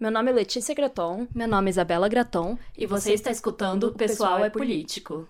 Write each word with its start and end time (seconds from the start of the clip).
Meu 0.00 0.12
nome 0.12 0.30
é 0.30 0.32
Letícia 0.32 0.72
Graton. 0.76 1.26
Meu 1.34 1.48
nome 1.48 1.68
é 1.68 1.70
Isabela 1.70 2.08
Graton. 2.08 2.56
E 2.76 2.86
você 2.86 3.14
está 3.14 3.32
escutando 3.32 3.88
O 3.88 3.92
Pessoal 3.92 4.44
é 4.44 4.48
Político. 4.48 5.28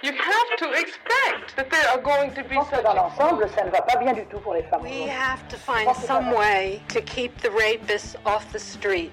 You 0.00 0.12
have 0.12 0.56
to 0.58 0.66
expect 0.76 1.56
that 1.56 1.68
there 1.70 1.88
are 1.88 2.00
going 2.00 2.30
to 2.34 2.48
be 2.48 2.54
such 2.70 2.84
Dans 2.84 2.94
l'ensemble, 2.94 3.48
ça 3.48 3.64
ne 3.64 3.72
va 3.72 3.82
pas 3.82 3.96
bien 3.96 4.14
du 4.14 4.24
tout 4.26 4.38
pour 4.38 4.54
les 4.54 4.62
femmes. 4.70 4.84
We 4.84 5.10
have 5.10 5.42
to 5.48 5.56
find 5.56 5.92
some 6.06 6.32
way 6.36 6.82
to 6.92 7.02
keep 7.02 7.32
the 7.42 7.50
rapists 7.50 8.14
off 8.24 8.46
the 8.52 8.60
street. 8.60 9.10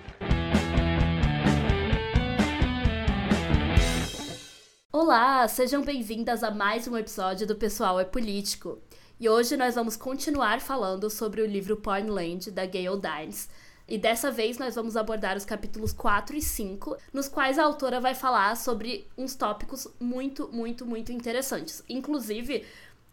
Olá, 4.93 5.47
sejam 5.47 5.81
bem-vindas 5.81 6.43
a 6.43 6.51
mais 6.51 6.87
um 6.87 6.95
episódio 6.95 7.47
do 7.47 7.55
Pessoal 7.55 7.99
é 7.99 8.05
Político. 8.05 8.77
E 9.19 9.27
hoje 9.27 9.57
nós 9.57 9.73
vamos 9.73 9.97
continuar 9.97 10.61
falando 10.61 11.09
sobre 11.09 11.41
o 11.41 11.47
livro 11.47 11.77
Pornland 11.77 12.51
da 12.51 12.67
Gayle 12.67 12.99
Dines. 12.99 13.49
E 13.87 13.97
dessa 13.97 14.31
vez 14.31 14.57
nós 14.57 14.75
vamos 14.75 14.95
abordar 14.95 15.35
os 15.35 15.45
capítulos 15.45 15.91
4 15.91 16.35
e 16.35 16.41
5, 16.41 16.97
nos 17.11 17.27
quais 17.27 17.59
a 17.59 17.63
autora 17.63 17.99
vai 17.99 18.15
falar 18.15 18.55
sobre 18.55 19.07
uns 19.17 19.35
tópicos 19.35 19.87
muito, 19.99 20.49
muito, 20.51 20.85
muito 20.85 21.11
interessantes. 21.11 21.83
Inclusive, 21.89 22.65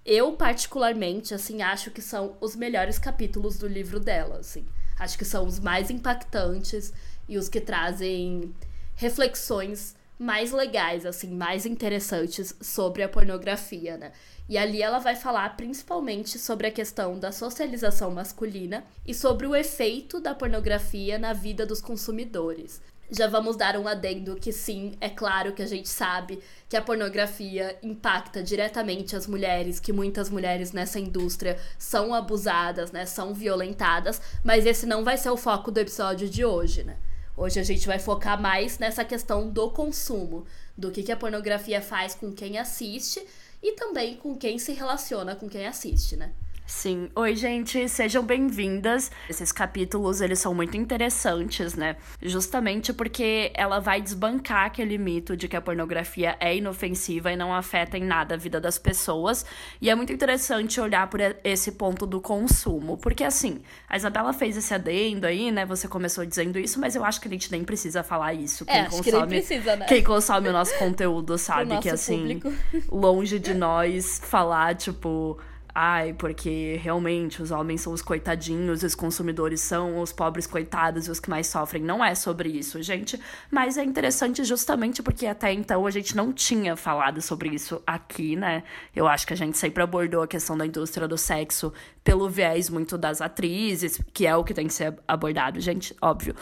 eu 0.05 0.33
particularmente, 0.33 1.35
assim, 1.35 1.63
acho 1.63 1.91
que 1.91 2.01
são 2.01 2.37
os 2.41 2.57
melhores 2.57 2.99
capítulos 2.99 3.59
do 3.59 3.67
livro 3.67 3.99
dela, 4.01 4.39
assim. 4.39 4.65
Acho 4.99 5.19
que 5.19 5.25
são 5.25 5.47
os 5.47 5.59
mais 5.59 5.91
impactantes 5.91 6.93
e 7.29 7.37
os 7.37 7.49
que 7.49 7.61
trazem 7.61 8.55
reflexões 8.97 9.95
mais 10.19 10.51
legais, 10.51 11.07
assim, 11.07 11.31
mais 11.31 11.65
interessantes 11.65 12.55
sobre 12.61 13.03
a 13.03 13.09
pornografia, 13.09 13.97
né? 13.97 14.13
E 14.49 14.57
ali 14.57 14.81
ela 14.81 14.99
vai 14.99 15.15
falar 15.15 15.57
principalmente 15.57 16.39
sobre 16.39 16.67
a 16.67 16.73
questão 16.73 17.19
da 17.19 17.31
socialização 17.31 18.11
masculina 18.11 18.83
e 19.07 19.13
sobre 19.13 19.47
o 19.47 19.55
efeito 19.55 20.21
da 20.21 20.35
pornografia 20.35 21.19
na 21.19 21.35
vida 21.35 21.67
dos 21.67 21.83
consumidores. 21.83 22.81
Já 23.11 23.27
vamos 23.27 23.57
dar 23.57 23.77
um 23.77 23.89
adendo 23.89 24.37
que 24.37 24.53
sim, 24.53 24.93
é 25.01 25.09
claro 25.09 25.55
que 25.55 25.63
a 25.63 25.67
gente 25.67 25.89
sabe 25.89 26.41
que 26.69 26.77
a 26.77 26.83
pornografia 26.83 27.79
impacta 27.83 28.43
diretamente 28.43 29.17
as 29.17 29.27
mulheres, 29.27 29.81
que 29.81 29.93
muitas 29.93 30.29
mulheres 30.29 30.73
nessa 30.73 30.99
indústria 30.99 31.59
são 31.79 32.13
abusadas, 32.13 32.93
né, 32.93 33.07
são 33.07 33.33
violentadas, 33.33 34.21
mas 34.45 34.67
esse 34.67 34.85
não 34.85 35.05
vai 35.05 35.17
ser 35.17 35.31
o 35.31 35.39
foco 35.39 35.71
do 35.71 35.81
episódio 35.81 36.29
de 36.29 36.45
hoje, 36.45 36.85
né? 36.85 36.97
Hoje 37.35 37.61
a 37.61 37.63
gente 37.63 37.87
vai 37.87 37.99
focar 37.99 38.41
mais 38.41 38.79
nessa 38.79 39.05
questão 39.05 39.49
do 39.49 39.71
consumo, 39.71 40.45
do 40.77 40.91
que, 40.91 41.03
que 41.03 41.13
a 41.13 41.17
pornografia 41.17 41.81
faz 41.81 42.15
com 42.15 42.33
quem 42.33 42.59
assiste 42.59 43.25
e 43.63 43.73
também 43.73 44.17
com 44.17 44.37
quem 44.37 44.59
se 44.59 44.73
relaciona 44.73 45.35
com 45.37 45.49
quem 45.49 45.67
assiste, 45.67 46.17
né? 46.17 46.33
Sim. 46.69 47.09
Oi, 47.17 47.35
gente, 47.35 47.89
sejam 47.89 48.23
bem-vindas. 48.23 49.11
Esses 49.27 49.51
capítulos, 49.51 50.21
eles 50.21 50.39
são 50.39 50.53
muito 50.53 50.77
interessantes, 50.77 51.75
né? 51.75 51.97
Justamente 52.21 52.93
porque 52.93 53.51
ela 53.55 53.81
vai 53.81 54.03
desbancar 54.03 54.67
aquele 54.67 54.99
mito 54.99 55.35
de 55.35 55.49
que 55.49 55.57
a 55.57 55.63
pornografia 55.63 56.37
é 56.39 56.55
inofensiva 56.55 57.33
e 57.33 57.37
não 57.37 57.55
afeta 57.55 57.97
em 57.97 58.05
nada 58.05 58.35
a 58.35 58.39
vida 58.39 58.61
das 58.61 58.79
pessoas. 58.79 59.47
E 59.81 59.89
é 59.89 59.95
muito 59.95 60.13
interessante 60.13 60.79
olhar 60.79 61.09
por 61.09 61.21
esse 61.43 61.73
ponto 61.73 62.07
do 62.07 62.21
consumo, 62.21 62.99
porque 62.99 63.25
assim, 63.25 63.63
a 63.89 63.97
Isabela 63.97 64.35
fez 64.35 64.55
esse 64.55 64.75
adendo 64.75 65.27
aí, 65.27 65.51
né? 65.51 65.65
Você 65.65 65.89
começou 65.89 66.27
dizendo 66.27 66.59
isso, 66.59 66.79
mas 66.79 66.95
eu 66.95 67.03
acho 67.03 67.19
que 67.19 67.29
a 67.29 67.31
gente 67.31 67.51
nem 67.51 67.65
precisa 67.65 68.03
falar 68.03 68.35
isso. 68.35 68.67
Quem 68.67 68.75
é, 68.75 68.81
acho 68.83 68.91
consome, 68.91 69.05
que 69.05 69.13
nem 69.13 69.27
precisa, 69.27 69.75
né? 69.75 69.87
Quem 69.87 70.05
consome 70.05 70.51
o 70.51 70.53
nosso 70.53 70.77
conteúdo 70.79 71.39
sabe 71.39 71.79
que 71.81 71.89
assim, 71.89 72.39
público. 72.39 72.53
longe 72.95 73.39
de 73.39 73.55
nós 73.55 74.21
falar 74.23 74.75
tipo 74.75 75.39
ai, 75.81 76.13
porque 76.13 76.77
realmente 76.83 77.41
os 77.41 77.53
homens 77.53 77.83
são 77.83 77.93
os 77.93 78.03
coitadinhos, 78.03 78.83
os 78.83 78.97
consumidores 78.97 79.61
são 79.61 80.01
os 80.01 80.13
pobres 80.13 80.45
coitados 80.45 81.07
e 81.07 81.11
os 81.11 81.21
que 81.21 81.31
mais 81.31 81.47
sofrem. 81.47 81.81
Não 81.81 82.05
é 82.05 82.17
sobre 82.17 82.49
isso, 82.49 82.83
gente. 82.83 83.17
Mas 83.49 83.79
é 83.79 83.85
interessante 83.85 84.43
justamente 84.43 85.05
porque 85.05 85.25
até 85.25 85.53
então 85.53 85.87
a 85.87 85.91
gente 85.93 86.17
não 86.17 86.33
tinha 86.33 86.75
falado 86.75 87.23
sobre 87.23 87.51
isso 87.51 87.81
aqui, 87.87 88.35
né? 88.35 88.65
Eu 88.95 89.07
acho 89.07 89.25
que 89.25 89.33
a 89.33 89.37
gente 89.37 89.57
sempre 89.57 89.81
abordou 89.81 90.21
a 90.21 90.27
questão 90.27 90.59
da 90.59 90.67
indústria 90.67 91.07
do 91.07 91.17
sexo 91.17 91.73
pelo 92.03 92.29
viés 92.29 92.69
muito 92.69 92.99
das 92.99 93.21
atrizes, 93.21 94.01
que 94.13 94.27
é 94.27 94.35
o 94.35 94.43
que 94.43 94.53
tem 94.53 94.67
que 94.67 94.75
ser 94.75 94.99
abordado, 95.07 95.61
gente, 95.61 95.95
óbvio. 96.03 96.35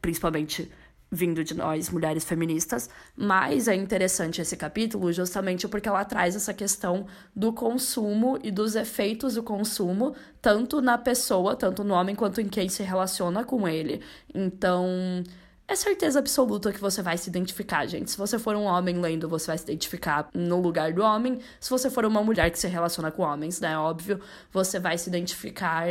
Principalmente 0.00 0.70
vindo 1.10 1.44
de 1.44 1.54
nós, 1.54 1.90
mulheres 1.90 2.24
feministas, 2.24 2.90
mas 3.16 3.68
é 3.68 3.74
interessante 3.74 4.40
esse 4.40 4.56
capítulo 4.56 5.12
justamente 5.12 5.68
porque 5.68 5.88
ela 5.88 6.04
traz 6.04 6.34
essa 6.34 6.52
questão 6.52 7.06
do 7.34 7.52
consumo 7.52 8.38
e 8.42 8.50
dos 8.50 8.74
efeitos 8.74 9.34
do 9.34 9.42
consumo, 9.42 10.14
tanto 10.42 10.82
na 10.82 10.98
pessoa, 10.98 11.54
tanto 11.54 11.84
no 11.84 11.94
homem, 11.94 12.14
quanto 12.14 12.40
em 12.40 12.48
quem 12.48 12.68
se 12.68 12.82
relaciona 12.82 13.44
com 13.44 13.68
ele. 13.68 14.00
Então, 14.34 15.22
é 15.66 15.74
certeza 15.74 16.18
absoluta 16.18 16.72
que 16.72 16.80
você 16.80 17.00
vai 17.00 17.16
se 17.16 17.30
identificar, 17.30 17.86
gente. 17.86 18.10
Se 18.10 18.18
você 18.18 18.38
for 18.38 18.54
um 18.54 18.64
homem 18.64 19.00
lendo, 19.00 19.28
você 19.28 19.46
vai 19.46 19.56
se 19.56 19.64
identificar 19.64 20.28
no 20.34 20.60
lugar 20.60 20.92
do 20.92 21.02
homem. 21.02 21.38
Se 21.58 21.70
você 21.70 21.88
for 21.88 22.04
uma 22.04 22.22
mulher 22.22 22.50
que 22.50 22.58
se 22.58 22.68
relaciona 22.68 23.10
com 23.10 23.22
homens, 23.22 23.60
né? 23.60 23.78
Óbvio, 23.78 24.20
você 24.52 24.78
vai 24.78 24.98
se 24.98 25.08
identificar 25.08 25.86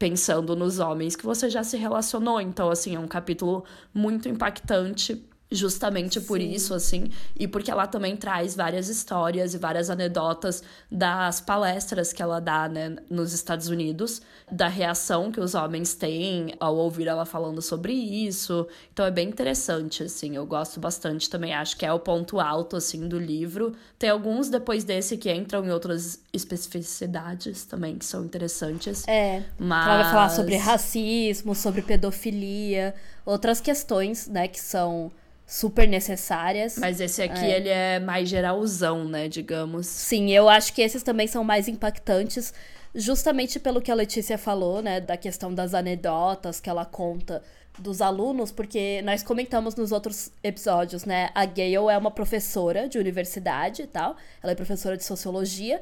pensando 0.00 0.56
nos 0.56 0.78
homens 0.78 1.14
que 1.14 1.26
você 1.26 1.50
já 1.50 1.62
se 1.62 1.76
relacionou. 1.76 2.40
Então, 2.40 2.70
assim, 2.70 2.94
é 2.96 2.98
um 2.98 3.06
capítulo 3.06 3.64
muito 3.92 4.30
impactante 4.30 5.22
justamente 5.50 6.20
por 6.20 6.38
Sim. 6.38 6.52
isso, 6.52 6.74
assim, 6.74 7.10
e 7.38 7.48
porque 7.48 7.70
ela 7.70 7.86
também 7.86 8.16
traz 8.16 8.54
várias 8.54 8.88
histórias 8.88 9.52
e 9.52 9.58
várias 9.58 9.90
anedotas 9.90 10.62
das 10.90 11.40
palestras 11.40 12.12
que 12.12 12.22
ela 12.22 12.40
dá, 12.40 12.68
né, 12.68 12.96
nos 13.10 13.32
Estados 13.32 13.68
Unidos, 13.68 14.22
da 14.50 14.68
reação 14.68 15.32
que 15.32 15.40
os 15.40 15.54
homens 15.54 15.94
têm 15.94 16.54
ao 16.60 16.76
ouvir 16.76 17.08
ela 17.08 17.24
falando 17.24 17.60
sobre 17.60 17.92
isso. 17.92 18.66
Então 18.92 19.04
é 19.04 19.10
bem 19.10 19.28
interessante, 19.28 20.04
assim, 20.04 20.36
eu 20.36 20.46
gosto 20.46 20.78
bastante 20.78 21.28
também, 21.28 21.52
acho 21.52 21.76
que 21.76 21.84
é 21.84 21.92
o 21.92 21.98
ponto 21.98 22.38
alto, 22.38 22.76
assim, 22.76 23.08
do 23.08 23.18
livro. 23.18 23.74
Tem 23.98 24.10
alguns 24.10 24.48
depois 24.48 24.84
desse 24.84 25.16
que 25.16 25.32
entram 25.32 25.64
em 25.64 25.70
outras 25.70 26.22
especificidades 26.32 27.64
também, 27.64 27.98
que 27.98 28.04
são 28.04 28.24
interessantes. 28.24 29.06
É, 29.08 29.42
mas... 29.58 29.86
ela 29.86 30.02
vai 30.02 30.12
falar 30.12 30.28
sobre 30.30 30.56
racismo, 30.56 31.54
sobre 31.54 31.82
pedofilia, 31.82 32.94
outras 33.24 33.60
questões, 33.60 34.28
né, 34.28 34.46
que 34.46 34.60
são 34.60 35.10
super 35.50 35.88
necessárias. 35.88 36.78
Mas 36.78 37.00
esse 37.00 37.20
aqui, 37.20 37.44
é. 37.44 37.56
ele 37.56 37.68
é 37.68 37.98
mais 37.98 38.28
geralzão, 38.28 39.04
né, 39.04 39.28
digamos. 39.28 39.84
Sim, 39.88 40.30
eu 40.30 40.48
acho 40.48 40.72
que 40.72 40.80
esses 40.80 41.02
também 41.02 41.26
são 41.26 41.42
mais 41.42 41.66
impactantes, 41.66 42.54
justamente 42.94 43.58
pelo 43.58 43.82
que 43.82 43.90
a 43.90 43.94
Letícia 43.96 44.38
falou, 44.38 44.80
né, 44.80 45.00
da 45.00 45.16
questão 45.16 45.52
das 45.52 45.74
anedotas 45.74 46.60
que 46.60 46.70
ela 46.70 46.84
conta 46.84 47.42
dos 47.76 48.00
alunos, 48.00 48.52
porque 48.52 49.02
nós 49.02 49.24
comentamos 49.24 49.74
nos 49.74 49.90
outros 49.90 50.30
episódios, 50.40 51.04
né, 51.04 51.30
a 51.34 51.44
Gayle 51.44 51.88
é 51.90 51.98
uma 51.98 52.12
professora 52.12 52.88
de 52.88 52.96
universidade 52.98 53.82
e 53.82 53.86
tal, 53.88 54.16
ela 54.40 54.52
é 54.52 54.54
professora 54.54 54.96
de 54.96 55.02
sociologia, 55.02 55.80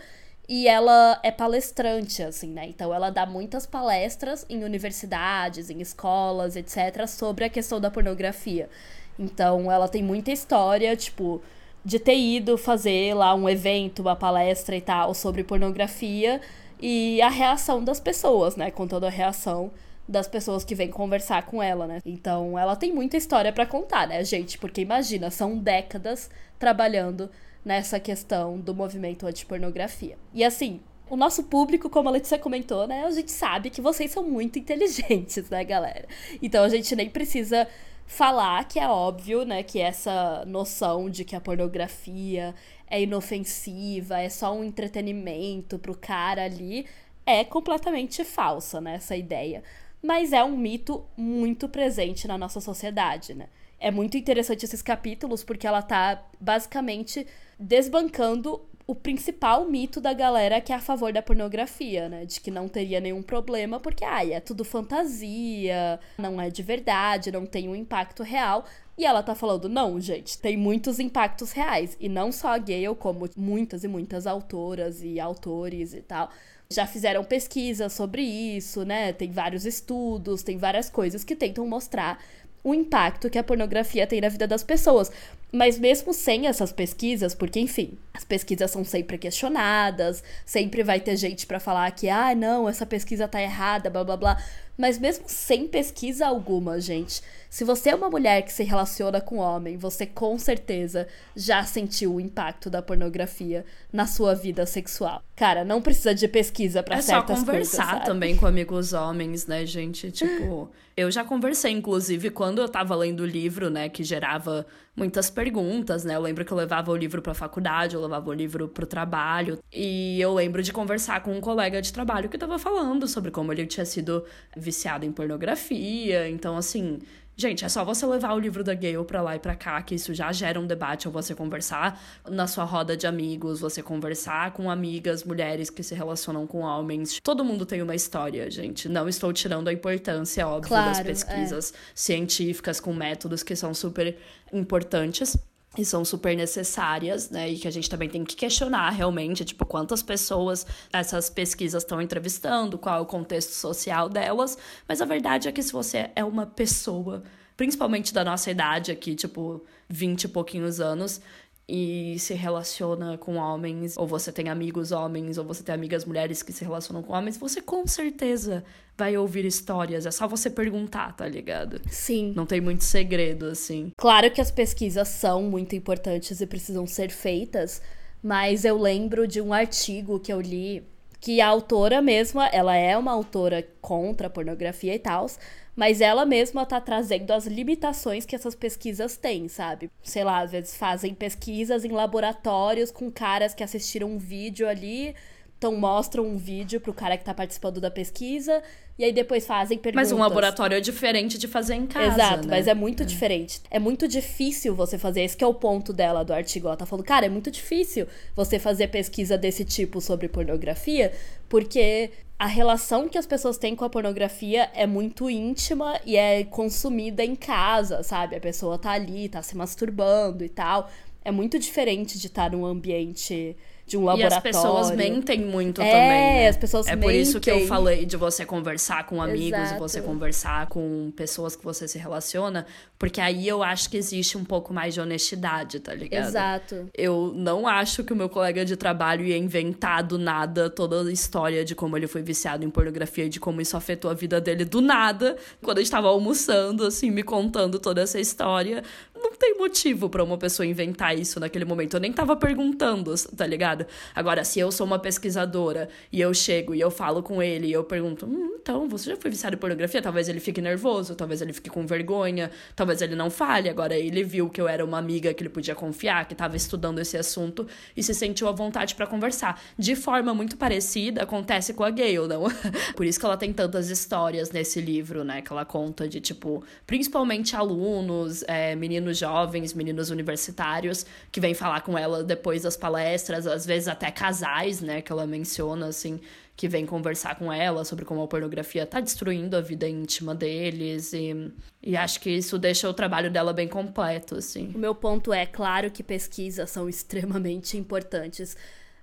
e 0.48 0.66
ela 0.66 1.20
é 1.22 1.30
palestrante, 1.30 2.22
assim, 2.22 2.48
né? 2.48 2.66
Então 2.68 2.94
ela 2.94 3.10
dá 3.10 3.26
muitas 3.26 3.66
palestras 3.66 4.46
em 4.48 4.64
universidades, 4.64 5.68
em 5.68 5.82
escolas, 5.82 6.56
etc., 6.56 7.06
sobre 7.06 7.44
a 7.44 7.50
questão 7.50 7.78
da 7.78 7.90
pornografia. 7.90 8.70
Então 9.18 9.70
ela 9.70 9.88
tem 9.88 10.02
muita 10.02 10.30
história, 10.30 10.94
tipo, 10.96 11.42
de 11.84 11.98
ter 11.98 12.16
ido 12.18 12.56
fazer 12.56 13.14
lá 13.14 13.34
um 13.34 13.48
evento, 13.48 14.00
uma 14.00 14.14
palestra 14.14 14.76
e 14.76 14.80
tal 14.80 15.14
sobre 15.14 15.42
pornografia 15.42 16.40
e 16.80 17.20
a 17.22 17.28
reação 17.28 17.82
das 17.82 17.98
pessoas, 17.98 18.56
né? 18.56 18.70
Contando 18.70 19.06
a 19.06 19.10
reação 19.10 19.70
das 20.08 20.26
pessoas 20.26 20.64
que 20.64 20.74
vêm 20.74 20.88
conversar 20.88 21.44
com 21.46 21.62
ela, 21.62 21.86
né? 21.86 22.00
Então 22.04 22.58
ela 22.58 22.76
tem 22.76 22.92
muita 22.92 23.16
história 23.16 23.52
para 23.52 23.66
contar, 23.66 24.08
né, 24.08 24.24
gente? 24.24 24.56
Porque 24.58 24.80
imagina, 24.80 25.30
são 25.30 25.58
décadas 25.58 26.30
trabalhando 26.58 27.30
nessa 27.64 28.00
questão 28.00 28.58
do 28.58 28.74
movimento 28.74 29.26
anti-pornografia. 29.26 30.16
E 30.32 30.42
assim, 30.42 30.80
o 31.10 31.16
nosso 31.16 31.44
público, 31.44 31.90
como 31.90 32.08
a 32.08 32.12
Letícia 32.12 32.38
comentou, 32.38 32.86
né? 32.86 33.04
A 33.04 33.10
gente 33.10 33.32
sabe 33.32 33.70
que 33.70 33.80
vocês 33.80 34.10
são 34.10 34.22
muito 34.22 34.58
inteligentes, 34.60 35.50
né, 35.50 35.64
galera? 35.64 36.06
Então 36.42 36.64
a 36.64 36.68
gente 36.68 36.94
nem 36.96 37.10
precisa 37.10 37.68
falar 38.08 38.66
que 38.66 38.80
é 38.80 38.88
óbvio, 38.88 39.44
né, 39.44 39.62
que 39.62 39.78
essa 39.78 40.42
noção 40.46 41.10
de 41.10 41.24
que 41.24 41.36
a 41.36 41.40
pornografia 41.40 42.54
é 42.90 43.02
inofensiva, 43.02 44.18
é 44.18 44.30
só 44.30 44.52
um 44.52 44.64
entretenimento 44.64 45.78
pro 45.78 45.94
cara 45.94 46.42
ali, 46.42 46.86
é 47.26 47.44
completamente 47.44 48.24
falsa, 48.24 48.80
né, 48.80 48.94
essa 48.94 49.14
ideia. 49.14 49.62
Mas 50.02 50.32
é 50.32 50.42
um 50.42 50.56
mito 50.56 51.04
muito 51.16 51.68
presente 51.68 52.26
na 52.26 52.38
nossa 52.38 52.60
sociedade, 52.60 53.34
né? 53.34 53.48
É 53.78 53.90
muito 53.90 54.16
interessante 54.16 54.64
esses 54.64 54.80
capítulos 54.80 55.44
porque 55.44 55.66
ela 55.66 55.82
tá 55.82 56.24
basicamente 56.40 57.26
desbancando 57.58 58.60
o 58.88 58.94
principal 58.94 59.66
mito 59.68 60.00
da 60.00 60.14
galera 60.14 60.60
que 60.62 60.72
é 60.72 60.76
a 60.76 60.80
favor 60.80 61.12
da 61.12 61.22
pornografia, 61.22 62.08
né? 62.08 62.24
De 62.24 62.40
que 62.40 62.50
não 62.50 62.68
teria 62.68 63.00
nenhum 63.00 63.22
problema, 63.22 63.78
porque, 63.78 64.04
ai, 64.04 64.32
é 64.32 64.40
tudo 64.40 64.64
fantasia, 64.64 66.00
não 66.18 66.40
é 66.40 66.48
de 66.50 66.62
verdade, 66.62 67.30
não 67.30 67.44
tem 67.46 67.68
um 67.68 67.76
impacto 67.76 68.22
real. 68.22 68.64
E 68.96 69.04
ela 69.04 69.22
tá 69.22 69.34
falando, 69.34 69.68
não, 69.68 70.00
gente, 70.00 70.38
tem 70.38 70.56
muitos 70.56 70.98
impactos 70.98 71.52
reais. 71.52 71.96
E 72.00 72.08
não 72.08 72.32
só 72.32 72.48
a 72.54 72.58
Gale, 72.58 72.94
como 72.98 73.28
muitas 73.36 73.84
e 73.84 73.88
muitas 73.88 74.26
autoras 74.26 75.02
e 75.02 75.20
autores 75.20 75.92
e 75.94 76.00
tal, 76.00 76.30
Já 76.70 76.86
fizeram 76.86 77.24
pesquisas 77.24 77.94
sobre 77.94 78.22
isso, 78.22 78.84
né? 78.84 79.12
Tem 79.12 79.30
vários 79.30 79.64
estudos, 79.64 80.42
tem 80.42 80.58
várias 80.58 80.90
coisas 80.90 81.24
que 81.24 81.34
tentam 81.34 81.66
mostrar 81.66 82.22
o 82.68 82.74
impacto 82.74 83.30
que 83.30 83.38
a 83.38 83.44
pornografia 83.44 84.06
tem 84.06 84.20
na 84.20 84.28
vida 84.28 84.46
das 84.46 84.62
pessoas. 84.62 85.10
Mas 85.50 85.78
mesmo 85.78 86.12
sem 86.12 86.46
essas 86.46 86.70
pesquisas, 86.70 87.34
porque 87.34 87.58
enfim, 87.58 87.96
as 88.12 88.24
pesquisas 88.24 88.70
são 88.70 88.84
sempre 88.84 89.16
questionadas, 89.16 90.22
sempre 90.44 90.82
vai 90.82 91.00
ter 91.00 91.16
gente 91.16 91.46
para 91.46 91.58
falar 91.58 91.90
que, 91.92 92.08
ah, 92.10 92.34
não, 92.34 92.68
essa 92.68 92.84
pesquisa 92.84 93.26
tá 93.26 93.40
errada, 93.40 93.88
blá 93.88 94.04
blá 94.04 94.16
blá. 94.16 94.44
Mas 94.76 94.98
mesmo 94.98 95.24
sem 95.26 95.66
pesquisa 95.66 96.26
alguma, 96.26 96.78
gente, 96.80 97.22
se 97.50 97.64
você 97.64 97.90
é 97.90 97.94
uma 97.94 98.10
mulher 98.10 98.42
que 98.42 98.52
se 98.52 98.62
relaciona 98.62 99.20
com 99.20 99.36
homem, 99.36 99.76
você 99.76 100.04
com 100.06 100.38
certeza 100.38 101.06
já 101.34 101.62
sentiu 101.64 102.14
o 102.14 102.20
impacto 102.20 102.68
da 102.68 102.82
pornografia 102.82 103.64
na 103.92 104.06
sua 104.06 104.34
vida 104.34 104.66
sexual. 104.66 105.22
Cara, 105.34 105.64
não 105.64 105.80
precisa 105.80 106.14
de 106.14 106.28
pesquisa 106.28 106.82
para 106.82 106.96
é 106.96 107.02
certas 107.02 107.42
coisas. 107.42 107.72
É 107.72 107.76
só 107.76 107.82
conversar 107.82 108.04
também 108.04 108.36
com 108.36 108.46
amigos 108.46 108.92
homens, 108.92 109.46
né, 109.46 109.64
gente? 109.64 110.10
Tipo, 110.18 110.70
eu 110.96 111.10
já 111.10 111.24
conversei, 111.24 111.70
inclusive, 111.70 112.28
quando 112.28 112.60
eu 112.60 112.68
tava 112.68 112.94
lendo 112.96 113.20
o 113.20 113.26
livro, 113.26 113.70
né, 113.70 113.88
que 113.88 114.02
gerava 114.02 114.66
muitas 114.96 115.30
perguntas, 115.30 116.04
né? 116.04 116.16
Eu 116.16 116.20
lembro 116.20 116.44
que 116.44 116.52
eu 116.52 116.56
levava 116.56 116.90
o 116.90 116.96
livro 116.96 117.22
pra 117.22 117.32
faculdade, 117.32 117.94
eu 117.94 118.02
levava 118.02 118.28
o 118.28 118.32
livro 118.32 118.66
pro 118.68 118.84
trabalho. 118.84 119.58
E 119.72 120.20
eu 120.20 120.34
lembro 120.34 120.60
de 120.60 120.72
conversar 120.72 121.22
com 121.22 121.32
um 121.32 121.40
colega 121.40 121.80
de 121.80 121.92
trabalho 121.92 122.28
que 122.28 122.36
tava 122.36 122.58
falando 122.58 123.06
sobre 123.06 123.30
como 123.30 123.52
ele 123.52 123.64
tinha 123.64 123.86
sido 123.86 124.24
viciado 124.56 125.06
em 125.06 125.12
pornografia. 125.12 126.28
Então, 126.28 126.56
assim, 126.56 126.98
Gente, 127.40 127.64
é 127.64 127.68
só 127.68 127.84
você 127.84 128.04
levar 128.04 128.34
o 128.34 128.38
livro 128.40 128.64
da 128.64 128.74
Gale 128.74 129.04
pra 129.04 129.22
lá 129.22 129.36
e 129.36 129.38
pra 129.38 129.54
cá, 129.54 129.80
que 129.80 129.94
isso 129.94 130.12
já 130.12 130.32
gera 130.32 130.58
um 130.58 130.66
debate, 130.66 131.06
ou 131.06 131.14
você 131.14 131.36
conversar 131.36 132.02
na 132.28 132.48
sua 132.48 132.64
roda 132.64 132.96
de 132.96 133.06
amigos, 133.06 133.60
você 133.60 133.80
conversar 133.80 134.50
com 134.50 134.68
amigas, 134.68 135.22
mulheres 135.22 135.70
que 135.70 135.84
se 135.84 135.94
relacionam 135.94 136.48
com 136.48 136.62
homens. 136.62 137.20
Todo 137.22 137.44
mundo 137.44 137.64
tem 137.64 137.80
uma 137.80 137.94
história, 137.94 138.50
gente. 138.50 138.88
Não 138.88 139.08
estou 139.08 139.32
tirando 139.32 139.68
a 139.68 139.72
importância, 139.72 140.48
óbvio, 140.48 140.70
claro, 140.70 140.88
das 140.88 141.00
pesquisas 141.00 141.72
é. 141.72 141.76
científicas 141.94 142.80
com 142.80 142.92
métodos 142.92 143.44
que 143.44 143.54
são 143.54 143.72
super 143.72 144.16
importantes 144.52 145.36
e 145.78 145.84
são 145.84 146.04
super 146.04 146.36
necessárias, 146.36 147.30
né? 147.30 147.48
E 147.48 147.56
que 147.56 147.68
a 147.68 147.70
gente 147.70 147.88
também 147.88 148.08
tem 148.08 148.24
que 148.24 148.34
questionar 148.34 148.90
realmente, 148.90 149.44
tipo, 149.44 149.64
quantas 149.64 150.02
pessoas 150.02 150.66
essas 150.92 151.30
pesquisas 151.30 151.84
estão 151.84 152.02
entrevistando, 152.02 152.76
qual 152.76 152.98
é 152.98 153.00
o 153.00 153.06
contexto 153.06 153.52
social 153.52 154.08
delas. 154.08 154.58
Mas 154.88 155.00
a 155.00 155.04
verdade 155.04 155.48
é 155.48 155.52
que 155.52 155.62
se 155.62 155.72
você 155.72 156.10
é 156.16 156.24
uma 156.24 156.44
pessoa, 156.44 157.22
principalmente 157.56 158.12
da 158.12 158.24
nossa 158.24 158.50
idade 158.50 158.90
aqui, 158.90 159.14
tipo, 159.14 159.64
20 159.88 160.24
e 160.24 160.28
pouquinhos 160.28 160.80
anos, 160.80 161.20
e 161.68 162.18
se 162.18 162.32
relaciona 162.32 163.18
com 163.18 163.36
homens, 163.36 163.96
ou 163.98 164.06
você 164.06 164.32
tem 164.32 164.48
amigos 164.48 164.90
homens, 164.90 165.36
ou 165.36 165.44
você 165.44 165.62
tem 165.62 165.74
amigas 165.74 166.06
mulheres 166.06 166.42
que 166.42 166.52
se 166.52 166.64
relacionam 166.64 167.02
com 167.02 167.12
homens, 167.12 167.36
você 167.36 167.60
com 167.60 167.86
certeza 167.86 168.64
vai 168.96 169.16
ouvir 169.18 169.44
histórias. 169.44 170.06
É 170.06 170.10
só 170.10 170.26
você 170.26 170.48
perguntar, 170.48 171.14
tá 171.14 171.28
ligado? 171.28 171.80
Sim. 171.90 172.32
Não 172.34 172.46
tem 172.46 172.60
muito 172.60 172.84
segredo, 172.84 173.46
assim. 173.46 173.92
Claro 173.98 174.30
que 174.30 174.40
as 174.40 174.50
pesquisas 174.50 175.08
são 175.08 175.42
muito 175.42 175.76
importantes 175.76 176.40
e 176.40 176.46
precisam 176.46 176.86
ser 176.86 177.10
feitas, 177.10 177.82
mas 178.22 178.64
eu 178.64 178.78
lembro 178.78 179.28
de 179.28 179.40
um 179.40 179.52
artigo 179.52 180.18
que 180.18 180.32
eu 180.32 180.40
li 180.40 180.82
que 181.20 181.40
a 181.40 181.48
autora 181.48 182.00
mesma, 182.00 182.46
ela 182.48 182.74
é 182.76 182.96
uma 182.96 183.12
autora 183.12 183.66
contra 183.80 184.28
a 184.28 184.30
pornografia 184.30 184.94
e 184.94 184.98
tal, 184.98 185.26
mas 185.74 186.00
ela 186.00 186.24
mesma 186.26 186.66
tá 186.66 186.80
trazendo 186.80 187.30
as 187.32 187.46
limitações 187.46 188.24
que 188.24 188.34
essas 188.34 188.54
pesquisas 188.54 189.16
têm, 189.16 189.48
sabe? 189.48 189.90
Sei 190.02 190.24
lá, 190.24 190.40
às 190.40 190.52
vezes 190.52 190.76
fazem 190.76 191.14
pesquisas 191.14 191.84
em 191.84 191.92
laboratórios 191.92 192.90
com 192.90 193.10
caras 193.10 193.54
que 193.54 193.62
assistiram 193.62 194.08
um 194.08 194.18
vídeo 194.18 194.68
ali, 194.68 195.14
então 195.58 195.74
mostram 195.74 196.24
um 196.24 196.36
vídeo 196.36 196.80
pro 196.80 196.94
cara 196.94 197.18
que 197.18 197.24
tá 197.24 197.34
participando 197.34 197.80
da 197.80 197.90
pesquisa 197.90 198.62
e 198.96 199.04
aí 199.04 199.12
depois 199.12 199.44
fazem 199.44 199.76
perguntas. 199.76 200.10
Mas 200.10 200.16
um 200.16 200.20
laboratório 200.20 200.76
é 200.76 200.80
diferente 200.80 201.36
de 201.36 201.48
fazer 201.48 201.74
em 201.74 201.86
casa. 201.86 202.14
Exato, 202.14 202.48
né? 202.48 202.56
mas 202.56 202.68
é 202.68 202.74
muito 202.74 203.02
é. 203.02 203.06
diferente. 203.06 203.60
É 203.68 203.78
muito 203.78 204.06
difícil 204.06 204.74
você 204.74 204.96
fazer. 204.96 205.22
Esse 205.22 205.42
é 205.42 205.46
o 205.46 205.54
ponto 205.54 205.92
dela 205.92 206.24
do 206.24 206.32
artigo. 206.32 206.68
Ela 206.68 206.76
tá 206.76 206.86
falando, 206.86 207.04
cara, 207.04 207.26
é 207.26 207.28
muito 207.28 207.50
difícil 207.50 208.06
você 208.36 208.58
fazer 208.58 208.88
pesquisa 208.88 209.36
desse 209.36 209.64
tipo 209.64 210.00
sobre 210.00 210.28
pornografia, 210.28 211.12
porque 211.48 212.10
a 212.38 212.46
relação 212.46 213.08
que 213.08 213.18
as 213.18 213.26
pessoas 213.26 213.58
têm 213.58 213.74
com 213.74 213.84
a 213.84 213.90
pornografia 213.90 214.70
é 214.72 214.86
muito 214.86 215.28
íntima 215.28 216.00
e 216.06 216.16
é 216.16 216.44
consumida 216.44 217.24
em 217.24 217.34
casa, 217.34 218.04
sabe? 218.04 218.36
A 218.36 218.40
pessoa 218.40 218.78
tá 218.78 218.92
ali, 218.92 219.28
tá 219.28 219.42
se 219.42 219.56
masturbando 219.56 220.44
e 220.44 220.48
tal. 220.48 220.88
É 221.24 221.32
muito 221.32 221.58
diferente 221.58 222.16
de 222.16 222.28
estar 222.28 222.52
num 222.52 222.64
ambiente 222.64 223.56
de 223.88 223.96
um 223.96 224.04
laboratório. 224.04 224.34
E 224.34 224.36
as 224.36 224.42
pessoas 224.42 224.90
mentem 224.90 225.40
muito 225.40 225.80
é, 225.80 225.90
também. 225.90 226.08
Né? 226.08 226.48
as 226.48 226.56
pessoas 226.56 226.86
É 226.86 226.94
mentem. 226.94 227.08
por 227.08 227.14
isso 227.14 227.40
que 227.40 227.50
eu 227.50 227.66
falei 227.66 228.04
de 228.04 228.16
você 228.16 228.44
conversar 228.44 229.06
com 229.06 229.20
amigos, 229.22 229.58
Exato. 229.58 229.80
você 229.80 230.02
conversar 230.02 230.66
com 230.66 231.10
pessoas 231.16 231.56
que 231.56 231.64
você 231.64 231.88
se 231.88 231.98
relaciona, 231.98 232.66
porque 232.98 233.20
aí 233.20 233.48
eu 233.48 233.62
acho 233.62 233.88
que 233.88 233.96
existe 233.96 234.36
um 234.36 234.44
pouco 234.44 234.74
mais 234.74 234.92
de 234.92 235.00
honestidade, 235.00 235.80
tá 235.80 235.94
ligado? 235.94 236.28
Exato. 236.28 236.90
Eu 236.94 237.32
não 237.34 237.66
acho 237.66 238.04
que 238.04 238.12
o 238.12 238.16
meu 238.16 238.28
colega 238.28 238.64
de 238.64 238.76
trabalho 238.76 239.24
ia 239.24 239.38
inventar 239.38 240.02
do 240.02 240.18
nada 240.18 240.68
toda 240.68 241.00
a 241.00 241.10
história 241.10 241.64
de 241.64 241.74
como 241.74 241.96
ele 241.96 242.06
foi 242.06 242.22
viciado 242.22 242.64
em 242.64 242.70
pornografia 242.70 243.24
e 243.24 243.28
de 243.28 243.40
como 243.40 243.60
isso 243.60 243.76
afetou 243.76 244.10
a 244.10 244.14
vida 244.14 244.38
dele 244.40 244.66
do 244.66 244.82
nada, 244.82 245.36
quando 245.62 245.78
a 245.78 245.80
gente 245.80 245.90
tava 245.90 246.08
almoçando, 246.08 246.84
assim, 246.84 247.10
me 247.10 247.22
contando 247.22 247.78
toda 247.78 248.02
essa 248.02 248.20
história. 248.20 248.82
Não 249.20 249.34
tem 249.34 249.56
motivo 249.58 250.08
para 250.08 250.22
uma 250.22 250.38
pessoa 250.38 250.66
inventar 250.66 251.18
isso 251.18 251.40
naquele 251.40 251.64
momento. 251.64 251.94
Eu 251.94 252.00
nem 252.00 252.12
tava 252.12 252.36
perguntando, 252.36 253.14
tá 253.36 253.46
ligado? 253.46 253.86
Agora, 254.14 254.44
se 254.44 254.60
eu 254.60 254.70
sou 254.70 254.86
uma 254.86 254.98
pesquisadora 254.98 255.88
e 256.12 256.20
eu 256.20 256.32
chego 256.32 256.74
e 256.74 256.80
eu 256.80 256.90
falo 256.90 257.22
com 257.22 257.42
ele 257.42 257.66
e 257.66 257.72
eu 257.72 257.84
pergunto, 257.84 258.26
hum, 258.26 258.58
então, 258.60 258.88
você 258.88 259.10
já 259.10 259.16
foi 259.16 259.30
viciado 259.30 259.56
em 259.56 259.58
pornografia? 259.58 260.02
Talvez 260.02 260.28
ele 260.28 260.40
fique 260.40 260.60
nervoso, 260.60 261.14
talvez 261.14 261.40
ele 261.40 261.52
fique 261.52 261.70
com 261.70 261.86
vergonha, 261.86 262.50
talvez 262.76 263.00
ele 263.00 263.16
não 263.16 263.30
fale. 263.30 263.68
Agora, 263.68 263.96
ele 263.96 264.22
viu 264.22 264.50
que 264.50 264.60
eu 264.60 264.68
era 264.68 264.84
uma 264.84 264.98
amiga 264.98 265.32
que 265.32 265.42
ele 265.42 265.48
podia 265.48 265.74
confiar, 265.74 266.26
que 266.26 266.34
estava 266.34 266.56
estudando 266.56 266.98
esse 266.98 267.16
assunto 267.16 267.66
e 267.96 268.02
se 268.02 268.14
sentiu 268.14 268.46
à 268.46 268.52
vontade 268.52 268.94
para 268.94 269.06
conversar. 269.06 269.60
De 269.78 269.96
forma 269.96 270.34
muito 270.34 270.56
parecida, 270.56 271.22
acontece 271.22 271.72
com 271.72 271.82
a 271.82 271.90
Gayle, 271.90 272.28
não? 272.28 272.44
Por 272.94 273.06
isso 273.06 273.18
que 273.18 273.24
ela 273.24 273.36
tem 273.36 273.52
tantas 273.52 273.88
histórias 273.88 274.50
nesse 274.50 274.80
livro, 274.80 275.24
né? 275.24 275.40
Que 275.40 275.52
ela 275.52 275.64
conta 275.64 276.06
de, 276.06 276.20
tipo, 276.20 276.62
principalmente 276.86 277.56
alunos, 277.56 278.44
é, 278.46 278.76
meninos 278.76 279.07
jovens, 279.16 279.72
meninos 279.72 280.10
universitários, 280.10 281.06
que 281.30 281.40
vêm 281.40 281.54
falar 281.54 281.80
com 281.82 281.96
ela 281.96 282.22
depois 282.22 282.62
das 282.62 282.76
palestras, 282.76 283.46
às 283.46 283.64
vezes 283.64 283.88
até 283.88 284.10
casais, 284.10 284.80
né, 284.80 285.00
que 285.00 285.12
ela 285.12 285.26
menciona, 285.26 285.86
assim, 285.86 286.20
que 286.56 286.68
vêm 286.68 286.84
conversar 286.84 287.36
com 287.36 287.52
ela 287.52 287.84
sobre 287.84 288.04
como 288.04 288.20
a 288.20 288.26
pornografia 288.26 288.84
tá 288.84 289.00
destruindo 289.00 289.56
a 289.56 289.60
vida 289.60 289.88
íntima 289.88 290.34
deles 290.34 291.12
e, 291.12 291.52
e 291.80 291.96
acho 291.96 292.20
que 292.20 292.30
isso 292.30 292.58
deixa 292.58 292.88
o 292.88 292.92
trabalho 292.92 293.30
dela 293.30 293.52
bem 293.52 293.68
completo, 293.68 294.34
assim. 294.34 294.72
O 294.74 294.78
meu 294.78 294.92
ponto 294.92 295.32
é, 295.32 295.46
claro 295.46 295.88
que 295.88 296.02
pesquisas 296.02 296.68
são 296.68 296.88
extremamente 296.90 297.78
importantes, 297.78 298.56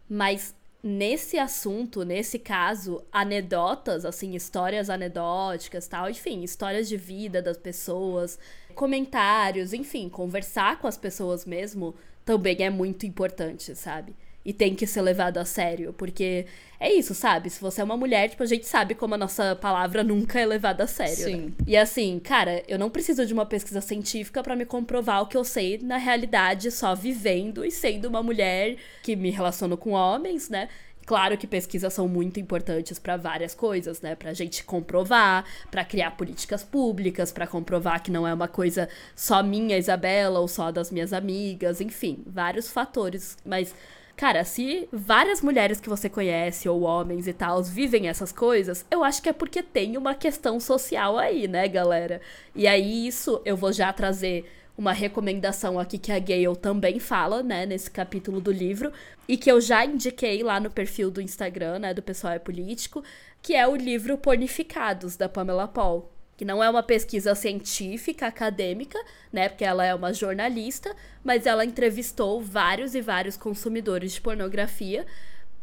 mas 0.10 0.54
nesse 0.86 1.40
assunto, 1.40 2.04
nesse 2.04 2.38
caso, 2.38 3.04
anedotas, 3.12 4.06
assim, 4.06 4.36
histórias 4.36 4.88
anedóticas, 4.88 5.88
tal, 5.88 6.08
enfim, 6.08 6.44
histórias 6.44 6.88
de 6.88 6.96
vida 6.96 7.42
das 7.42 7.58
pessoas, 7.58 8.38
comentários, 8.76 9.74
enfim, 9.74 10.08
conversar 10.10 10.80
com 10.80 10.88
as 10.88 10.98
pessoas 10.98 11.46
mesmo 11.46 11.96
também 12.24 12.58
é 12.60 12.70
muito 12.70 13.06
importante, 13.06 13.76
sabe? 13.76 14.14
E 14.44 14.54
tem 14.54 14.76
que 14.76 14.86
ser 14.86 15.02
levado 15.02 15.40
a 15.40 15.46
sério, 15.46 15.92
porque 15.94 16.46
é 16.80 16.94
isso, 16.94 17.16
sabe? 17.16 17.50
Se 17.50 17.60
você 17.60 17.82
é 17.82 17.84
uma 17.84 17.98
mulher, 17.98 18.30
tipo, 18.30 18.44
a 18.44 18.46
gente 18.46 18.68
sabe 18.68 18.94
como 18.94 19.16
a 19.16 19.18
nossa 19.18 19.56
palavra 19.56 20.04
nunca 20.04 20.40
é 20.40 20.46
levada 20.46 20.84
a 20.84 20.88
sério. 20.88 21.26
Né? 21.26 21.32
Sim. 21.32 21.46
Né? 21.46 21.52
E 21.66 21.76
assim, 21.76 22.20
cara, 22.20 22.62
eu 22.68 22.78
não 22.78 22.92
preciso 22.92 23.26
de 23.26 23.34
uma 23.34 23.46
pesquisa 23.46 23.82
científica 23.82 24.44
para 24.44 24.56
me 24.56 24.66
comprovar 24.66 25.24
o 25.24 25.26
que 25.26 25.36
eu 25.36 25.44
sei 25.44 25.80
na 25.80 25.98
realidade, 25.98 26.70
só 26.70 26.94
vivendo 26.94 27.66
e 27.66 27.72
sendo 27.72 28.08
uma 28.08 28.22
mulher 28.22 28.76
que 29.02 29.16
me 29.16 29.32
relaciono 29.32 29.78
com 29.78 29.92
homens, 29.92 30.48
né? 30.48 30.70
Claro 31.06 31.38
que 31.38 31.46
pesquisas 31.46 31.94
são 31.94 32.08
muito 32.08 32.40
importantes 32.40 32.98
para 32.98 33.16
várias 33.16 33.54
coisas, 33.54 34.02
né? 34.02 34.16
Pra 34.16 34.34
gente 34.34 34.64
comprovar, 34.64 35.46
para 35.70 35.86
criar 35.86 36.12
políticas 36.12 36.64
públicas, 36.64 37.32
para 37.32 37.46
comprovar 37.46 38.02
que 38.02 38.10
não 38.10 38.28
é 38.28 38.34
uma 38.34 38.48
coisa 38.48 38.90
só 39.16 39.44
minha, 39.44 39.78
Isabela, 39.78 40.40
ou 40.40 40.48
só 40.48 40.72
das 40.72 40.90
minhas 40.92 41.14
amigas, 41.14 41.80
enfim, 41.80 42.24
vários 42.26 42.70
fatores. 42.70 43.38
Mas 43.46 43.76
Cara, 44.16 44.46
se 44.46 44.88
várias 44.94 45.42
mulheres 45.42 45.82
que 45.82 45.90
você 45.90 46.08
conhece, 46.10 46.70
ou 46.70 46.84
homens 46.84 47.28
e 47.28 47.34
tal, 47.34 47.62
vivem 47.62 48.08
essas 48.08 48.32
coisas, 48.32 48.86
eu 48.90 49.04
acho 49.04 49.22
que 49.22 49.28
é 49.28 49.34
porque 49.34 49.62
tem 49.62 49.98
uma 49.98 50.16
questão 50.16 50.58
social 50.58 51.18
aí, 51.18 51.50
né, 51.50 51.68
galera? 51.68 52.22
E 52.56 52.66
aí, 52.66 53.06
isso 53.08 53.42
eu 53.44 53.58
vou 53.58 53.74
já 53.74 53.92
trazer 53.92 54.46
uma 54.78 54.92
recomendação 54.92 55.80
aqui 55.80 55.98
que 55.98 56.12
a 56.12 56.20
Gayle 56.20 56.56
também 56.56 57.00
fala, 57.00 57.42
né, 57.42 57.66
nesse 57.66 57.90
capítulo 57.90 58.42
do 58.42 58.52
livro, 58.52 58.92
e 59.28 59.38
que 59.38 59.52
eu 59.52 59.62
já 59.62 59.86
indiquei 59.86 60.44
lá 60.44 60.60
no 60.60 60.70
perfil 60.70 61.10
do 61.10 61.22
Instagram, 61.22 61.80
né, 61.80 61.94
do 61.94 62.02
Pessoal 62.02 62.34
é 62.34 62.40
Político, 62.40 63.04
que 63.42 63.56
é 63.56 63.68
o 63.68 63.76
livro 63.76 64.18
Pornificados, 64.18 65.16
da 65.16 65.30
Pamela 65.30 65.68
Paul 65.68 66.12
que 66.38 66.44
não 66.44 66.64
é 66.64 66.70
uma 66.70 66.84
pesquisa 66.84 67.34
científica, 67.34 68.28
acadêmica, 68.28 69.00
né? 69.32 69.48
Porque 69.48 69.64
ela 69.64 69.86
é 69.86 69.96
uma 69.96 70.14
jornalista, 70.14 70.94
mas 71.24 71.46
ela 71.46 71.64
entrevistou 71.64 72.42
vários 72.42 72.94
e 72.94 73.02
vários 73.02 73.38
consumidores 73.38 74.14
de 74.14 74.22
pornografia 74.22 75.06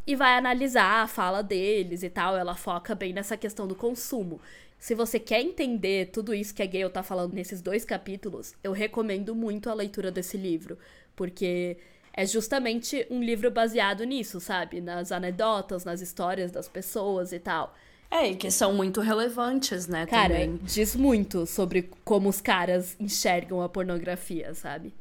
e 0.06 0.16
vai 0.16 0.36
analisar 0.36 1.02
a 1.02 1.06
fala 1.06 1.42
deles 1.42 2.02
e 2.02 2.08
tal. 2.08 2.36
Ela 2.36 2.54
foca 2.54 2.94
bem 2.94 3.12
nessa 3.12 3.36
questão 3.36 3.66
do 3.66 3.74
consumo. 3.74 4.40
Se 4.82 4.96
você 4.96 5.20
quer 5.20 5.40
entender 5.40 6.06
tudo 6.06 6.34
isso 6.34 6.52
que 6.52 6.60
a 6.60 6.66
Gale 6.66 6.90
tá 6.90 7.04
falando 7.04 7.34
nesses 7.34 7.62
dois 7.62 7.84
capítulos, 7.84 8.52
eu 8.64 8.72
recomendo 8.72 9.32
muito 9.32 9.70
a 9.70 9.74
leitura 9.74 10.10
desse 10.10 10.36
livro, 10.36 10.76
porque 11.14 11.76
é 12.12 12.26
justamente 12.26 13.06
um 13.08 13.22
livro 13.22 13.48
baseado 13.48 14.02
nisso, 14.02 14.40
sabe? 14.40 14.80
Nas 14.80 15.12
anedotas, 15.12 15.84
nas 15.84 16.00
histórias 16.00 16.50
das 16.50 16.66
pessoas 16.66 17.32
e 17.32 17.38
tal. 17.38 17.72
É, 18.10 18.30
e 18.30 18.34
que 18.34 18.50
são 18.50 18.74
muito 18.74 19.00
relevantes, 19.00 19.86
né? 19.86 20.04
Cara, 20.04 20.34
também. 20.34 20.58
diz 20.64 20.96
muito 20.96 21.46
sobre 21.46 21.88
como 22.04 22.28
os 22.28 22.40
caras 22.40 22.96
enxergam 22.98 23.62
a 23.62 23.68
pornografia, 23.68 24.52
sabe? 24.52 24.92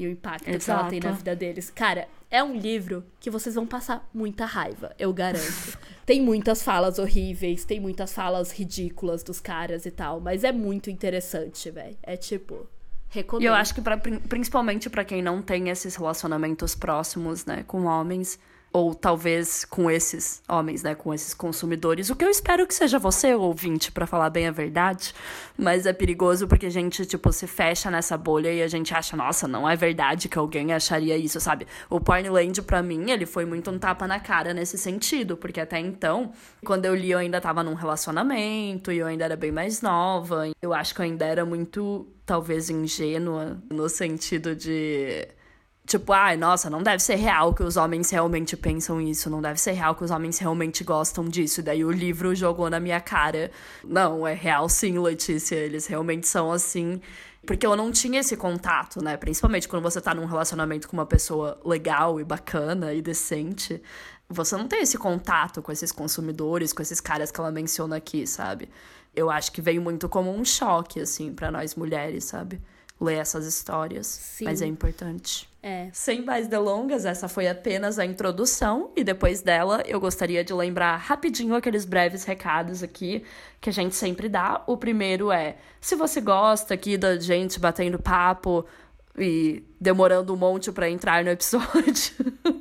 E 0.00 0.06
o 0.06 0.10
impacto 0.10 0.48
Exato. 0.48 0.64
que 0.64 0.70
ela 0.70 0.88
tem 0.88 1.00
na 1.00 1.12
vida 1.12 1.36
deles. 1.36 1.68
Cara, 1.68 2.08
é 2.30 2.42
um 2.42 2.56
livro 2.56 3.04
que 3.20 3.28
vocês 3.28 3.54
vão 3.54 3.66
passar 3.66 4.08
muita 4.14 4.46
raiva, 4.46 4.94
eu 4.98 5.12
garanto. 5.12 5.76
tem 6.06 6.22
muitas 6.22 6.62
falas 6.62 6.98
horríveis, 6.98 7.66
tem 7.66 7.78
muitas 7.78 8.10
falas 8.10 8.50
ridículas 8.50 9.22
dos 9.22 9.40
caras 9.40 9.84
e 9.84 9.90
tal, 9.90 10.18
mas 10.18 10.42
é 10.42 10.52
muito 10.52 10.88
interessante, 10.88 11.70
velho. 11.70 11.98
É 12.02 12.16
tipo, 12.16 12.66
recomendo. 13.10 13.44
E 13.44 13.46
eu 13.46 13.52
acho 13.52 13.74
que 13.74 13.82
pra, 13.82 13.98
principalmente 13.98 14.88
para 14.88 15.04
quem 15.04 15.20
não 15.20 15.42
tem 15.42 15.68
esses 15.68 15.94
relacionamentos 15.96 16.74
próximos, 16.74 17.44
né, 17.44 17.62
com 17.66 17.84
homens, 17.84 18.38
ou 18.72 18.94
talvez 18.94 19.64
com 19.64 19.90
esses 19.90 20.42
homens, 20.48 20.82
né, 20.82 20.94
com 20.94 21.12
esses 21.12 21.34
consumidores. 21.34 22.08
O 22.08 22.14
que 22.14 22.24
eu 22.24 22.30
espero 22.30 22.66
que 22.66 22.74
seja 22.74 22.98
você, 22.98 23.34
ouvinte, 23.34 23.90
para 23.90 24.06
falar 24.06 24.30
bem 24.30 24.46
a 24.46 24.52
verdade, 24.52 25.12
mas 25.58 25.86
é 25.86 25.92
perigoso 25.92 26.46
porque 26.46 26.66
a 26.66 26.70
gente, 26.70 27.04
tipo, 27.04 27.32
se 27.32 27.46
fecha 27.46 27.90
nessa 27.90 28.16
bolha 28.16 28.52
e 28.52 28.62
a 28.62 28.68
gente 28.68 28.94
acha, 28.94 29.16
nossa, 29.16 29.48
não 29.48 29.68
é 29.68 29.74
verdade 29.74 30.28
que 30.28 30.38
alguém 30.38 30.72
acharia 30.72 31.16
isso, 31.16 31.40
sabe? 31.40 31.66
O 31.88 32.00
Pornland, 32.00 32.62
para 32.62 32.80
mim, 32.82 33.10
ele 33.10 33.26
foi 33.26 33.44
muito 33.44 33.70
um 33.70 33.78
tapa 33.78 34.06
na 34.06 34.20
cara 34.20 34.54
nesse 34.54 34.78
sentido, 34.78 35.36
porque 35.36 35.60
até 35.60 35.80
então, 35.80 36.32
quando 36.64 36.84
eu 36.84 36.94
li, 36.94 37.10
eu 37.10 37.18
ainda 37.18 37.40
tava 37.40 37.64
num 37.64 37.74
relacionamento 37.74 38.92
e 38.92 38.98
eu 38.98 39.06
ainda 39.06 39.24
era 39.24 39.36
bem 39.36 39.50
mais 39.50 39.82
nova. 39.82 40.48
Eu 40.62 40.72
acho 40.72 40.94
que 40.94 41.00
eu 41.00 41.04
ainda 41.04 41.24
era 41.24 41.44
muito, 41.44 42.06
talvez, 42.24 42.70
ingênua 42.70 43.60
no 43.68 43.88
sentido 43.88 44.54
de 44.54 45.26
Tipo, 45.86 46.12
ai, 46.12 46.36
nossa, 46.36 46.70
não 46.70 46.82
deve 46.82 47.02
ser 47.02 47.16
real 47.16 47.52
que 47.52 47.64
os 47.64 47.76
homens 47.76 48.10
realmente 48.10 48.56
pensam 48.56 49.00
isso, 49.00 49.28
não 49.28 49.42
deve 49.42 49.60
ser 49.60 49.72
real 49.72 49.94
que 49.94 50.04
os 50.04 50.10
homens 50.10 50.38
realmente 50.38 50.84
gostam 50.84 51.24
disso. 51.24 51.60
E 51.60 51.62
daí 51.64 51.84
o 51.84 51.90
livro 51.90 52.34
jogou 52.34 52.70
na 52.70 52.78
minha 52.78 53.00
cara. 53.00 53.50
Não, 53.82 54.26
é 54.26 54.34
real 54.34 54.68
sim, 54.68 54.98
Letícia, 54.98 55.56
eles 55.56 55.86
realmente 55.86 56.28
são 56.28 56.52
assim. 56.52 57.00
Porque 57.44 57.66
eu 57.66 57.74
não 57.74 57.90
tinha 57.90 58.20
esse 58.20 58.36
contato, 58.36 59.02
né? 59.02 59.16
Principalmente 59.16 59.66
quando 59.66 59.82
você 59.82 60.00
tá 60.00 60.14
num 60.14 60.26
relacionamento 60.26 60.88
com 60.88 60.96
uma 60.96 61.06
pessoa 61.06 61.58
legal 61.64 62.20
e 62.20 62.24
bacana 62.24 62.92
e 62.92 63.00
decente. 63.02 63.82
Você 64.28 64.56
não 64.56 64.68
tem 64.68 64.82
esse 64.82 64.96
contato 64.96 65.60
com 65.60 65.72
esses 65.72 65.90
consumidores, 65.90 66.72
com 66.72 66.82
esses 66.82 67.00
caras 67.00 67.32
que 67.32 67.40
ela 67.40 67.50
menciona 67.50 67.96
aqui, 67.96 68.26
sabe? 68.26 68.68
Eu 69.16 69.28
acho 69.28 69.50
que 69.50 69.60
veio 69.60 69.82
muito 69.82 70.08
como 70.08 70.30
um 70.32 70.44
choque, 70.44 71.00
assim, 71.00 71.32
para 71.32 71.50
nós 71.50 71.74
mulheres, 71.74 72.24
sabe? 72.24 72.60
Ler 73.00 73.16
essas 73.16 73.46
histórias. 73.46 74.06
Sim. 74.06 74.44
Mas 74.44 74.60
é 74.60 74.66
importante. 74.66 75.48
É. 75.62 75.88
Sem 75.92 76.22
mais 76.24 76.48
delongas, 76.48 77.04
essa 77.04 77.28
foi 77.28 77.46
apenas 77.46 77.98
a 77.98 78.04
introdução 78.04 78.90
e 78.96 79.04
depois 79.04 79.42
dela 79.42 79.82
eu 79.86 80.00
gostaria 80.00 80.42
de 80.42 80.54
lembrar 80.54 80.96
rapidinho 80.96 81.54
aqueles 81.54 81.84
breves 81.84 82.24
recados 82.24 82.82
aqui 82.82 83.24
que 83.60 83.68
a 83.68 83.72
gente 83.72 83.94
sempre 83.94 84.28
dá. 84.28 84.62
O 84.66 84.76
primeiro 84.76 85.30
é: 85.30 85.56
se 85.80 85.94
você 85.94 86.20
gosta 86.20 86.74
aqui 86.74 86.96
da 86.96 87.18
gente 87.18 87.60
batendo 87.60 87.98
papo 87.98 88.64
e 89.18 89.62
demorando 89.78 90.32
um 90.32 90.36
monte 90.36 90.72
para 90.72 90.88
entrar 90.88 91.24
no 91.24 91.30
episódio. 91.30 92.14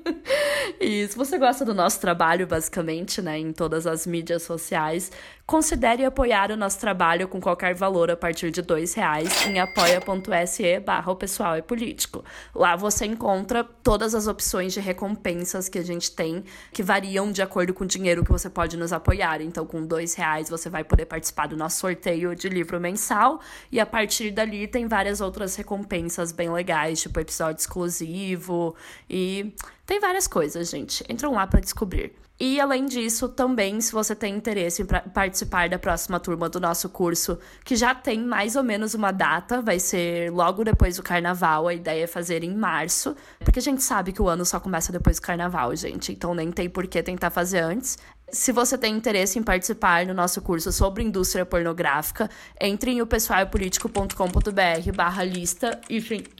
e 0.79 1.07
se 1.07 1.15
você 1.15 1.37
gosta 1.37 1.63
do 1.63 1.73
nosso 1.73 2.01
trabalho, 2.01 2.47
basicamente, 2.47 3.21
né, 3.21 3.37
em 3.37 3.53
todas 3.53 3.85
as 3.87 4.05
mídias 4.05 4.43
sociais, 4.43 5.11
considere 5.49 6.05
apoiar 6.05 6.51
o 6.51 6.55
nosso 6.55 6.79
trabalho 6.79 7.27
com 7.27 7.41
qualquer 7.41 7.73
valor 7.73 8.11
a 8.11 8.15
partir 8.15 8.51
de 8.51 8.61
dois 8.61 8.93
reais 8.93 9.47
em 9.47 9.59
apoia.se 9.59 10.79
barra 10.79 11.15
pessoal 11.15 11.55
é 11.55 11.61
político. 11.63 12.23
Lá 12.53 12.75
você 12.75 13.07
encontra 13.07 13.63
todas 13.63 14.13
as 14.13 14.27
opções 14.27 14.73
de 14.73 14.79
recompensas 14.79 15.67
que 15.67 15.79
a 15.79 15.83
gente 15.83 16.11
tem, 16.11 16.43
que 16.71 16.83
variam 16.83 17.31
de 17.31 17.41
acordo 17.41 17.73
com 17.73 17.83
o 17.83 17.87
dinheiro 17.87 18.23
que 18.23 18.31
você 18.31 18.47
pode 18.47 18.77
nos 18.77 18.93
apoiar. 18.93 19.41
Então, 19.41 19.65
com 19.65 19.83
dois 19.83 20.13
reais 20.13 20.51
você 20.51 20.69
vai 20.69 20.83
poder 20.83 21.07
participar 21.07 21.47
do 21.47 21.57
nosso 21.57 21.79
sorteio 21.79 22.35
de 22.35 22.47
livro 22.47 22.79
mensal 22.79 23.41
e 23.71 23.79
a 23.79 23.87
partir 23.87 24.29
dali 24.29 24.67
tem 24.67 24.87
várias 24.87 25.19
outras 25.19 25.55
recompensas 25.55 26.31
bem 26.31 26.51
legais, 26.51 27.01
tipo 27.01 27.19
episódio 27.19 27.59
exclusivo 27.59 28.75
e 29.09 29.55
tem 29.83 29.99
várias 29.99 30.27
coisas, 30.27 30.69
gente. 30.69 31.03
Entram 31.09 31.33
lá 31.33 31.47
para 31.47 31.59
descobrir. 31.59 32.28
E 32.41 32.57
além 32.57 32.85
disso, 32.85 33.27
também, 33.27 33.81
se 33.81 33.91
você 33.91 34.15
tem 34.15 34.33
interesse 34.33 34.81
em 34.81 34.85
participar 34.85 35.67
da 35.67 35.77
próxima 35.77 36.21
turma 36.21 36.47
do 36.47 36.57
nosso 36.57 36.87
curso, 36.87 37.37
que 37.65 37.75
já 37.75 37.93
tem 37.93 38.17
mais 38.21 38.55
ou 38.55 38.63
menos 38.63 38.93
uma 38.93 39.11
data, 39.11 39.61
vai 39.61 39.77
ser 39.77 40.31
logo 40.31 40.63
depois 40.63 40.95
do 40.95 41.03
carnaval, 41.03 41.67
a 41.67 41.73
ideia 41.73 42.05
é 42.05 42.07
fazer 42.07 42.41
em 42.41 42.55
março, 42.55 43.13
porque 43.39 43.59
a 43.59 43.61
gente 43.61 43.83
sabe 43.83 44.13
que 44.13 44.21
o 44.21 44.29
ano 44.29 44.45
só 44.45 44.57
começa 44.57 44.89
depois 44.89 45.17
do 45.17 45.21
carnaval, 45.21 45.75
gente, 45.75 46.13
então 46.13 46.33
nem 46.33 46.49
tem 46.49 46.69
por 46.69 46.87
que 46.87 47.03
tentar 47.03 47.29
fazer 47.29 47.59
antes. 47.59 47.97
Se 48.31 48.51
você 48.51 48.77
tem 48.77 48.95
interesse 48.95 49.37
em 49.37 49.43
participar 49.43 50.05
no 50.05 50.13
nosso 50.13 50.41
curso 50.41 50.71
sobre 50.71 51.03
indústria 51.03 51.45
pornográfica, 51.45 52.29
entre 52.59 52.91
em 52.91 53.01
o 53.01 53.07
pessoalpolitico.com.br 53.07 54.91
barra 54.95 55.23
lista 55.23 55.79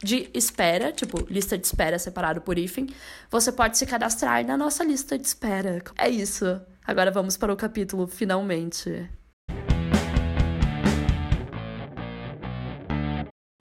de 0.03 0.29
espera, 0.33 0.91
tipo, 0.91 1.25
lista 1.29 1.57
de 1.57 1.65
espera 1.65 1.99
separado 1.99 2.41
por 2.41 2.57
hífen. 2.57 2.87
Você 3.29 3.51
pode 3.51 3.77
se 3.77 3.85
cadastrar 3.85 4.45
na 4.45 4.57
nossa 4.57 4.83
lista 4.83 5.17
de 5.17 5.25
espera. 5.25 5.81
É 5.97 6.09
isso. 6.09 6.59
Agora 6.85 7.11
vamos 7.11 7.37
para 7.37 7.53
o 7.53 7.57
capítulo, 7.57 8.07
finalmente. 8.07 9.09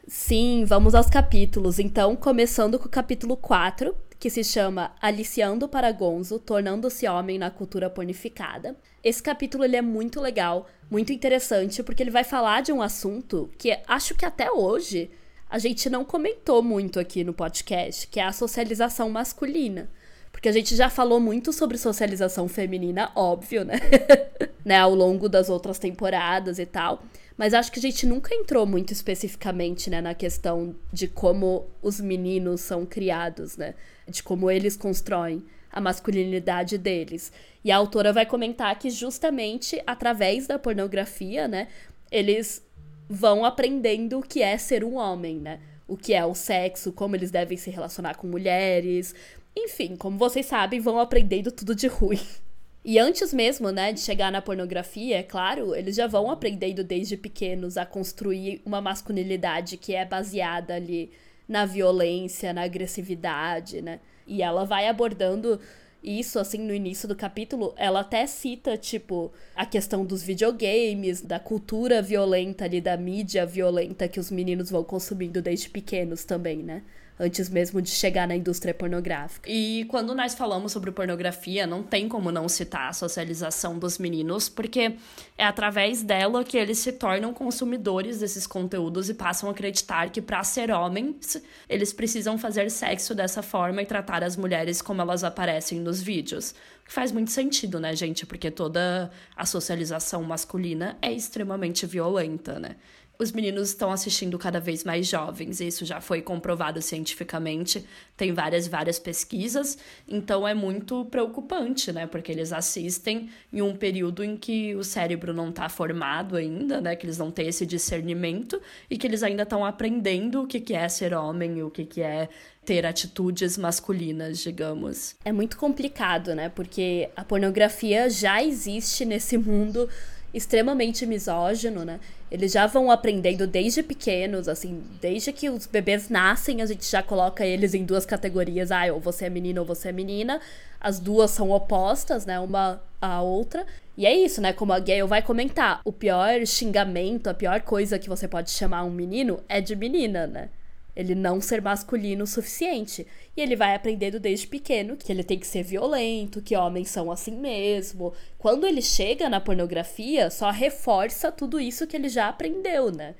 Sim, 0.09 0.65
vamos 0.65 0.95
aos 0.95 1.11
capítulos. 1.11 1.79
Então, 1.79 2.17
começando 2.17 2.79
com 2.79 2.87
o 2.87 2.91
capítulo 2.91 3.37
4, 3.37 3.95
que 4.19 4.31
se 4.31 4.43
chama 4.43 4.91
Aliciando 5.03 5.69
para 5.69 5.93
Gonzo, 5.93 6.39
tornando-se 6.39 7.07
homem 7.07 7.39
na 7.39 7.51
cultura 7.51 7.91
pornificada. 7.91 8.75
Esse 9.05 9.23
capítulo 9.23 9.65
ele 9.65 9.77
é 9.77 9.83
muito 9.83 10.19
legal, 10.19 10.67
muito 10.91 11.13
interessante, 11.13 11.83
porque 11.83 12.03
ele 12.03 12.11
vai 12.11 12.25
falar 12.25 12.63
de 12.63 12.73
um 12.73 12.81
assunto 12.81 13.51
que 13.59 13.79
acho 13.87 14.15
que 14.15 14.25
até 14.25 14.51
hoje 14.51 15.11
a 15.51 15.59
gente 15.59 15.91
não 15.91 16.07
comentou 16.07 16.63
muito 16.63 16.99
aqui 16.99 17.23
no 17.23 17.35
podcast, 17.35 18.07
que 18.07 18.19
é 18.19 18.25
a 18.25 18.33
socialização 18.33 19.11
masculina. 19.11 19.91
Porque 20.33 20.49
a 20.49 20.53
gente 20.53 20.75
já 20.75 20.89
falou 20.89 21.21
muito 21.21 21.53
sobre 21.53 21.77
socialização 21.77 22.49
feminina, 22.49 23.13
óbvio, 23.15 23.63
né? 23.63 23.79
né? 24.65 24.79
Ao 24.79 24.95
longo 24.95 25.29
das 25.29 25.51
outras 25.51 25.79
temporadas 25.79 26.59
e 26.59 26.65
tal. 26.65 27.03
Mas 27.39 27.55
acho 27.55 27.71
que 27.71 27.79
a 27.79 27.83
gente 27.83 28.05
nunca 28.05 28.35
entrou 28.35 28.67
muito 28.67 28.93
especificamente, 28.93 29.89
né, 29.89 30.01
na 30.01 30.13
questão 30.13 30.75
de 30.93 31.07
como 31.07 31.69
os 31.81 32.01
meninos 32.01 32.61
são 32.61 32.85
criados, 32.85 33.57
né? 33.57 33.77
De 34.09 34.25
como 34.25 34.51
eles 34.51 34.77
constroem 34.77 35.45
a 35.71 35.81
masculinidade 35.81 36.77
deles. 36.77 37.31
E 37.65 37.71
a 37.71 37.77
autora 37.77 38.13
vai 38.13 38.27
comentar 38.27 38.77
que 38.77 38.91
justamente 38.91 39.81
através 39.87 40.49
da 40.49 40.59
pornografia, 40.59 41.47
né, 41.47 41.69
eles 42.11 42.61
vão 43.09 43.45
aprendendo 43.45 44.19
o 44.19 44.23
que 44.23 44.43
é 44.43 44.59
ser 44.59 44.83
um 44.83 44.97
homem, 44.97 45.39
né? 45.39 45.61
O 45.87 45.97
que 45.97 46.13
é 46.13 46.27
o 46.27 46.35
sexo, 46.35 46.93
como 46.93 47.15
eles 47.15 47.31
devem 47.31 47.57
se 47.57 47.71
relacionar 47.71 48.17
com 48.17 48.27
mulheres. 48.27 49.15
Enfim, 49.57 49.95
como 49.95 50.19
vocês 50.19 50.45
sabem, 50.45 50.81
vão 50.81 50.99
aprendendo 50.99 51.53
tudo 51.53 51.73
de 51.73 51.87
ruim. 51.87 52.21
E 52.85 52.99
antes 52.99 53.35
mesmo, 53.35 53.71
né, 53.71 53.93
de 53.93 54.01
chegar 54.01 54.31
na 54.33 54.41
pornografia, 54.41 55.19
é 55.19 55.23
claro, 55.23 55.75
eles 55.75 55.97
já 55.97 56.07
vão 56.07 56.31
aprendendo 56.31 56.83
desde 56.85 57.17
pequenos 57.17 57.77
a 57.77 57.85
construir 57.85 58.63
uma 58.65 58.81
masculinidade 58.81 59.77
que 59.77 59.95
é 59.95 60.05
baseada 60.05 60.75
ali 60.75 61.11
na 61.47 61.67
violência, 61.67 62.53
na 62.53 62.63
agressividade, 62.63 63.83
né? 63.83 64.01
E 64.27 64.43
ela 64.43 64.65
vai 64.65 64.87
abordando 64.87 65.61
isso, 66.03 66.39
assim, 66.39 66.59
no 66.59 66.73
início 66.73 67.09
do 67.09 67.17
capítulo, 67.17 67.75
ela 67.77 68.01
até 68.01 68.27
cita, 68.27 68.77
tipo, 68.77 69.33
a 69.55 69.67
questão 69.67 70.05
dos 70.05 70.23
videogames, 70.23 71.21
da 71.21 71.41
cultura 71.41 72.01
violenta 72.01 72.65
ali, 72.65 72.81
da 72.81 72.97
mídia 72.97 73.45
violenta 73.45 74.07
que 74.07 74.21
os 74.21 74.31
meninos 74.31 74.71
vão 74.71 74.85
consumindo 74.85 75.43
desde 75.43 75.69
pequenos 75.69 76.25
também, 76.25 76.59
né? 76.59 76.83
Antes 77.19 77.49
mesmo 77.49 77.83
de 77.83 77.91
chegar 77.91 78.29
na 78.29 78.37
indústria 78.37 78.73
pornográfica. 78.73 79.51
E 79.51 79.85
quando 79.87 80.15
nós 80.15 80.35
falamos 80.35 80.73
sobre 80.73 80.91
pornografia, 80.91 81.67
não 81.67 81.83
tem 81.83 82.09
como 82.09 82.31
não 82.31 82.49
citar 82.49 82.89
a 82.89 82.93
socialização 82.93 83.79
dos 83.79 83.99
meninos, 83.99 84.49
porque 84.49 84.97
é 85.37 85.45
através 85.45 86.03
dela 86.03 86.45
que 86.45 86.57
eles 86.57 86.79
se 86.79 86.93
tornam 86.93 87.33
consumidores 87.33 88.21
desses 88.21 88.47
conteúdos 88.47 89.09
e 89.09 89.15
passam 89.15 89.49
a 89.49 89.53
acreditar 89.53 90.11
que 90.11 90.23
para 90.23 90.43
ser 90.45 90.71
homens, 90.71 91.43
eles 91.69 91.93
precisam 91.93 92.39
fazer 92.39 92.71
sexo 92.71 93.15
dessa 93.15 93.43
forma 93.43 93.83
e 93.83 93.87
tratar 93.87 94.23
as 94.23 94.37
mulheres 94.37 94.81
como 94.81 95.03
elas 95.03 95.25
aparecem 95.25 95.81
nos 95.81 96.01
vídeos. 96.01 96.55
Que 96.85 96.93
faz 96.93 97.13
muito 97.13 97.31
sentido, 97.31 97.79
né, 97.79 97.95
gente? 97.95 98.25
Porque 98.25 98.51
toda 98.51 99.11
a 99.37 99.45
socialização 99.45 100.23
masculina 100.23 100.97
é 101.03 101.13
extremamente 101.13 101.85
violenta, 101.85 102.59
né? 102.59 102.77
Os 103.19 103.33
meninos 103.33 103.71
estão 103.71 103.91
assistindo 103.91 104.39
cada 104.39 104.61
vez 104.61 104.85
mais 104.85 105.09
jovens. 105.09 105.61
Isso 105.61 105.85
já 105.85 106.01
foi 106.01 106.23
comprovado 106.23 106.81
cientificamente. 106.81 107.85
Tem 108.17 108.33
várias, 108.33 108.69
várias 108.69 108.99
pesquisas. 108.99 109.77
Então 110.07 110.47
é 110.47 110.55
muito 110.55 111.05
preocupante, 111.07 111.91
né? 111.91 112.07
Porque 112.07 112.31
eles 112.31 112.53
assistem 112.53 113.29
em 113.53 113.61
um 113.61 113.75
período 113.75 114.23
em 114.23 114.37
que 114.37 114.75
o 114.77 114.85
cérebro 114.85 115.35
não 115.35 115.51
está 115.51 115.69
formado 115.69 116.37
ainda, 116.37 116.81
né? 116.81 116.95
Que 116.95 117.07
eles 117.07 117.19
não 117.19 117.33
têm 117.33 117.49
esse 117.49 117.67
discernimento 117.67 118.63
e 118.89 118.97
que 118.97 119.07
eles 119.07 119.25
ainda 119.25 119.43
estão 119.43 119.65
aprendendo 119.65 120.43
o 120.43 120.47
que, 120.47 120.61
que 120.61 120.75
é 120.75 120.89
ser 120.89 121.13
homem 121.13 121.59
e 121.59 121.63
o 121.65 121.71
que, 121.71 121.85
que 121.85 122.01
é 122.01 122.29
ter 122.65 122.87
atitudes 122.87 123.57
masculinas, 123.57 124.39
digamos. 124.39 125.17
É 125.25 125.33
muito 125.33 125.57
complicado, 125.57 126.35
né? 126.35 126.51
Porque 126.51 127.09
a 127.17 127.25
pornografia 127.25 128.09
já 128.09 128.43
existe 128.43 129.05
nesse 129.05 129.37
mundo 129.37 129.89
extremamente 130.33 131.07
misógino, 131.07 131.85
né? 131.85 131.99
Eles 132.31 132.53
já 132.53 132.67
vão 132.67 132.91
aprendendo 132.91 133.47
desde 133.47 133.83
pequenos, 133.83 134.49
assim, 134.49 134.83
desde 135.01 135.33
que 135.33 135.49
os 135.49 135.67
bebês 135.67 136.09
nascem, 136.09 136.61
a 136.61 136.67
gente 136.67 136.85
já 136.89 137.03
coloca 137.03 137.45
eles 137.45 137.75
em 137.75 137.85
duas 137.85 138.05
categorias, 138.05 138.71
ah, 138.71 138.93
ou 138.93 139.01
você 139.01 139.27
é 139.27 139.31
menino 139.31 139.61
ou 139.61 139.67
você 139.67 139.89
é 139.89 139.93
menina. 139.93 140.41
As 140.81 141.01
duas 141.01 141.31
são 141.31 141.51
opostas, 141.51 142.27
né, 142.27 142.39
uma 142.39 142.81
à 143.01 143.23
outra. 143.23 143.67
E 143.97 144.07
é 144.07 144.17
isso, 144.17 144.41
né, 144.41 144.53
como 144.53 144.73
a 144.73 144.79
Gayle 144.79 145.09
vai 145.09 145.23
comentar, 145.23 145.81
o 145.85 145.93
pior 145.93 146.47
xingamento, 146.47 147.29
a 147.29 147.35
pior 147.35 147.61
coisa 147.63 147.99
que 147.99 148.09
você 148.09 148.29
pode 148.29 148.51
chamar 148.51 148.85
um 148.85 148.91
menino 148.91 149.41
é 149.49 149.61
de 149.61 149.75
menina, 149.75 150.27
né? 150.27 150.49
Ele 150.99 151.15
não 151.15 151.41
ser 151.41 151.63
masculino 151.63 152.25
o 152.25 152.27
suficiente. 152.27 153.07
E 153.37 153.41
ele 153.41 153.55
vai 153.55 153.73
aprendendo 153.73 154.19
desde 154.19 154.49
pequeno 154.49 154.97
que 154.97 155.13
ele 155.13 155.23
tem 155.23 155.39
que 155.39 155.47
ser 155.47 155.63
violento, 155.63 156.43
que 156.43 156.57
homens 156.57 156.91
são 156.91 157.13
assim 157.13 157.31
mesmo. 157.31 158.13
Quando 158.37 158.67
ele 158.67 158.83
chega 158.83 159.29
na 159.29 159.41
pornografia, 159.41 160.29
só 160.29 160.51
reforça 160.51 161.31
tudo 161.31 161.61
isso 161.61 161.87
que 161.87 161.97
ele 161.97 162.09
já 162.09 162.29
aprendeu, 162.29 162.91
né? 162.91 163.15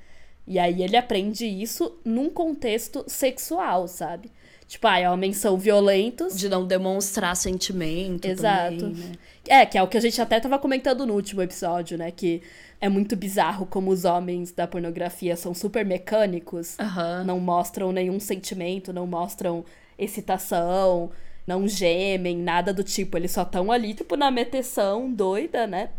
E 0.45 0.59
aí 0.59 0.83
ele 0.83 0.97
aprende 0.97 1.45
isso 1.45 1.97
num 2.03 2.29
contexto 2.29 3.05
sexual, 3.07 3.87
sabe? 3.87 4.29
Tipo, 4.67 4.85
ah, 4.85 5.11
homens 5.11 5.37
são 5.37 5.57
violentos. 5.57 6.37
De 6.37 6.49
não 6.49 6.67
demonstrar 6.67 7.35
sentimento. 7.35 8.25
Exato. 8.25 8.77
Também, 8.77 8.93
né? 8.93 9.11
É, 9.47 9.65
que 9.65 9.77
é 9.77 9.81
o 9.81 9.87
que 9.87 9.97
a 9.97 10.01
gente 10.01 10.21
até 10.21 10.39
tava 10.39 10.59
comentando 10.59 11.07
no 11.07 11.13
último 11.13 11.41
episódio, 11.41 11.97
né? 11.97 12.11
Que 12.11 12.41
é 12.81 12.87
muito 12.87 13.15
bizarro 13.15 13.65
como 13.65 13.91
os 13.91 14.05
homens 14.05 14.51
da 14.51 14.67
pornografia 14.67 15.35
são 15.35 15.53
super 15.53 15.85
mecânicos. 15.85 16.77
Uhum. 16.79 17.25
Não 17.25 17.39
mostram 17.39 17.91
nenhum 17.91 18.19
sentimento, 18.19 18.93
não 18.93 19.05
mostram 19.05 19.65
excitação, 19.97 21.11
não 21.45 21.67
gemem, 21.67 22.37
nada 22.37 22.73
do 22.73 22.83
tipo. 22.83 23.17
Eles 23.17 23.31
só 23.31 23.43
estão 23.43 23.71
ali, 23.71 23.93
tipo, 23.93 24.15
na 24.15 24.31
meteção 24.31 25.11
doida, 25.11 25.67
né? 25.67 25.89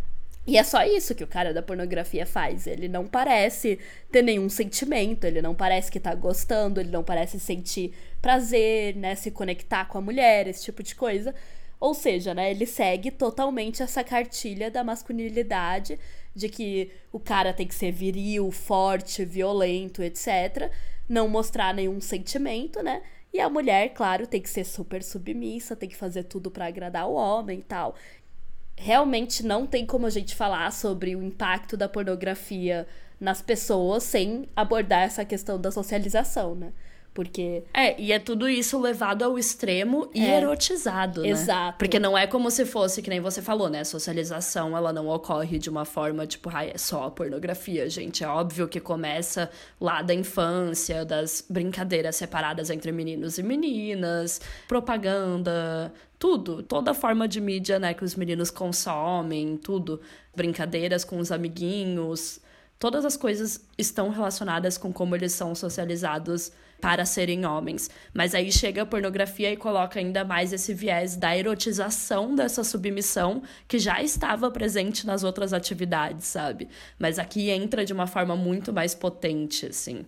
E 0.46 0.56
é 0.56 0.64
só 0.64 0.82
isso 0.82 1.14
que 1.14 1.22
o 1.22 1.26
cara 1.26 1.52
da 1.52 1.62
pornografia 1.62 2.24
faz. 2.24 2.66
Ele 2.66 2.88
não 2.88 3.06
parece 3.06 3.78
ter 4.10 4.22
nenhum 4.22 4.48
sentimento, 4.48 5.24
ele 5.24 5.42
não 5.42 5.54
parece 5.54 5.92
que 5.92 6.00
tá 6.00 6.14
gostando, 6.14 6.80
ele 6.80 6.90
não 6.90 7.04
parece 7.04 7.38
sentir 7.38 7.92
prazer, 8.22 8.96
né? 8.96 9.14
Se 9.14 9.30
conectar 9.30 9.84
com 9.84 9.98
a 9.98 10.00
mulher, 10.00 10.46
esse 10.48 10.64
tipo 10.64 10.82
de 10.82 10.94
coisa. 10.94 11.34
Ou 11.78 11.92
seja, 11.94 12.32
né? 12.32 12.50
Ele 12.50 12.64
segue 12.64 13.10
totalmente 13.10 13.82
essa 13.82 14.02
cartilha 14.02 14.70
da 14.70 14.82
masculinidade 14.82 15.98
de 16.40 16.48
que 16.48 16.90
o 17.12 17.20
cara 17.20 17.52
tem 17.52 17.66
que 17.66 17.74
ser 17.74 17.92
viril, 17.92 18.50
forte, 18.50 19.24
violento, 19.24 20.02
etc. 20.02 20.72
Não 21.08 21.28
mostrar 21.28 21.74
nenhum 21.74 22.00
sentimento, 22.00 22.82
né? 22.82 23.02
E 23.32 23.38
a 23.38 23.48
mulher, 23.48 23.90
claro, 23.90 24.26
tem 24.26 24.40
que 24.40 24.48
ser 24.48 24.64
super 24.64 25.02
submissa, 25.02 25.76
tem 25.76 25.88
que 25.88 25.96
fazer 25.96 26.24
tudo 26.24 26.50
para 26.50 26.66
agradar 26.66 27.06
o 27.08 27.14
homem 27.14 27.60
e 27.60 27.62
tal. 27.62 27.94
Realmente 28.76 29.44
não 29.44 29.66
tem 29.66 29.84
como 29.84 30.06
a 30.06 30.10
gente 30.10 30.34
falar 30.34 30.72
sobre 30.72 31.14
o 31.14 31.22
impacto 31.22 31.76
da 31.76 31.88
pornografia 31.88 32.88
nas 33.20 33.42
pessoas 33.42 34.02
sem 34.02 34.48
abordar 34.56 35.02
essa 35.02 35.24
questão 35.24 35.60
da 35.60 35.70
socialização, 35.70 36.54
né? 36.54 36.72
Porque. 37.12 37.64
É, 37.74 38.00
e 38.00 38.12
é 38.12 38.18
tudo 38.18 38.48
isso 38.48 38.80
levado 38.80 39.24
ao 39.24 39.38
extremo 39.38 40.08
e 40.14 40.24
é. 40.24 40.38
erotizado, 40.38 41.22
né? 41.22 41.28
Exato. 41.28 41.78
Porque 41.78 41.98
não 41.98 42.16
é 42.16 42.26
como 42.26 42.50
se 42.50 42.64
fosse, 42.64 43.02
que 43.02 43.10
nem 43.10 43.20
você 43.20 43.42
falou, 43.42 43.68
né? 43.68 43.80
A 43.80 43.84
socialização, 43.84 44.76
ela 44.76 44.92
não 44.92 45.08
ocorre 45.08 45.58
de 45.58 45.68
uma 45.68 45.84
forma 45.84 46.26
tipo, 46.26 46.48
ai, 46.52 46.70
é 46.74 46.78
só 46.78 47.10
pornografia, 47.10 47.90
gente. 47.90 48.22
É 48.22 48.28
óbvio 48.28 48.68
que 48.68 48.78
começa 48.78 49.50
lá 49.80 50.02
da 50.02 50.14
infância, 50.14 51.04
das 51.04 51.44
brincadeiras 51.48 52.16
separadas 52.16 52.70
entre 52.70 52.92
meninos 52.92 53.38
e 53.38 53.42
meninas, 53.42 54.40
propaganda, 54.68 55.92
tudo, 56.18 56.62
toda 56.62 56.94
forma 56.94 57.26
de 57.26 57.40
mídia, 57.40 57.78
né, 57.78 57.94
que 57.94 58.04
os 58.04 58.14
meninos 58.14 58.50
consomem, 58.50 59.56
tudo, 59.56 60.00
brincadeiras 60.36 61.04
com 61.04 61.18
os 61.18 61.32
amiguinhos, 61.32 62.40
todas 62.78 63.04
as 63.04 63.16
coisas 63.16 63.66
estão 63.76 64.10
relacionadas 64.10 64.78
com 64.78 64.92
como 64.92 65.16
eles 65.16 65.32
são 65.32 65.54
socializados 65.54 66.52
para 66.80 67.04
serem 67.04 67.44
homens. 67.44 67.90
Mas 68.14 68.34
aí 68.34 68.50
chega 68.50 68.82
a 68.82 68.86
pornografia 68.86 69.52
e 69.52 69.56
coloca 69.56 69.98
ainda 70.00 70.24
mais 70.24 70.52
esse 70.52 70.72
viés 70.72 71.16
da 71.16 71.36
erotização 71.36 72.34
dessa 72.34 72.64
submissão 72.64 73.42
que 73.68 73.78
já 73.78 74.02
estava 74.02 74.50
presente 74.50 75.06
nas 75.06 75.22
outras 75.22 75.52
atividades, 75.52 76.26
sabe? 76.26 76.68
Mas 76.98 77.18
aqui 77.18 77.50
entra 77.50 77.84
de 77.84 77.92
uma 77.92 78.06
forma 78.06 78.34
muito 78.34 78.72
mais 78.72 78.94
potente, 78.94 79.66
assim. 79.66 80.04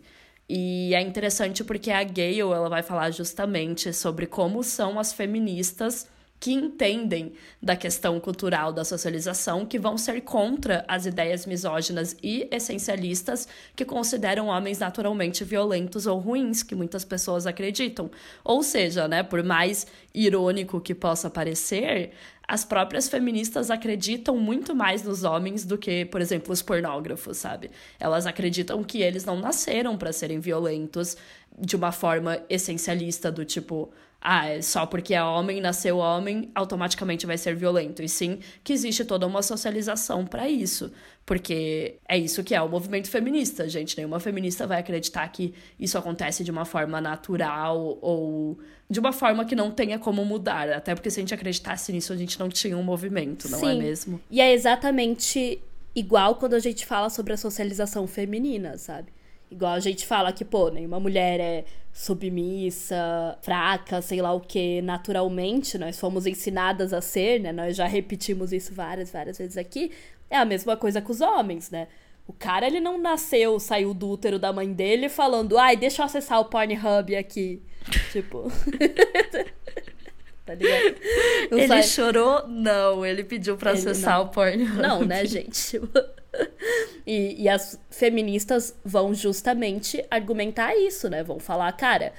E 0.48 0.94
é 0.94 1.00
interessante 1.00 1.62
porque 1.64 1.90
a 1.90 2.02
Gayle 2.02 2.40
ela 2.40 2.68
vai 2.68 2.82
falar 2.82 3.10
justamente 3.10 3.92
sobre 3.92 4.26
como 4.26 4.62
são 4.62 4.98
as 4.98 5.12
feministas 5.12 6.08
que 6.42 6.52
entendem 6.52 7.34
da 7.62 7.76
questão 7.76 8.18
cultural 8.18 8.72
da 8.72 8.84
socialização, 8.84 9.64
que 9.64 9.78
vão 9.78 9.96
ser 9.96 10.22
contra 10.22 10.84
as 10.88 11.06
ideias 11.06 11.46
misóginas 11.46 12.16
e 12.20 12.48
essencialistas 12.50 13.46
que 13.76 13.84
consideram 13.84 14.48
homens 14.48 14.80
naturalmente 14.80 15.44
violentos 15.44 16.04
ou 16.04 16.18
ruins, 16.18 16.64
que 16.64 16.74
muitas 16.74 17.04
pessoas 17.04 17.46
acreditam. 17.46 18.10
Ou 18.42 18.60
seja, 18.64 19.06
né, 19.06 19.22
por 19.22 19.40
mais 19.44 19.86
irônico 20.12 20.80
que 20.80 20.96
possa 20.96 21.30
parecer, 21.30 22.10
as 22.48 22.64
próprias 22.64 23.08
feministas 23.08 23.70
acreditam 23.70 24.36
muito 24.36 24.74
mais 24.74 25.04
nos 25.04 25.22
homens 25.22 25.64
do 25.64 25.78
que, 25.78 26.06
por 26.06 26.20
exemplo, 26.20 26.52
os 26.52 26.60
pornógrafos, 26.60 27.36
sabe? 27.36 27.70
Elas 28.00 28.26
acreditam 28.26 28.82
que 28.82 29.00
eles 29.00 29.24
não 29.24 29.38
nasceram 29.38 29.96
para 29.96 30.12
serem 30.12 30.40
violentos 30.40 31.16
de 31.56 31.76
uma 31.76 31.92
forma 31.92 32.42
essencialista 32.50 33.30
do 33.30 33.44
tipo, 33.44 33.92
ah, 34.24 34.48
é 34.48 34.62
só 34.62 34.86
porque 34.86 35.14
é 35.14 35.22
homem, 35.22 35.60
nasceu 35.60 35.98
homem, 35.98 36.48
automaticamente 36.54 37.26
vai 37.26 37.36
ser 37.36 37.56
violento. 37.56 38.02
E 38.02 38.08
sim 38.08 38.38
que 38.62 38.72
existe 38.72 39.04
toda 39.04 39.26
uma 39.26 39.42
socialização 39.42 40.24
para 40.24 40.48
isso. 40.48 40.92
Porque 41.26 41.96
é 42.08 42.16
isso 42.16 42.42
que 42.44 42.54
é 42.54 42.62
o 42.62 42.68
movimento 42.68 43.10
feminista, 43.10 43.68
gente. 43.68 43.96
Nenhuma 43.96 44.20
feminista 44.20 44.66
vai 44.66 44.78
acreditar 44.78 45.26
que 45.28 45.52
isso 45.78 45.98
acontece 45.98 46.44
de 46.44 46.50
uma 46.52 46.64
forma 46.64 47.00
natural 47.00 47.98
ou 48.00 48.58
de 48.88 49.00
uma 49.00 49.12
forma 49.12 49.44
que 49.44 49.56
não 49.56 49.72
tenha 49.72 49.98
como 49.98 50.24
mudar. 50.24 50.70
Até 50.70 50.94
porque 50.94 51.10
se 51.10 51.18
a 51.18 51.22
gente 51.22 51.34
acreditasse 51.34 51.92
nisso, 51.92 52.12
a 52.12 52.16
gente 52.16 52.38
não 52.38 52.48
tinha 52.48 52.76
um 52.76 52.82
movimento, 52.82 53.48
não 53.48 53.58
é 53.58 53.60
sim. 53.60 53.70
é 53.70 53.74
mesmo? 53.74 54.20
E 54.30 54.40
é 54.40 54.52
exatamente 54.52 55.60
igual 55.94 56.36
quando 56.36 56.54
a 56.54 56.60
gente 56.60 56.86
fala 56.86 57.10
sobre 57.10 57.32
a 57.32 57.36
socialização 57.36 58.06
feminina, 58.06 58.78
sabe? 58.78 59.12
Igual 59.52 59.72
a 59.74 59.80
gente 59.80 60.06
fala 60.06 60.32
que, 60.32 60.46
pô, 60.46 60.70
nenhuma 60.70 60.98
mulher 60.98 61.38
é 61.38 61.64
submissa, 61.92 63.36
fraca, 63.42 64.00
sei 64.00 64.22
lá 64.22 64.32
o 64.32 64.40
que, 64.40 64.80
naturalmente, 64.80 65.76
nós 65.76 66.00
fomos 66.00 66.26
ensinadas 66.26 66.94
a 66.94 67.02
ser, 67.02 67.38
né? 67.38 67.52
Nós 67.52 67.76
já 67.76 67.86
repetimos 67.86 68.50
isso 68.50 68.72
várias, 68.72 69.10
várias 69.10 69.36
vezes 69.36 69.58
aqui. 69.58 69.92
É 70.30 70.38
a 70.38 70.44
mesma 70.46 70.74
coisa 70.74 71.02
com 71.02 71.12
os 71.12 71.20
homens, 71.20 71.70
né? 71.70 71.86
O 72.26 72.32
cara, 72.32 72.66
ele 72.66 72.80
não 72.80 72.96
nasceu, 72.98 73.60
saiu 73.60 73.92
do 73.92 74.08
útero 74.08 74.38
da 74.38 74.50
mãe 74.54 74.72
dele 74.72 75.10
falando, 75.10 75.58
ai, 75.58 75.76
deixa 75.76 76.00
eu 76.00 76.06
acessar 76.06 76.40
o 76.40 76.46
Pornhub 76.46 77.14
aqui. 77.14 77.60
tipo. 78.10 78.50
tá 80.46 80.54
ligado? 80.54 80.96
Não 81.50 81.58
ele 81.58 81.68
sai... 81.68 81.82
chorou? 81.82 82.48
Não, 82.48 83.04
ele 83.04 83.22
pediu 83.22 83.58
pra 83.58 83.72
ele 83.72 83.80
acessar 83.80 84.18
não. 84.18 84.24
o 84.24 84.28
Pornhub. 84.30 84.80
Não, 84.80 85.04
né, 85.04 85.26
gente? 85.26 85.78
e, 87.06 87.42
e 87.42 87.48
as 87.48 87.78
feministas 87.90 88.74
vão 88.84 89.14
justamente 89.14 90.04
argumentar 90.10 90.76
isso, 90.76 91.08
né? 91.08 91.22
Vão 91.22 91.38
falar, 91.38 91.72
cara, 91.72 92.12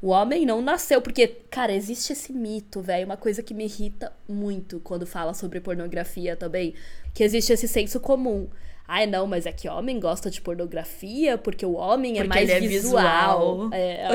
o 0.00 0.08
homem 0.08 0.44
não 0.44 0.60
nasceu. 0.60 1.00
Porque, 1.00 1.28
cara, 1.28 1.72
existe 1.72 2.12
esse 2.12 2.32
mito, 2.32 2.80
velho. 2.80 3.06
Uma 3.06 3.16
coisa 3.16 3.42
que 3.42 3.54
me 3.54 3.64
irrita 3.64 4.12
muito 4.28 4.80
quando 4.80 5.06
fala 5.06 5.32
sobre 5.32 5.60
pornografia 5.60 6.36
também. 6.36 6.74
Que 7.14 7.22
existe 7.22 7.52
esse 7.52 7.68
senso 7.68 8.00
comum. 8.00 8.48
Ai, 8.94 9.06
não, 9.06 9.26
mas 9.26 9.46
é 9.46 9.52
que 9.52 9.66
homem 9.70 9.98
gosta 9.98 10.30
de 10.30 10.38
pornografia 10.38 11.38
porque 11.38 11.64
o 11.64 11.72
homem 11.72 12.18
é 12.18 12.24
porque 12.24 12.28
mais 12.28 12.42
ele 12.42 12.66
é 12.66 12.68
visual. 12.68 13.54
visual. 13.54 13.70
É, 13.72 14.06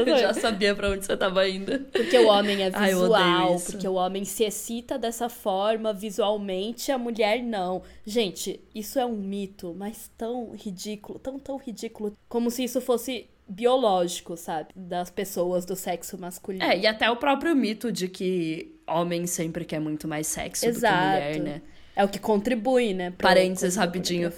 eu 0.00 0.18
já 0.18 0.32
sabia 0.32 0.74
pra 0.74 0.88
onde 0.88 1.04
você 1.04 1.14
tava 1.14 1.46
indo. 1.46 1.80
Porque 1.92 2.16
o 2.16 2.28
homem 2.28 2.62
é 2.62 2.70
visual, 2.70 3.52
Ai, 3.52 3.58
porque 3.66 3.86
o 3.86 3.92
homem 3.92 4.24
se 4.24 4.42
excita 4.42 4.98
dessa 4.98 5.28
forma 5.28 5.92
visualmente, 5.92 6.90
a 6.90 6.96
mulher 6.96 7.42
não. 7.42 7.82
Gente, 8.06 8.62
isso 8.74 8.98
é 8.98 9.04
um 9.04 9.14
mito, 9.14 9.74
mas 9.76 10.10
tão 10.16 10.52
ridículo, 10.52 11.18
tão, 11.18 11.38
tão 11.38 11.58
ridículo. 11.58 12.16
Como 12.26 12.50
se 12.50 12.64
isso 12.64 12.80
fosse 12.80 13.26
biológico, 13.46 14.38
sabe? 14.38 14.70
Das 14.74 15.10
pessoas 15.10 15.66
do 15.66 15.76
sexo 15.76 16.16
masculino. 16.16 16.64
É, 16.64 16.78
e 16.78 16.86
até 16.86 17.10
o 17.10 17.16
próprio 17.16 17.54
mito 17.54 17.92
de 17.92 18.08
que 18.08 18.74
homem 18.86 19.26
sempre 19.26 19.66
quer 19.66 19.80
muito 19.80 20.08
mais 20.08 20.26
sexo 20.26 20.64
Exato. 20.64 20.96
do 20.96 21.00
que 21.00 21.40
mulher, 21.40 21.40
né? 21.40 21.62
É 21.96 22.04
o 22.04 22.08
que 22.08 22.18
contribui, 22.18 22.92
né? 22.92 23.12
Parênteses 23.18 23.76
rapidinho. 23.76 24.32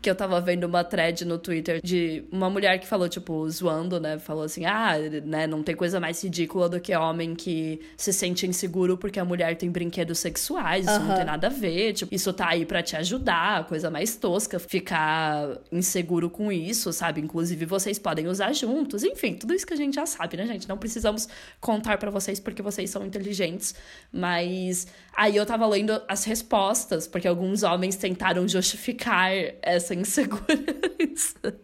Que 0.00 0.08
eu 0.08 0.14
tava 0.14 0.40
vendo 0.40 0.64
uma 0.64 0.82
thread 0.82 1.24
no 1.24 1.38
Twitter 1.38 1.80
de 1.82 2.24
uma 2.32 2.48
mulher 2.48 2.78
que 2.78 2.86
falou, 2.86 3.08
tipo, 3.08 3.48
zoando, 3.50 4.00
né? 4.00 4.18
Falou 4.18 4.44
assim: 4.44 4.64
ah, 4.64 4.94
né, 5.24 5.46
não 5.46 5.62
tem 5.62 5.76
coisa 5.76 6.00
mais 6.00 6.22
ridícula 6.22 6.68
do 6.68 6.80
que 6.80 6.94
homem 6.96 7.34
que 7.34 7.80
se 7.96 8.12
sente 8.12 8.46
inseguro 8.46 8.96
porque 8.96 9.20
a 9.20 9.24
mulher 9.24 9.56
tem 9.56 9.70
brinquedos 9.70 10.18
sexuais. 10.18 10.86
Isso 10.86 11.00
uhum. 11.00 11.06
não 11.08 11.16
tem 11.16 11.24
nada 11.24 11.48
a 11.48 11.50
ver. 11.50 11.92
Tipo, 11.92 12.14
isso 12.14 12.32
tá 12.32 12.48
aí 12.48 12.64
para 12.64 12.82
te 12.82 12.96
ajudar, 12.96 13.66
coisa 13.66 13.90
mais 13.90 14.16
tosca, 14.16 14.58
ficar 14.58 15.58
inseguro 15.70 16.30
com 16.30 16.50
isso, 16.50 16.92
sabe? 16.92 17.20
Inclusive, 17.20 17.66
vocês 17.66 17.98
podem 17.98 18.26
usar 18.26 18.52
juntos. 18.52 19.04
Enfim, 19.04 19.34
tudo 19.34 19.52
isso 19.52 19.66
que 19.66 19.74
a 19.74 19.76
gente 19.76 19.94
já 19.94 20.06
sabe, 20.06 20.36
né, 20.36 20.46
gente? 20.46 20.68
Não 20.68 20.78
precisamos 20.78 21.28
contar 21.60 21.98
para 21.98 22.10
vocês 22.10 22.40
porque 22.40 22.62
vocês 22.62 22.88
são 22.88 23.04
inteligentes. 23.04 23.74
Mas 24.10 24.86
aí 25.14 25.36
eu 25.36 25.44
tava 25.44 25.66
lendo 25.66 26.00
as 26.08 26.24
respostas, 26.24 27.06
porque 27.06 27.28
alguns 27.28 27.62
homens 27.62 27.96
tentaram 27.96 28.46
justificar 28.48 29.30
essa 29.74 29.94
insegurança. 29.94 31.34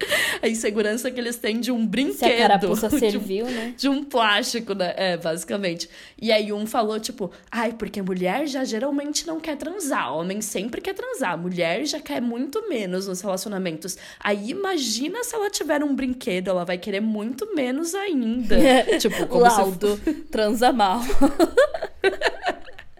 A 0.42 0.48
insegurança 0.48 1.10
que 1.10 1.20
eles 1.20 1.36
têm 1.36 1.60
de 1.60 1.70
um 1.72 1.86
brinquedo. 1.86 2.18
Se 2.18 2.24
a 2.24 2.36
carapuça 2.36 2.88
de 3.10 3.18
um, 3.42 3.46
né? 3.46 3.74
De 3.76 3.88
um 3.88 4.04
plástico, 4.04 4.74
né? 4.74 4.94
É, 4.96 5.16
basicamente. 5.16 5.88
E 6.20 6.30
aí 6.32 6.52
um 6.52 6.66
falou, 6.66 6.98
tipo, 6.98 7.30
ai, 7.50 7.72
porque 7.72 8.00
mulher 8.00 8.46
já 8.46 8.64
geralmente 8.64 9.26
não 9.26 9.40
quer 9.40 9.56
transar. 9.56 10.14
Homem 10.14 10.40
sempre 10.40 10.80
quer 10.80 10.94
transar. 10.94 11.36
Mulher 11.38 11.84
já 11.84 12.00
quer 12.00 12.20
muito 12.20 12.68
menos 12.68 13.06
nos 13.06 13.20
relacionamentos. 13.20 13.96
Aí 14.18 14.50
imagina 14.50 15.22
se 15.24 15.34
ela 15.34 15.50
tiver 15.50 15.82
um 15.82 15.94
brinquedo, 15.94 16.48
ela 16.48 16.64
vai 16.64 16.78
querer 16.78 17.00
muito 17.00 17.54
menos 17.54 17.94
ainda. 17.94 18.56
tipo, 18.98 19.26
como 19.26 19.42
Laudo, 19.42 20.00
se... 20.02 20.12
transa 20.30 20.72
mal. 20.72 21.00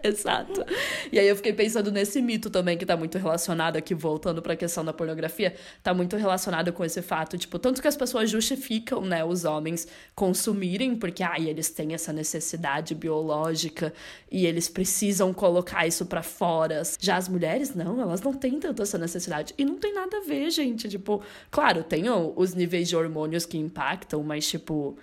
Exato. 0.03 0.65
E 1.11 1.19
aí 1.19 1.27
eu 1.27 1.35
fiquei 1.35 1.53
pensando 1.53 1.91
nesse 1.91 2.21
mito 2.21 2.49
também 2.49 2.77
que 2.77 2.85
tá 2.85 2.97
muito 2.97 3.17
relacionado 3.17 3.77
aqui, 3.77 3.93
voltando 3.93 4.41
para 4.41 4.53
a 4.53 4.55
questão 4.55 4.83
da 4.83 4.91
pornografia, 4.91 5.53
tá 5.83 5.93
muito 5.93 6.15
relacionado 6.15 6.73
com 6.73 6.83
esse 6.83 7.01
fato, 7.01 7.37
tipo, 7.37 7.59
tanto 7.59 7.81
que 7.81 7.87
as 7.87 7.95
pessoas 7.95 8.29
justificam, 8.29 9.01
né, 9.01 9.23
os 9.23 9.45
homens 9.45 9.87
consumirem, 10.15 10.95
porque 10.95 11.23
ai, 11.23 11.47
eles 11.47 11.69
têm 11.69 11.93
essa 11.93 12.11
necessidade 12.11 12.95
biológica 12.95 13.93
e 14.31 14.45
eles 14.45 14.67
precisam 14.67 15.33
colocar 15.33 15.85
isso 15.85 16.05
para 16.05 16.23
fora. 16.23 16.81
Já 16.99 17.17
as 17.17 17.29
mulheres 17.29 17.75
não, 17.75 18.01
elas 18.01 18.21
não 18.21 18.33
têm 18.33 18.59
tanto 18.59 18.81
essa 18.81 18.97
necessidade. 18.97 19.53
E 19.57 19.63
não 19.63 19.77
tem 19.77 19.93
nada 19.93 20.17
a 20.17 20.21
ver, 20.21 20.49
gente, 20.49 20.89
tipo, 20.89 21.21
claro, 21.49 21.83
tem 21.83 22.05
os 22.09 22.53
níveis 22.53 22.89
de 22.89 22.95
hormônios 22.95 23.45
que 23.45 23.57
impactam, 23.57 24.23
mas 24.23 24.47
tipo, 24.47 24.97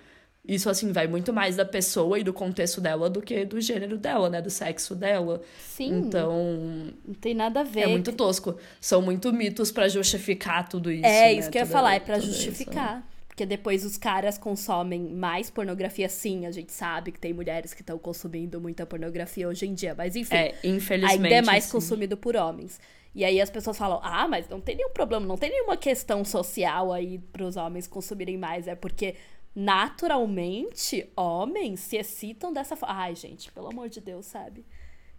isso, 0.49 0.67
assim, 0.67 0.91
vai 0.91 1.05
muito 1.05 1.31
mais 1.31 1.55
da 1.55 1.63
pessoa 1.63 2.17
e 2.17 2.23
do 2.23 2.33
contexto 2.33 2.81
dela 2.81 3.07
do 3.07 3.21
que 3.21 3.45
do 3.45 3.61
gênero 3.61 3.99
dela, 3.99 4.31
né? 4.31 4.41
Do 4.41 4.49
sexo 4.49 4.95
dela. 4.95 5.43
Sim. 5.59 5.99
Então. 5.99 6.91
Não 7.05 7.13
tem 7.13 7.35
nada 7.35 7.59
a 7.59 7.63
ver. 7.63 7.81
É 7.81 7.87
muito 7.87 8.11
tosco. 8.11 8.57
São 8.81 8.99
muito 8.99 9.31
mitos 9.31 9.71
para 9.71 9.87
justificar 9.87 10.67
tudo 10.67 10.91
isso. 10.91 11.05
É, 11.05 11.25
né? 11.25 11.33
isso 11.33 11.51
que 11.51 11.57
eu 11.59 11.61
ia 11.61 11.67
falar, 11.67 11.93
é 11.93 11.99
pra 11.99 12.17
justificar. 12.17 12.97
Isso. 12.97 13.19
Porque 13.27 13.45
depois 13.45 13.85
os 13.85 13.95
caras 13.95 14.39
consomem 14.39 15.13
mais 15.13 15.51
pornografia, 15.51 16.09
sim. 16.09 16.47
A 16.47 16.51
gente 16.51 16.71
sabe 16.71 17.11
que 17.11 17.19
tem 17.19 17.31
mulheres 17.31 17.71
que 17.71 17.81
estão 17.81 17.99
consumindo 17.99 18.59
muita 18.59 18.87
pornografia 18.87 19.47
hoje 19.47 19.67
em 19.67 19.75
dia. 19.75 19.93
Mas 19.95 20.15
enfim. 20.15 20.35
É, 20.35 20.55
infelizmente. 20.63 21.25
Ainda 21.25 21.35
é 21.35 21.41
mais 21.43 21.65
sim. 21.65 21.71
consumido 21.73 22.17
por 22.17 22.35
homens. 22.35 22.79
E 23.13 23.23
aí 23.23 23.39
as 23.39 23.51
pessoas 23.51 23.77
falam: 23.77 23.99
ah, 24.01 24.27
mas 24.27 24.49
não 24.49 24.59
tem 24.59 24.75
nenhum 24.75 24.89
problema, 24.89 25.27
não 25.27 25.37
tem 25.37 25.51
nenhuma 25.51 25.77
questão 25.77 26.25
social 26.25 26.91
aí 26.91 27.19
para 27.31 27.45
os 27.45 27.55
homens 27.55 27.85
consumirem 27.87 28.37
mais. 28.37 28.67
É 28.67 28.73
porque 28.73 29.15
naturalmente, 29.59 31.11
homens 31.17 31.81
se 31.81 31.97
excitam 31.97 32.53
dessa 32.53 32.77
forma. 32.77 32.95
Ai, 32.95 33.13
gente, 33.13 33.51
pelo 33.51 33.67
amor 33.67 33.89
de 33.89 33.99
Deus, 33.99 34.25
sabe? 34.25 34.65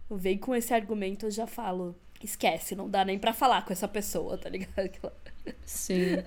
Eu 0.09 0.17
venho 0.17 0.39
com 0.39 0.55
esse 0.55 0.73
argumento, 0.73 1.27
eu 1.27 1.31
já 1.31 1.45
falo, 1.45 1.95
esquece, 2.23 2.75
não 2.75 2.89
dá 2.89 3.05
nem 3.05 3.19
para 3.19 3.33
falar 3.33 3.63
com 3.63 3.71
essa 3.71 3.87
pessoa, 3.87 4.39
tá 4.39 4.49
ligado? 4.49 5.11
Sim. 5.63 6.23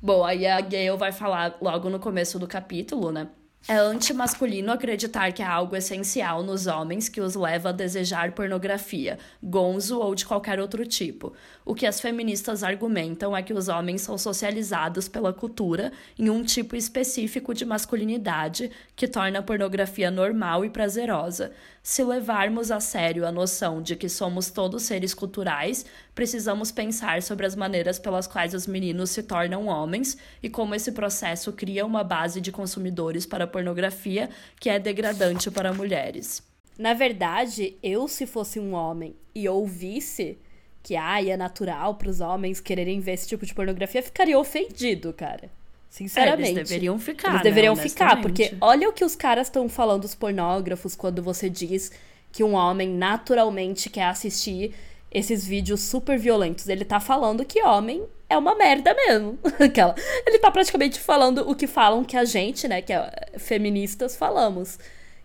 Bom, 0.00 0.24
aí 0.24 0.46
a 0.46 0.60
Gayle 0.60 0.96
vai 0.96 1.10
falar 1.10 1.58
logo 1.60 1.90
no 1.90 1.98
começo 1.98 2.38
do 2.38 2.46
capítulo, 2.46 3.10
né? 3.10 3.28
É 3.70 3.76
antimasculino 3.76 4.72
acreditar 4.72 5.30
que 5.30 5.42
há 5.42 5.52
algo 5.52 5.76
essencial 5.76 6.42
nos 6.42 6.66
homens 6.66 7.06
que 7.06 7.20
os 7.20 7.34
leva 7.34 7.68
a 7.68 7.72
desejar 7.72 8.32
pornografia, 8.32 9.18
gonzo 9.42 9.98
ou 9.98 10.14
de 10.14 10.24
qualquer 10.24 10.58
outro 10.58 10.86
tipo. 10.86 11.34
O 11.66 11.74
que 11.74 11.84
as 11.84 12.00
feministas 12.00 12.62
argumentam 12.62 13.36
é 13.36 13.42
que 13.42 13.52
os 13.52 13.68
homens 13.68 14.00
são 14.00 14.16
socializados 14.16 15.06
pela 15.06 15.34
cultura 15.34 15.92
em 16.18 16.30
um 16.30 16.42
tipo 16.42 16.76
específico 16.76 17.52
de 17.52 17.66
masculinidade 17.66 18.70
que 18.96 19.06
torna 19.06 19.40
a 19.40 19.42
pornografia 19.42 20.10
normal 20.10 20.64
e 20.64 20.70
prazerosa. 20.70 21.52
Se 21.90 22.04
levarmos 22.04 22.70
a 22.70 22.80
sério 22.80 23.26
a 23.26 23.32
noção 23.32 23.80
de 23.80 23.96
que 23.96 24.10
somos 24.10 24.50
todos 24.50 24.82
seres 24.82 25.14
culturais, 25.14 25.86
precisamos 26.14 26.70
pensar 26.70 27.22
sobre 27.22 27.46
as 27.46 27.56
maneiras 27.56 27.98
pelas 27.98 28.26
quais 28.26 28.52
os 28.52 28.66
meninos 28.66 29.08
se 29.08 29.22
tornam 29.22 29.68
homens 29.68 30.18
e 30.42 30.50
como 30.50 30.74
esse 30.74 30.92
processo 30.92 31.50
cria 31.50 31.86
uma 31.86 32.04
base 32.04 32.42
de 32.42 32.52
consumidores 32.52 33.24
para 33.24 33.44
a 33.44 33.46
pornografia 33.46 34.28
que 34.60 34.68
é 34.68 34.78
degradante 34.78 35.50
para 35.50 35.72
mulheres. 35.72 36.42
Na 36.78 36.92
verdade, 36.92 37.78
eu, 37.82 38.06
se 38.06 38.26
fosse 38.26 38.60
um 38.60 38.74
homem 38.74 39.16
e 39.34 39.48
ouvisse 39.48 40.36
que 40.82 40.94
ai, 40.94 41.30
é 41.30 41.38
natural 41.38 41.94
para 41.94 42.10
os 42.10 42.20
homens 42.20 42.60
quererem 42.60 43.00
ver 43.00 43.12
esse 43.12 43.26
tipo 43.26 43.46
de 43.46 43.54
pornografia, 43.54 44.02
ficaria 44.02 44.38
ofendido, 44.38 45.10
cara. 45.14 45.48
Sinceramente. 45.88 46.48
É, 46.48 46.50
eles 46.50 46.68
deveriam 46.68 46.98
ficar. 46.98 47.28
Eles 47.28 47.38
né, 47.38 47.44
deveriam 47.44 47.76
ficar, 47.76 48.20
porque 48.20 48.54
olha 48.60 48.88
o 48.88 48.92
que 48.92 49.04
os 49.04 49.16
caras 49.16 49.46
estão 49.46 49.68
falando, 49.68 50.04
os 50.04 50.14
pornógrafos, 50.14 50.94
quando 50.94 51.22
você 51.22 51.48
diz 51.48 51.90
que 52.30 52.44
um 52.44 52.54
homem 52.54 52.90
naturalmente 52.90 53.88
quer 53.88 54.04
assistir 54.04 54.74
esses 55.10 55.46
vídeos 55.46 55.80
super 55.80 56.18
violentos. 56.18 56.68
Ele 56.68 56.84
tá 56.84 57.00
falando 57.00 57.44
que 57.44 57.62
homem 57.62 58.04
é 58.28 58.36
uma 58.36 58.54
merda 58.54 58.94
mesmo. 58.94 59.38
Aquela. 59.58 59.94
Ele 60.26 60.38
tá 60.38 60.50
praticamente 60.50 61.00
falando 61.00 61.48
o 61.48 61.54
que 61.54 61.66
falam 61.66 62.04
que 62.04 62.16
a 62.16 62.24
gente, 62.24 62.68
né, 62.68 62.82
que 62.82 62.92
é 62.92 63.10
feministas, 63.38 64.14
falamos 64.14 64.78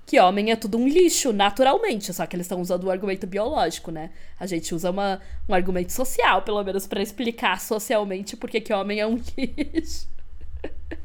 que 0.06 0.20
homem 0.20 0.52
é 0.52 0.56
tudo 0.56 0.78
um 0.78 0.88
lixo, 0.88 1.32
naturalmente. 1.32 2.14
Só 2.14 2.26
que 2.26 2.36
eles 2.36 2.46
estão 2.46 2.62
usando 2.62 2.86
o 2.86 2.92
argumento 2.92 3.26
biológico, 3.26 3.92
né? 3.92 4.10
A 4.40 4.46
gente 4.46 4.74
usa 4.76 4.92
uma, 4.92 5.22
um 5.48 5.54
argumento 5.54 5.92
social, 5.92 6.42
pelo 6.42 6.64
menos, 6.64 6.86
para 6.86 7.02
explicar 7.02 7.60
socialmente 7.62 8.36
por 8.36 8.50
que 8.50 8.74
homem 8.74 9.00
é 9.00 9.08
um 9.08 9.16
lixo. 9.38 10.08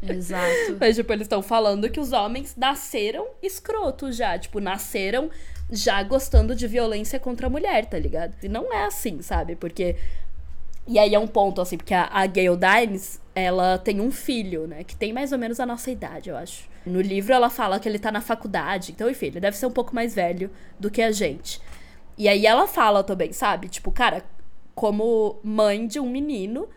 Exato. 0.03 0.77
Mas, 0.79 0.97
tipo, 0.97 1.13
eles 1.13 1.25
estão 1.25 1.43
falando 1.43 1.89
que 1.91 2.01
os 2.01 2.13
homens 2.13 2.55
nasceram 2.57 3.27
escrotos 3.43 4.17
já. 4.17 4.39
Tipo, 4.39 4.61
nasceram 4.61 5.31
já 5.71 6.03
gostando 6.03 6.55
de 6.55 6.67
violência 6.67 7.19
contra 7.19 7.47
a 7.47 7.51
mulher, 7.51 7.87
tá 7.87 7.99
ligado? 7.99 8.35
E 8.43 8.49
não 8.49 8.73
é 8.73 8.85
assim, 8.85 9.21
sabe? 9.23 9.57
Porque. 9.57 9.97
E 10.87 10.99
aí 10.99 11.15
é 11.15 11.19
um 11.19 11.27
ponto, 11.27 11.61
assim, 11.61 11.77
porque 11.77 11.93
a, 11.93 12.09
a 12.11 12.27
Gayle 12.27 12.57
Dimes, 12.57 13.21
ela 13.35 13.77
tem 13.77 14.01
um 14.01 14.11
filho, 14.11 14.67
né? 14.67 14.83
Que 14.85 14.97
tem 14.97 15.13
mais 15.13 15.33
ou 15.33 15.39
menos 15.39 15.61
a 15.61 15.67
nossa 15.67 15.91
idade, 15.91 16.31
eu 16.31 16.37
acho. 16.37 16.67
No 16.87 17.01
livro 17.03 17.35
ela 17.35 17.51
fala 17.51 17.79
que 17.79 17.87
ele 17.87 17.99
tá 17.99 18.11
na 18.11 18.23
faculdade, 18.23 18.93
então, 18.93 19.11
enfim, 19.11 19.27
ele 19.27 19.41
deve 19.41 19.57
ser 19.57 19.67
um 19.67 19.71
pouco 19.71 19.95
mais 19.95 20.15
velho 20.15 20.51
do 20.81 20.91
que 20.91 21.03
a 21.03 21.13
gente. 21.13 21.61
E 22.17 22.27
aí 22.27 22.47
ela 22.47 22.67
fala 22.67 23.05
também, 23.05 23.33
sabe? 23.33 23.69
Tipo, 23.69 23.93
cara, 23.93 24.25
como 24.75 25.39
mãe 25.43 25.87
de 25.87 26.01
um 26.01 26.09
menino, 26.09 26.69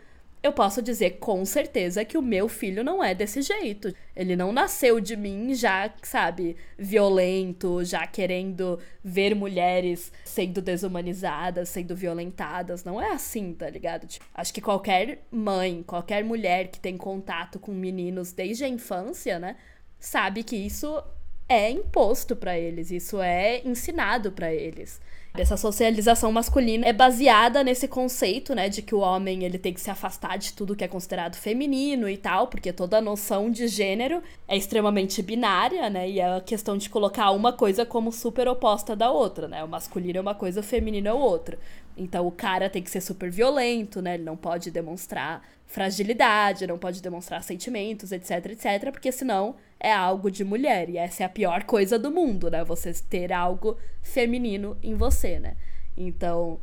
eu 0.42 0.52
posso 0.52 0.82
dizer 0.82 1.18
com 1.18 1.44
certeza 1.44 2.04
que 2.04 2.18
o 2.18 2.22
meu 2.22 2.48
filho 2.48 2.82
não 2.82 3.02
é 3.02 3.14
desse 3.14 3.40
jeito. 3.42 3.94
Ele 4.14 4.34
não 4.34 4.52
nasceu 4.52 5.00
de 5.00 5.16
mim 5.16 5.54
já, 5.54 5.92
sabe, 6.02 6.56
violento, 6.76 7.84
já 7.84 8.06
querendo 8.08 8.78
ver 9.04 9.36
mulheres 9.36 10.10
sendo 10.24 10.60
desumanizadas, 10.60 11.68
sendo 11.68 11.94
violentadas. 11.94 12.82
Não 12.82 13.00
é 13.00 13.12
assim, 13.12 13.54
tá 13.54 13.70
ligado? 13.70 14.06
Tipo, 14.06 14.24
acho 14.34 14.52
que 14.52 14.60
qualquer 14.60 15.24
mãe, 15.30 15.84
qualquer 15.86 16.24
mulher 16.24 16.68
que 16.68 16.80
tem 16.80 16.96
contato 16.96 17.60
com 17.60 17.72
meninos 17.72 18.32
desde 18.32 18.64
a 18.64 18.68
infância, 18.68 19.38
né, 19.38 19.56
sabe 20.00 20.42
que 20.42 20.56
isso 20.56 21.00
é 21.48 21.70
imposto 21.70 22.34
para 22.34 22.58
eles, 22.58 22.90
isso 22.90 23.20
é 23.20 23.60
ensinado 23.64 24.32
para 24.32 24.52
eles. 24.52 25.00
Essa 25.34 25.56
socialização 25.56 26.30
masculina 26.30 26.86
é 26.86 26.92
baseada 26.92 27.64
nesse 27.64 27.88
conceito, 27.88 28.54
né, 28.54 28.68
de 28.68 28.82
que 28.82 28.94
o 28.94 28.98
homem 28.98 29.44
ele 29.44 29.56
tem 29.56 29.72
que 29.72 29.80
se 29.80 29.90
afastar 29.90 30.36
de 30.36 30.52
tudo 30.52 30.76
que 30.76 30.84
é 30.84 30.88
considerado 30.88 31.36
feminino 31.36 32.06
e 32.06 32.18
tal, 32.18 32.48
porque 32.48 32.70
toda 32.70 32.98
a 32.98 33.00
noção 33.00 33.50
de 33.50 33.66
gênero 33.66 34.22
é 34.46 34.58
extremamente 34.58 35.22
binária, 35.22 35.88
né, 35.88 36.06
e 36.10 36.20
é 36.20 36.36
a 36.36 36.40
questão 36.42 36.76
de 36.76 36.90
colocar 36.90 37.30
uma 37.30 37.50
coisa 37.50 37.86
como 37.86 38.12
super 38.12 38.46
oposta 38.46 38.94
da 38.94 39.10
outra, 39.10 39.48
né, 39.48 39.64
o 39.64 39.68
masculino 39.68 40.18
é 40.18 40.20
uma 40.20 40.34
coisa, 40.34 40.60
o 40.60 40.62
feminino 40.62 41.08
é 41.08 41.14
outra. 41.14 41.58
Então 41.96 42.26
o 42.26 42.30
cara 42.30 42.68
tem 42.68 42.82
que 42.82 42.90
ser 42.90 43.00
super 43.00 43.30
violento, 43.30 44.02
né, 44.02 44.14
ele 44.14 44.24
não 44.24 44.36
pode 44.36 44.70
demonstrar 44.70 45.42
fragilidade, 45.72 46.66
não 46.66 46.76
pode 46.76 47.00
demonstrar 47.00 47.42
sentimentos, 47.42 48.12
etc, 48.12 48.44
etc, 48.50 48.90
porque 48.90 49.10
senão 49.10 49.56
é 49.80 49.90
algo 49.90 50.30
de 50.30 50.44
mulher. 50.44 50.90
E 50.90 50.98
essa 50.98 51.22
é 51.22 51.26
a 51.26 51.30
pior 51.30 51.64
coisa 51.64 51.98
do 51.98 52.10
mundo, 52.10 52.50
né? 52.50 52.62
Você 52.62 52.92
ter 53.08 53.32
algo 53.32 53.78
feminino 54.02 54.76
em 54.82 54.94
você, 54.94 55.40
né? 55.40 55.56
Então, 55.96 56.60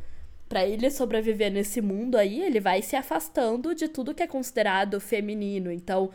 para 0.48 0.63
ele 0.63 0.91
sobreviver 0.91 1.52
nesse 1.52 1.82
mundo 1.82 2.17
aí, 2.17 2.39
ele 2.39 2.60
vai 2.60 2.84
se 2.84 2.95
afastando 2.95 3.74
de 3.74 3.88
tudo 3.88 4.13
que 4.13 4.22
é 4.22 4.28
considerado 4.28 5.02
feminino. 5.02 5.72
Então, 5.72 6.12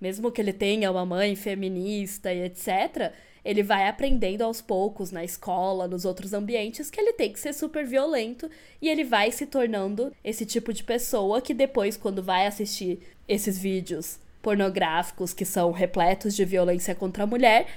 mesmo 0.00 0.30
que 0.30 0.40
ele 0.40 0.52
tenha 0.52 0.92
uma 0.92 1.04
mãe 1.04 1.34
feminista 1.34 2.32
e 2.32 2.44
etc., 2.44 3.12
ele 3.48 3.62
vai 3.62 3.88
aprendendo 3.88 4.42
aos 4.42 4.60
poucos 4.60 5.10
na 5.10 5.24
escola, 5.24 5.88
nos 5.88 6.04
outros 6.04 6.34
ambientes, 6.34 6.90
que 6.90 7.00
ele 7.00 7.14
tem 7.14 7.32
que 7.32 7.40
ser 7.40 7.54
super 7.54 7.82
violento 7.82 8.50
e 8.80 8.90
ele 8.90 9.04
vai 9.04 9.32
se 9.32 9.46
tornando 9.46 10.12
esse 10.22 10.44
tipo 10.44 10.70
de 10.70 10.84
pessoa 10.84 11.40
que 11.40 11.54
depois, 11.54 11.96
quando 11.96 12.22
vai 12.22 12.46
assistir 12.46 12.98
esses 13.26 13.58
vídeos 13.58 14.18
pornográficos 14.42 15.32
que 15.32 15.46
são 15.46 15.72
repletos 15.72 16.36
de 16.36 16.44
violência 16.44 16.94
contra 16.94 17.24
a 17.24 17.26
mulher, 17.26 17.68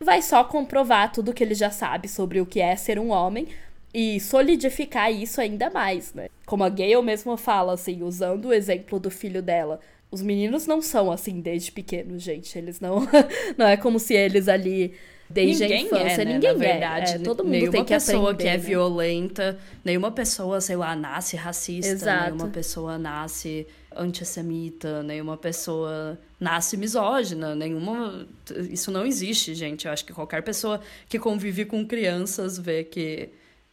vai 0.00 0.20
só 0.20 0.42
comprovar 0.42 1.12
tudo 1.12 1.32
que 1.32 1.44
ele 1.44 1.54
já 1.54 1.70
sabe 1.70 2.08
sobre 2.08 2.40
o 2.40 2.46
que 2.46 2.60
é 2.60 2.74
ser 2.74 2.98
um 2.98 3.10
homem 3.10 3.46
e 3.94 4.18
solidificar 4.18 5.12
isso 5.12 5.40
ainda 5.40 5.70
mais, 5.70 6.12
né? 6.12 6.28
Como 6.44 6.64
a 6.64 6.68
Gayle 6.68 7.04
mesmo 7.04 7.36
fala, 7.36 7.74
assim, 7.74 8.02
usando 8.02 8.46
o 8.46 8.52
exemplo 8.52 8.98
do 8.98 9.12
filho 9.12 9.40
dela. 9.40 9.78
Os 10.10 10.22
meninos 10.22 10.66
não 10.66 10.82
são 10.82 11.12
assim 11.12 11.40
desde 11.40 11.70
pequenos, 11.70 12.20
gente. 12.20 12.58
Eles 12.58 12.80
não. 12.80 13.06
não 13.56 13.68
é 13.68 13.76
como 13.76 14.00
se 14.00 14.12
eles 14.12 14.48
ali 14.48 14.92
desde 15.30 15.62
ninguém 15.62 15.78
a 15.78 15.86
infância. 15.86 16.22
É, 16.22 16.24
né? 16.24 16.32
Ninguém 16.34 16.56
Na 16.56 16.64
é. 16.64 16.68
verdade, 16.68 17.14
é. 17.14 17.18
Todo 17.18 17.44
mundo 17.44 17.52
nenhuma 17.52 17.72
tem 17.72 17.84
que 17.84 17.94
pessoa 17.94 18.32
aprender, 18.32 18.42
que 18.42 18.48
é 18.48 18.56
né? 18.56 18.58
violenta, 18.58 19.58
nenhuma 19.84 20.10
pessoa, 20.10 20.60
sei 20.60 20.76
lá, 20.76 20.96
nasce 20.96 21.36
racista, 21.36 21.92
Exato. 21.92 22.24
nenhuma 22.24 22.48
pessoa 22.48 22.98
nasce 22.98 23.66
antissemita, 23.94 25.02
nenhuma 25.02 25.36
pessoa 25.36 26.18
nasce 26.38 26.76
misógina, 26.76 27.54
nenhuma. 27.54 28.26
Isso 28.68 28.90
não 28.90 29.06
existe, 29.06 29.54
gente. 29.54 29.86
Eu 29.86 29.92
acho 29.92 30.04
que 30.04 30.12
qualquer 30.12 30.42
pessoa 30.42 30.80
que 31.08 31.18
convive 31.18 31.64
com 31.64 31.86
crianças 31.86 32.58
vê 32.58 32.82
que, 32.82 33.30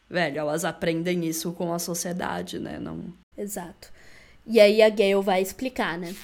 velho, 0.08 0.38
elas 0.38 0.64
aprendem 0.64 1.26
isso 1.26 1.52
com 1.52 1.72
a 1.72 1.78
sociedade, 1.78 2.58
né? 2.58 2.78
Não. 2.78 3.04
Exato. 3.36 3.92
E 4.46 4.60
aí 4.60 4.80
a 4.80 4.88
Gayle 4.88 5.22
vai 5.22 5.42
explicar, 5.42 5.98
né? 5.98 6.14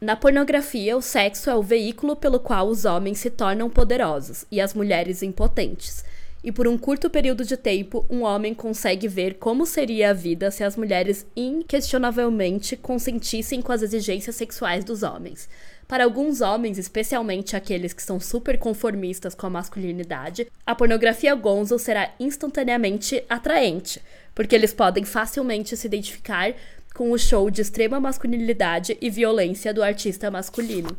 Na 0.00 0.16
pornografia, 0.16 0.96
o 0.96 1.02
sexo 1.02 1.50
é 1.50 1.54
o 1.54 1.62
veículo 1.62 2.16
pelo 2.16 2.40
qual 2.40 2.66
os 2.68 2.86
homens 2.86 3.18
se 3.18 3.28
tornam 3.28 3.68
poderosos 3.68 4.46
e 4.50 4.58
as 4.58 4.72
mulheres 4.72 5.22
impotentes. 5.22 6.02
E 6.42 6.50
por 6.50 6.66
um 6.66 6.78
curto 6.78 7.10
período 7.10 7.44
de 7.44 7.54
tempo, 7.54 8.06
um 8.08 8.22
homem 8.22 8.54
consegue 8.54 9.06
ver 9.06 9.34
como 9.34 9.66
seria 9.66 10.08
a 10.08 10.14
vida 10.14 10.50
se 10.50 10.64
as 10.64 10.74
mulheres 10.74 11.26
inquestionavelmente 11.36 12.78
consentissem 12.78 13.60
com 13.60 13.72
as 13.72 13.82
exigências 13.82 14.36
sexuais 14.36 14.86
dos 14.86 15.02
homens. 15.02 15.46
Para 15.86 16.04
alguns 16.04 16.40
homens, 16.40 16.78
especialmente 16.78 17.54
aqueles 17.54 17.92
que 17.92 18.02
são 18.02 18.18
super 18.18 18.58
conformistas 18.58 19.34
com 19.34 19.48
a 19.48 19.50
masculinidade, 19.50 20.46
a 20.64 20.74
pornografia 20.74 21.34
gonzo 21.34 21.78
será 21.78 22.10
instantaneamente 22.18 23.22
atraente, 23.28 24.00
porque 24.34 24.54
eles 24.54 24.72
podem 24.72 25.04
facilmente 25.04 25.76
se 25.76 25.86
identificar 25.86 26.54
com 27.00 27.12
o 27.12 27.18
show 27.18 27.50
de 27.50 27.62
extrema 27.62 27.98
masculinidade 27.98 28.98
e 29.00 29.08
violência 29.08 29.72
do 29.72 29.82
artista 29.82 30.30
masculino. 30.30 30.94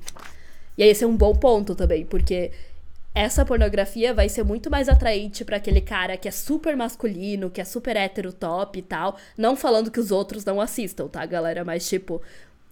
E 0.75 0.81
esse 0.81 1.03
é 1.03 1.07
um 1.07 1.15
bom 1.15 1.35
ponto 1.35 1.75
também, 1.75 2.07
porque 2.07 2.49
essa 3.13 3.45
pornografia 3.45 4.11
vai 4.11 4.27
ser 4.27 4.43
muito 4.43 4.67
mais 4.71 4.89
atraente 4.89 5.45
para 5.45 5.57
aquele 5.57 5.79
cara 5.79 6.17
que 6.17 6.27
é 6.27 6.31
super 6.31 6.75
masculino, 6.75 7.51
que 7.51 7.61
é 7.61 7.63
super 7.63 7.95
hétero 7.95 8.33
top 8.33 8.79
e 8.79 8.81
tal. 8.81 9.15
Não 9.37 9.55
falando 9.55 9.91
que 9.91 9.99
os 9.99 10.09
outros 10.09 10.43
não 10.43 10.59
assistam, 10.59 11.07
tá, 11.07 11.23
galera? 11.23 11.63
Mas, 11.63 11.87
tipo, 11.87 12.19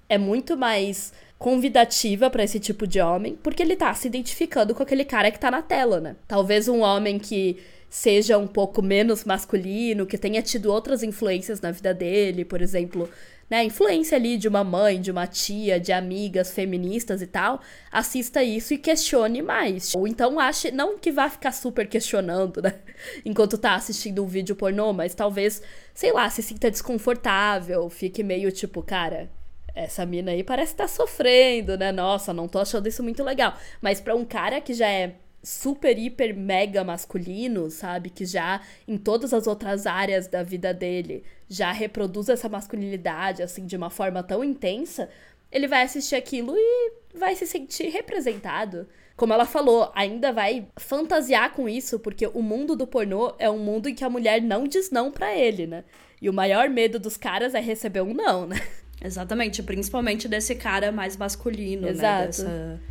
é 0.10 0.18
muito 0.18 0.58
mais 0.58 1.14
convidativa 1.38 2.32
para 2.32 2.44
esse 2.44 2.60
tipo 2.60 2.88
de 2.88 3.00
homem, 3.00 3.38
porque 3.44 3.62
ele 3.62 3.76
tá 3.76 3.94
se 3.94 4.08
identificando 4.08 4.74
com 4.74 4.82
aquele 4.82 5.06
cara 5.06 5.30
que 5.30 5.40
tá 5.40 5.52
na 5.52 5.62
tela, 5.62 6.02
né? 6.02 6.16
Talvez 6.28 6.68
um 6.68 6.82
homem 6.82 7.20
que 7.20 7.58
seja 7.90 8.38
um 8.38 8.48
pouco 8.48 8.82
menos 8.82 9.24
masculino, 9.24 10.06
que 10.06 10.18
tenha 10.18 10.42
tido 10.42 10.72
outras 10.72 11.02
influências 11.02 11.60
na 11.60 11.72
vida 11.72 11.94
dele, 11.94 12.46
por 12.46 12.62
exemplo, 12.62 13.10
né, 13.50 13.64
influência 13.64 14.16
ali 14.16 14.38
de 14.38 14.48
uma 14.48 14.64
mãe, 14.64 15.02
de 15.02 15.10
uma 15.10 15.26
tia, 15.26 15.80
de 15.80 15.92
amigas 15.92 16.52
feministas 16.52 17.22
e 17.22 17.28
tal, 17.28 17.60
assista 17.92 18.44
isso 18.44 18.74
e 18.74 18.78
questione 18.78 19.42
mais. 19.42 19.96
Ou 19.96 20.08
então 20.08 20.40
ache, 20.40 20.70
não 20.70 21.00
que 21.00 21.12
vá 21.12 21.30
ficar 21.30 21.52
super 21.52 21.88
questionando, 21.88 22.62
né, 22.62 22.76
enquanto 23.26 23.58
tá 23.58 23.74
assistindo 23.74 24.24
um 24.24 24.28
vídeo 24.28 24.56
pornô, 24.56 24.94
mas 24.94 25.16
talvez, 25.16 25.62
sei 25.94 26.14
lá, 26.14 26.30
se 26.30 26.44
sinta 26.44 26.70
desconfortável, 26.70 27.90
fique 27.90 28.22
meio 28.22 28.52
tipo, 28.52 28.84
cara, 28.84 29.30
essa 29.74 30.06
mina 30.06 30.32
aí 30.32 30.44
parece 30.44 30.74
estar 30.74 30.84
tá 30.84 30.88
sofrendo, 30.90 31.78
né? 31.78 31.92
Nossa, 31.92 32.34
não 32.34 32.48
tô 32.48 32.60
achando 32.60 32.88
isso 32.88 33.02
muito 33.02 33.24
legal. 33.24 33.56
Mas 33.82 34.02
para 34.02 34.16
um 34.16 34.26
cara 34.26 34.60
que 34.60 34.74
já 34.74 34.88
é 34.88 35.16
super, 35.42 35.98
hiper, 35.98 36.36
mega 36.36 36.84
masculino, 36.84 37.70
sabe? 37.70 38.10
Que 38.10 38.26
já 38.26 38.62
em 38.88 38.98
todas 38.98 39.34
as 39.34 39.48
outras 39.48 39.86
áreas 39.86 40.28
da 40.28 40.44
vida 40.44 40.74
dele 40.74 41.24
já 41.48 41.72
reproduz 41.72 42.30
essa 42.30 42.48
masculinidade, 42.48 43.42
assim, 43.42 43.66
de 43.66 43.76
uma 43.76 43.90
forma 43.90 44.22
tão 44.22 44.44
intensa, 44.44 45.10
ele 45.52 45.68
vai 45.68 45.84
assistir 45.84 46.16
aquilo 46.16 46.54
e 46.56 46.92
vai 47.16 47.36
se 47.36 47.48
sentir 47.48 47.90
representado. 47.90 48.88
Como 49.16 49.34
ela 49.34 49.46
falou, 49.46 49.92
ainda 49.96 50.32
vai 50.32 50.68
fantasiar 50.78 51.52
com 51.54 51.68
isso, 51.68 52.00
porque 52.00 52.28
o 52.28 52.42
mundo 52.42 52.76
do 52.76 52.88
pornô 52.88 53.34
é 53.38 53.50
um 53.50 53.58
mundo 53.58 53.90
em 53.90 53.96
que 53.96 54.04
a 54.04 54.10
mulher 54.10 54.42
não 54.42 54.66
diz 54.66 54.92
não 54.92 55.12
pra 55.12 55.36
ele, 55.36 55.68
né? 55.68 55.84
E 56.22 56.30
o 56.30 56.34
maior 56.34 56.70
medo 56.70 57.00
dos 57.00 57.18
caras 57.18 57.54
é 57.54 57.60
receber 57.60 58.02
um 58.02 58.14
não, 58.14 58.46
né? 58.46 58.62
Exatamente, 59.04 59.64
principalmente 59.64 60.28
desse 60.28 60.56
cara 60.56 60.92
mais 60.92 61.18
masculino, 61.18 61.88
Exato. 61.88 62.04
né? 62.04 62.26
Dessa... 62.28 62.82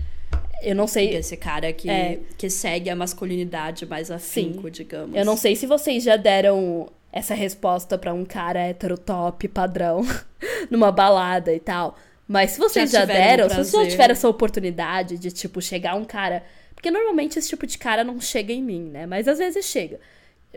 Eu 0.62 0.74
não 0.74 0.86
sei. 0.86 1.10
Desse 1.12 1.36
cara 1.36 1.72
que, 1.72 1.88
É. 1.88 2.18
que 2.36 2.50
segue 2.50 2.90
a 2.90 2.96
masculinidade 2.96 3.86
mais 3.86 4.10
afinco, 4.10 4.70
digamos. 4.70 5.16
Eu 5.16 5.24
não 5.24 5.36
sei 5.36 5.54
se 5.56 5.66
vocês 5.66 6.02
já 6.02 6.16
deram 6.16 6.88
essa 7.12 7.34
resposta 7.34 7.96
pra 7.96 8.12
um 8.12 8.24
cara 8.24 8.60
hétero 8.60 8.98
top 8.98 9.48
padrão 9.48 10.02
numa 10.70 10.90
balada 10.92 11.52
e 11.54 11.60
tal. 11.60 11.96
Mas 12.26 12.50
se 12.52 12.58
vocês 12.58 12.90
Já 12.90 13.00
já, 13.00 13.04
deram, 13.06 13.48
se 13.48 13.56
vocês 13.56 13.84
já 13.84 13.90
tiveram 13.90 14.12
essa 14.12 14.28
oportunidade 14.28 15.16
de, 15.16 15.30
tipo, 15.30 15.62
chegar 15.62 15.94
um 15.94 16.04
cara. 16.04 16.44
Porque 16.74 16.90
normalmente 16.90 17.38
esse 17.38 17.48
tipo 17.48 17.66
de 17.66 17.78
cara 17.78 18.04
não 18.04 18.20
chega 18.20 18.52
em 18.52 18.62
mim, 18.62 18.82
né? 18.90 19.06
Mas 19.06 19.26
às 19.26 19.38
vezes 19.38 19.64
chega. 19.64 19.98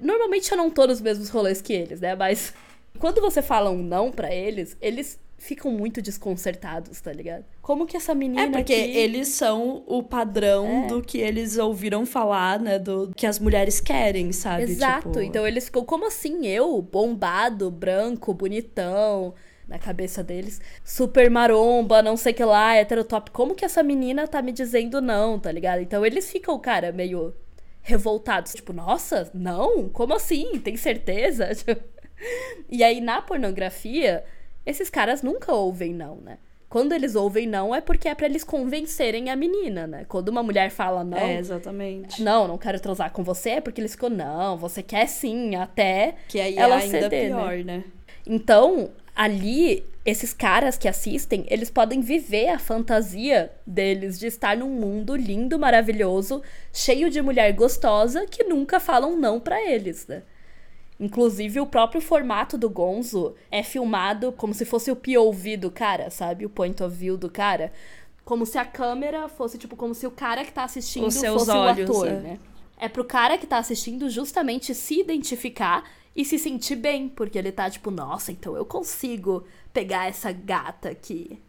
Normalmente 0.02 0.52
eu 0.52 0.58
não 0.58 0.70
tô 0.70 0.86
nos 0.86 1.00
mesmos 1.02 1.30
rolês 1.30 1.62
que 1.62 1.74
eles, 1.74 2.02
né? 2.02 2.16
Mas 2.16 2.54
quando 3.00 3.22
você 3.22 3.42
fala 3.42 3.70
um 3.70 3.82
não 3.82 4.12
pra 4.12 4.34
eles, 4.34 4.76
eles 4.82 5.18
ficam 5.42 5.72
muito 5.72 6.02
desconcertados, 6.02 7.02
tá 7.02 7.12
ligado? 7.12 7.44
Como 7.62 7.86
que 7.86 7.98
essa 7.98 8.14
menina. 8.14 8.44
É 8.44 8.50
porque 8.50 8.74
aqui- 8.74 8.98
eles 8.98 9.28
são 9.30 9.84
o 9.88 10.02
padrão 10.04 10.86
É. 10.86 10.88
do 10.88 11.02
que 11.02 11.18
eles 11.18 11.58
ouviram 11.58 12.06
falar, 12.06 12.60
né? 12.60 12.78
Do 12.80 13.12
que 13.16 13.26
as 13.26 13.40
mulheres 13.40 13.80
querem, 13.82 14.32
sabe? 14.32 14.64
Exato. 14.64 15.10
Tipo, 15.10 15.22
Então 15.22 15.46
eles 15.48 15.66
ficam, 15.66 15.84
como 15.84 16.08
assim 16.08 16.46
eu, 16.48 16.82
bombado, 16.82 17.70
branco, 17.72 18.34
bonitão, 18.34 19.34
na 19.68 19.80
cabeça 19.80 20.22
deles, 20.24 20.60
super 20.84 21.30
maromba, 21.30 22.02
não 22.02 22.18
sei 22.18 22.34
o 22.34 22.36
que 22.36 22.44
lá, 22.44 22.76
heterotop. 22.76 23.32
Como 23.32 23.56
que 23.56 23.64
essa 23.66 23.82
menina 23.82 24.28
tá 24.28 24.42
me 24.42 24.52
dizendo 24.52 25.02
não, 25.02 25.40
tá 25.40 25.52
ligado? 25.52 25.82
Então 25.82 26.06
eles 26.06 26.30
ficam, 26.32 26.60
cara, 26.60 26.92
meio 26.92 27.34
revoltados. 27.82 28.54
Tipo, 28.54 28.74
nossa, 28.74 29.30
não? 29.34 29.90
Como 29.90 30.14
assim? 30.14 30.60
Tem 30.60 30.78
certeza? 30.78 31.50
E 32.70 32.84
aí 32.84 33.02
na 33.02 33.20
pornografia, 33.20 34.24
esses 34.66 34.90
caras 34.90 35.22
nunca 35.22 35.52
ouvem 35.54 35.94
não, 35.94 36.16
né? 36.18 36.38
Quando 36.70 36.94
eles 36.94 37.16
ouvem 37.16 37.46
não 37.48 37.76
é 37.76 37.82
porque 37.82 38.08
é 38.08 38.16
pra 38.16 38.26
eles 38.28 38.46
convencerem 38.46 39.30
a 39.30 39.36
menina, 39.36 39.86
né? 39.86 40.06
Quando 40.08 40.30
uma 40.30 40.42
mulher 40.42 40.72
fala 40.72 41.04
não, 41.04 41.18
É, 41.18 41.38
exatamente. 41.38 42.24
não, 42.24 42.48
não 42.48 42.58
quero 42.58 42.80
transar 42.80 43.12
com 43.12 43.24
você, 43.24 43.52
é 43.52 43.62
porque 43.62 43.82
eles 43.82 43.92
ficam, 43.92 44.10
não, 44.10 44.58
você 44.58 44.82
quer 44.82 45.06
sim, 45.08 45.56
até 45.56 46.16
Que 46.30 46.40
aí 46.40 46.58
ela 46.58 46.76
é 46.80 46.84
ainda 46.84 47.02
ceder, 47.02 47.28
pior, 47.28 47.58
né? 47.58 47.64
né? 47.64 47.84
Então, 48.26 48.90
ali, 49.14 49.84
esses 50.06 50.32
caras 50.34 50.78
que 50.78 50.88
assistem, 50.88 51.46
eles 51.50 51.70
podem 51.70 52.00
viver 52.00 52.48
a 52.48 52.58
fantasia 52.58 53.52
deles 53.68 54.18
de 54.18 54.28
estar 54.28 54.56
num 54.56 54.70
mundo 54.70 55.14
lindo, 55.16 55.60
maravilhoso, 55.60 56.42
cheio 56.72 57.10
de 57.10 57.22
mulher 57.22 57.52
gostosa 57.54 58.26
que 58.28 58.46
nunca 58.46 58.80
falam 58.80 59.18
não 59.18 59.40
pra 59.42 59.62
eles, 59.70 60.08
né? 60.08 60.24
Inclusive, 61.02 61.60
o 61.60 61.66
próprio 61.66 62.00
formato 62.00 62.60
do 62.60 62.70
Gonzo 62.70 63.34
é 63.50 63.64
filmado 63.64 64.32
como 64.32 64.54
se 64.54 64.64
fosse 64.64 64.92
o 64.92 64.96
POV 64.96 65.58
do 65.58 65.72
cara, 65.72 66.12
sabe? 66.12 66.46
O 66.46 66.50
point 66.50 66.82
of 66.84 66.96
view 66.96 67.18
do 67.18 67.28
cara. 67.28 67.74
Como 68.24 68.46
se 68.46 68.60
a 68.60 68.64
câmera 68.64 69.28
fosse, 69.28 69.58
tipo, 69.58 69.76
como 69.76 69.96
se 69.96 70.06
o 70.06 70.12
cara 70.12 70.46
que 70.46 70.54
tá 70.54 70.64
assistindo 70.64 71.08
Os 71.08 71.16
seus 71.16 71.40
fosse 71.40 71.58
olhos, 71.58 71.90
o 71.90 71.94
ator, 71.94 72.08
é. 72.08 72.20
né? 72.20 72.40
É 72.78 72.88
pro 72.88 73.04
cara 73.04 73.36
que 73.36 73.48
tá 73.48 73.58
assistindo 73.58 74.12
justamente 74.12 74.76
se 74.76 75.00
identificar 75.00 75.90
e 76.16 76.24
se 76.24 76.38
sentir 76.38 76.76
bem, 76.76 77.10
porque 77.10 77.40
ele 77.40 77.52
tá 77.52 77.68
tipo, 77.68 77.90
nossa, 77.90 78.32
então 78.32 78.56
eu 78.56 78.64
consigo 78.64 79.44
pegar 79.74 80.08
essa 80.08 80.32
gata 80.32 80.90
aqui. 80.90 81.42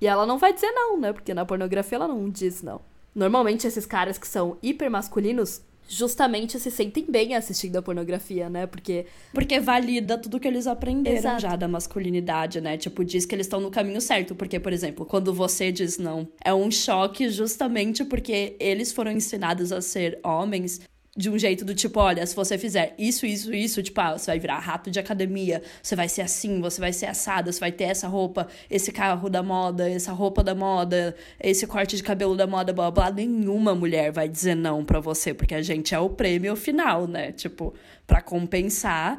E 0.00 0.06
ela 0.06 0.24
não 0.24 0.38
vai 0.38 0.52
dizer 0.52 0.70
não, 0.70 0.96
né? 0.96 1.12
Porque 1.12 1.34
na 1.34 1.44
pornografia 1.44 1.96
ela 1.96 2.06
não 2.06 2.30
diz 2.30 2.62
não. 2.62 2.80
Normalmente 3.12 3.66
esses 3.66 3.86
caras 3.86 4.18
que 4.18 4.28
são 4.28 4.56
hiper 4.62 4.88
masculinos 4.88 5.62
justamente 5.90 6.58
se 6.60 6.70
sentem 6.70 7.04
bem 7.08 7.34
assistindo 7.34 7.76
a 7.76 7.82
pornografia, 7.82 8.48
né? 8.48 8.64
Porque 8.66 9.06
Porque 9.34 9.58
valida 9.58 10.16
tudo 10.16 10.38
que 10.38 10.46
eles 10.46 10.68
aprenderam 10.68 11.18
Exato. 11.18 11.42
já 11.42 11.56
da 11.56 11.66
masculinidade, 11.66 12.60
né? 12.60 12.78
Tipo, 12.78 13.04
diz 13.04 13.26
que 13.26 13.34
eles 13.34 13.46
estão 13.46 13.60
no 13.60 13.70
caminho 13.70 14.00
certo. 14.00 14.34
Porque, 14.34 14.60
por 14.60 14.72
exemplo, 14.72 15.04
quando 15.04 15.34
você 15.34 15.72
diz 15.72 15.98
não, 15.98 16.28
é 16.44 16.54
um 16.54 16.70
choque 16.70 17.28
justamente 17.28 18.04
porque 18.04 18.56
eles 18.60 18.92
foram 18.92 19.10
ensinados 19.10 19.72
a 19.72 19.82
ser 19.82 20.20
homens 20.22 20.80
de 21.20 21.30
um 21.30 21.38
jeito 21.38 21.64
do 21.64 21.74
tipo, 21.74 22.00
olha, 22.00 22.24
se 22.26 22.34
você 22.34 22.56
fizer 22.56 22.94
isso, 22.98 23.26
isso, 23.26 23.54
isso, 23.54 23.82
tipo, 23.82 24.00
ah, 24.00 24.16
você 24.16 24.30
vai 24.30 24.38
virar 24.38 24.58
rato 24.58 24.90
de 24.90 24.98
academia, 24.98 25.62
você 25.82 25.94
vai 25.94 26.08
ser 26.08 26.22
assim, 26.22 26.60
você 26.60 26.80
vai 26.80 26.92
ser 26.92 27.06
assada, 27.06 27.52
você 27.52 27.60
vai 27.60 27.70
ter 27.70 27.84
essa 27.84 28.08
roupa, 28.08 28.48
esse 28.70 28.90
carro 28.90 29.28
da 29.28 29.42
moda, 29.42 29.88
essa 29.88 30.12
roupa 30.12 30.42
da 30.42 30.54
moda, 30.54 31.14
esse 31.38 31.66
corte 31.66 31.96
de 31.96 32.02
cabelo 32.02 32.34
da 32.34 32.46
moda, 32.46 32.72
blá 32.72 32.90
blá. 32.90 33.10
Nenhuma 33.10 33.74
mulher 33.74 34.10
vai 34.10 34.28
dizer 34.28 34.54
não 34.54 34.84
para 34.84 34.98
você, 34.98 35.34
porque 35.34 35.54
a 35.54 35.62
gente 35.62 35.94
é 35.94 35.98
o 35.98 36.08
prêmio 36.08 36.56
final, 36.56 37.06
né? 37.06 37.32
Tipo, 37.32 37.74
para 38.06 38.22
compensar 38.22 39.18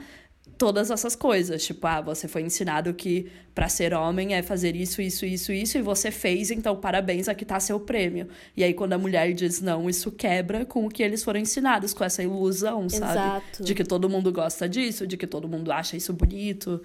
todas 0.62 0.92
essas 0.92 1.16
coisas. 1.16 1.66
Tipo, 1.66 1.88
ah, 1.88 2.02
você 2.02 2.28
foi 2.28 2.44
ensinado 2.44 2.94
que 2.94 3.32
para 3.56 3.68
ser 3.68 3.96
homem 3.96 4.36
é 4.36 4.44
fazer 4.44 4.76
isso, 4.76 5.02
isso, 5.02 5.26
isso, 5.26 5.52
isso, 5.52 5.76
e 5.80 5.82
você 5.82 6.12
fez, 6.12 6.52
então 6.52 6.76
parabéns, 6.76 7.28
aqui 7.28 7.44
tá 7.44 7.60
seu 7.60 7.80
prêmio. 7.80 8.28
E 8.56 8.64
aí, 8.64 8.72
quando 8.72 8.94
a 8.94 8.98
mulher 9.00 9.34
diz 9.34 9.60
não, 9.60 9.90
isso 9.90 10.12
quebra 10.12 10.64
com 10.64 10.86
o 10.86 10.90
que 10.90 11.02
eles 11.02 11.24
foram 11.24 11.40
ensinados, 11.40 11.96
com 11.96 12.04
essa 12.04 12.22
ilusão, 12.22 12.88
sabe? 12.88 13.12
Exato. 13.12 13.64
De 13.64 13.74
que 13.74 13.84
todo 13.84 14.08
mundo 14.08 14.32
gosta 14.32 14.70
disso, 14.70 15.08
de 15.08 15.18
que 15.18 15.26
todo 15.26 15.48
mundo 15.48 15.72
acha 15.72 15.98
isso 15.98 16.14
bonito. 16.14 16.80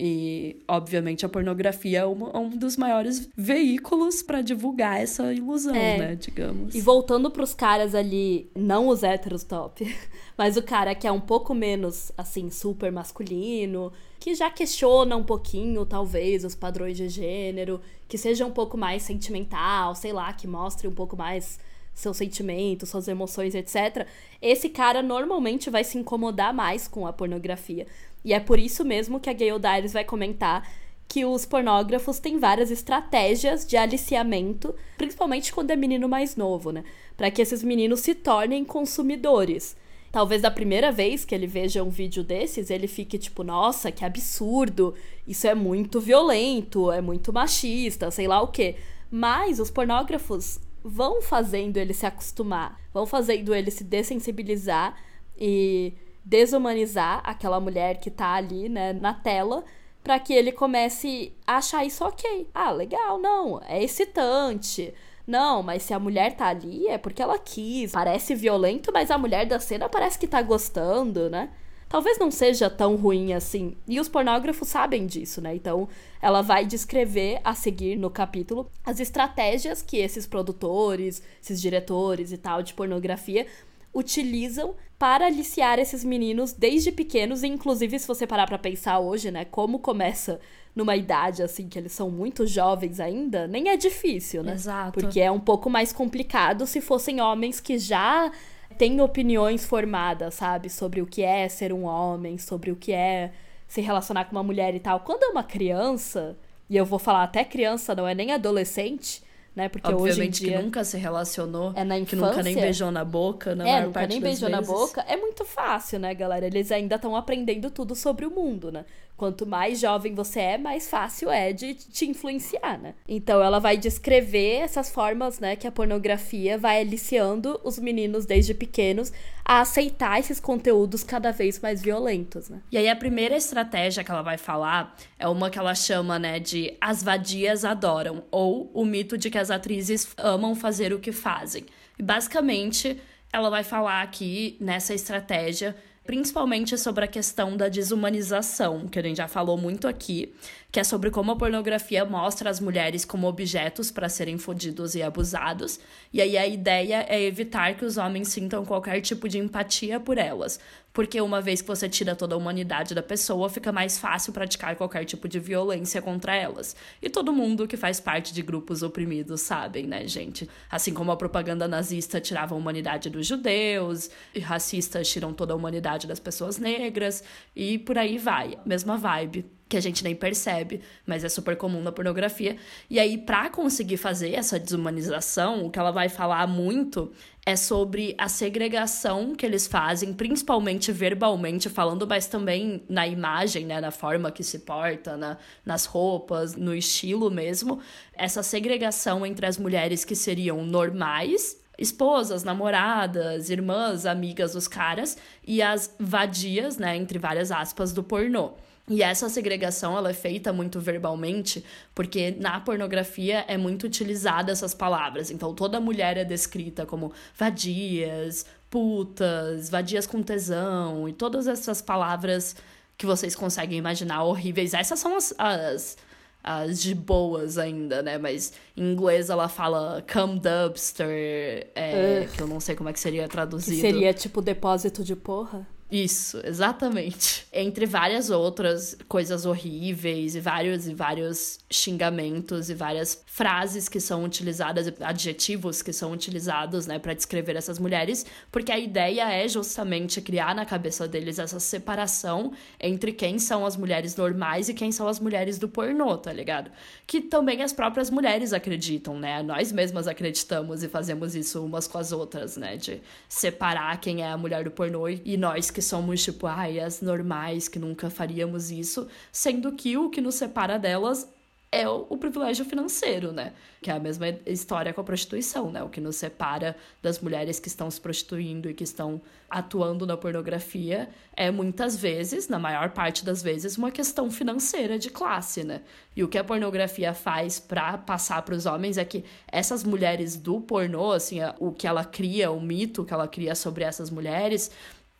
E, 0.00 0.62
obviamente, 0.68 1.26
a 1.26 1.28
pornografia 1.28 2.00
é 2.00 2.06
um, 2.06 2.36
um 2.36 2.48
dos 2.50 2.76
maiores 2.76 3.28
veículos 3.36 4.22
para 4.22 4.40
divulgar 4.40 5.00
essa 5.00 5.34
ilusão, 5.34 5.74
é. 5.74 5.98
né? 5.98 6.14
Digamos. 6.14 6.72
E 6.72 6.80
voltando 6.80 7.28
pros 7.32 7.52
caras 7.52 7.96
ali, 7.96 8.48
não 8.54 8.86
os 8.86 9.02
héteros 9.02 9.42
top, 9.42 9.92
mas 10.38 10.56
o 10.56 10.62
cara 10.62 10.94
que 10.94 11.08
é 11.08 11.10
um 11.10 11.20
pouco 11.20 11.52
menos, 11.52 12.12
assim, 12.16 12.48
super 12.48 12.92
masculino, 12.92 13.92
que 14.20 14.36
já 14.36 14.48
questiona 14.48 15.16
um 15.16 15.24
pouquinho, 15.24 15.84
talvez, 15.84 16.44
os 16.44 16.54
padrões 16.54 16.96
de 16.96 17.08
gênero, 17.08 17.80
que 18.06 18.16
seja 18.16 18.46
um 18.46 18.52
pouco 18.52 18.78
mais 18.78 19.02
sentimental, 19.02 19.96
sei 19.96 20.12
lá, 20.12 20.32
que 20.32 20.46
mostre 20.46 20.86
um 20.86 20.94
pouco 20.94 21.16
mais 21.16 21.58
seus 21.98 22.16
sentimentos, 22.16 22.88
suas 22.88 23.08
emoções, 23.08 23.56
etc. 23.56 24.06
Esse 24.40 24.68
cara 24.68 25.02
normalmente 25.02 25.68
vai 25.68 25.82
se 25.82 25.98
incomodar 25.98 26.54
mais 26.54 26.86
com 26.86 27.04
a 27.06 27.12
pornografia. 27.12 27.88
E 28.24 28.32
é 28.32 28.40
por 28.40 28.58
isso 28.58 28.84
mesmo 28.84 29.20
que 29.20 29.30
a 29.30 29.32
Gayle 29.32 29.58
Dires 29.58 29.92
vai 29.92 30.04
comentar 30.04 30.68
que 31.08 31.24
os 31.24 31.46
pornógrafos 31.46 32.18
têm 32.18 32.38
várias 32.38 32.70
estratégias 32.70 33.66
de 33.66 33.76
aliciamento, 33.76 34.74
principalmente 34.98 35.52
quando 35.52 35.70
é 35.70 35.76
menino 35.76 36.06
mais 36.06 36.36
novo, 36.36 36.70
né? 36.70 36.84
Para 37.16 37.30
que 37.30 37.40
esses 37.40 37.62
meninos 37.62 38.00
se 38.00 38.14
tornem 38.14 38.62
consumidores. 38.64 39.74
Talvez 40.12 40.42
da 40.42 40.50
primeira 40.50 40.92
vez 40.92 41.24
que 41.24 41.34
ele 41.34 41.46
veja 41.46 41.82
um 41.82 41.90
vídeo 41.90 42.22
desses, 42.22 42.70
ele 42.70 42.86
fique 42.86 43.18
tipo, 43.18 43.42
nossa, 43.42 43.90
que 43.90 44.04
absurdo, 44.04 44.94
isso 45.26 45.46
é 45.46 45.54
muito 45.54 46.00
violento, 46.00 46.92
é 46.92 47.00
muito 47.00 47.32
machista, 47.32 48.10
sei 48.10 48.28
lá 48.28 48.40
o 48.42 48.48
quê. 48.48 48.76
Mas 49.10 49.58
os 49.58 49.70
pornógrafos 49.70 50.60
vão 50.84 51.22
fazendo 51.22 51.78
ele 51.78 51.94
se 51.94 52.06
acostumar, 52.06 52.80
vão 52.92 53.06
fazendo 53.06 53.54
ele 53.54 53.70
se 53.70 53.84
dessensibilizar 53.84 54.96
e 55.38 55.92
desumanizar 56.28 57.22
aquela 57.24 57.58
mulher 57.58 57.98
que 57.98 58.10
tá 58.10 58.34
ali, 58.34 58.68
né, 58.68 58.92
na 58.92 59.14
tela, 59.14 59.64
para 60.04 60.18
que 60.18 60.34
ele 60.34 60.52
comece 60.52 61.32
a 61.46 61.56
achar 61.56 61.84
isso 61.86 62.04
ok. 62.04 62.48
Ah, 62.54 62.70
legal, 62.70 63.18
não, 63.18 63.60
é 63.66 63.82
excitante. 63.82 64.92
Não, 65.26 65.62
mas 65.62 65.82
se 65.82 65.94
a 65.94 65.98
mulher 65.98 66.36
tá 66.36 66.48
ali 66.48 66.86
é 66.86 66.98
porque 66.98 67.22
ela 67.22 67.38
quis. 67.38 67.92
Parece 67.92 68.34
violento, 68.34 68.90
mas 68.92 69.10
a 69.10 69.18
mulher 69.18 69.46
da 69.46 69.58
cena 69.58 69.88
parece 69.88 70.18
que 70.18 70.26
tá 70.26 70.40
gostando, 70.42 71.30
né? 71.30 71.50
Talvez 71.88 72.18
não 72.18 72.30
seja 72.30 72.68
tão 72.68 72.96
ruim 72.96 73.32
assim. 73.32 73.74
E 73.86 73.98
os 73.98 74.08
pornógrafos 74.08 74.68
sabem 74.68 75.06
disso, 75.06 75.40
né? 75.40 75.54
Então, 75.54 75.88
ela 76.20 76.42
vai 76.42 76.66
descrever 76.66 77.40
a 77.42 77.54
seguir 77.54 77.96
no 77.96 78.10
capítulo 78.10 78.70
as 78.84 79.00
estratégias 79.00 79.80
que 79.80 79.96
esses 79.96 80.26
produtores, 80.26 81.22
esses 81.42 81.60
diretores 81.60 82.32
e 82.32 82.36
tal 82.36 82.62
de 82.62 82.74
pornografia 82.74 83.46
utilizam 83.94 84.74
para 84.98 85.26
aliciar 85.26 85.78
esses 85.78 86.02
meninos 86.04 86.52
desde 86.52 86.90
pequenos, 86.90 87.42
e 87.42 87.46
inclusive 87.46 87.98
se 87.98 88.08
você 88.08 88.26
parar 88.26 88.46
para 88.46 88.58
pensar 88.58 88.98
hoje, 88.98 89.30
né, 89.30 89.44
como 89.44 89.78
começa 89.78 90.40
numa 90.74 90.96
idade 90.96 91.42
assim 91.42 91.68
que 91.68 91.78
eles 91.78 91.92
são 91.92 92.10
muito 92.10 92.46
jovens 92.46 92.98
ainda, 92.98 93.46
nem 93.46 93.68
é 93.68 93.76
difícil, 93.76 94.42
né? 94.42 94.54
Exato. 94.54 94.98
Porque 94.98 95.20
é 95.20 95.30
um 95.30 95.40
pouco 95.40 95.70
mais 95.70 95.92
complicado 95.92 96.66
se 96.66 96.80
fossem 96.80 97.20
homens 97.20 97.60
que 97.60 97.78
já 97.78 98.30
têm 98.76 99.00
opiniões 99.00 99.64
formadas, 99.64 100.34
sabe, 100.34 100.68
sobre 100.68 101.00
o 101.00 101.06
que 101.06 101.22
é 101.22 101.48
ser 101.48 101.72
um 101.72 101.84
homem, 101.84 102.38
sobre 102.38 102.70
o 102.70 102.76
que 102.76 102.92
é 102.92 103.32
se 103.66 103.80
relacionar 103.80 104.24
com 104.24 104.32
uma 104.32 104.42
mulher 104.42 104.74
e 104.74 104.80
tal. 104.80 105.00
Quando 105.00 105.24
é 105.24 105.28
uma 105.28 105.44
criança, 105.44 106.36
e 106.68 106.76
eu 106.76 106.84
vou 106.84 106.98
falar 106.98 107.24
até 107.24 107.44
criança, 107.44 107.94
não 107.94 108.06
é 108.06 108.14
nem 108.14 108.32
adolescente, 108.32 109.22
né? 109.58 109.68
Porque 109.68 109.88
Obviamente 109.88 110.12
hoje 110.12 110.22
em 110.22 110.30
dia 110.30 110.58
que 110.58 110.64
nunca 110.64 110.84
se 110.84 110.96
relacionou, 110.96 111.72
é 111.74 111.82
na 111.82 112.00
que 112.00 112.14
nunca 112.14 112.44
nem 112.44 112.54
beijou 112.54 112.92
na 112.92 113.04
boca, 113.04 113.56
na 113.56 113.68
é, 113.68 113.84
nunca 113.84 114.06
nem 114.06 114.20
beijou 114.20 114.48
vezes. 114.48 114.68
na 114.68 114.72
boca, 114.72 115.04
é 115.08 115.16
muito 115.16 115.44
fácil, 115.44 115.98
né, 115.98 116.14
galera? 116.14 116.46
Eles 116.46 116.70
ainda 116.70 116.94
estão 116.94 117.16
aprendendo 117.16 117.68
tudo 117.68 117.96
sobre 117.96 118.24
o 118.24 118.30
mundo, 118.30 118.70
né? 118.70 118.84
Quanto 119.18 119.44
mais 119.44 119.80
jovem 119.80 120.14
você 120.14 120.38
é, 120.38 120.56
mais 120.56 120.88
fácil 120.88 121.28
é 121.28 121.52
de 121.52 121.74
te 121.74 122.06
influenciar, 122.06 122.78
né? 122.78 122.94
Então 123.08 123.42
ela 123.42 123.58
vai 123.58 123.76
descrever 123.76 124.60
essas 124.60 124.90
formas, 124.90 125.40
né, 125.40 125.56
que 125.56 125.66
a 125.66 125.72
pornografia 125.72 126.56
vai 126.56 126.80
aliciando 126.80 127.60
os 127.64 127.80
meninos 127.80 128.24
desde 128.24 128.54
pequenos 128.54 129.12
a 129.44 129.60
aceitar 129.60 130.20
esses 130.20 130.38
conteúdos 130.38 131.02
cada 131.02 131.32
vez 131.32 131.58
mais 131.58 131.82
violentos, 131.82 132.48
né? 132.48 132.60
E 132.70 132.78
aí 132.78 132.88
a 132.88 132.94
primeira 132.94 133.36
estratégia 133.36 134.04
que 134.04 134.10
ela 134.12 134.22
vai 134.22 134.38
falar 134.38 134.96
é 135.18 135.26
uma 135.26 135.50
que 135.50 135.58
ela 135.58 135.74
chama, 135.74 136.16
né, 136.16 136.38
de 136.38 136.76
as 136.80 137.02
vadias 137.02 137.64
adoram, 137.64 138.22
ou 138.30 138.70
o 138.72 138.84
mito 138.84 139.18
de 139.18 139.30
que 139.30 139.38
as 139.38 139.50
atrizes 139.50 140.14
amam 140.16 140.54
fazer 140.54 140.92
o 140.92 141.00
que 141.00 141.10
fazem. 141.10 141.66
E 141.98 142.02
basicamente 142.04 143.00
ela 143.32 143.50
vai 143.50 143.64
falar 143.64 144.02
aqui 144.02 144.56
nessa 144.60 144.94
estratégia 144.94 145.74
principalmente 146.08 146.78
sobre 146.78 147.04
a 147.04 147.06
questão 147.06 147.54
da 147.54 147.68
desumanização, 147.68 148.88
que 148.88 148.98
a 148.98 149.02
gente 149.02 149.18
já 149.18 149.28
falou 149.28 149.58
muito 149.58 149.86
aqui, 149.86 150.32
que 150.70 150.78
é 150.78 150.84
sobre 150.84 151.10
como 151.10 151.32
a 151.32 151.36
pornografia 151.36 152.04
mostra 152.04 152.50
as 152.50 152.60
mulheres 152.60 153.04
como 153.04 153.26
objetos 153.26 153.90
para 153.90 154.08
serem 154.08 154.36
fodidos 154.36 154.94
e 154.94 155.02
abusados. 155.02 155.80
E 156.12 156.20
aí 156.20 156.36
a 156.36 156.46
ideia 156.46 157.06
é 157.08 157.22
evitar 157.22 157.74
que 157.74 157.86
os 157.86 157.96
homens 157.96 158.28
sintam 158.28 158.66
qualquer 158.66 159.00
tipo 159.00 159.28
de 159.28 159.38
empatia 159.38 159.98
por 159.98 160.18
elas, 160.18 160.60
porque 160.92 161.20
uma 161.22 161.40
vez 161.40 161.62
que 161.62 161.68
você 161.68 161.88
tira 161.88 162.14
toda 162.14 162.34
a 162.34 162.38
humanidade 162.38 162.94
da 162.94 163.02
pessoa, 163.02 163.48
fica 163.48 163.72
mais 163.72 163.98
fácil 163.98 164.30
praticar 164.30 164.76
qualquer 164.76 165.06
tipo 165.06 165.26
de 165.26 165.40
violência 165.40 166.02
contra 166.02 166.36
elas. 166.36 166.76
E 167.00 167.08
todo 167.08 167.32
mundo 167.32 167.66
que 167.66 167.76
faz 167.76 167.98
parte 167.98 168.34
de 168.34 168.42
grupos 168.42 168.82
oprimidos 168.82 169.40
sabem, 169.40 169.86
né, 169.86 170.06
gente? 170.06 170.50
Assim 170.70 170.92
como 170.92 171.10
a 171.10 171.16
propaganda 171.16 171.66
nazista 171.66 172.20
tirava 172.20 172.54
a 172.54 172.58
humanidade 172.58 173.08
dos 173.08 173.26
judeus, 173.26 174.10
e 174.34 174.40
racistas 174.40 175.08
tiram 175.08 175.32
toda 175.32 175.54
a 175.54 175.56
humanidade 175.56 176.06
das 176.06 176.20
pessoas 176.20 176.58
negras, 176.58 177.24
e 177.56 177.78
por 177.78 177.96
aí 177.96 178.18
vai. 178.18 178.58
Mesma 178.66 178.98
vibe 178.98 179.57
que 179.68 179.76
a 179.76 179.80
gente 179.80 180.02
nem 180.02 180.14
percebe, 180.14 180.80
mas 181.06 181.24
é 181.24 181.28
super 181.28 181.56
comum 181.56 181.82
na 181.82 181.92
pornografia. 181.92 182.56
E 182.88 182.98
aí, 182.98 183.18
para 183.18 183.50
conseguir 183.50 183.98
fazer 183.98 184.32
essa 184.34 184.58
desumanização, 184.58 185.66
o 185.66 185.70
que 185.70 185.78
ela 185.78 185.90
vai 185.90 186.08
falar 186.08 186.46
muito 186.46 187.12
é 187.44 187.56
sobre 187.56 188.14
a 188.18 188.28
segregação 188.28 189.34
que 189.34 189.44
eles 189.44 189.66
fazem, 189.66 190.12
principalmente 190.12 190.92
verbalmente 190.92 191.68
falando, 191.68 192.06
mas 192.06 192.26
também 192.26 192.82
na 192.88 193.06
imagem, 193.06 193.64
né, 193.64 193.80
na 193.80 193.90
forma 193.90 194.30
que 194.30 194.44
se 194.44 194.60
porta, 194.60 195.16
na, 195.16 195.38
nas 195.64 195.84
roupas, 195.86 196.54
no 196.54 196.74
estilo 196.74 197.30
mesmo. 197.30 197.80
Essa 198.14 198.42
segregação 198.42 199.24
entre 199.24 199.46
as 199.46 199.56
mulheres 199.56 200.04
que 200.04 200.14
seriam 200.14 200.64
normais 200.64 201.56
esposas, 201.78 202.42
namoradas, 202.42 203.48
irmãs, 203.50 204.04
amigas 204.04 204.52
dos 204.52 204.66
caras 204.66 205.16
e 205.46 205.62
as 205.62 205.94
vadias, 205.98 206.76
né, 206.76 206.96
entre 206.96 207.18
várias 207.18 207.52
aspas, 207.52 207.92
do 207.92 208.02
pornô. 208.02 208.54
E 208.90 209.02
essa 209.02 209.28
segregação 209.28 209.96
ela 209.96 210.10
é 210.10 210.14
feita 210.14 210.50
muito 210.50 210.80
verbalmente, 210.80 211.62
porque 211.94 212.34
na 212.38 212.58
pornografia 212.58 213.44
é 213.46 213.56
muito 213.56 213.84
utilizada 213.84 214.50
essas 214.50 214.74
palavras. 214.74 215.30
Então 215.30 215.54
toda 215.54 215.78
mulher 215.78 216.16
é 216.16 216.24
descrita 216.24 216.86
como 216.86 217.12
vadias, 217.36 218.46
putas, 218.70 219.68
vadias 219.68 220.06
com 220.06 220.22
tesão 220.22 221.06
e 221.08 221.12
todas 221.12 221.46
essas 221.46 221.82
palavras 221.82 222.56
que 222.96 223.06
vocês 223.06 223.36
conseguem 223.36 223.78
imaginar 223.78 224.24
horríveis. 224.24 224.72
Essas 224.72 224.98
são 224.98 225.16
as, 225.16 225.34
as, 225.38 225.96
as 226.42 226.80
de 226.80 226.94
boas 226.94 227.58
ainda, 227.58 228.02
né? 228.02 228.18
Mas 228.18 228.52
em 228.76 228.92
inglês 228.92 229.30
ela 229.30 229.48
fala 229.48 230.04
cum 230.10 230.36
dumpster, 230.36 231.70
é, 231.74 232.28
que 232.34 232.40
eu 232.40 232.46
não 232.46 232.60
sei 232.60 232.74
como 232.74 232.88
é 232.88 232.92
que 232.92 233.00
seria 233.00 233.28
traduzido. 233.28 233.76
Que 233.76 233.80
seria 233.80 234.14
tipo 234.14 234.40
depósito 234.40 235.04
de 235.04 235.14
porra? 235.16 235.66
Isso, 235.90 236.38
exatamente. 236.44 237.46
Entre 237.52 237.86
várias 237.86 238.28
outras 238.28 238.94
coisas 239.08 239.46
horríveis 239.46 240.34
e 240.34 240.40
vários 240.40 240.86
e 240.86 240.92
vários 240.92 241.58
xingamentos 241.70 242.68
e 242.68 242.74
várias 242.74 243.22
frases 243.26 243.88
que 243.88 243.98
são 243.98 244.22
utilizadas, 244.22 244.92
adjetivos 245.00 245.80
que 245.80 245.92
são 245.92 246.12
utilizados, 246.12 246.86
né, 246.86 246.98
para 246.98 247.14
descrever 247.14 247.56
essas 247.56 247.78
mulheres, 247.78 248.26
porque 248.52 248.70
a 248.70 248.78
ideia 248.78 249.32
é 249.32 249.48
justamente 249.48 250.20
criar 250.20 250.54
na 250.54 250.66
cabeça 250.66 251.08
deles 251.08 251.38
essa 251.38 251.58
separação 251.58 252.52
entre 252.78 253.10
quem 253.10 253.38
são 253.38 253.64
as 253.64 253.76
mulheres 253.76 254.14
normais 254.14 254.68
e 254.68 254.74
quem 254.74 254.92
são 254.92 255.08
as 255.08 255.18
mulheres 255.18 255.58
do 255.58 255.68
pornô, 255.68 256.18
tá 256.18 256.32
ligado? 256.32 256.70
Que 257.06 257.20
também 257.22 257.62
as 257.62 257.72
próprias 257.72 258.10
mulheres 258.10 258.52
acreditam, 258.52 259.18
né? 259.18 259.42
Nós 259.42 259.72
mesmas 259.72 260.06
acreditamos 260.06 260.82
e 260.82 260.88
fazemos 260.88 261.34
isso 261.34 261.64
umas 261.64 261.88
com 261.88 261.96
as 261.96 262.12
outras, 262.12 262.58
né, 262.58 262.76
de 262.76 263.00
separar 263.26 263.98
quem 264.00 264.22
é 264.22 264.30
a 264.30 264.36
mulher 264.36 264.64
do 264.64 264.70
pornô 264.70 265.08
e 265.08 265.36
nós 265.38 265.70
que 265.78 265.82
somos, 265.82 266.24
tipo, 266.24 266.48
ai, 266.48 266.80
as 266.80 267.00
normais, 267.00 267.68
que 267.68 267.78
nunca 267.78 268.10
faríamos 268.10 268.68
isso, 268.68 269.06
sendo 269.30 269.70
que 269.70 269.96
o 269.96 270.10
que 270.10 270.20
nos 270.20 270.34
separa 270.34 270.76
delas 270.76 271.28
é 271.70 271.88
o, 271.88 272.16
privilégio 272.16 272.64
financeiro, 272.64 273.30
né? 273.30 273.52
Que 273.80 273.90
é 273.90 273.94
a 273.94 274.00
mesma 274.00 274.26
história 274.44 274.92
com 274.92 275.00
a 275.00 275.04
prostituição, 275.04 275.70
né? 275.70 275.82
O 275.84 275.88
que 275.88 276.00
nos 276.00 276.16
separa 276.16 276.74
das 277.00 277.20
mulheres 277.20 277.60
que 277.60 277.68
estão 277.68 277.88
se 277.90 278.00
prostituindo 278.00 278.68
e 278.68 278.74
que 278.74 278.82
estão 278.82 279.20
atuando 279.48 280.04
na 280.06 280.16
pornografia 280.16 281.08
é 281.36 281.50
muitas 281.50 281.96
vezes, 281.96 282.48
na 282.48 282.58
maior 282.58 282.90
parte 282.90 283.24
das 283.24 283.42
vezes, 283.42 283.78
uma 283.78 283.90
questão 283.90 284.30
financeira 284.30 284.98
de 284.98 285.10
classe, 285.10 285.62
né? 285.62 285.82
E 286.16 286.24
o 286.24 286.28
que 286.28 286.38
a 286.38 286.42
pornografia 286.42 287.14
faz 287.14 287.60
para 287.60 287.98
passar 287.98 288.42
para 288.42 288.54
os 288.54 288.66
homens 288.66 288.98
é 288.98 289.04
que 289.04 289.24
essas 289.46 289.84
mulheres 289.84 290.36
do 290.36 290.60
pornô, 290.60 291.12
assim, 291.12 291.38
o 291.60 291.70
que 291.70 291.86
ela 291.86 292.04
cria, 292.04 292.50
o 292.50 292.60
mito 292.60 293.04
que 293.04 293.12
ela 293.12 293.28
cria 293.28 293.54
sobre 293.54 293.84
essas 293.84 294.10
mulheres 294.10 294.70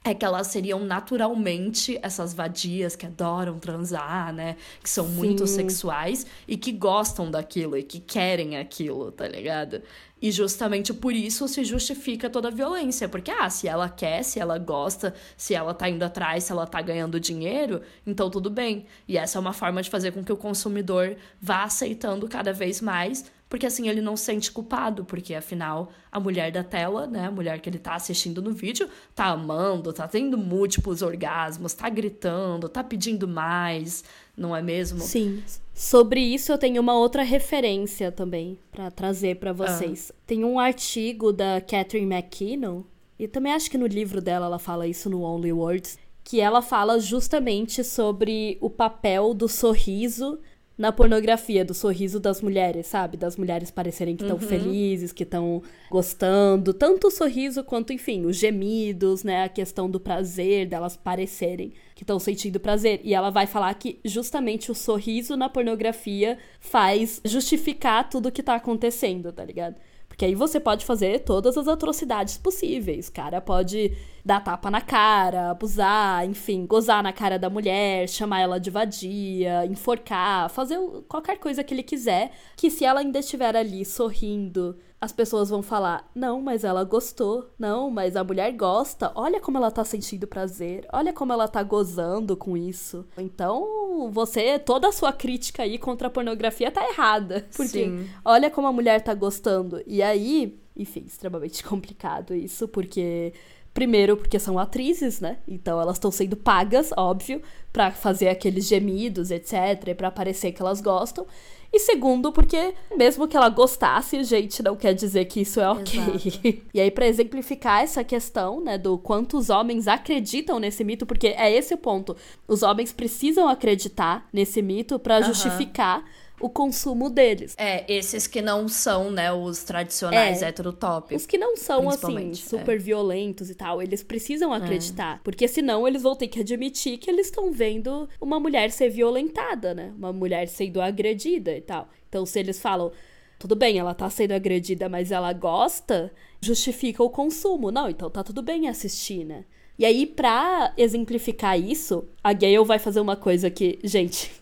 é 0.04 0.14
que 0.14 0.24
elas 0.24 0.46
seriam 0.46 0.80
naturalmente 0.80 1.98
essas 2.02 2.32
vadias 2.32 2.96
que 2.96 3.04
adoram 3.04 3.58
transar, 3.58 4.32
né? 4.32 4.56
Que 4.82 4.88
são 4.88 5.06
Sim. 5.06 5.12
muito 5.12 5.46
sexuais 5.46 6.26
e 6.46 6.56
que 6.56 6.72
gostam 6.72 7.30
daquilo 7.30 7.76
e 7.76 7.82
que 7.82 8.00
querem 8.00 8.56
aquilo, 8.56 9.10
tá 9.12 9.26
ligado? 9.28 9.82
E 10.20 10.32
justamente 10.32 10.92
por 10.92 11.12
isso 11.12 11.46
se 11.46 11.64
justifica 11.64 12.28
toda 12.28 12.48
a 12.48 12.50
violência. 12.50 13.08
Porque, 13.08 13.30
ah, 13.30 13.48
se 13.50 13.68
ela 13.68 13.88
quer, 13.88 14.22
se 14.22 14.40
ela 14.40 14.58
gosta, 14.58 15.14
se 15.36 15.54
ela 15.54 15.74
tá 15.74 15.88
indo 15.88 16.02
atrás, 16.04 16.44
se 16.44 16.52
ela 16.52 16.66
tá 16.66 16.80
ganhando 16.80 17.20
dinheiro, 17.20 17.82
então 18.06 18.30
tudo 18.30 18.50
bem. 18.50 18.86
E 19.06 19.16
essa 19.16 19.38
é 19.38 19.40
uma 19.40 19.52
forma 19.52 19.82
de 19.82 19.90
fazer 19.90 20.12
com 20.12 20.24
que 20.24 20.32
o 20.32 20.36
consumidor 20.36 21.16
vá 21.40 21.64
aceitando 21.64 22.28
cada 22.28 22.52
vez 22.52 22.80
mais 22.80 23.30
porque 23.48 23.66
assim 23.66 23.88
ele 23.88 24.00
não 24.00 24.16
se 24.16 24.24
sente 24.24 24.52
culpado, 24.52 25.04
porque 25.04 25.34
afinal 25.34 25.90
a 26.12 26.20
mulher 26.20 26.52
da 26.52 26.62
tela, 26.62 27.06
né, 27.06 27.26
a 27.26 27.30
mulher 27.30 27.60
que 27.60 27.68
ele 27.68 27.78
tá 27.78 27.94
assistindo 27.94 28.42
no 28.42 28.52
vídeo, 28.52 28.88
tá 29.14 29.26
amando, 29.26 29.92
tá 29.92 30.06
tendo 30.06 30.36
múltiplos 30.36 31.02
orgasmos, 31.02 31.72
tá 31.72 31.88
gritando, 31.88 32.68
tá 32.68 32.84
pedindo 32.84 33.26
mais, 33.26 34.04
não 34.36 34.54
é 34.54 34.60
mesmo? 34.60 35.00
Sim. 35.00 35.42
Sobre 35.74 36.20
isso 36.20 36.52
eu 36.52 36.58
tenho 36.58 36.82
uma 36.82 36.94
outra 36.94 37.22
referência 37.22 38.12
também 38.12 38.58
para 38.70 38.90
trazer 38.90 39.36
para 39.36 39.52
vocês. 39.52 40.12
Ah. 40.12 40.18
Tem 40.26 40.44
um 40.44 40.58
artigo 40.58 41.32
da 41.32 41.60
Catherine 41.60 42.14
McKinnon, 42.14 42.82
e 43.18 43.26
também 43.26 43.52
acho 43.52 43.70
que 43.70 43.78
no 43.78 43.86
livro 43.86 44.20
dela 44.20 44.46
ela 44.46 44.58
fala 44.58 44.86
isso 44.86 45.10
no 45.10 45.22
Only 45.22 45.52
Words, 45.52 45.98
que 46.22 46.40
ela 46.40 46.60
fala 46.60 47.00
justamente 47.00 47.82
sobre 47.82 48.58
o 48.60 48.68
papel 48.68 49.32
do 49.32 49.48
sorriso 49.48 50.38
na 50.78 50.92
pornografia 50.92 51.64
do 51.64 51.74
sorriso 51.74 52.20
das 52.20 52.40
mulheres, 52.40 52.86
sabe? 52.86 53.16
Das 53.16 53.36
mulheres 53.36 53.68
parecerem 53.68 54.14
que 54.14 54.22
estão 54.22 54.38
uhum. 54.38 54.46
felizes, 54.46 55.12
que 55.12 55.24
estão 55.24 55.60
gostando, 55.90 56.72
tanto 56.72 57.08
o 57.08 57.10
sorriso 57.10 57.64
quanto, 57.64 57.92
enfim, 57.92 58.24
os 58.24 58.36
gemidos, 58.36 59.24
né? 59.24 59.42
A 59.42 59.48
questão 59.48 59.90
do 59.90 59.98
prazer, 59.98 60.66
delas 60.68 60.96
parecerem 60.96 61.72
que 61.96 62.04
estão 62.04 62.20
sentindo 62.20 62.60
prazer. 62.60 63.00
E 63.02 63.12
ela 63.12 63.28
vai 63.28 63.44
falar 63.44 63.74
que 63.74 63.98
justamente 64.04 64.70
o 64.70 64.74
sorriso 64.74 65.36
na 65.36 65.48
pornografia 65.48 66.38
faz 66.60 67.20
justificar 67.24 68.08
tudo 68.08 68.30
que 68.30 68.42
tá 68.42 68.54
acontecendo, 68.54 69.32
tá 69.32 69.44
ligado? 69.44 69.74
Porque 70.18 70.24
aí 70.24 70.34
você 70.34 70.58
pode 70.58 70.84
fazer 70.84 71.20
todas 71.20 71.56
as 71.56 71.68
atrocidades 71.68 72.36
possíveis. 72.36 73.06
O 73.06 73.12
cara 73.12 73.40
pode 73.40 73.96
dar 74.24 74.42
tapa 74.42 74.68
na 74.68 74.80
cara, 74.80 75.52
abusar, 75.52 76.26
enfim, 76.26 76.66
gozar 76.66 77.04
na 77.04 77.12
cara 77.12 77.38
da 77.38 77.48
mulher, 77.48 78.08
chamar 78.08 78.40
ela 78.40 78.58
de 78.58 78.68
vadia, 78.68 79.64
enforcar, 79.66 80.50
fazer 80.50 80.76
qualquer 81.08 81.38
coisa 81.38 81.62
que 81.62 81.72
ele 81.72 81.84
quiser, 81.84 82.32
que 82.56 82.68
se 82.68 82.84
ela 82.84 82.98
ainda 82.98 83.20
estiver 83.20 83.54
ali 83.54 83.84
sorrindo, 83.84 84.76
as 85.00 85.12
pessoas 85.12 85.48
vão 85.48 85.62
falar: 85.62 86.10
não, 86.14 86.40
mas 86.40 86.64
ela 86.64 86.84
gostou, 86.84 87.50
não, 87.58 87.90
mas 87.90 88.16
a 88.16 88.24
mulher 88.24 88.52
gosta, 88.52 89.12
olha 89.14 89.40
como 89.40 89.56
ela 89.56 89.70
tá 89.70 89.84
sentindo 89.84 90.26
prazer, 90.26 90.86
olha 90.92 91.12
como 91.12 91.32
ela 91.32 91.46
tá 91.46 91.62
gozando 91.62 92.36
com 92.36 92.56
isso. 92.56 93.06
Então, 93.16 94.10
você, 94.12 94.58
toda 94.58 94.88
a 94.88 94.92
sua 94.92 95.12
crítica 95.12 95.62
aí 95.62 95.78
contra 95.78 96.08
a 96.08 96.10
pornografia 96.10 96.70
tá 96.70 96.84
errada. 96.88 97.46
Porque 97.56 97.84
Sim. 97.84 98.08
olha 98.24 98.50
como 98.50 98.66
a 98.66 98.72
mulher 98.72 99.02
tá 99.02 99.14
gostando. 99.14 99.82
E 99.86 100.02
aí, 100.02 100.58
enfim, 100.76 101.04
extremamente 101.06 101.62
complicado 101.64 102.34
isso, 102.34 102.66
porque. 102.68 103.32
Primeiro, 103.74 104.16
porque 104.16 104.40
são 104.40 104.58
atrizes, 104.58 105.20
né? 105.20 105.38
Então 105.46 105.80
elas 105.80 105.96
estão 105.96 106.10
sendo 106.10 106.36
pagas, 106.36 106.90
óbvio, 106.96 107.40
para 107.72 107.92
fazer 107.92 108.28
aqueles 108.28 108.66
gemidos, 108.66 109.30
etc, 109.30 109.94
para 109.96 110.10
parecer 110.10 110.50
que 110.50 110.60
elas 110.60 110.80
gostam. 110.80 111.24
E 111.72 111.78
segundo, 111.80 112.32
porque 112.32 112.74
mesmo 112.96 113.28
que 113.28 113.36
ela 113.36 113.50
gostasse, 113.50 114.24
gente, 114.24 114.62
não 114.62 114.74
quer 114.74 114.94
dizer 114.94 115.26
que 115.26 115.40
isso 115.42 115.60
é 115.60 115.70
ok. 115.70 116.62
e 116.72 116.80
aí, 116.80 116.90
para 116.90 117.06
exemplificar 117.06 117.82
essa 117.82 118.02
questão, 118.02 118.60
né, 118.60 118.78
do 118.78 118.96
quanto 118.96 119.36
os 119.36 119.50
homens 119.50 119.86
acreditam 119.86 120.58
nesse 120.58 120.82
mito, 120.82 121.04
porque 121.04 121.28
é 121.28 121.52
esse 121.52 121.74
o 121.74 121.78
ponto. 121.78 122.16
Os 122.46 122.62
homens 122.62 122.90
precisam 122.90 123.48
acreditar 123.48 124.26
nesse 124.32 124.62
mito 124.62 124.98
para 124.98 125.20
justificar 125.20 126.04
o 126.40 126.48
consumo 126.48 127.10
deles. 127.10 127.54
É, 127.58 127.84
esses 127.92 128.26
que 128.26 128.40
não 128.40 128.68
são, 128.68 129.10
né, 129.10 129.32
os 129.32 129.62
tradicionais 129.64 130.42
é, 130.42 130.48
heterotópicos. 130.48 131.22
Os 131.22 131.26
que 131.26 131.38
não 131.38 131.56
são, 131.56 131.88
assim, 131.88 132.34
super 132.34 132.76
é. 132.76 132.78
violentos 132.78 133.50
e 133.50 133.54
tal, 133.54 133.82
eles 133.82 134.02
precisam 134.02 134.54
é. 134.54 134.58
acreditar. 134.58 135.16
É. 135.16 135.20
Porque 135.22 135.48
senão 135.48 135.86
eles 135.86 136.02
vão 136.02 136.14
ter 136.14 136.28
que 136.28 136.40
admitir 136.40 136.98
que 136.98 137.10
eles 137.10 137.26
estão 137.26 137.50
vendo 137.50 138.08
uma 138.20 138.38
mulher 138.38 138.70
ser 138.70 138.88
violentada, 138.88 139.74
né? 139.74 139.92
Uma 139.96 140.12
mulher 140.12 140.48
sendo 140.48 140.80
agredida 140.80 141.56
e 141.56 141.60
tal. 141.60 141.88
Então, 142.08 142.24
se 142.24 142.38
eles 142.38 142.60
falam, 142.60 142.92
tudo 143.38 143.54
bem, 143.54 143.78
ela 143.78 143.94
tá 143.94 144.08
sendo 144.10 144.32
agredida, 144.32 144.88
mas 144.88 145.12
ela 145.12 145.32
gosta, 145.32 146.12
justifica 146.40 147.02
o 147.02 147.10
consumo. 147.10 147.70
Não, 147.70 147.88
então 147.88 148.10
tá 148.10 148.22
tudo 148.22 148.42
bem 148.42 148.68
assistir, 148.68 149.24
né? 149.24 149.44
E 149.78 149.84
aí, 149.84 150.06
pra 150.06 150.72
exemplificar 150.76 151.58
isso, 151.58 152.04
a 152.22 152.32
Gale 152.32 152.64
vai 152.64 152.80
fazer 152.80 152.98
uma 152.98 153.14
coisa 153.14 153.48
que, 153.48 153.78
gente, 153.84 154.32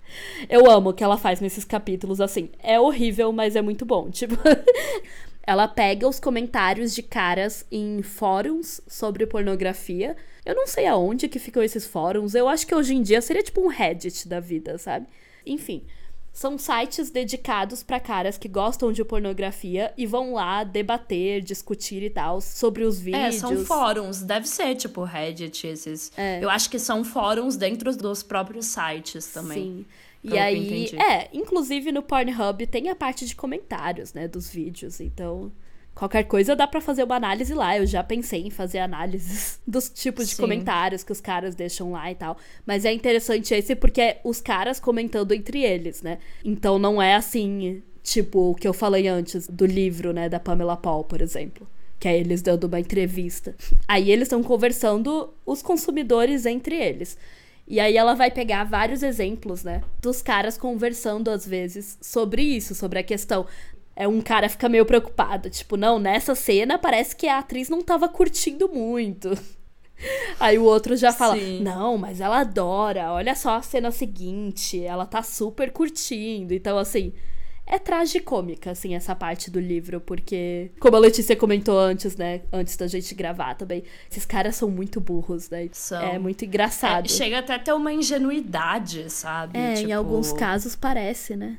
eu 0.49 0.71
amo 0.71 0.91
o 0.91 0.95
que 0.95 1.05
ela 1.05 1.17
faz 1.17 1.41
nesses 1.41 1.65
capítulos, 1.65 2.21
assim. 2.21 2.51
É 2.63 2.79
horrível, 2.79 3.33
mas 3.33 3.57
é 3.57 3.63
muito 3.63 3.85
bom. 3.85 4.11
Tipo, 4.17 4.37
ela 5.43 5.69
pega 5.69 6.09
os 6.09 6.19
comentários 6.19 6.95
de 6.95 7.03
caras 7.03 7.65
em 7.71 8.03
fóruns 8.03 8.81
sobre 8.87 9.27
pornografia. 9.27 10.17
Eu 10.45 10.55
não 10.55 10.67
sei 10.67 10.87
aonde 10.87 11.29
que 11.29 11.39
ficam 11.39 11.63
esses 11.63 11.87
fóruns. 11.87 12.35
Eu 12.35 12.49
acho 12.49 12.67
que 12.67 12.75
hoje 12.75 12.95
em 12.95 13.03
dia 13.03 13.21
seria 13.21 13.43
tipo 13.43 13.61
um 13.61 13.69
Reddit 13.69 14.29
da 14.29 14.41
vida, 14.41 14.79
sabe? 14.79 15.07
Enfim 15.45 15.85
são 16.37 16.59
sites 16.59 17.09
dedicados 17.11 17.83
para 17.83 17.99
caras 17.99 18.37
que 18.37 18.47
gostam 18.47 18.93
de 18.93 19.03
pornografia 19.03 19.91
e 19.97 20.05
vão 20.05 20.35
lá 20.35 20.65
debater, 20.65 21.41
discutir 21.41 22.03
e 22.03 22.11
tal 22.11 22.43
sobre 22.43 22.85
os 22.85 23.01
vídeos. 23.01 23.37
É, 23.37 23.39
são 23.39 23.65
fóruns, 23.65 24.21
deve 24.21 24.47
ser 24.47 24.75
tipo 24.75 25.03
Reddit, 25.03 25.67
esses. 25.67 26.13
É. 26.15 26.45
Eu 26.45 26.51
acho 26.51 26.69
que 26.69 26.79
são 26.79 27.03
fóruns 27.03 27.57
dentro 27.57 27.97
dos 27.97 28.23
próprios 28.23 28.67
sites 28.67 29.33
também. 29.33 29.79
Sim. 29.79 29.87
E 30.23 30.37
aí, 30.37 30.91
é, 30.97 31.31
inclusive 31.33 31.91
no 31.91 32.03
Pornhub 32.03 32.67
tem 32.67 32.91
a 32.91 32.95
parte 32.95 33.25
de 33.25 33.35
comentários, 33.35 34.13
né, 34.13 34.29
dos 34.29 34.51
vídeos, 34.51 35.01
então 35.01 35.51
qualquer 35.97 36.25
coisa 36.25 36.55
dá 36.55 36.67
para 36.67 36.81
fazer 36.81 37.03
uma 37.03 37.17
análise 37.17 37.55
lá. 37.55 37.77
Eu 37.77 37.87
já 37.87 38.05
pensei 38.05 38.47
em 38.47 38.51
fazer 38.51 38.79
análises 38.79 39.59
dos 39.67 39.89
tipos 39.89 40.29
de 40.29 40.35
Sim. 40.37 40.43
comentários 40.43 41.03
que 41.03 41.11
os 41.11 41.21
caras 41.21 41.55
deixam 41.57 41.91
lá 41.91 42.09
e 42.13 42.15
tal. 42.15 42.37
Mas 42.65 42.85
é 42.85 42.93
interessante 42.93 43.55
esse 43.55 43.75
porque 43.75 44.01
é 44.01 44.21
os 44.23 44.41
caras 44.41 44.79
comentando 44.79 45.33
entre 45.33 45.65
eles, 45.65 46.03
né? 46.03 46.19
Então 46.45 46.79
não 46.79 47.01
é 47.01 47.15
assim, 47.15 47.83
tipo 48.03 48.51
o 48.51 48.55
que 48.55 48.69
eu 48.69 48.75
falei 48.75 49.09
antes 49.09 49.49
do 49.49 49.65
livro, 49.65 50.13
né, 50.13 50.29
da 50.29 50.39
Pamela 50.39 50.77
Paul, 50.77 51.03
por 51.03 51.23
exemplo. 51.23 51.67
Que 51.99 52.09
é 52.09 52.19
eles 52.19 52.43
dando 52.43 52.65
uma 52.65 52.79
entrevista. 52.79 53.57
Aí 53.89 54.11
eles 54.11 54.27
estão 54.27 54.43
conversando, 54.43 55.33
os 55.47 55.63
consumidores 55.63 56.45
entre 56.45 56.77
eles. 56.77 57.17
E 57.67 57.81
aí 57.81 57.97
ela 57.97 58.15
vai 58.15 58.31
pegar 58.31 58.65
vários 58.65 59.03
exemplos, 59.03 59.65
né, 59.65 59.83
dos 60.01 60.23
caras 60.23 60.57
conversando 60.57 61.31
às 61.31 61.45
vezes 61.49 61.99
sobre 62.01 62.43
isso, 62.43 62.77
sobre 62.77 63.01
a 63.01 63.03
questão 63.03 63.45
é 63.97 64.07
um 64.07 64.21
cara 64.21 64.49
fica 64.49 64.69
meio 64.69 64.85
preocupado, 64.85 65.49
tipo, 65.49 65.77
não, 65.77 65.99
nessa 65.99 66.35
cena 66.35 66.79
parece 66.79 67.17
que 67.17 67.27
a 67.27 67.39
atriz 67.39 67.71
não 67.71 67.81
tava 67.83 68.09
curtindo 68.09 68.69
muito. 68.69 69.31
Aí 70.39 70.59
o 70.59 70.65
outro 70.65 70.95
já 70.95 71.11
fala: 71.11 71.37
Sim. 71.37 71.63
Não, 71.63 71.97
mas 71.97 72.21
ela 72.21 72.41
adora. 72.41 73.13
Olha 73.13 73.35
só 73.35 73.57
a 73.57 73.63
cena 73.63 73.91
seguinte. 73.91 74.83
Ela 74.85 75.07
tá 75.07 75.23
super 75.23 75.71
curtindo. 75.73 76.53
Então, 76.53 76.77
assim, 76.77 77.15
é 77.67 77.79
tragicômica, 77.79 78.71
assim, 78.71 78.95
essa 78.95 79.15
parte 79.15 79.51
do 79.51 79.59
livro, 79.59 80.01
porque, 80.01 80.71
como 80.79 80.95
a 80.95 81.01
Letícia 81.01 81.35
comentou 81.35 81.79
antes, 81.79 82.17
né, 82.17 82.43
antes 82.53 82.77
da 82.77 82.87
gente 82.87 83.13
gravar 83.15 83.55
também, 83.55 83.83
esses 84.09 84.25
caras 84.25 84.55
são 84.55 84.71
muito 84.71 85.01
burros, 85.01 85.51
né? 85.51 85.69
São. 85.73 86.01
É 86.01 86.19
muito 86.19 86.45
engraçado. 86.45 87.07
É, 87.07 87.09
chega 87.09 87.41
até 87.41 87.55
a 87.55 87.59
ter 87.59 87.73
uma 87.73 87.93
ingenuidade, 87.93 89.11
sabe? 89.11 89.59
É, 89.59 89.75
tipo... 89.75 89.89
em 89.89 89.93
alguns 89.93 90.33
casos 90.33 90.77
parece, 90.77 91.35
né? 91.35 91.59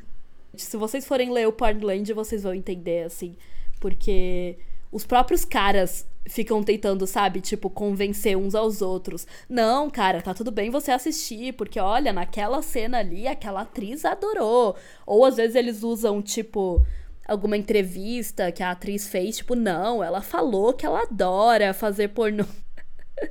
Se 0.64 0.78
vocês 0.78 1.06
forem 1.06 1.32
ler 1.32 1.48
o 1.48 1.52
Pornland, 1.52 2.12
vocês 2.14 2.44
vão 2.44 2.54
entender, 2.54 3.04
assim, 3.04 3.36
porque 3.80 4.58
os 4.92 5.06
próprios 5.06 5.44
caras 5.44 6.08
ficam 6.28 6.62
tentando, 6.62 7.08
sabe, 7.08 7.42
tipo, 7.42 7.70
convencer 7.70 8.38
uns 8.38 8.54
aos 8.54 8.82
outros. 8.82 9.26
Não, 9.50 9.90
cara, 9.90 10.22
tá 10.22 10.34
tudo 10.34 10.52
bem 10.52 10.70
você 10.70 10.92
assistir, 10.92 11.54
porque 11.54 11.80
olha, 11.80 12.12
naquela 12.14 12.62
cena 12.62 13.00
ali, 13.00 13.28
aquela 13.28 13.62
atriz 13.62 14.06
adorou. 14.06 14.76
Ou 15.06 15.26
às 15.26 15.38
vezes 15.38 15.56
eles 15.56 15.84
usam, 15.84 16.22
tipo, 16.22 16.86
alguma 17.28 17.58
entrevista 17.58 18.52
que 18.52 18.64
a 18.64 18.72
atriz 18.72 19.08
fez, 19.08 19.38
tipo, 19.38 19.56
não, 19.56 20.04
ela 20.04 20.22
falou 20.22 20.74
que 20.74 20.86
ela 20.86 21.02
adora 21.04 21.74
fazer 21.74 22.10
pornô. 22.10 22.46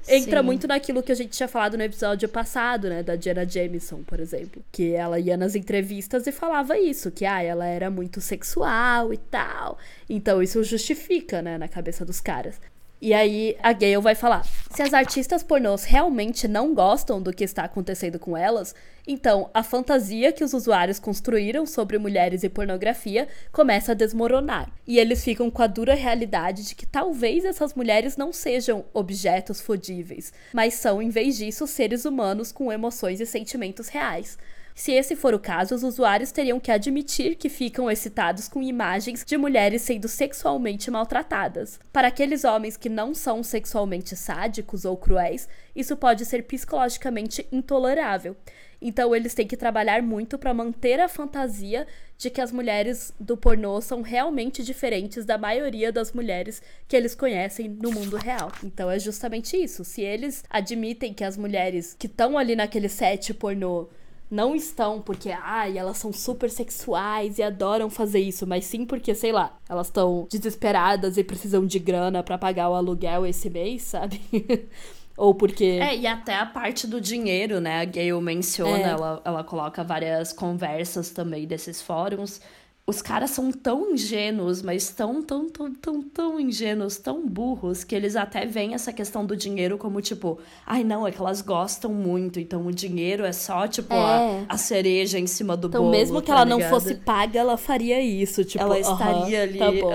Entra 0.08 0.40
Sim. 0.40 0.46
muito 0.46 0.66
naquilo 0.66 1.02
que 1.02 1.12
a 1.12 1.14
gente 1.14 1.30
tinha 1.30 1.48
falado 1.48 1.76
no 1.76 1.82
episódio 1.82 2.28
passado, 2.28 2.88
né? 2.88 3.02
Da 3.02 3.16
Jenna 3.16 3.48
Jameson, 3.48 4.02
por 4.02 4.18
exemplo. 4.18 4.62
Que 4.72 4.92
ela 4.92 5.18
ia 5.18 5.36
nas 5.36 5.54
entrevistas 5.54 6.26
e 6.26 6.32
falava 6.32 6.78
isso, 6.78 7.10
que 7.10 7.24
ah, 7.24 7.42
ela 7.42 7.66
era 7.66 7.88
muito 7.90 8.20
sexual 8.20 9.12
e 9.12 9.16
tal. 9.16 9.78
Então 10.08 10.42
isso 10.42 10.62
justifica, 10.64 11.40
né, 11.40 11.56
na 11.56 11.68
cabeça 11.68 12.04
dos 12.04 12.20
caras. 12.20 12.60
E 13.00 13.12
aí 13.12 13.56
a 13.62 13.72
Gayle 13.72 14.00
vai 14.00 14.14
falar: 14.14 14.44
se 14.70 14.82
as 14.82 14.94
artistas 14.94 15.42
pornôs 15.42 15.84
realmente 15.84 16.48
não 16.48 16.74
gostam 16.74 17.20
do 17.20 17.32
que 17.32 17.44
está 17.44 17.64
acontecendo 17.64 18.18
com 18.18 18.36
elas, 18.36 18.74
então 19.06 19.50
a 19.52 19.62
fantasia 19.62 20.32
que 20.32 20.42
os 20.42 20.54
usuários 20.54 20.98
construíram 20.98 21.66
sobre 21.66 21.98
mulheres 21.98 22.42
e 22.42 22.48
pornografia 22.48 23.28
começa 23.52 23.92
a 23.92 23.94
desmoronar. 23.94 24.70
E 24.86 24.98
eles 24.98 25.22
ficam 25.22 25.50
com 25.50 25.62
a 25.62 25.66
dura 25.66 25.94
realidade 25.94 26.66
de 26.66 26.74
que 26.74 26.86
talvez 26.86 27.44
essas 27.44 27.74
mulheres 27.74 28.16
não 28.16 28.32
sejam 28.32 28.84
objetos 28.94 29.60
fodíveis, 29.60 30.32
mas 30.52 30.74
são, 30.74 31.02
em 31.02 31.10
vez 31.10 31.36
disso, 31.36 31.66
seres 31.66 32.04
humanos 32.06 32.50
com 32.50 32.72
emoções 32.72 33.20
e 33.20 33.26
sentimentos 33.26 33.88
reais. 33.88 34.38
Se 34.76 34.92
esse 34.92 35.16
for 35.16 35.32
o 35.32 35.38
caso, 35.38 35.74
os 35.74 35.82
usuários 35.82 36.30
teriam 36.30 36.60
que 36.60 36.70
admitir 36.70 37.36
que 37.36 37.48
ficam 37.48 37.90
excitados 37.90 38.46
com 38.46 38.62
imagens 38.62 39.24
de 39.24 39.34
mulheres 39.38 39.80
sendo 39.80 40.06
sexualmente 40.06 40.90
maltratadas. 40.90 41.80
Para 41.90 42.08
aqueles 42.08 42.44
homens 42.44 42.76
que 42.76 42.90
não 42.90 43.14
são 43.14 43.42
sexualmente 43.42 44.14
sádicos 44.14 44.84
ou 44.84 44.94
cruéis, 44.94 45.48
isso 45.74 45.96
pode 45.96 46.26
ser 46.26 46.42
psicologicamente 46.42 47.48
intolerável. 47.50 48.36
Então 48.78 49.16
eles 49.16 49.32
têm 49.32 49.46
que 49.46 49.56
trabalhar 49.56 50.02
muito 50.02 50.36
para 50.36 50.52
manter 50.52 51.00
a 51.00 51.08
fantasia 51.08 51.86
de 52.18 52.28
que 52.28 52.42
as 52.42 52.52
mulheres 52.52 53.14
do 53.18 53.34
pornô 53.34 53.80
são 53.80 54.02
realmente 54.02 54.62
diferentes 54.62 55.24
da 55.24 55.38
maioria 55.38 55.90
das 55.90 56.12
mulheres 56.12 56.60
que 56.86 56.94
eles 56.94 57.14
conhecem 57.14 57.66
no 57.66 57.90
mundo 57.90 58.18
real. 58.18 58.52
Então 58.62 58.90
é 58.90 58.98
justamente 58.98 59.56
isso. 59.56 59.82
Se 59.86 60.02
eles 60.02 60.44
admitem 60.50 61.14
que 61.14 61.24
as 61.24 61.38
mulheres 61.38 61.96
que 61.98 62.06
estão 62.06 62.36
ali 62.36 62.54
naquele 62.54 62.90
set 62.90 63.32
pornô 63.32 63.88
não 64.30 64.54
estão 64.54 65.00
porque, 65.00 65.30
ai, 65.30 65.78
elas 65.78 65.98
são 65.98 66.12
super 66.12 66.50
sexuais 66.50 67.38
e 67.38 67.42
adoram 67.42 67.88
fazer 67.88 68.20
isso, 68.20 68.46
mas 68.46 68.64
sim 68.64 68.84
porque, 68.84 69.14
sei 69.14 69.32
lá, 69.32 69.56
elas 69.68 69.86
estão 69.86 70.26
desesperadas 70.30 71.16
e 71.16 71.24
precisam 71.24 71.64
de 71.64 71.78
grana 71.78 72.22
para 72.22 72.36
pagar 72.36 72.70
o 72.70 72.74
aluguel 72.74 73.24
esse 73.24 73.48
mês, 73.48 73.82
sabe? 73.82 74.20
Ou 75.16 75.34
porque. 75.34 75.64
É, 75.64 75.96
e 75.96 76.06
até 76.06 76.34
a 76.34 76.44
parte 76.44 76.86
do 76.86 77.00
dinheiro, 77.00 77.58
né? 77.60 77.80
A 77.80 77.84
Gayle 77.86 78.20
menciona, 78.20 78.76
é. 78.76 78.90
ela, 78.90 79.22
ela 79.24 79.44
coloca 79.44 79.82
várias 79.82 80.32
conversas 80.32 81.10
também 81.10 81.46
desses 81.46 81.80
fóruns 81.80 82.40
os 82.86 83.02
caras 83.02 83.30
são 83.30 83.50
tão 83.50 83.92
ingênuos, 83.92 84.62
mas 84.62 84.90
tão, 84.90 85.20
tão, 85.20 85.50
tão, 85.50 85.74
tão, 85.74 86.02
tão 86.02 86.38
ingênuos, 86.38 86.98
tão 86.98 87.26
burros, 87.26 87.82
que 87.82 87.96
eles 87.96 88.14
até 88.14 88.46
veem 88.46 88.74
essa 88.74 88.92
questão 88.92 89.26
do 89.26 89.36
dinheiro 89.36 89.76
como 89.76 90.00
tipo, 90.00 90.38
ai 90.64 90.84
não, 90.84 91.04
é 91.04 91.10
que 91.10 91.18
elas 91.18 91.40
gostam 91.40 91.92
muito, 91.92 92.38
então 92.38 92.64
o 92.64 92.72
dinheiro 92.72 93.24
é 93.24 93.32
só, 93.32 93.66
tipo, 93.66 93.92
é. 93.92 94.46
a, 94.48 94.54
a, 94.54 94.56
cereja 94.56 95.18
em 95.18 95.26
cima 95.26 95.56
do 95.56 95.66
então, 95.66 95.82
bolo. 95.82 95.94
Então, 95.94 96.00
mesmo 96.00 96.20
que 96.20 96.28
tá 96.28 96.34
ela 96.34 96.44
ligado? 96.44 96.60
não 96.60 96.68
fosse 96.70 96.94
paga, 96.94 97.40
ela 97.40 97.56
faria 97.56 98.00
isso, 98.00 98.44
tipo, 98.44 98.62
ela 98.62 98.78
estaria 98.78 99.42
ali. 99.42 99.58
Tá 99.58 99.72
bom. 99.72 99.90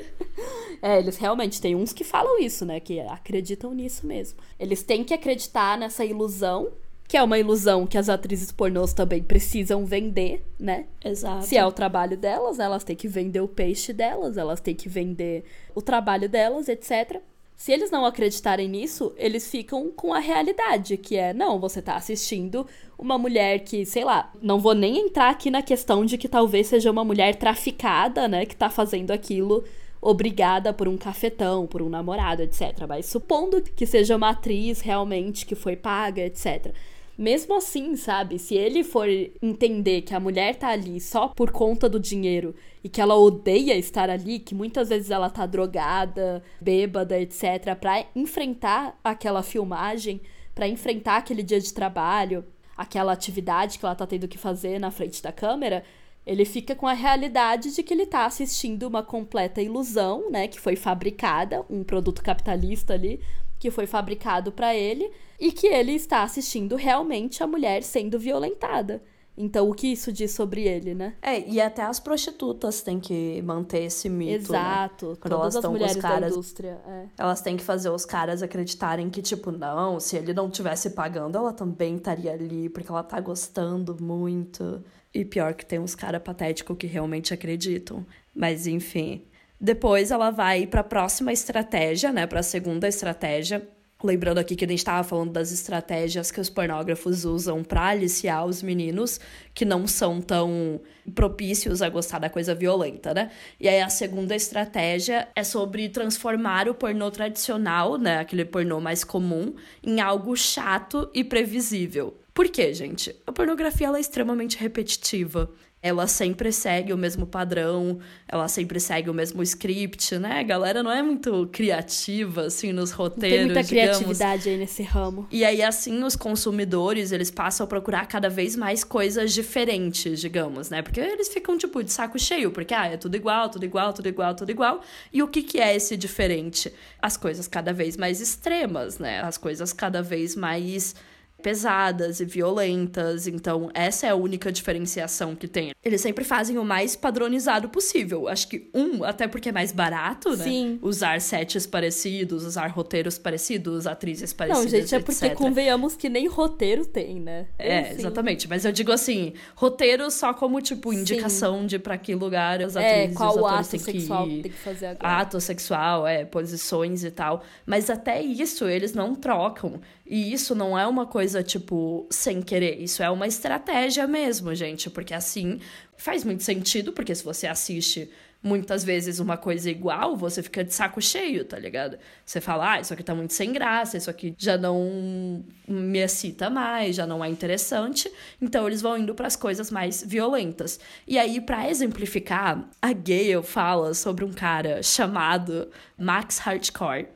é, 0.80 0.98
eles 0.98 1.18
realmente 1.18 1.60
têm 1.60 1.76
uns 1.76 1.92
que 1.92 2.04
falam 2.04 2.38
isso, 2.38 2.64
né? 2.64 2.80
Que 2.80 3.00
acreditam 3.00 3.74
nisso 3.74 4.06
mesmo. 4.06 4.38
Eles 4.58 4.82
têm 4.82 5.04
que 5.04 5.12
acreditar 5.12 5.76
nessa 5.76 6.06
ilusão 6.06 6.70
que 7.12 7.16
é 7.18 7.22
uma 7.22 7.38
ilusão 7.38 7.86
que 7.86 7.98
as 7.98 8.08
atrizes 8.08 8.50
pornôs 8.50 8.94
também 8.94 9.22
precisam 9.22 9.84
vender, 9.84 10.42
né? 10.58 10.86
Exato. 11.04 11.44
Se 11.44 11.58
é 11.58 11.66
o 11.66 11.70
trabalho 11.70 12.16
delas, 12.16 12.58
elas 12.58 12.84
têm 12.84 12.96
que 12.96 13.06
vender 13.06 13.42
o 13.42 13.46
peixe 13.46 13.92
delas, 13.92 14.38
elas 14.38 14.62
têm 14.62 14.74
que 14.74 14.88
vender 14.88 15.44
o 15.74 15.82
trabalho 15.82 16.26
delas, 16.26 16.70
etc. 16.70 17.20
Se 17.54 17.70
eles 17.70 17.90
não 17.90 18.06
acreditarem 18.06 18.66
nisso, 18.66 19.12
eles 19.18 19.50
ficam 19.50 19.90
com 19.90 20.14
a 20.14 20.20
realidade, 20.20 20.96
que 20.96 21.14
é, 21.14 21.34
não, 21.34 21.60
você 21.60 21.82
tá 21.82 21.96
assistindo 21.96 22.66
uma 22.98 23.18
mulher 23.18 23.58
que, 23.58 23.84
sei 23.84 24.04
lá, 24.04 24.32
não 24.40 24.58
vou 24.58 24.74
nem 24.74 24.96
entrar 24.96 25.28
aqui 25.28 25.50
na 25.50 25.60
questão 25.60 26.06
de 26.06 26.16
que 26.16 26.30
talvez 26.30 26.68
seja 26.68 26.90
uma 26.90 27.04
mulher 27.04 27.36
traficada, 27.36 28.26
né, 28.26 28.46
que 28.46 28.56
tá 28.56 28.70
fazendo 28.70 29.10
aquilo 29.10 29.64
obrigada 30.00 30.72
por 30.72 30.88
um 30.88 30.96
cafetão, 30.96 31.66
por 31.66 31.82
um 31.82 31.90
namorado, 31.90 32.40
etc. 32.40 32.86
Mas 32.88 33.04
supondo 33.04 33.60
que 33.60 33.84
seja 33.84 34.16
uma 34.16 34.30
atriz 34.30 34.80
realmente 34.80 35.44
que 35.44 35.54
foi 35.54 35.76
paga, 35.76 36.22
etc. 36.22 36.74
Mesmo 37.16 37.54
assim, 37.56 37.94
sabe? 37.94 38.38
Se 38.38 38.54
ele 38.54 38.82
for 38.82 39.06
entender 39.42 40.02
que 40.02 40.14
a 40.14 40.20
mulher 40.20 40.56
tá 40.56 40.68
ali 40.68 40.98
só 40.98 41.28
por 41.28 41.50
conta 41.50 41.88
do 41.88 42.00
dinheiro 42.00 42.54
e 42.82 42.88
que 42.88 43.00
ela 43.00 43.16
odeia 43.16 43.76
estar 43.76 44.08
ali, 44.08 44.38
que 44.38 44.54
muitas 44.54 44.88
vezes 44.88 45.10
ela 45.10 45.28
tá 45.28 45.44
drogada, 45.44 46.42
bêbada, 46.60 47.20
etc, 47.20 47.76
para 47.78 48.06
enfrentar 48.16 48.98
aquela 49.04 49.42
filmagem, 49.42 50.20
para 50.54 50.66
enfrentar 50.66 51.18
aquele 51.18 51.42
dia 51.42 51.60
de 51.60 51.72
trabalho, 51.72 52.44
aquela 52.76 53.12
atividade 53.12 53.78
que 53.78 53.84
ela 53.84 53.94
tá 53.94 54.06
tendo 54.06 54.26
que 54.26 54.38
fazer 54.38 54.78
na 54.78 54.90
frente 54.90 55.22
da 55.22 55.30
câmera, 55.30 55.84
ele 56.26 56.44
fica 56.44 56.74
com 56.74 56.86
a 56.86 56.92
realidade 56.92 57.74
de 57.74 57.82
que 57.82 57.92
ele 57.92 58.06
tá 58.06 58.24
assistindo 58.24 58.84
uma 58.84 59.02
completa 59.02 59.60
ilusão, 59.60 60.30
né, 60.30 60.48
que 60.48 60.60
foi 60.60 60.76
fabricada, 60.76 61.64
um 61.68 61.82
produto 61.82 62.22
capitalista 62.22 62.94
ali, 62.94 63.20
que 63.58 63.70
foi 63.70 63.86
fabricado 63.86 64.50
para 64.50 64.74
ele 64.74 65.10
e 65.42 65.50
que 65.50 65.66
ele 65.66 65.90
está 65.90 66.22
assistindo 66.22 66.76
realmente 66.76 67.42
a 67.42 67.48
mulher 67.48 67.82
sendo 67.82 68.16
violentada. 68.16 69.02
Então, 69.36 69.68
o 69.68 69.74
que 69.74 69.88
isso 69.88 70.12
diz 70.12 70.30
sobre 70.30 70.68
ele, 70.68 70.94
né? 70.94 71.14
É, 71.20 71.40
e 71.48 71.60
até 71.60 71.82
as 71.82 71.98
prostitutas 71.98 72.80
têm 72.80 73.00
que 73.00 73.42
manter 73.42 73.82
esse 73.82 74.08
mito. 74.08 74.52
Né? 74.52 74.58
Exato. 74.58 75.08
Né? 75.08 75.16
Quando 75.20 75.32
Todas 75.32 75.42
elas 75.42 75.54
estão 75.56 75.76
com 75.76 75.84
os 75.84 75.96
caras. 75.96 76.20
Da 76.20 76.28
indústria, 76.28 76.80
é. 76.86 77.06
Elas 77.18 77.40
têm 77.40 77.56
que 77.56 77.64
fazer 77.64 77.88
os 77.88 78.04
caras 78.04 78.40
acreditarem 78.40 79.10
que, 79.10 79.20
tipo, 79.20 79.50
não, 79.50 79.98
se 79.98 80.16
ele 80.16 80.32
não 80.32 80.48
tivesse 80.48 80.90
pagando, 80.90 81.36
ela 81.36 81.52
também 81.52 81.96
estaria 81.96 82.32
ali, 82.32 82.68
porque 82.68 82.88
ela 82.88 83.02
tá 83.02 83.18
gostando 83.18 83.96
muito. 84.00 84.80
E 85.12 85.24
pior 85.24 85.54
que 85.54 85.66
tem 85.66 85.80
uns 85.80 85.96
caras 85.96 86.22
patéticos 86.22 86.76
que 86.76 86.86
realmente 86.86 87.34
acreditam. 87.34 88.06
Mas, 88.32 88.68
enfim. 88.68 89.24
Depois 89.60 90.12
ela 90.12 90.30
vai 90.30 90.68
para 90.68 90.82
a 90.82 90.84
próxima 90.84 91.32
estratégia, 91.32 92.12
né, 92.12 92.28
para 92.28 92.40
a 92.40 92.44
segunda 92.44 92.86
estratégia. 92.86 93.66
Lembrando 94.02 94.38
aqui 94.38 94.56
que 94.56 94.64
a 94.64 94.68
gente 94.68 94.78
estava 94.78 95.06
falando 95.06 95.32
das 95.32 95.52
estratégias 95.52 96.30
que 96.30 96.40
os 96.40 96.50
pornógrafos 96.50 97.24
usam 97.24 97.62
para 97.62 97.86
aliciar 97.86 98.44
os 98.44 98.62
meninos 98.62 99.20
que 99.54 99.64
não 99.64 99.86
são 99.86 100.20
tão 100.20 100.80
propícios 101.14 101.82
a 101.82 101.88
gostar 101.88 102.18
da 102.18 102.28
coisa 102.28 102.54
violenta, 102.54 103.14
né? 103.14 103.30
E 103.60 103.68
aí 103.68 103.80
a 103.80 103.88
segunda 103.88 104.34
estratégia 104.34 105.28
é 105.36 105.44
sobre 105.44 105.88
transformar 105.88 106.68
o 106.68 106.74
pornô 106.74 107.10
tradicional, 107.10 107.96
né, 107.96 108.18
aquele 108.18 108.44
pornô 108.44 108.80
mais 108.80 109.04
comum, 109.04 109.54
em 109.82 110.00
algo 110.00 110.36
chato 110.36 111.08
e 111.14 111.22
previsível. 111.22 112.16
Por 112.34 112.48
quê, 112.48 112.72
gente? 112.72 113.14
A 113.26 113.32
pornografia 113.32 113.88
é 113.88 114.00
extremamente 114.00 114.56
repetitiva 114.56 115.50
ela 115.82 116.06
sempre 116.06 116.52
segue 116.52 116.92
o 116.92 116.96
mesmo 116.96 117.26
padrão, 117.26 117.98
ela 118.28 118.46
sempre 118.46 118.78
segue 118.78 119.10
o 119.10 119.14
mesmo 119.14 119.42
script, 119.42 120.16
né? 120.16 120.38
A 120.38 120.42
galera 120.44 120.80
não 120.80 120.92
é 120.92 121.02
muito 121.02 121.48
criativa, 121.52 122.42
assim, 122.42 122.72
nos 122.72 122.92
roteiros, 122.92 123.36
Tem 123.38 123.44
muita 123.46 123.64
digamos. 123.64 123.96
criatividade 123.98 124.48
aí 124.48 124.56
nesse 124.56 124.82
ramo. 124.84 125.26
E 125.28 125.44
aí, 125.44 125.60
assim, 125.60 126.04
os 126.04 126.14
consumidores, 126.14 127.10
eles 127.10 127.32
passam 127.32 127.64
a 127.64 127.66
procurar 127.66 128.06
cada 128.06 128.28
vez 128.30 128.54
mais 128.54 128.84
coisas 128.84 129.32
diferentes, 129.32 130.20
digamos, 130.20 130.70
né? 130.70 130.82
Porque 130.82 131.00
eles 131.00 131.28
ficam, 131.28 131.58
tipo, 131.58 131.82
de 131.82 131.92
saco 131.92 132.16
cheio, 132.16 132.52
porque, 132.52 132.72
ah, 132.72 132.86
é 132.86 132.96
tudo 132.96 133.16
igual, 133.16 133.48
tudo 133.48 133.64
igual, 133.64 133.92
tudo 133.92 134.06
igual, 134.08 134.34
tudo 134.36 134.50
igual. 134.50 134.82
E 135.12 135.20
o 135.20 135.26
que 135.26 135.42
que 135.42 135.58
é 135.58 135.74
esse 135.74 135.96
diferente? 135.96 136.72
As 137.00 137.16
coisas 137.16 137.48
cada 137.48 137.72
vez 137.72 137.96
mais 137.96 138.20
extremas, 138.20 139.00
né? 139.00 139.20
As 139.20 139.36
coisas 139.36 139.72
cada 139.72 140.00
vez 140.00 140.36
mais 140.36 140.94
pesadas 141.42 142.20
e 142.20 142.24
violentas. 142.24 143.26
Então, 143.26 143.70
essa 143.74 144.06
é 144.06 144.10
a 144.10 144.14
única 144.14 144.52
diferenciação 144.52 145.34
que 145.34 145.48
tem. 145.48 145.72
Eles 145.84 146.00
sempre 146.00 146.24
fazem 146.24 146.56
o 146.58 146.64
mais 146.64 146.94
padronizado 146.94 147.68
possível. 147.68 148.28
Acho 148.28 148.48
que 148.48 148.70
um, 148.72 149.02
até 149.02 149.26
porque 149.26 149.48
é 149.48 149.52
mais 149.52 149.72
barato, 149.72 150.36
né? 150.36 150.44
Sim. 150.44 150.78
Usar 150.80 151.20
sets 151.20 151.66
parecidos, 151.66 152.44
usar 152.44 152.68
roteiros 152.68 153.18
parecidos, 153.18 153.86
atrizes 153.86 154.32
parecidas. 154.32 154.72
Não, 154.72 154.78
gente, 154.80 154.94
é 154.94 155.00
porque 155.00 155.26
etc. 155.26 155.36
convenhamos 155.36 155.96
que 155.96 156.08
nem 156.08 156.28
roteiro 156.28 156.86
tem, 156.86 157.20
né? 157.20 157.46
É, 157.58 157.92
exatamente. 157.92 158.48
Mas 158.48 158.64
eu 158.64 158.72
digo 158.72 158.92
assim, 158.92 159.32
roteiro 159.56 160.10
só 160.10 160.32
como, 160.32 160.60
tipo, 160.60 160.92
indicação 160.92 161.60
Sim. 161.60 161.66
de 161.66 161.78
pra 161.78 161.98
que 161.98 162.14
lugar 162.14 162.62
as 162.62 162.76
é, 162.76 163.02
atrizes, 163.02 163.16
é, 163.16 163.18
qual 163.18 163.36
os 163.38 163.44
ato 163.44 163.70
têm 163.70 163.80
sexual 163.80 164.26
que 164.26 164.42
tem 164.42 164.52
que 164.52 164.58
fazer 164.58 164.86
agora. 164.86 165.16
Ato 165.16 165.40
sexual, 165.40 166.06
é, 166.06 166.24
posições 166.24 167.02
e 167.02 167.10
tal. 167.10 167.42
Mas 167.66 167.90
até 167.90 168.22
isso 168.22 168.68
eles 168.68 168.94
não 168.94 169.14
trocam. 169.14 169.80
E 170.12 170.30
isso 170.30 170.54
não 170.54 170.78
é 170.78 170.86
uma 170.86 171.06
coisa, 171.06 171.42
tipo, 171.42 172.06
sem 172.10 172.42
querer. 172.42 172.78
Isso 172.78 173.02
é 173.02 173.08
uma 173.08 173.26
estratégia 173.26 174.06
mesmo, 174.06 174.54
gente. 174.54 174.90
Porque 174.90 175.14
assim 175.14 175.58
faz 175.96 176.22
muito 176.22 176.42
sentido, 176.42 176.92
porque 176.92 177.14
se 177.14 177.24
você 177.24 177.46
assiste 177.46 178.10
muitas 178.42 178.84
vezes 178.84 179.20
uma 179.20 179.38
coisa 179.38 179.70
igual, 179.70 180.14
você 180.14 180.42
fica 180.42 180.62
de 180.62 180.74
saco 180.74 181.00
cheio, 181.00 181.46
tá 181.46 181.58
ligado? 181.58 181.96
Você 182.26 182.42
fala, 182.42 182.72
ah, 182.72 182.80
isso 182.80 182.92
aqui 182.92 183.02
tá 183.02 183.14
muito 183.14 183.32
sem 183.32 183.52
graça, 183.52 183.96
isso 183.96 184.10
aqui 184.10 184.34
já 184.36 184.58
não 184.58 185.42
me 185.66 186.00
excita 186.00 186.50
mais, 186.50 186.96
já 186.96 187.06
não 187.06 187.24
é 187.24 187.28
interessante. 187.30 188.12
Então 188.38 188.66
eles 188.66 188.82
vão 188.82 188.98
indo 188.98 189.14
para 189.14 189.26
as 189.26 189.36
coisas 189.36 189.70
mais 189.70 190.04
violentas. 190.06 190.78
E 191.06 191.18
aí, 191.18 191.40
para 191.40 191.70
exemplificar, 191.70 192.68
a 192.82 192.92
Gale 192.92 193.42
fala 193.42 193.94
sobre 193.94 194.26
um 194.26 194.32
cara 194.32 194.82
chamado 194.82 195.70
Max 195.96 196.36
Hardcore 196.36 197.06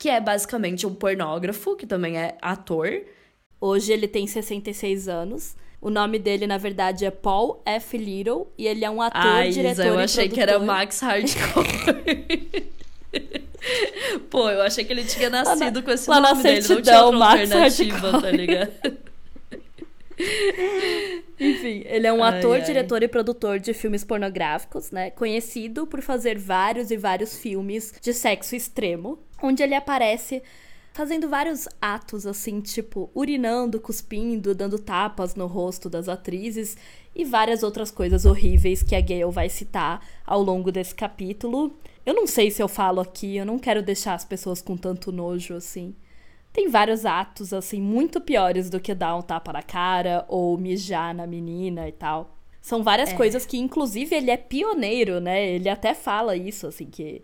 que 0.00 0.08
é 0.08 0.18
basicamente 0.18 0.86
um 0.86 0.94
pornógrafo, 0.94 1.76
que 1.76 1.86
também 1.86 2.16
é 2.16 2.38
ator. 2.40 3.02
Hoje 3.60 3.92
ele 3.92 4.08
tem 4.08 4.26
66 4.26 5.08
anos. 5.08 5.54
O 5.78 5.90
nome 5.90 6.18
dele, 6.18 6.46
na 6.46 6.56
verdade, 6.56 7.04
é 7.04 7.10
Paul 7.10 7.60
F. 7.66 7.98
Little 7.98 8.50
e 8.56 8.66
ele 8.66 8.82
é 8.82 8.88
um 8.88 9.02
ator, 9.02 9.20
Ai, 9.20 9.50
diretor 9.50 9.84
eu 9.84 9.98
achei 9.98 10.26
que 10.26 10.40
era 10.40 10.58
Max 10.58 11.00
Hardcore. 11.00 12.64
Pô, 14.30 14.48
eu 14.48 14.62
achei 14.62 14.84
que 14.86 14.92
ele 14.94 15.04
tinha 15.04 15.28
nascido 15.28 15.82
com 15.82 15.90
esse 15.90 16.08
nome 16.08 16.22
na 16.22 16.32
dele, 16.32 16.62
certidão, 16.62 17.12
não 17.12 17.18
tinha 17.18 17.58
alternativa, 17.58 18.10
Hardcore. 18.10 18.22
tá 18.22 18.30
ligado? 18.30 18.72
Enfim, 21.38 21.82
ele 21.86 22.06
é 22.06 22.12
um 22.12 22.22
ai, 22.22 22.38
ator, 22.38 22.56
ai. 22.56 22.62
diretor 22.62 23.02
e 23.02 23.08
produtor 23.08 23.58
de 23.58 23.72
filmes 23.72 24.04
pornográficos, 24.04 24.90
né? 24.90 25.10
Conhecido 25.10 25.86
por 25.86 26.02
fazer 26.02 26.38
vários 26.38 26.90
e 26.90 26.96
vários 26.96 27.38
filmes 27.38 27.94
de 28.00 28.12
sexo 28.12 28.54
extremo, 28.54 29.18
onde 29.42 29.62
ele 29.62 29.74
aparece 29.74 30.42
fazendo 30.92 31.28
vários 31.28 31.68
atos 31.80 32.26
assim, 32.26 32.60
tipo 32.60 33.10
urinando, 33.14 33.80
cuspindo, 33.80 34.54
dando 34.54 34.78
tapas 34.78 35.34
no 35.34 35.46
rosto 35.46 35.88
das 35.88 36.08
atrizes 36.08 36.76
e 37.14 37.24
várias 37.24 37.62
outras 37.62 37.90
coisas 37.90 38.24
horríveis 38.24 38.82
que 38.82 38.94
a 38.94 39.00
Gale 39.00 39.30
vai 39.30 39.48
citar 39.48 40.04
ao 40.26 40.42
longo 40.42 40.70
desse 40.70 40.94
capítulo. 40.94 41.76
Eu 42.04 42.14
não 42.14 42.26
sei 42.26 42.50
se 42.50 42.62
eu 42.62 42.68
falo 42.68 43.00
aqui, 43.00 43.36
eu 43.36 43.46
não 43.46 43.58
quero 43.58 43.82
deixar 43.82 44.14
as 44.14 44.24
pessoas 44.24 44.60
com 44.60 44.76
tanto 44.76 45.12
nojo 45.12 45.54
assim. 45.54 45.94
Tem 46.52 46.68
vários 46.68 47.06
atos, 47.06 47.52
assim, 47.52 47.80
muito 47.80 48.20
piores 48.20 48.68
do 48.68 48.80
que 48.80 48.92
dar 48.92 49.14
um 49.16 49.22
tapa 49.22 49.52
na 49.52 49.62
cara 49.62 50.24
ou 50.28 50.58
mijar 50.58 51.14
na 51.14 51.24
menina 51.24 51.88
e 51.88 51.92
tal. 51.92 52.36
São 52.60 52.82
várias 52.82 53.10
é. 53.10 53.16
coisas 53.16 53.46
que, 53.46 53.56
inclusive, 53.56 54.16
ele 54.16 54.30
é 54.32 54.36
pioneiro, 54.36 55.20
né? 55.20 55.48
Ele 55.48 55.68
até 55.68 55.94
fala 55.94 56.36
isso, 56.36 56.66
assim, 56.66 56.86
que 56.86 57.22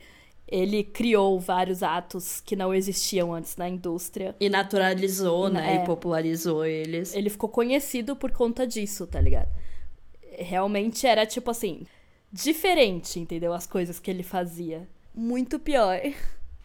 ele 0.48 0.84
criou 0.84 1.38
vários 1.40 1.82
atos 1.82 2.40
que 2.40 2.54
não 2.54 2.72
existiam 2.72 3.34
antes 3.34 3.56
na 3.56 3.68
indústria. 3.68 4.36
E 4.38 4.48
naturalizou, 4.48 5.48
né? 5.48 5.76
É. 5.76 5.82
E 5.82 5.86
popularizou 5.86 6.64
eles. 6.64 7.14
Ele 7.14 7.28
ficou 7.28 7.48
conhecido 7.48 8.14
por 8.14 8.30
conta 8.30 8.66
disso, 8.66 9.06
tá 9.06 9.20
ligado? 9.20 9.48
Realmente 10.38 11.06
era, 11.06 11.26
tipo 11.26 11.50
assim, 11.50 11.84
diferente, 12.32 13.18
entendeu? 13.18 13.52
As 13.52 13.66
coisas 13.66 13.98
que 13.98 14.10
ele 14.10 14.22
fazia. 14.22 14.88
Muito 15.14 15.58
pior. 15.58 16.00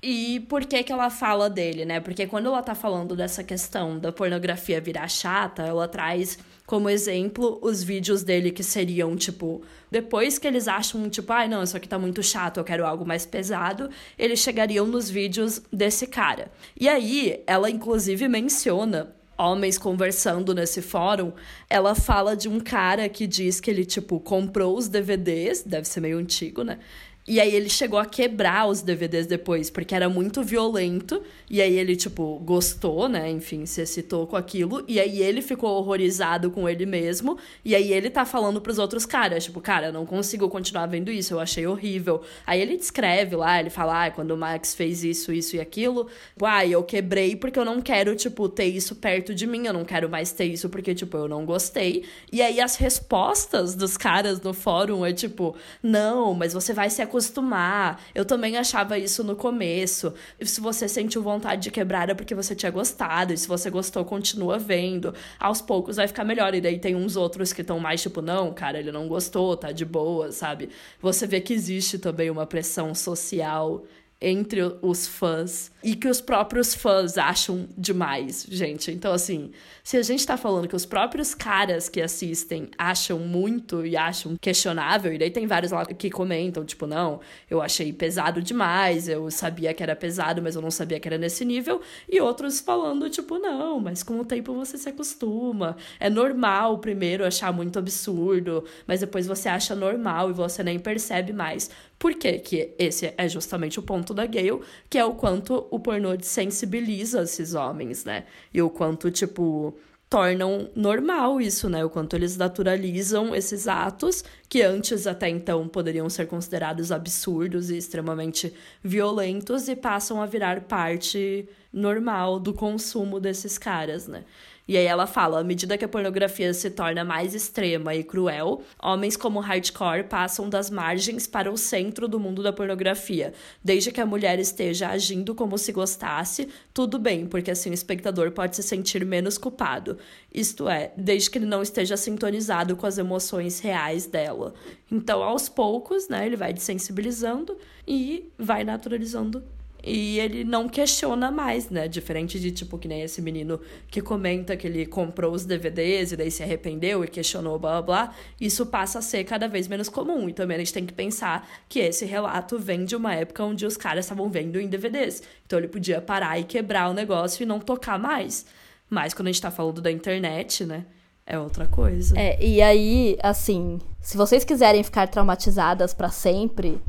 E 0.04 0.40
por 0.42 0.66
que 0.66 0.84
que 0.84 0.92
ela 0.92 1.10
fala 1.10 1.50
dele, 1.50 1.86
né? 1.86 2.00
Porque 2.00 2.28
quando 2.28 2.48
ela 2.48 2.62
tá 2.62 2.76
falando 2.76 3.16
dessa 3.16 3.44
questão 3.44 3.98
da 4.00 4.12
pornografia 4.12 4.82
virar 4.82 5.08
chata, 5.08 5.64
ela 5.64 5.88
traz 5.88 6.38
como 6.72 6.90
exemplo 6.90 7.60
os 7.62 7.84
vídeos 7.84 8.24
dele 8.24 8.50
que 8.50 8.64
seriam, 8.64 9.14
tipo, 9.18 9.62
depois 9.92 10.40
que 10.40 10.48
eles 10.48 10.70
acham, 10.70 11.10
tipo, 11.10 11.34
ai, 11.34 11.44
ah, 11.44 11.50
não, 11.50 11.64
isso 11.64 11.76
aqui 11.76 11.86
tá 11.86 12.00
muito 12.00 12.24
chato, 12.24 12.62
eu 12.62 12.64
quero 12.64 12.86
algo 12.86 13.06
mais 13.06 13.26
pesado, 13.26 13.90
eles 14.18 14.40
chegariam 14.40 14.88
nos 14.88 15.10
vídeos 15.10 15.62
desse 15.70 16.08
cara. 16.08 16.50
E 16.80 16.88
aí, 16.88 17.44
ela 17.46 17.70
inclusive 17.70 18.26
menciona 18.30 19.14
homens 19.38 19.78
conversando 19.78 20.56
nesse 20.56 20.82
fórum, 20.82 21.34
ela 21.70 21.94
fala 21.94 22.38
de 22.38 22.48
um 22.48 22.58
cara 22.58 23.10
que 23.10 23.28
diz 23.28 23.60
que 23.60 23.70
ele, 23.70 23.84
tipo, 23.84 24.18
comprou 24.22 24.78
os 24.78 24.88
DVDs, 24.88 25.64
deve 25.64 25.86
ser 25.90 26.00
meio 26.00 26.20
antigo, 26.20 26.64
né? 26.64 26.80
E 27.28 27.40
aí 27.40 27.54
ele 27.54 27.70
chegou 27.70 28.00
a 28.00 28.06
quebrar 28.06 28.68
os 28.68 28.82
DVDs 28.82 29.28
depois, 29.28 29.70
porque 29.70 29.94
era 29.94 30.10
muito 30.10 30.42
violento. 30.44 31.22
E 31.50 31.62
aí 31.62 31.78
ele, 31.78 31.96
tipo, 31.96 32.40
gostou, 32.40 33.08
né? 33.08 33.30
Enfim, 33.30 33.66
se 33.66 33.82
excitou 33.82 34.26
com 34.26 34.36
aquilo. 34.36 34.84
E 34.88 35.00
aí 35.00 35.22
ele 35.22 35.42
ficou 35.42 35.78
horrorizado 35.78 36.50
com 36.50 36.68
ele 36.68 36.86
mesmo. 36.86 37.38
E 37.64 37.76
aí 37.76 37.94
ele 37.94 38.10
tá 38.10 38.26
falando 38.26 38.60
pros 38.60 38.80
outros 38.80 39.06
caras, 39.06 39.44
tipo, 39.44 39.62
cara, 39.62 39.88
eu 39.88 39.94
não 39.94 40.06
consigo 40.06 40.50
continuar 40.50 40.88
vendo 40.88 41.12
isso, 41.12 41.34
eu 41.34 41.40
achei 41.40 41.68
horrível. 41.68 42.22
Aí 42.46 42.60
ele 42.60 42.76
descreve 42.76 43.36
lá, 43.36 43.60
ele 43.60 43.70
fala, 43.70 44.06
ah, 44.06 44.12
quando 44.12 44.32
o 44.32 44.38
Max 44.38 44.74
fez 44.74 45.04
isso, 45.04 45.32
isso 45.32 45.56
e 45.56 45.60
aquilo, 45.60 46.06
tipo, 46.34 46.46
ah, 46.46 46.66
eu 46.66 46.84
quebrei 46.84 47.36
porque 47.36 47.60
eu 47.60 47.66
não 47.66 47.82
quero, 47.82 48.16
tipo, 48.16 48.50
ter 48.50 48.66
isso 48.66 48.96
perto 48.96 49.36
de 49.36 49.46
mim, 49.46 49.68
eu 49.68 49.74
não 49.74 49.86
quero 49.86 50.10
mais 50.10 50.32
ter 50.32 50.46
isso 50.46 50.70
porque, 50.70 50.96
tipo, 50.96 51.18
eu 51.18 51.28
não 51.28 51.46
gostei. 51.46 52.04
E 52.32 52.42
aí 52.42 52.60
as 52.60 52.76
respostas 52.78 53.76
dos 53.76 53.96
caras 53.96 54.42
no 54.42 54.54
fórum 54.54 55.06
é 55.06 55.14
tipo, 55.14 55.56
não, 55.84 56.34
mas 56.34 56.54
você 56.54 56.74
vai 56.74 56.90
se 56.90 57.02
acostumar. 57.12 58.02
Eu 58.16 58.24
também 58.24 58.58
achava 58.58 58.98
isso 58.98 59.24
no 59.24 59.36
começo. 59.36 60.14
E 60.40 60.46
se 60.46 60.62
você 60.62 60.88
sentiu 60.88 61.22
vontade 61.22 61.64
de 61.64 61.72
quebrar 61.72 62.10
é 62.10 62.14
porque 62.14 62.34
você 62.34 62.56
tinha 62.56 62.72
gostado. 62.72 63.34
E 63.34 63.38
se 63.38 63.48
você 63.48 63.70
gostou, 63.70 64.06
continua 64.06 64.58
vendo. 64.58 65.14
Aos 65.38 65.62
poucos 65.62 65.98
vai 65.98 66.08
ficar 66.08 66.24
melhor. 66.24 66.56
E 66.56 66.62
daí 66.62 66.80
tem 66.80 66.96
uns 66.96 67.18
outros 67.18 67.52
que 67.52 67.62
estão 67.62 67.80
mais 67.80 68.02
tipo, 68.02 68.22
não, 68.22 68.54
cara, 68.54 68.80
ele 68.80 68.92
não 68.92 69.08
gostou, 69.08 69.58
tá 69.58 69.72
de 69.72 69.84
boa, 69.84 70.32
sabe? 70.32 70.70
Você 71.02 71.28
vê 71.28 71.42
que 71.42 71.54
existe 71.54 72.00
também 72.00 72.30
uma 72.30 72.46
pressão 72.46 72.96
social 72.96 73.84
entre 74.22 74.62
os 74.84 75.08
fãs 75.08 75.72
e 75.84 75.96
que 75.96 76.08
os 76.08 76.22
próprios 76.22 76.76
fãs 76.76 77.18
acham 77.18 77.68
demais, 77.76 78.46
gente. 78.48 78.92
Então, 78.92 79.12
assim, 79.12 79.52
se 79.84 79.98
a 79.98 80.04
gente 80.04 80.24
tá 80.26 80.38
falando 80.38 80.68
que 80.68 80.76
os 80.76 80.86
próprios 80.86 81.34
caras 81.34 81.90
que 81.90 82.00
assistem 82.00 82.70
acham 82.78 83.18
muito 83.18 83.84
e 83.84 83.98
acham 83.98 84.36
questionável, 84.40 85.12
e 85.12 85.18
daí 85.18 85.32
tem 85.32 85.48
vários 85.48 85.72
lá 85.72 85.84
que 85.86 86.12
comentam, 86.12 86.64
tipo, 86.64 86.86
não, 86.86 87.20
eu 87.50 87.62
achei 87.62 87.92
pesado 87.92 88.44
demais, 88.44 89.08
eu 89.08 89.32
sabia 89.32 89.74
que 89.74 89.82
era 89.82 89.96
pesado, 89.96 90.40
mas 90.40 90.56
eu 90.56 90.62
não 90.62 90.70
sabia 90.70 91.00
que 91.00 91.08
era 91.08 91.18
nesse 91.18 91.44
nível, 91.44 91.82
e 92.08 92.22
outros 92.22 92.60
falando, 92.60 93.10
tipo, 93.10 93.40
não, 93.40 93.80
mas 93.80 94.04
com 94.04 94.20
o 94.20 94.26
tempo 94.26 94.54
você 94.54 94.78
se 94.78 94.90
acostuma. 94.90 95.76
É 96.00 96.10
normal 96.10 96.78
primeiro 96.78 97.26
achar 97.26 97.52
muito 97.52 97.80
absurdo, 97.80 98.64
mas 98.86 99.00
depois 99.00 99.26
você 99.26 99.50
acha 99.50 99.74
normal 99.74 100.30
e 100.30 100.34
você 100.34 100.62
nem 100.62 100.78
percebe 100.78 101.34
mais. 101.34 101.72
Por 102.02 102.16
quê? 102.16 102.40
Que 102.40 102.74
esse 102.80 103.14
é 103.16 103.30
justamente 103.30 103.78
o 103.80 103.84
ponto 103.84 104.12
da 104.12 104.26
Gale, 104.26 104.62
que 104.90 104.98
é 104.98 105.06
o 105.06 105.14
quanto 105.14 105.68
o 105.70 105.80
pornô 105.80 106.18
sensibiliza 106.20 107.22
esses 107.22 107.54
homens, 107.54 108.04
né? 108.04 108.26
E 108.52 108.60
o 108.60 108.72
quanto, 108.72 109.12
tipo, 109.12 109.78
tornam 110.10 110.68
normal 110.76 111.40
isso, 111.40 111.70
né? 111.70 111.86
O 111.86 111.92
quanto 111.92 112.16
eles 112.16 112.36
naturalizam 112.36 113.36
esses 113.36 113.68
atos 113.68 114.24
que 114.50 114.64
antes 114.64 115.06
até 115.06 115.30
então 115.30 115.68
poderiam 115.68 116.10
ser 116.10 116.26
considerados 116.26 116.92
absurdos 116.92 117.70
e 117.70 117.78
extremamente 117.78 118.52
violentos 118.84 119.68
e 119.68 119.76
passam 119.76 120.20
a 120.20 120.26
virar 120.26 120.62
parte 120.62 121.48
normal 121.72 122.40
do 122.40 122.52
consumo 122.52 123.20
desses 123.20 123.60
caras, 123.60 124.08
né? 124.08 124.26
E 124.68 124.78
aí 124.78 124.86
ela 124.86 125.08
fala: 125.08 125.40
à 125.40 125.44
medida 125.44 125.78
que 125.78 125.86
a 125.86 125.90
pornografia 125.90 126.54
se 126.54 126.70
torna 126.70 127.04
mais 127.04 127.34
extrema 127.34 127.94
e 127.96 128.04
cruel, 128.04 128.62
homens 128.82 129.18
como 129.18 129.40
hardcore 129.40 130.04
passam 130.04 130.50
das 130.50 130.70
margens 130.70 131.28
para 131.28 131.52
o 131.52 131.58
centro 131.58 132.08
do 132.08 132.20
mundo 132.20 132.44
da 132.44 132.54
pornografia. 132.54 133.34
Desde 133.64 133.92
que 133.92 134.02
a 134.02 134.06
mulher 134.06 134.40
esteja 134.40 134.90
agindo 134.90 135.36
como 135.36 135.58
se 135.58 135.72
gostasse, 135.72 136.48
tudo 136.74 137.00
bem, 137.00 137.26
porque 137.26 137.52
assim 137.52 137.70
o 137.70 137.74
espectador 137.74 138.32
pode 138.32 138.56
se 138.56 138.64
sentir 138.64 139.06
menos 139.06 139.38
culpado. 139.38 139.98
Isto 140.34 140.70
é, 140.70 140.92
desde 140.96 141.30
que 141.30 141.38
ele 141.38 141.46
não 141.46 141.62
esteja 141.62 141.98
sintonizado 141.98 142.76
com 142.76 142.86
as 142.86 142.98
emoções 142.98 143.60
reais 143.60 144.06
dela. 144.06 144.54
Então, 144.92 145.24
aos 145.24 145.50
poucos, 145.50 146.08
né, 146.08 146.26
ele 146.26 146.36
vai 146.36 146.54
desensibilizando 146.54 147.58
e 147.88 148.30
vai 148.38 148.64
naturalizando 148.64 149.44
e 149.84 150.20
ele 150.20 150.44
não 150.44 150.70
questiona 150.70 151.32
mais, 151.32 151.70
né? 151.70 151.88
Diferente 151.88 152.40
de, 152.40 152.52
tipo, 152.52 152.78
que 152.78 152.88
nem 152.88 153.02
esse 153.02 153.22
menino 153.22 153.60
que 153.88 154.02
comenta 154.02 154.56
que 154.56 154.68
ele 154.68 154.86
comprou 154.86 155.34
os 155.34 155.46
DVDs 155.46 156.12
e 156.12 156.18
daí 156.18 156.30
se 156.30 156.44
arrependeu 156.44 157.04
e 157.04 157.08
questionou, 157.08 157.58
blá 157.58 157.82
blá 157.82 158.06
blá. 158.06 158.16
Isso 158.40 158.66
passa 158.66 159.00
a 159.00 159.02
ser 159.02 159.24
cada 159.24 159.48
vez 159.48 159.68
menos 159.68 159.90
comum. 159.90 160.30
E 160.30 160.34
também 160.34 160.56
a 160.56 160.60
gente 160.60 160.74
tem 160.74 160.86
que 160.86 160.94
pensar 160.94 161.50
que 161.68 161.80
esse 161.80 162.06
relato 162.06 162.60
vem 162.60 162.86
de 162.86 162.96
uma 162.96 163.14
época 163.16 163.44
onde 163.44 163.66
os 163.66 163.76
caras 163.76 164.06
estavam 164.06 164.30
vendo 164.30 164.60
em 164.60 164.68
DVDs. 164.68 165.24
Então 165.46 165.58
ele 165.58 165.68
podia 165.68 166.02
parar 166.02 166.40
e 166.40 166.44
quebrar 166.44 166.90
o 166.90 166.94
negócio 166.94 167.44
e 167.44 167.46
não 167.46 167.60
tocar 167.60 167.98
mais. 167.98 168.46
Mas 168.90 169.14
quando 169.14 169.30
a 169.30 169.32
gente 169.32 169.42
tá 169.42 169.50
falando 169.50 169.82
da 169.82 169.92
internet, 169.92 170.66
né? 170.66 170.86
É 171.26 171.40
outra 171.40 171.66
coisa. 171.66 172.20
É, 172.20 172.44
e 172.44 172.62
aí, 172.62 173.18
assim, 173.24 173.80
se 174.02 174.18
vocês 174.18 174.44
quiserem 174.44 174.84
ficar 174.84 175.08
traumatizadas 175.08 175.94
para 175.94 176.10
sempre, 176.10 176.82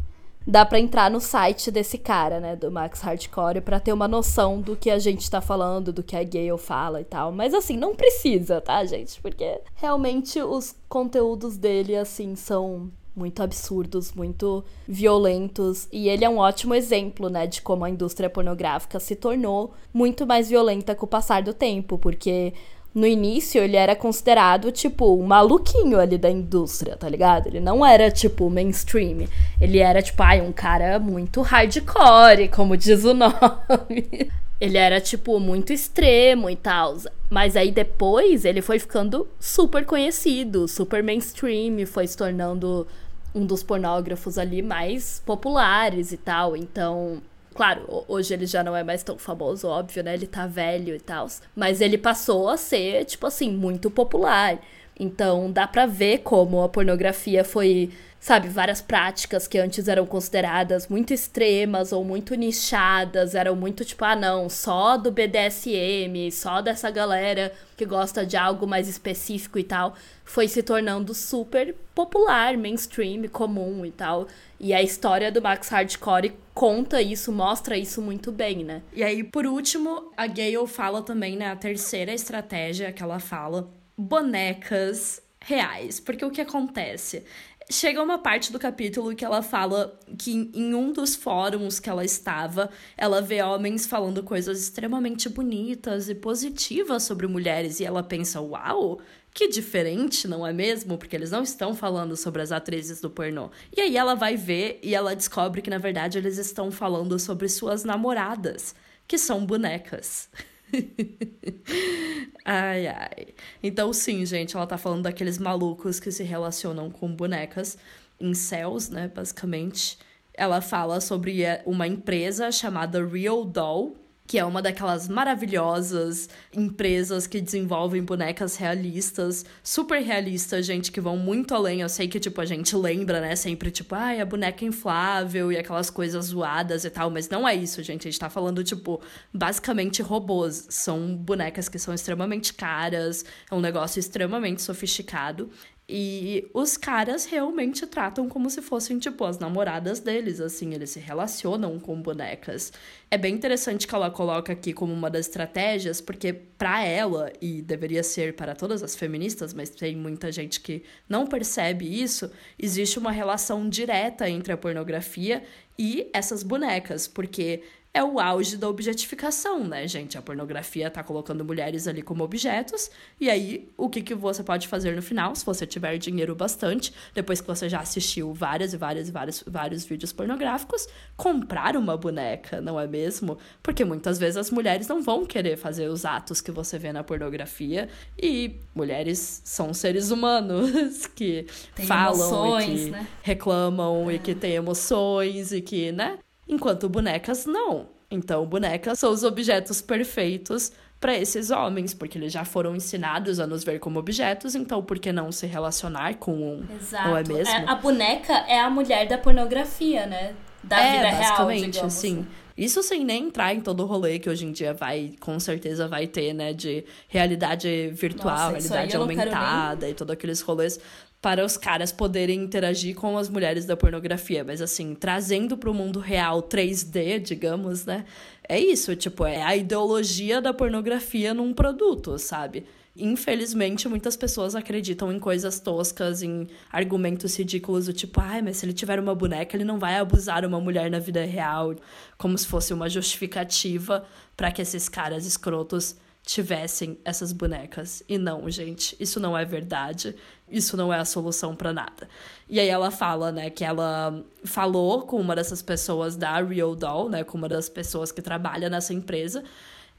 dá 0.47 0.65
para 0.65 0.81
entrar 0.81 1.11
no 1.11 1.21
site 1.21 1.71
desse 1.71 1.99
cara, 1.99 2.41
né, 2.41 2.57
do 2.57 2.71
Max 2.71 3.01
Hardcore, 3.01 3.61
para 3.61 3.81
ter 3.81 3.93
uma 3.93 4.09
noção 4.09 4.61
do 4.61 4.77
que 4.77 4.91
a 4.91 4.99
gente 4.99 5.31
tá 5.31 5.41
falando, 5.41 5.93
do 5.93 6.03
que 6.03 6.17
a 6.17 6.25
Gale 6.25 6.59
fala 6.59 7.01
e 7.01 7.05
tal. 7.05 7.33
Mas 7.33 7.55
assim, 7.55 7.77
não 7.77 7.95
precisa, 7.95 8.61
tá, 8.61 8.85
gente? 8.85 9.21
Porque 9.21 9.61
realmente 9.75 10.41
os 10.41 10.75
conteúdos 10.89 11.57
dele 11.57 11.97
assim 11.97 12.35
são 12.35 12.91
muito 13.15 13.43
absurdos, 13.43 14.13
muito 14.13 14.65
violentos, 14.89 15.87
e 15.93 16.09
ele 16.09 16.25
é 16.25 16.29
um 16.31 16.39
ótimo 16.39 16.75
exemplo, 16.75 17.29
né, 17.29 17.47
de 17.47 17.61
como 17.61 17.85
a 17.85 17.91
indústria 17.91 18.31
pornográfica 18.31 18.99
se 18.99 19.15
tornou 19.15 19.75
muito 19.93 20.27
mais 20.27 20.49
violenta 20.49 20.95
com 20.95 21.05
o 21.05 21.09
passar 21.09 21.43
do 21.43 21.53
tempo, 21.53 21.99
porque 21.99 22.55
no 22.95 23.07
início 23.07 23.63
ele 23.63 23.77
era 23.77 23.97
considerado, 23.97 24.71
tipo, 24.71 25.17
um 25.17 25.25
maluquinho 25.25 25.99
ali 25.99 26.19
da 26.19 26.31
indústria, 26.31 26.97
tá 26.97 27.09
ligado? 27.09 27.47
Ele 27.47 27.61
não 27.61 27.85
era, 27.85 28.11
tipo, 28.11 28.51
mainstream. 28.51 29.27
Ele 29.61 29.79
era, 29.79 30.03
tipo, 30.03 30.23
ai, 30.23 30.41
um 30.41 30.53
cara 30.53 30.99
muito 30.99 31.41
hardcore, 31.41 32.49
como 32.49 32.77
diz 32.77 33.05
o 33.05 33.15
nome. 33.15 34.31
ele 34.61 34.77
era, 34.77 35.01
tipo, 35.01 35.41
muito 35.41 35.73
extremo 35.73 36.51
e 36.51 36.57
tal. 36.57 36.97
Mas 37.31 37.57
aí 37.57 37.73
depois 37.73 38.45
ele 38.45 38.61
foi 38.61 38.79
ficando 38.79 39.27
super 39.41 39.87
conhecido, 39.87 40.69
super 40.69 41.03
mainstream, 41.03 41.87
foi 41.87 42.07
se 42.07 42.17
tornando 42.17 42.87
um 43.35 43.47
dos 43.47 43.63
pornógrafos 43.63 44.37
ali 44.37 44.61
mais 44.61 45.23
populares 45.25 46.13
e 46.13 46.19
tal. 46.19 46.55
Então, 46.55 47.23
Claro, 47.55 48.05
hoje 48.09 48.33
ele 48.35 48.47
já 48.47 48.63
não 48.65 48.75
é 48.75 48.83
mais 48.83 49.03
tão 49.03 49.19
famoso, 49.19 49.69
óbvio, 49.69 50.03
né? 50.03 50.15
Ele 50.15 50.27
tá 50.27 50.47
velho 50.47 50.95
e 50.95 51.01
tal. 51.01 51.27
Mas 51.55 51.81
ele 51.81 51.99
passou 51.99 52.49
a 52.49 52.57
ser, 52.57 53.05
tipo 53.05 53.27
assim, 53.27 53.51
muito 53.51 53.91
popular. 53.91 54.59
Então 54.99 55.51
dá 55.51 55.67
pra 55.67 55.87
ver 55.87 56.19
como 56.19 56.63
a 56.63 56.69
pornografia 56.69 57.45
foi 57.45 57.91
sabe, 58.23 58.49
várias 58.49 58.81
práticas 58.81 59.49
que 59.49 59.59
antes 59.59 59.89
eram 59.89 60.07
consideradas 60.07 60.87
muito 60.87 61.13
extremas 61.13 61.91
ou 61.91 62.05
muito 62.05 62.37
nichadas, 62.37 63.35
eram 63.35 63.57
muito 63.57 63.85
tipo, 63.85 64.05
ah, 64.05 64.15
não, 64.15 64.49
só 64.49 64.97
do 64.97 65.11
BDSM, 65.11 66.31
só 66.31 66.63
dessa 66.63 66.89
galera 66.89 67.53
que 67.77 67.85
gosta 67.85 68.25
de 68.25 68.37
algo 68.37 68.65
mais 68.65 68.87
específico 68.87 69.59
e 69.59 69.65
tal, 69.65 69.97
foi 70.25 70.47
se 70.47 70.63
tornando 70.63 71.13
super 71.13 71.75
popular, 71.97 72.57
mainstream, 72.57 73.27
comum 73.27 73.85
e 73.85 73.91
tal. 73.91 74.29
E 74.61 74.73
a 74.73 74.81
história 74.81 75.33
do 75.33 75.43
Max 75.43 75.69
Hardcore 75.69 76.33
conta 76.55 77.03
isso, 77.03 77.33
mostra 77.33 77.77
isso 77.77 78.01
muito 78.01 78.31
bem, 78.31 78.63
né? 78.63 78.83
E 78.93 79.03
aí, 79.03 79.25
por 79.25 79.47
último, 79.47 80.13
a 80.17 80.29
Gale 80.29 80.69
fala 80.69 81.03
também, 81.03 81.37
né, 81.37 81.51
a 81.51 81.57
terceira 81.57 82.13
estratégia 82.15 82.93
que 82.93 83.03
ela 83.03 83.19
fala, 83.19 83.69
bonecas 83.97 85.23
reais. 85.41 86.01
Porque 86.01 86.25
o 86.25 86.31
que 86.31 86.41
acontece? 86.41 87.25
chega 87.71 88.03
uma 88.03 88.19
parte 88.19 88.53
do 88.53 88.59
capítulo 88.59 89.15
que 89.15 89.25
ela 89.25 89.43
fala 89.43 89.99
que 90.19 90.51
em 90.55 90.75
um 90.75 90.93
dos 90.93 91.15
fóruns 91.15 91.79
que 91.79 91.89
ela 91.89 92.05
estava, 92.05 92.71
ela 92.97 93.21
vê 93.21 93.43
homens 93.43 93.87
falando 93.87 94.23
coisas 94.23 94.61
extremamente 94.61 95.29
bonitas 95.29 96.09
e 96.09 96.15
positivas 96.15 97.03
sobre 97.03 97.27
mulheres 97.27 97.81
e 97.81 97.85
ela 97.85 98.03
pensa: 98.03 98.41
"Uau, 98.41 99.01
que 99.35 99.49
diferente, 99.49 100.29
não 100.29 100.47
é 100.47 100.53
mesmo? 100.53 100.99
Porque 100.99 101.17
eles 101.17 101.31
não 101.31 101.43
estão 101.43 101.75
falando 101.75 102.17
sobre 102.17 102.43
as 102.43 102.53
atrizes 102.53 103.01
do 103.01 103.11
pornô. 103.11 103.51
E 103.75 103.81
aí 103.81 103.97
ela 103.97 104.15
vai 104.15 104.37
ver 104.37 104.79
e 104.83 104.95
ela 104.95 105.17
descobre 105.17 105.63
que 105.63 105.71
na 105.71 105.79
verdade 105.79 106.19
eles 106.19 106.39
estão 106.39 106.71
falando 106.71 107.19
sobre 107.19 107.49
suas 107.49 107.85
namoradas, 107.85 108.75
que 109.09 109.17
são 109.17 109.45
bonecas. 109.47 110.29
ai, 112.45 112.87
ai. 112.87 113.27
Então, 113.63 113.93
sim, 113.93 114.25
gente, 114.25 114.57
ela 114.57 114.67
tá 114.67 114.79
falando 114.79 115.03
daqueles 115.03 115.39
malucos 115.39 116.01
que 116.01 116.11
se 116.11 116.23
relacionam 116.23 116.91
com 116.91 117.15
bonecas 117.15 117.79
em 118.21 118.35
céus, 118.35 118.89
né, 118.89 119.11
basicamente. 119.15 119.99
Ela 120.35 120.61
fala 120.61 121.01
sobre 121.01 121.43
é, 121.43 121.63
uma 121.67 121.87
empresa 121.87 122.51
chamada 122.51 123.05
Real 123.05 123.45
Doll, 123.45 123.97
que 124.33 124.39
é 124.39 124.45
uma 124.47 124.63
daquelas 124.63 125.09
maravilhosas 125.09 126.27
empresas 126.55 127.27
que 127.27 127.39
desenvolvem 127.39 128.03
bonecas 128.03 128.57
realistas, 128.57 129.45
super 129.63 130.01
realistas, 130.01 130.65
gente, 130.65 130.91
que 130.91 131.03
vão 131.03 131.19
muito 131.19 131.55
além. 131.55 131.83
Eu 131.83 131.89
sei 131.91 132.09
que, 132.09 132.19
tipo, 132.19 132.41
a 132.41 132.47
gente 132.47 132.75
lembra, 132.75 133.21
né, 133.21 133.37
sempre, 133.37 133.71
tipo, 133.71 133.95
ai, 133.95 134.23
a 134.23 134.25
boneca 134.25 134.65
inflável 134.65 135.53
e 135.53 135.59
aquelas 135.59 135.91
coisas 135.91 136.25
zoadas 136.29 136.87
e 136.87 136.89
tal, 136.89 137.11
mas 137.11 137.29
não 137.29 137.47
é 137.47 137.55
isso, 137.55 137.83
gente. 137.83 138.09
A 138.09 138.11
gente 138.11 138.19
tá 138.19 138.31
falando, 138.31 138.65
tipo, 138.65 139.03
basicamente 139.35 140.01
robôs. 140.01 140.67
São 140.71 141.15
bonecas 141.15 141.69
que 141.69 141.79
são 141.79 141.93
extremamente 141.93 142.55
caras, 142.55 143.27
é 143.51 143.55
um 143.55 143.61
negócio 143.61 144.01
extremamente 144.01 144.63
sofisticado. 144.63 145.51
E 145.95 146.49
os 146.55 146.79
caras 146.79 147.27
realmente 147.27 147.87
tratam 147.87 148.27
como 148.27 148.49
se 148.49 148.63
fossem, 148.63 148.99
tipo, 148.99 149.27
as 149.27 149.39
namoradas 149.39 150.01
deles, 150.01 150.41
assim, 150.41 150.73
eles 150.73 150.89
se 150.89 150.99
relacionam 150.99 151.79
com 151.79 152.01
bonecas. 152.01 152.73
É 153.11 153.19
bem 153.19 153.35
interessante 153.35 153.87
que 153.87 153.95
ela 153.95 154.11
coloca 154.11 154.55
aqui 154.55 154.73
como 154.73 154.91
uma 154.91 155.11
das 155.11 155.27
estratégias, 155.27 156.01
porque 156.01 156.33
para 156.33 156.83
ela, 156.83 157.31
e 157.43 157.61
deveria 157.61 158.03
ser 158.03 158.35
para 158.35 158.55
todas 158.55 158.83
as 158.83 158.97
feministas, 158.97 159.53
mas 159.53 159.69
tem 159.69 159.95
muita 159.95 160.33
gente 160.33 160.63
que 160.63 160.83
não 161.07 161.27
percebe 161.27 161.85
isso, 162.03 162.33
existe 162.59 162.99
uma 162.99 163.13
relação 163.13 163.69
direta 163.69 164.27
entre 164.31 164.51
a 164.51 164.57
pornografia 164.57 165.45
e 165.79 166.09
essas 166.15 166.43
bonecas, 166.43 167.07
porque 167.07 167.65
é 167.95 168.03
o 168.03 168.19
auge 168.19 168.57
da 168.57 168.69
objetificação, 168.69 169.65
né, 169.65 169.87
gente? 169.87 170.17
A 170.17 170.23
pornografia 170.23 170.91
tá 170.91 171.03
colocando 171.03 171.45
mulheres 171.45 171.87
ali 171.87 172.01
como 172.01 172.25
objetos, 172.25 172.91
e 173.21 173.29
aí 173.29 173.69
o 173.77 173.89
que, 173.91 174.01
que 174.01 174.15
você 174.15 174.43
pode 174.43 174.67
fazer 174.67 174.97
no 174.97 175.03
final, 175.03 175.35
se 175.37 175.45
você 175.45 175.67
tiver 175.67 175.99
dinheiro 175.99 176.35
bastante, 176.35 176.93
depois 177.15 177.43
que 177.43 177.47
você 177.47 177.69
já 177.69 177.81
assistiu 177.81 178.33
várias 178.33 178.73
e 178.73 178.79
várias 178.79 179.09
e 179.09 179.13
vários, 179.13 179.45
vários 179.47 179.85
vídeos 179.85 180.11
pornográficos, 180.11 180.89
comprar 181.19 181.77
uma 181.77 181.95
boneca, 181.95 182.63
não 182.63 182.81
é 182.81 182.87
mesmo? 182.87 183.37
Porque 183.63 183.85
muitas 183.85 184.19
vezes 184.19 184.39
as 184.39 184.51
mulheres 184.51 184.89
não 184.89 185.03
vão 185.03 185.27
querer 185.27 185.59
fazer 185.59 185.89
os 185.89 186.07
atos 186.07 186.41
que 186.41 186.51
você 186.51 186.79
vê 186.79 186.93
na 186.95 187.05
pornografia, 187.05 187.91
e 188.21 188.57
mulheres 188.75 189.43
são 189.45 189.75
seres 189.75 190.11
humanos 190.11 191.07
que 191.15 191.47
Tem 191.75 191.85
falam 191.85 192.15
emoções, 192.15 192.81
e 192.81 192.85
que 192.85 192.91
né? 192.91 193.07
reclamam 193.23 194.11
é. 194.11 194.15
e 194.15 194.19
que 194.19 194.35
têm 194.35 194.55
emoções 194.55 195.53
e 195.53 195.61
que, 195.61 195.93
né? 195.93 196.19
Enquanto 196.53 196.89
bonecas 196.89 197.47
não. 197.47 197.89
Então, 198.11 198.45
bonecas 198.47 198.99
são 198.99 199.11
os 199.11 199.25
objetos 199.25 199.81
perfeitos 199.81 200.71
para 201.01 201.17
esses 201.17 201.51
homens, 201.51 201.93
porque 201.93 202.17
eles 202.17 202.33
já 202.33 202.45
foram 202.45 202.77
ensinados 202.77 203.41
a 203.41 203.47
nos 203.47 203.65
ver 203.65 203.81
como 203.81 203.99
objetos, 203.99 204.55
então 204.55 204.83
por 204.83 205.01
que 205.01 205.11
não 205.11 205.33
se 205.33 205.47
relacionar 205.47 206.15
com 206.15 206.33
um? 206.33 206.65
Exato. 206.77 207.09
Não 207.09 207.17
é 207.17 207.25
mesmo? 207.25 207.53
É, 207.53 207.65
a 207.69 207.75
boneca 207.75 208.33
é 208.47 208.61
a 208.61 208.71
mulher 208.71 209.09
da 209.09 209.19
pornografia, 209.19 210.07
né? 210.07 210.35
Da 210.63 210.81
é, 210.81 210.93
vida 210.93 211.17
basicamente, 211.17 211.75
real, 211.79 211.91
sim. 211.91 212.21
Assim. 212.21 212.27
Isso 212.57 212.83
sem 212.83 213.05
nem 213.05 213.25
entrar 213.25 213.53
em 213.53 213.61
todo 213.61 213.83
o 213.83 213.87
rolê 213.87 214.19
que 214.19 214.31
hoje 214.31 214.47
em 214.47 214.53
dia 214.53 214.75
vai, 214.75 215.15
com 215.19 215.41
certeza 215.41 215.89
vai 215.89 216.07
ter, 216.07 216.33
né? 216.33 216.53
De 216.53 216.85
realidade 217.09 217.91
virtual, 217.95 218.53
Nossa, 218.53 218.69
realidade 218.69 218.97
aumentada 218.97 219.89
e 219.89 219.95
todos 219.95 220.13
aqueles 220.13 220.41
rolês 220.41 220.79
para 221.23 221.45
os 221.45 221.57
caras 221.57 221.93
poderem 221.93 222.43
interagir 222.43 222.97
com 222.97 223.17
as 223.17 223.29
mulheres 223.29 223.65
da 223.65 223.77
pornografia, 223.77 224.43
mas 224.43 224.61
assim, 224.61 224.93
trazendo 224.93 225.57
para 225.57 225.71
o 225.71 225.75
mundo 225.75 226.01
real 226.01 226.43
3D, 226.43 227.21
digamos, 227.21 227.87
né? 227.87 228.05
É 228.49 228.59
isso, 228.59 228.97
tipo, 228.97 229.25
é 229.25 229.41
a 229.41 229.55
ideologia 229.55 230.43
da 230.43 230.53
pornografia 230.53 231.33
num 231.33 231.55
produto, 231.55 232.19
sabe? 232.19 232.67
Infelizmente, 232.97 233.89
muitas 233.89 234.17
pessoas 234.17 234.57
acreditam 234.57 235.13
em 235.13 235.21
coisas 235.21 235.61
toscas, 235.61 236.23
em 236.23 236.49
argumentos 236.71 237.39
ridículos 237.39 237.87
do 237.87 237.93
tipo, 237.93 238.21
ai, 238.21 238.41
ah, 238.41 238.43
mas 238.43 238.57
se 238.57 238.67
ele 238.67 238.73
tiver 238.73 238.99
uma 238.99 239.15
boneca, 239.15 239.57
ele 239.57 239.65
não 239.65 239.79
vai 239.79 239.97
abusar 239.97 240.45
uma 240.45 240.61
mulher 240.61 240.91
na 240.91 240.99
vida 240.99 241.25
real, 241.25 241.77
como 242.19 242.37
se 242.37 242.49
fosse 242.49 242.75
uma 242.75 242.91
justificativa 242.91 244.05
para 244.37 244.51
que 244.51 244.61
esses 244.61 244.89
caras 244.89 245.25
escrotos 245.25 245.97
tivessem 246.25 246.99
essas 247.05 247.33
bonecas. 247.33 248.03
E 248.09 248.17
não, 248.17 248.49
gente, 248.49 248.97
isso 249.01 249.19
não 249.19 249.37
é 249.37 249.45
verdade. 249.45 250.15
Isso 250.53 250.77
não 250.77 250.93
é 250.93 250.99
a 250.99 251.05
solução 251.05 251.57
para 251.57 251.73
nada. 251.73 252.09
E 252.49 252.61
aí 252.61 252.69
ela 252.69 252.91
fala, 252.91 253.33
né, 253.33 253.49
que 253.49 253.65
ela 253.65 254.23
falou 254.45 255.03
com 255.03 255.19
uma 255.19 255.35
dessas 255.35 255.63
pessoas 255.63 256.17
da 256.17 256.41
Real 256.43 256.77
Doll, 256.77 257.09
né, 257.09 257.25
com 257.25 257.39
uma 257.39 257.49
das 257.49 257.69
pessoas 257.69 258.13
que 258.13 258.21
trabalha 258.21 258.69
nessa 258.69 258.93
empresa, 258.93 259.43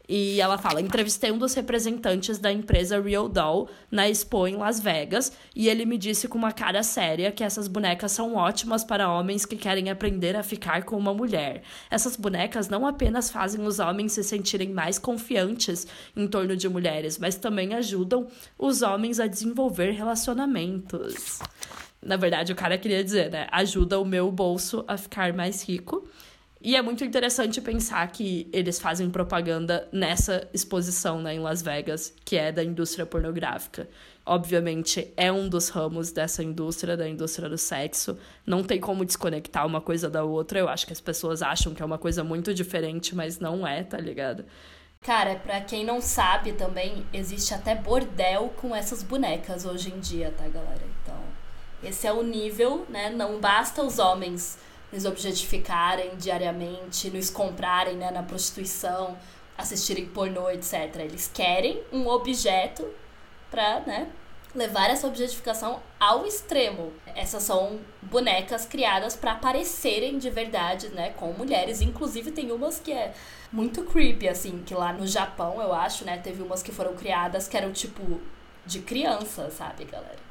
e 0.07 0.41
ela 0.41 0.57
fala: 0.57 0.81
entrevistei 0.81 1.31
um 1.31 1.37
dos 1.37 1.53
representantes 1.53 2.37
da 2.37 2.51
empresa 2.51 3.01
Real 3.01 3.29
Doll 3.29 3.69
na 3.89 4.09
Expo 4.09 4.47
em 4.47 4.55
Las 4.55 4.79
Vegas 4.79 5.31
e 5.55 5.69
ele 5.69 5.85
me 5.85 5.97
disse 5.97 6.27
com 6.27 6.37
uma 6.37 6.51
cara 6.51 6.83
séria 6.83 7.31
que 7.31 7.43
essas 7.43 7.67
bonecas 7.67 8.11
são 8.11 8.35
ótimas 8.35 8.83
para 8.83 9.09
homens 9.09 9.45
que 9.45 9.55
querem 9.55 9.89
aprender 9.89 10.35
a 10.35 10.43
ficar 10.43 10.83
com 10.83 10.97
uma 10.97 11.13
mulher. 11.13 11.63
Essas 11.89 12.15
bonecas 12.15 12.67
não 12.67 12.85
apenas 12.85 13.29
fazem 13.29 13.65
os 13.65 13.79
homens 13.79 14.11
se 14.11 14.23
sentirem 14.23 14.69
mais 14.69 14.99
confiantes 14.99 15.87
em 16.15 16.27
torno 16.27 16.55
de 16.55 16.67
mulheres, 16.67 17.17
mas 17.17 17.35
também 17.35 17.73
ajudam 17.73 18.27
os 18.57 18.81
homens 18.81 19.19
a 19.19 19.27
desenvolver 19.27 19.91
relacionamentos. 19.91 21.39
Na 22.01 22.17
verdade, 22.17 22.51
o 22.51 22.55
cara 22.55 22.77
queria 22.77 23.01
dizer, 23.03 23.31
né? 23.31 23.47
Ajuda 23.49 23.97
o 23.99 24.03
meu 24.05 24.29
bolso 24.29 24.83
a 24.87 24.97
ficar 24.97 25.31
mais 25.31 25.63
rico. 25.63 26.05
E 26.65 26.77
é 26.77 26.81
muito 26.81 27.03
interessante 27.03 27.59
pensar 27.59 28.07
que 28.07 28.47
eles 28.53 28.79
fazem 28.79 29.09
propaganda 29.09 29.85
nessa 29.91 30.47
exposição 30.53 31.21
né, 31.21 31.35
em 31.35 31.39
Las 31.39 31.61
Vegas, 31.61 32.13
que 32.23 32.37
é 32.37 32.53
da 32.53 32.63
indústria 32.63 33.05
pornográfica. 33.05 33.89
Obviamente, 34.25 35.11
é 35.17 35.29
um 35.29 35.49
dos 35.49 35.67
ramos 35.67 36.13
dessa 36.13 36.41
indústria, 36.41 36.95
da 36.95 37.05
indústria 37.05 37.49
do 37.49 37.57
sexo. 37.57 38.17
Não 38.45 38.63
tem 38.63 38.79
como 38.79 39.03
desconectar 39.03 39.67
uma 39.67 39.81
coisa 39.81 40.09
da 40.09 40.23
outra. 40.23 40.57
Eu 40.57 40.69
acho 40.69 40.87
que 40.87 40.93
as 40.93 41.01
pessoas 41.01 41.41
acham 41.41 41.73
que 41.73 41.81
é 41.81 41.85
uma 41.85 41.97
coisa 41.97 42.23
muito 42.23 42.53
diferente, 42.53 43.13
mas 43.13 43.39
não 43.39 43.67
é, 43.67 43.83
tá 43.83 43.97
ligado? 43.97 44.45
Cara, 45.01 45.35
pra 45.35 45.59
quem 45.59 45.83
não 45.83 45.99
sabe 45.99 46.53
também, 46.53 47.05
existe 47.11 47.53
até 47.53 47.75
bordel 47.75 48.53
com 48.55 48.73
essas 48.73 49.03
bonecas 49.03 49.65
hoje 49.65 49.91
em 49.93 49.99
dia, 49.99 50.33
tá, 50.37 50.47
galera? 50.47 50.83
Então, 51.01 51.19
esse 51.83 52.07
é 52.07 52.13
o 52.13 52.23
nível, 52.23 52.85
né? 52.87 53.09
Não 53.09 53.37
basta 53.41 53.83
os 53.83 53.99
homens 53.99 54.57
nos 54.93 55.05
objetificarem 55.05 56.15
diariamente, 56.17 57.09
nos 57.09 57.31
comprarem 57.31 57.97
né, 57.97 58.11
na 58.11 58.21
prostituição, 58.21 59.17
assistirem 59.57 60.05
pornô, 60.05 60.49
etc. 60.51 60.95
Eles 60.99 61.29
querem 61.33 61.81
um 61.91 62.07
objeto 62.07 62.87
para 63.49 63.79
né, 63.81 64.07
levar 64.53 64.91
essa 64.91 65.07
objetificação 65.07 65.79
ao 65.99 66.27
extremo. 66.27 66.93
Essas 67.15 67.41
são 67.41 67.79
bonecas 68.01 68.65
criadas 68.65 69.15
para 69.15 69.31
aparecerem 69.31 70.19
de 70.19 70.29
verdade, 70.29 70.89
né, 70.89 71.09
com 71.17 71.33
mulheres. 71.33 71.81
Inclusive 71.81 72.31
tem 72.31 72.51
umas 72.51 72.79
que 72.79 72.91
é 72.91 73.13
muito 73.51 73.83
creepy, 73.83 74.29
assim, 74.29 74.61
que 74.63 74.75
lá 74.75 74.93
no 74.93 75.07
Japão, 75.07 75.59
eu 75.59 75.73
acho, 75.73 76.05
né, 76.05 76.19
teve 76.19 76.43
umas 76.43 76.61
que 76.61 76.71
foram 76.71 76.93
criadas 76.93 77.47
que 77.47 77.57
eram 77.57 77.71
tipo 77.71 78.21
de 78.65 78.79
criança, 78.79 79.49
sabe, 79.49 79.85
galera? 79.85 80.23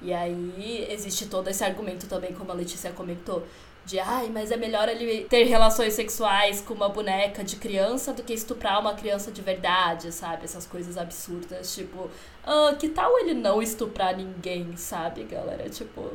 E 0.00 0.12
aí 0.12 0.86
existe 0.90 1.26
todo 1.26 1.48
esse 1.48 1.64
argumento 1.64 2.06
também, 2.06 2.32
como 2.34 2.50
a 2.50 2.54
Letícia 2.54 2.92
comentou, 2.92 3.46
de 3.84 4.00
ai, 4.00 4.30
mas 4.32 4.50
é 4.50 4.56
melhor 4.56 4.88
ele 4.88 5.24
ter 5.24 5.44
relações 5.44 5.92
sexuais 5.92 6.60
com 6.60 6.74
uma 6.74 6.88
boneca 6.88 7.44
de 7.44 7.56
criança 7.56 8.12
do 8.12 8.22
que 8.22 8.32
estuprar 8.32 8.80
uma 8.80 8.94
criança 8.94 9.30
de 9.30 9.42
verdade, 9.42 10.10
sabe? 10.10 10.44
Essas 10.44 10.66
coisas 10.66 10.96
absurdas, 10.96 11.74
tipo, 11.74 12.10
ah, 12.44 12.74
que 12.78 12.88
tal 12.88 13.18
ele 13.18 13.34
não 13.34 13.60
estuprar 13.60 14.16
ninguém, 14.16 14.76
sabe, 14.76 15.24
galera? 15.24 15.68
Tipo, 15.68 16.12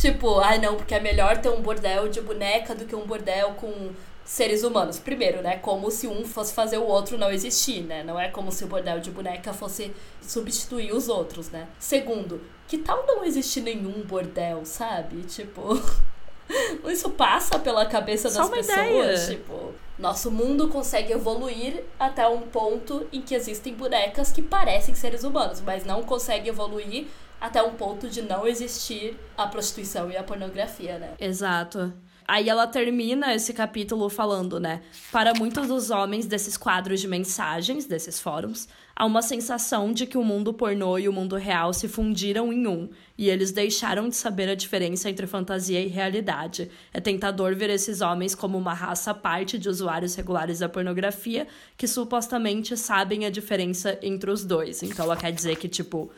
tipo, 0.00 0.38
ai 0.40 0.58
não, 0.58 0.76
porque 0.76 0.94
é 0.94 1.00
melhor 1.00 1.38
ter 1.38 1.48
um 1.48 1.62
bordel 1.62 2.08
de 2.08 2.20
boneca 2.20 2.74
do 2.74 2.84
que 2.84 2.96
um 2.96 3.06
bordel 3.06 3.52
com 3.54 3.92
seres 4.24 4.64
humanos. 4.64 4.98
Primeiro, 4.98 5.40
né? 5.40 5.56
Como 5.58 5.90
se 5.90 6.08
um 6.08 6.24
fosse 6.24 6.52
fazer 6.52 6.78
o 6.78 6.84
outro 6.84 7.16
não 7.16 7.30
existir, 7.30 7.82
né? 7.82 8.02
Não 8.02 8.18
é 8.18 8.28
como 8.28 8.50
se 8.50 8.64
o 8.64 8.66
bordel 8.66 8.98
de 8.98 9.10
boneca 9.12 9.52
fosse 9.52 9.94
substituir 10.20 10.92
os 10.92 11.08
outros, 11.08 11.50
né? 11.50 11.68
Segundo, 11.78 12.40
que 12.66 12.78
tal 12.78 13.06
não 13.06 13.24
existir 13.24 13.60
nenhum 13.60 14.02
bordel, 14.02 14.64
sabe? 14.64 15.22
Tipo. 15.22 15.80
Isso 16.86 17.10
passa 17.10 17.58
pela 17.58 17.86
cabeça 17.86 18.30
das 18.30 18.48
pessoas. 18.48 18.68
Ideia. 18.68 19.26
Tipo, 19.26 19.74
nosso 19.98 20.30
mundo 20.30 20.68
consegue 20.68 21.12
evoluir 21.12 21.84
até 21.98 22.26
um 22.28 22.42
ponto 22.42 23.06
em 23.12 23.22
que 23.22 23.34
existem 23.34 23.74
bonecas 23.74 24.30
que 24.30 24.42
parecem 24.42 24.94
seres 24.94 25.24
humanos, 25.24 25.60
mas 25.60 25.84
não 25.84 26.02
consegue 26.02 26.48
evoluir 26.48 27.06
até 27.40 27.62
um 27.62 27.74
ponto 27.74 28.08
de 28.08 28.22
não 28.22 28.46
existir 28.46 29.16
a 29.36 29.46
prostituição 29.46 30.10
e 30.10 30.16
a 30.16 30.22
pornografia, 30.22 30.98
né? 30.98 31.10
Exato. 31.18 31.92
Aí 32.28 32.48
ela 32.48 32.66
termina 32.66 33.34
esse 33.34 33.52
capítulo 33.52 34.08
falando, 34.08 34.58
né? 34.58 34.82
Para 35.12 35.32
muitos 35.34 35.68
dos 35.68 35.90
homens 35.90 36.26
desses 36.26 36.56
quadros 36.56 37.00
de 37.00 37.06
mensagens, 37.06 37.86
desses 37.86 38.20
fóruns, 38.20 38.68
há 38.96 39.04
uma 39.04 39.20
sensação 39.20 39.92
de 39.92 40.06
que 40.06 40.16
o 40.16 40.24
mundo 40.24 40.54
pornô 40.54 40.98
e 40.98 41.06
o 41.06 41.12
mundo 41.12 41.36
real 41.36 41.74
se 41.74 41.86
fundiram 41.86 42.50
em 42.50 42.66
um, 42.66 42.88
e 43.18 43.28
eles 43.28 43.52
deixaram 43.52 44.08
de 44.08 44.16
saber 44.16 44.48
a 44.48 44.54
diferença 44.54 45.10
entre 45.10 45.26
fantasia 45.26 45.80
e 45.82 45.86
realidade. 45.86 46.70
É 46.94 47.00
tentador 47.00 47.54
ver 47.54 47.68
esses 47.68 48.00
homens 48.00 48.34
como 48.34 48.56
uma 48.56 48.72
raça 48.72 49.10
à 49.10 49.14
parte 49.14 49.58
de 49.58 49.68
usuários 49.68 50.14
regulares 50.14 50.60
da 50.60 50.68
pornografia 50.68 51.46
que 51.76 51.86
supostamente 51.86 52.74
sabem 52.74 53.26
a 53.26 53.30
diferença 53.30 53.98
entre 54.02 54.30
os 54.30 54.44
dois. 54.44 54.82
Então 54.82 55.04
ela 55.04 55.16
quer 55.16 55.30
dizer 55.30 55.56
que, 55.56 55.68
tipo, 55.68 56.10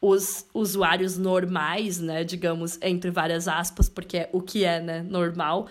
os 0.00 0.46
usuários 0.54 1.18
normais, 1.18 1.98
né, 1.98 2.22
digamos, 2.22 2.78
entre 2.80 3.10
várias 3.10 3.48
aspas, 3.48 3.88
porque 3.88 4.18
é 4.18 4.30
o 4.32 4.40
que 4.40 4.64
é, 4.64 4.80
né, 4.80 5.02
normal, 5.02 5.66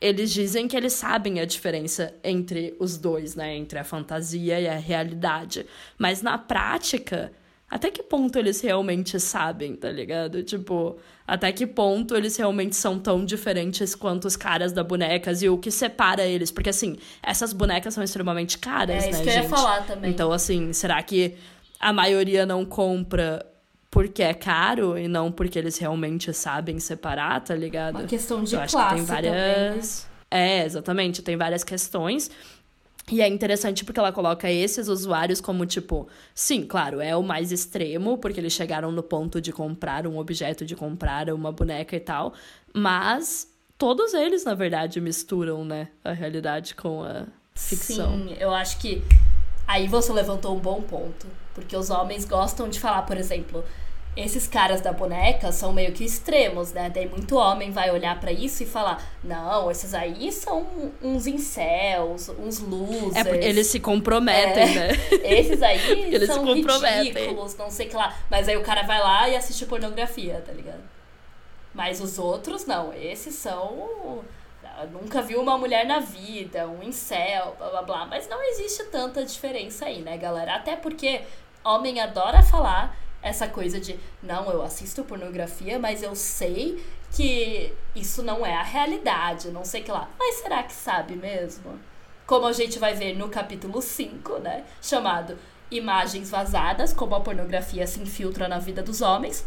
eles 0.00 0.32
dizem 0.32 0.68
que 0.68 0.76
eles 0.76 0.92
sabem 0.92 1.40
a 1.40 1.44
diferença 1.44 2.14
entre 2.22 2.74
os 2.78 2.96
dois, 2.96 3.34
né, 3.34 3.56
entre 3.56 3.78
a 3.78 3.84
fantasia 3.84 4.60
e 4.60 4.68
a 4.68 4.76
realidade. 4.76 5.66
Mas 5.98 6.22
na 6.22 6.38
prática, 6.38 7.32
até 7.68 7.90
que 7.90 8.02
ponto 8.02 8.38
eles 8.38 8.60
realmente 8.60 9.18
sabem, 9.18 9.74
tá 9.74 9.90
ligado? 9.90 10.42
Tipo, 10.42 10.96
até 11.26 11.50
que 11.52 11.66
ponto 11.66 12.16
eles 12.16 12.36
realmente 12.36 12.76
são 12.76 12.98
tão 12.98 13.24
diferentes 13.24 13.94
quanto 13.94 14.26
os 14.26 14.36
caras 14.36 14.72
da 14.72 14.84
bonecas 14.84 15.42
e 15.42 15.48
o 15.48 15.58
que 15.58 15.70
separa 15.70 16.24
eles? 16.24 16.50
Porque 16.50 16.70
assim, 16.70 16.96
essas 17.22 17.52
bonecas 17.52 17.92
são 17.92 18.02
extremamente 18.02 18.56
caras, 18.56 19.04
é, 19.04 19.06
né, 19.06 19.10
isso 19.10 19.22
que 19.22 19.30
gente? 19.30 19.36
eu 19.38 19.42
ia 19.42 19.48
falar 19.48 19.84
também. 19.84 20.10
Então, 20.10 20.32
assim, 20.32 20.72
será 20.72 21.02
que 21.02 21.34
a 21.80 21.92
maioria 21.92 22.46
não 22.46 22.64
compra 22.64 23.44
porque 23.98 24.22
é 24.22 24.32
caro 24.32 24.96
e 24.96 25.08
não 25.08 25.32
porque 25.32 25.58
eles 25.58 25.76
realmente 25.76 26.32
sabem 26.32 26.78
separar, 26.78 27.40
tá 27.40 27.52
ligado? 27.52 27.96
Uma 27.96 28.06
questão 28.06 28.44
de 28.44 28.54
Eu 28.54 28.60
classe 28.60 28.76
acho 28.76 28.90
que 28.90 28.94
tem 28.94 29.04
várias. 29.04 29.32
Também, 29.32 29.76
né? 29.76 30.60
É, 30.60 30.64
exatamente, 30.64 31.20
tem 31.20 31.36
várias 31.36 31.64
questões. 31.64 32.30
E 33.10 33.20
é 33.20 33.26
interessante 33.26 33.84
porque 33.84 33.98
ela 33.98 34.12
coloca 34.12 34.48
esses 34.48 34.86
usuários 34.86 35.40
como 35.40 35.66
tipo, 35.66 36.06
sim, 36.32 36.64
claro, 36.64 37.00
é 37.00 37.16
o 37.16 37.24
mais 37.24 37.50
extremo, 37.50 38.18
porque 38.18 38.38
eles 38.38 38.52
chegaram 38.52 38.92
no 38.92 39.02
ponto 39.02 39.40
de 39.40 39.52
comprar 39.52 40.06
um 40.06 40.16
objeto, 40.16 40.64
de 40.64 40.76
comprar 40.76 41.28
uma 41.30 41.50
boneca 41.50 41.96
e 41.96 42.00
tal, 42.00 42.34
mas 42.72 43.48
todos 43.76 44.14
eles, 44.14 44.44
na 44.44 44.54
verdade, 44.54 45.00
misturam, 45.00 45.64
né, 45.64 45.88
a 46.04 46.12
realidade 46.12 46.76
com 46.76 47.02
a 47.02 47.24
ficção. 47.52 48.12
Sim, 48.12 48.36
eu 48.38 48.54
acho 48.54 48.78
que 48.78 49.02
aí 49.66 49.88
você 49.88 50.12
levantou 50.12 50.54
um 50.54 50.60
bom 50.60 50.82
ponto, 50.82 51.26
porque 51.52 51.76
os 51.76 51.90
homens 51.90 52.24
gostam 52.24 52.68
de 52.68 52.78
falar, 52.78 53.02
por 53.02 53.16
exemplo, 53.16 53.64
esses 54.20 54.48
caras 54.48 54.80
da 54.80 54.92
boneca 54.92 55.52
são 55.52 55.72
meio 55.72 55.92
que 55.92 56.04
extremos, 56.04 56.72
né? 56.72 56.90
Daí 56.90 57.08
muito 57.08 57.36
homem 57.36 57.70
vai 57.70 57.90
olhar 57.90 58.18
para 58.18 58.32
isso 58.32 58.64
e 58.64 58.66
falar: 58.66 59.00
não, 59.22 59.70
esses 59.70 59.94
aí 59.94 60.32
são 60.32 60.66
uns 61.00 61.26
incels, 61.28 62.28
uns 62.30 62.58
losers. 62.58 63.14
É 63.14 63.22
porque 63.22 63.46
eles 63.46 63.68
se 63.68 63.78
comprometem, 63.78 64.64
é, 64.64 64.74
né? 64.74 64.88
Esses 65.22 65.62
aí 65.62 65.78
eles 66.12 66.28
são 66.28 66.44
ridículos, 66.44 67.56
não 67.56 67.70
sei 67.70 67.86
o 67.86 67.90
que 67.90 67.96
lá. 67.96 68.16
Mas 68.28 68.48
aí 68.48 68.56
o 68.56 68.62
cara 68.62 68.82
vai 68.82 68.98
lá 68.98 69.28
e 69.28 69.36
assiste 69.36 69.64
pornografia, 69.66 70.42
tá 70.44 70.52
ligado? 70.52 70.82
Mas 71.72 72.00
os 72.00 72.18
outros 72.18 72.66
não, 72.66 72.92
esses 72.92 73.36
são. 73.36 74.24
Nunca 74.92 75.22
viu 75.22 75.40
uma 75.40 75.58
mulher 75.58 75.86
na 75.86 75.98
vida, 75.98 76.68
um 76.68 76.82
incel, 76.82 77.54
blá 77.58 77.68
blá 77.70 77.82
blá. 77.82 78.06
Mas 78.06 78.28
não 78.28 78.42
existe 78.42 78.84
tanta 78.84 79.24
diferença 79.24 79.86
aí, 79.86 80.00
né, 80.02 80.16
galera? 80.16 80.54
Até 80.54 80.76
porque 80.76 81.22
homem 81.64 82.00
adora 82.00 82.42
falar 82.42 82.96
essa 83.22 83.48
coisa 83.48 83.80
de 83.80 83.98
não, 84.22 84.50
eu 84.50 84.62
assisto 84.62 85.04
pornografia, 85.04 85.78
mas 85.78 86.02
eu 86.02 86.14
sei 86.14 86.84
que 87.10 87.72
isso 87.94 88.22
não 88.22 88.44
é 88.44 88.54
a 88.54 88.62
realidade, 88.62 89.50
não 89.50 89.64
sei 89.64 89.82
que 89.82 89.90
lá. 89.90 90.08
Mas 90.18 90.36
será 90.36 90.62
que 90.62 90.72
sabe 90.72 91.16
mesmo? 91.16 91.78
Como 92.26 92.46
a 92.46 92.52
gente 92.52 92.78
vai 92.78 92.94
ver 92.94 93.14
no 93.14 93.28
capítulo 93.28 93.80
5, 93.80 94.38
né? 94.38 94.64
Chamado 94.80 95.38
Imagens 95.70 96.30
Vazadas, 96.30 96.92
como 96.92 97.14
a 97.14 97.20
pornografia 97.20 97.86
se 97.86 98.00
infiltra 98.00 98.46
na 98.48 98.58
vida 98.58 98.82
dos 98.82 99.00
homens. 99.00 99.46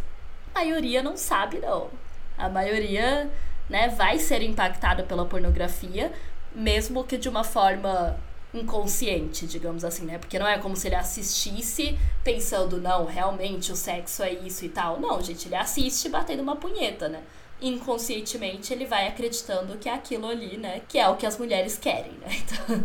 A 0.54 0.60
maioria 0.60 1.02
não 1.02 1.16
sabe, 1.16 1.60
não. 1.60 1.90
A 2.38 2.50
maioria, 2.50 3.30
né, 3.70 3.90
vai 3.90 4.18
ser 4.18 4.42
impactada 4.42 5.04
pela 5.04 5.26
pornografia, 5.26 6.12
mesmo 6.54 7.04
que 7.04 7.18
de 7.18 7.30
uma 7.30 7.44
forma 7.44 8.20
inconsciente, 8.54 9.48
digamos 9.48 9.84
assim, 9.84 10.06
né? 10.06 10.18
Porque 10.18 10.38
não 10.38 10.48
é 10.48 10.58
como 10.58 10.76
se 10.76 10.88
ele 10.88 10.96
assistisse 10.96 11.98
pensando, 12.24 12.80
não, 12.80 13.06
realmente 13.06 13.72
o 13.72 13.76
sexo 13.76 14.24
é 14.24 14.34
isso 14.34 14.66
e 14.66 14.70
tal. 14.70 15.00
Não, 15.00 15.22
gente, 15.22 15.48
ele 15.48 15.56
assiste 15.56 16.10
batendo 16.10 16.44
uma 16.44 16.56
punheta, 16.56 17.08
né? 17.08 17.22
Inconscientemente 17.62 18.74
ele 18.74 18.86
vai 18.86 19.08
acreditando 19.08 19.78
que 19.78 19.88
é 19.88 19.94
aquilo 19.94 20.28
ali, 20.28 20.58
né? 20.58 20.82
Que 20.88 21.00
é 21.00 21.08
o 21.08 21.16
que 21.16 21.26
as 21.26 21.38
mulheres 21.38 21.78
querem, 21.78 22.14
né? 22.14 22.30
Então, 22.52 22.84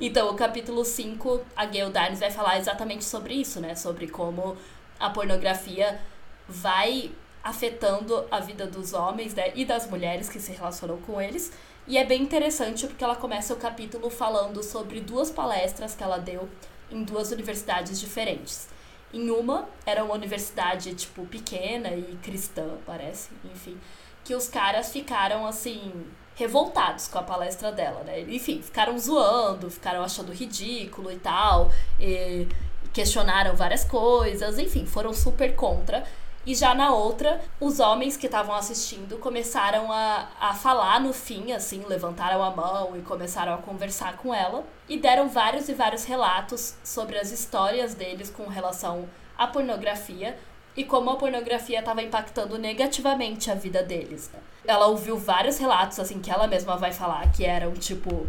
então 0.00 0.30
o 0.30 0.34
capítulo 0.34 0.84
5, 0.84 1.40
a 1.56 1.66
Gail 1.66 1.90
Darnes 1.90 2.20
vai 2.20 2.30
falar 2.30 2.58
exatamente 2.58 3.04
sobre 3.04 3.34
isso, 3.34 3.60
né? 3.60 3.74
Sobre 3.74 4.08
como 4.08 4.56
a 4.98 5.10
pornografia 5.10 6.00
vai 6.48 7.10
afetando 7.42 8.24
a 8.30 8.38
vida 8.38 8.66
dos 8.66 8.92
homens 8.92 9.34
né? 9.34 9.52
e 9.54 9.64
das 9.64 9.88
mulheres 9.88 10.28
que 10.28 10.38
se 10.38 10.52
relacionam 10.52 10.98
com 10.98 11.20
eles 11.20 11.52
e 11.86 11.98
é 11.98 12.04
bem 12.04 12.22
interessante 12.22 12.86
porque 12.86 13.02
ela 13.02 13.16
começa 13.16 13.52
o 13.52 13.56
capítulo 13.56 14.08
falando 14.08 14.62
sobre 14.62 15.00
duas 15.00 15.30
palestras 15.30 15.94
que 15.94 16.02
ela 16.02 16.18
deu 16.18 16.48
em 16.90 17.02
duas 17.02 17.32
universidades 17.32 17.98
diferentes. 18.00 18.68
Em 19.12 19.30
uma, 19.30 19.68
era 19.84 20.04
uma 20.04 20.14
universidade, 20.14 20.94
tipo, 20.94 21.26
pequena 21.26 21.90
e 21.90 22.18
cristã, 22.22 22.76
parece, 22.86 23.30
enfim. 23.44 23.78
Que 24.24 24.34
os 24.34 24.48
caras 24.48 24.90
ficaram, 24.90 25.46
assim, 25.46 25.92
revoltados 26.34 27.08
com 27.08 27.18
a 27.18 27.22
palestra 27.22 27.70
dela, 27.70 28.02
né? 28.04 28.20
Enfim, 28.20 28.62
ficaram 28.62 28.98
zoando, 28.98 29.70
ficaram 29.70 30.02
achando 30.02 30.32
ridículo 30.32 31.10
e 31.10 31.18
tal, 31.18 31.70
e 32.00 32.46
questionaram 32.92 33.54
várias 33.54 33.84
coisas, 33.84 34.58
enfim, 34.58 34.86
foram 34.86 35.12
super 35.12 35.54
contra. 35.54 36.04
E 36.44 36.54
já 36.54 36.74
na 36.74 36.92
outra, 36.92 37.40
os 37.60 37.78
homens 37.78 38.16
que 38.16 38.26
estavam 38.26 38.54
assistindo 38.54 39.16
começaram 39.18 39.92
a, 39.92 40.28
a 40.40 40.54
falar 40.54 41.00
no 41.00 41.12
fim, 41.12 41.52
assim, 41.52 41.84
levantaram 41.88 42.42
a 42.42 42.50
mão 42.50 42.96
e 42.96 43.02
começaram 43.02 43.54
a 43.54 43.58
conversar 43.58 44.16
com 44.16 44.34
ela. 44.34 44.64
E 44.88 44.98
deram 44.98 45.28
vários 45.28 45.68
e 45.68 45.74
vários 45.74 46.04
relatos 46.04 46.74
sobre 46.82 47.16
as 47.16 47.30
histórias 47.30 47.94
deles 47.94 48.28
com 48.28 48.48
relação 48.48 49.08
à 49.38 49.46
pornografia 49.46 50.36
e 50.76 50.82
como 50.84 51.10
a 51.10 51.16
pornografia 51.16 51.78
estava 51.78 52.02
impactando 52.02 52.58
negativamente 52.58 53.48
a 53.48 53.54
vida 53.54 53.82
deles. 53.82 54.28
Né? 54.32 54.40
Ela 54.66 54.86
ouviu 54.86 55.16
vários 55.16 55.58
relatos, 55.58 56.00
assim, 56.00 56.20
que 56.20 56.30
ela 56.30 56.48
mesma 56.48 56.76
vai 56.76 56.92
falar, 56.92 57.30
que 57.30 57.44
eram, 57.44 57.72
tipo, 57.74 58.26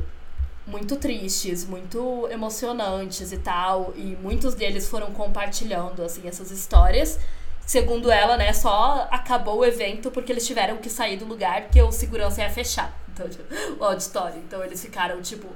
muito 0.68 0.98
tristes, 0.98 1.66
muito 1.66 2.28
emocionantes 2.30 3.32
e 3.32 3.38
tal. 3.40 3.92
E 3.96 4.16
muitos 4.22 4.54
deles 4.54 4.88
foram 4.88 5.12
compartilhando, 5.14 6.04
assim, 6.04 6.28
essas 6.28 6.52
histórias 6.52 7.18
segundo 7.66 8.12
ela, 8.12 8.38
né, 8.38 8.54
só 8.54 9.08
acabou 9.12 9.60
o 9.60 9.66
evento 9.66 10.12
porque 10.12 10.32
eles 10.32 10.46
tiveram 10.46 10.78
que 10.78 10.90
sair 10.90 11.18
do 11.18 11.26
lugar 11.26 11.64
porque 11.64 11.82
o 11.82 11.92
segurança 11.92 12.42
ia 12.42 12.50
fechar. 12.50 12.94
Então, 13.14 13.30
tipo, 13.30 13.44
o 13.80 13.86
auditório. 13.86 14.40
Então 14.40 14.64
eles 14.64 14.82
ficaram, 14.82 15.22
tipo, 15.22 15.48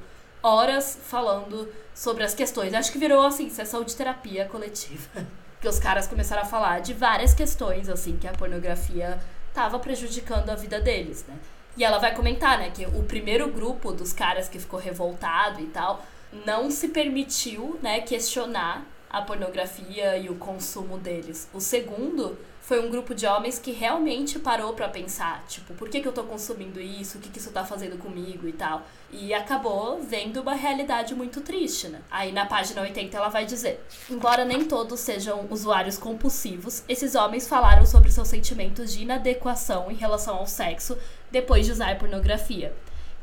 horas 0.44 0.96
falando 1.08 1.68
sobre 1.92 2.24
as 2.24 2.36
questões. 2.36 2.72
Acho 2.72 2.92
que 2.92 3.00
virou, 3.00 3.26
assim, 3.26 3.50
sessão 3.50 3.84
de 3.84 3.96
terapia 3.96 4.46
coletiva. 4.46 5.26
que 5.60 5.68
os 5.68 5.80
caras 5.80 6.06
começaram 6.06 6.44
a 6.44 6.46
falar 6.46 6.82
de 6.82 6.94
várias 6.94 7.34
questões, 7.34 7.90
assim, 7.90 8.16
que 8.16 8.28
a 8.28 8.32
pornografia 8.32 9.20
tava 9.54 9.80
prejudicando 9.80 10.52
a 10.52 10.56
vida 10.56 10.80
deles, 10.80 11.26
né? 11.28 11.36
E 11.76 11.84
ela 11.84 12.00
vai 12.00 12.14
comentar, 12.16 12.58
né, 12.58 12.72
que 12.72 12.86
o 12.86 13.04
primeiro 13.04 13.52
grupo 13.52 13.92
dos 13.92 14.12
caras 14.12 14.50
que 14.50 14.60
ficou 14.60 14.80
revoltado 14.80 15.62
e 15.62 15.68
tal 15.68 16.04
não 16.46 16.70
se 16.72 16.90
permitiu, 16.90 17.80
né, 17.82 18.02
questionar 18.02 18.86
a 19.10 19.22
pornografia 19.22 20.18
e 20.18 20.30
o 20.30 20.36
consumo 20.36 20.98
deles. 20.98 21.50
O 21.54 21.60
segundo 21.60 22.38
foi 22.68 22.86
um 22.86 22.92
grupo 22.92 23.16
de 23.16 23.26
homens 23.26 23.58
que 23.58 23.72
realmente 23.72 24.38
parou 24.40 24.74
para 24.74 24.90
pensar, 24.90 25.42
tipo, 25.48 25.74
por 25.74 25.88
que, 25.88 26.02
que 26.02 26.08
eu 26.08 26.12
tô 26.12 26.26
consumindo 26.26 26.82
isso? 26.82 27.18
O 27.18 27.22
que, 27.22 27.30
que 27.30 27.40
isso 27.40 27.52
tá 27.52 27.64
fazendo 27.64 27.98
comigo 27.98 28.46
e 28.46 28.52
tal. 28.52 28.82
E 29.10 29.34
acabou 29.34 30.02
vendo 30.04 30.42
uma 30.42 30.54
realidade 30.54 31.16
muito 31.16 31.40
triste, 31.40 31.88
né? 31.88 32.02
Aí 32.12 32.34
na 32.34 32.46
página 32.46 32.82
80 32.82 33.16
ela 33.16 33.30
vai 33.30 33.46
dizer: 33.46 33.86
Embora 34.10 34.44
nem 34.44 34.66
todos 34.66 35.00
sejam 35.00 35.48
usuários 35.50 35.98
compulsivos, 35.98 36.84
esses 36.90 37.16
homens 37.16 37.48
falaram 37.48 37.86
sobre 37.86 38.12
seus 38.12 38.28
sentimentos 38.28 38.92
de 38.92 39.04
inadequação 39.04 39.90
em 39.90 39.96
relação 39.96 40.36
ao 40.36 40.46
sexo 40.46 40.98
depois 41.32 41.66
de 41.66 41.72
usar 41.72 41.98
pornografia 41.98 42.76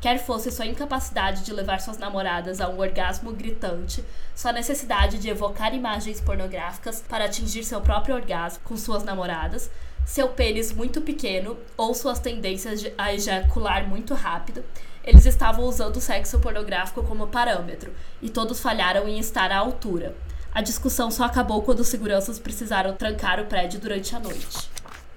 quer 0.05 0.19
fosse 0.19 0.53
sua 0.53 0.67
incapacidade 0.67 1.43
de 1.45 1.51
levar 1.51 1.81
suas 1.81 1.97
namoradas 1.97 2.61
a 2.61 2.69
um 2.69 2.79
orgasmo 2.79 3.33
gritante, 3.33 4.05
sua 4.37 4.53
necessidade 4.53 5.17
de 5.17 5.31
evocar 5.31 5.75
imagens 5.75 6.21
pornográficas 6.21 7.03
para 7.09 7.25
atingir 7.25 7.65
seu 7.65 7.81
próprio 7.81 8.15
orgasmo 8.15 8.61
com 8.65 8.77
suas 8.77 9.03
namoradas, 9.03 9.71
seu 10.05 10.29
pênis 10.29 10.75
muito 10.75 11.01
pequeno 11.01 11.57
ou 11.75 11.95
suas 11.95 12.19
tendências 12.19 12.85
a 12.99 13.15
ejacular 13.15 13.89
muito 13.89 14.13
rápido, 14.13 14.63
eles 15.03 15.25
estavam 15.25 15.65
usando 15.65 15.97
o 15.97 16.03
sexo 16.03 16.39
pornográfico 16.39 17.03
como 17.03 17.29
parâmetro, 17.29 17.91
e 18.21 18.29
todos 18.29 18.61
falharam 18.61 19.09
em 19.09 19.19
estar 19.19 19.51
à 19.51 19.57
altura. 19.57 20.15
A 20.53 20.61
discussão 20.61 21.11
só 21.11 21.25
acabou 21.25 21.63
quando 21.63 21.81
os 21.81 21.89
seguranças 21.89 22.39
precisaram 22.39 22.95
trancar 22.95 23.41
o 23.41 23.47
prédio 23.47 23.81
durante 23.81 24.15
a 24.15 24.21
noite 24.21 24.75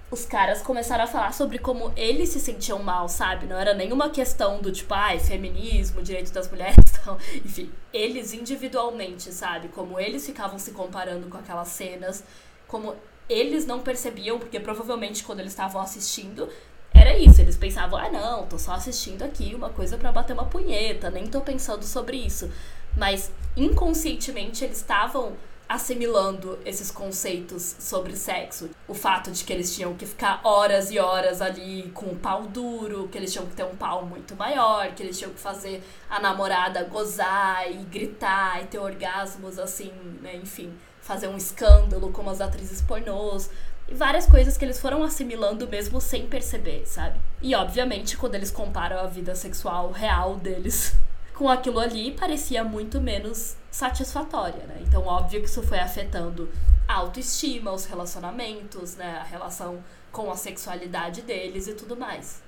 os 0.09 0.25
caras 0.25 0.61
começaram 0.61 1.03
a 1.03 1.07
falar 1.07 1.33
sobre 1.33 1.59
como 1.59 1.91
eles 1.95 2.29
se 2.29 2.39
sentiam 2.39 2.79
mal, 2.79 3.09
sabe? 3.09 3.45
Não 3.45 3.57
era 3.57 3.73
nenhuma 3.73 4.09
questão 4.09 4.61
do 4.61 4.71
tipo, 4.71 4.93
ai, 4.93 5.19
feminismo, 5.19 6.01
direito 6.01 6.31
das 6.31 6.49
mulheres, 6.49 6.77
então, 7.01 7.17
enfim, 7.43 7.69
eles 7.93 8.33
individualmente, 8.33 9.33
sabe? 9.33 9.67
Como 9.69 9.99
eles 9.99 10.25
ficavam 10.25 10.57
se 10.57 10.71
comparando 10.71 11.27
com 11.27 11.37
aquelas 11.37 11.67
cenas, 11.67 12.23
como 12.67 12.95
eles 13.27 13.65
não 13.65 13.81
percebiam, 13.81 14.39
porque 14.39 14.59
provavelmente 14.59 15.23
quando 15.25 15.41
eles 15.41 15.51
estavam 15.51 15.81
assistindo, 15.81 16.47
era 16.93 17.17
isso, 17.17 17.41
eles 17.41 17.57
pensavam, 17.57 17.99
ah, 17.99 18.09
não, 18.09 18.47
tô 18.47 18.57
só 18.57 18.71
assistindo 18.73 19.23
aqui 19.23 19.53
uma 19.53 19.69
coisa 19.69 19.97
para 19.97 20.11
bater 20.11 20.33
uma 20.33 20.45
punheta, 20.45 21.09
nem 21.09 21.27
tô 21.27 21.41
pensando 21.41 21.83
sobre 21.83 22.15
isso. 22.17 22.49
Mas 22.95 23.29
inconscientemente 23.55 24.63
eles 24.63 24.77
estavam 24.77 25.33
assimilando 25.67 26.57
esses 26.65 26.91
conceitos 26.91 27.75
sobre 27.79 28.15
sexo. 28.15 28.69
O 28.87 28.93
fato 28.93 29.31
de 29.31 29.43
que 29.43 29.51
eles 29.51 29.75
tinham 29.75 29.93
que 29.95 30.05
ficar 30.05 30.39
horas 30.43 30.91
e 30.91 30.99
horas 30.99 31.41
ali 31.41 31.91
com 31.93 32.07
o 32.07 32.15
pau 32.15 32.43
duro, 32.43 33.07
que 33.09 33.17
eles 33.17 33.31
tinham 33.31 33.45
que 33.45 33.55
ter 33.55 33.63
um 33.63 33.75
pau 33.75 34.05
muito 34.05 34.35
maior, 34.35 34.93
que 34.93 35.03
eles 35.03 35.17
tinham 35.17 35.33
que 35.33 35.39
fazer 35.39 35.83
a 36.09 36.19
namorada 36.19 36.83
gozar 36.83 37.69
e 37.69 37.77
gritar 37.83 38.63
e 38.63 38.67
ter 38.67 38.79
orgasmos 38.79 39.59
assim, 39.59 39.91
né? 40.21 40.35
Enfim, 40.35 40.73
fazer 41.01 41.27
um 41.27 41.37
escândalo 41.37 42.11
como 42.11 42.29
as 42.29 42.41
atrizes 42.41 42.81
pornôs. 42.81 43.49
E 43.89 43.93
várias 43.93 44.25
coisas 44.25 44.57
que 44.57 44.65
eles 44.65 44.79
foram 44.79 45.03
assimilando 45.03 45.67
mesmo 45.67 46.01
sem 46.01 46.27
perceber, 46.27 46.85
sabe? 46.85 47.19
E 47.41 47.55
obviamente, 47.55 48.17
quando 48.17 48.35
eles 48.35 48.51
comparam 48.51 48.99
a 48.99 49.07
vida 49.07 49.33
sexual 49.33 49.91
real 49.91 50.35
deles 50.35 50.93
com 51.37 51.47
aquilo 51.47 51.79
ali 51.79 52.11
parecia 52.11 52.63
muito 52.63 52.99
menos 52.99 53.55
satisfatória, 53.69 54.65
né? 54.65 54.81
Então, 54.81 55.05
óbvio 55.05 55.39
que 55.39 55.47
isso 55.47 55.61
foi 55.61 55.77
afetando 55.77 56.49
a 56.87 56.95
autoestima, 56.95 57.71
os 57.71 57.85
relacionamentos, 57.85 58.95
né? 58.95 59.19
A 59.19 59.23
relação 59.23 59.83
com 60.11 60.31
a 60.31 60.35
sexualidade 60.35 61.21
deles 61.21 61.67
e 61.67 61.75
tudo 61.75 61.95
mais. 61.95 62.41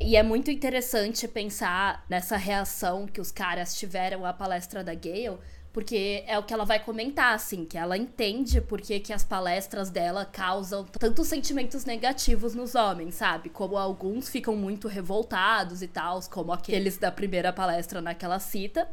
E 0.00 0.16
é 0.16 0.22
muito 0.22 0.50
interessante 0.50 1.28
pensar 1.28 2.06
nessa 2.08 2.38
reação 2.38 3.06
que 3.06 3.20
os 3.20 3.30
caras 3.30 3.74
tiveram 3.74 4.24
à 4.24 4.32
palestra 4.32 4.82
da 4.82 4.94
Gale, 4.94 5.38
porque 5.76 6.24
é 6.26 6.38
o 6.38 6.42
que 6.42 6.54
ela 6.54 6.64
vai 6.64 6.82
comentar, 6.82 7.34
assim, 7.34 7.66
que 7.66 7.76
ela 7.76 7.98
entende 7.98 8.62
por 8.62 8.80
que, 8.80 8.98
que 8.98 9.12
as 9.12 9.22
palestras 9.22 9.90
dela 9.90 10.24
causam 10.24 10.84
tantos 10.84 11.28
sentimentos 11.28 11.84
negativos 11.84 12.54
nos 12.54 12.74
homens, 12.74 13.16
sabe? 13.16 13.50
Como 13.50 13.76
alguns 13.76 14.30
ficam 14.30 14.56
muito 14.56 14.88
revoltados 14.88 15.82
e 15.82 15.86
tal, 15.86 16.18
como 16.30 16.50
aqueles 16.50 16.96
da 16.96 17.12
primeira 17.12 17.52
palestra 17.52 18.00
naquela 18.00 18.38
cita 18.38 18.88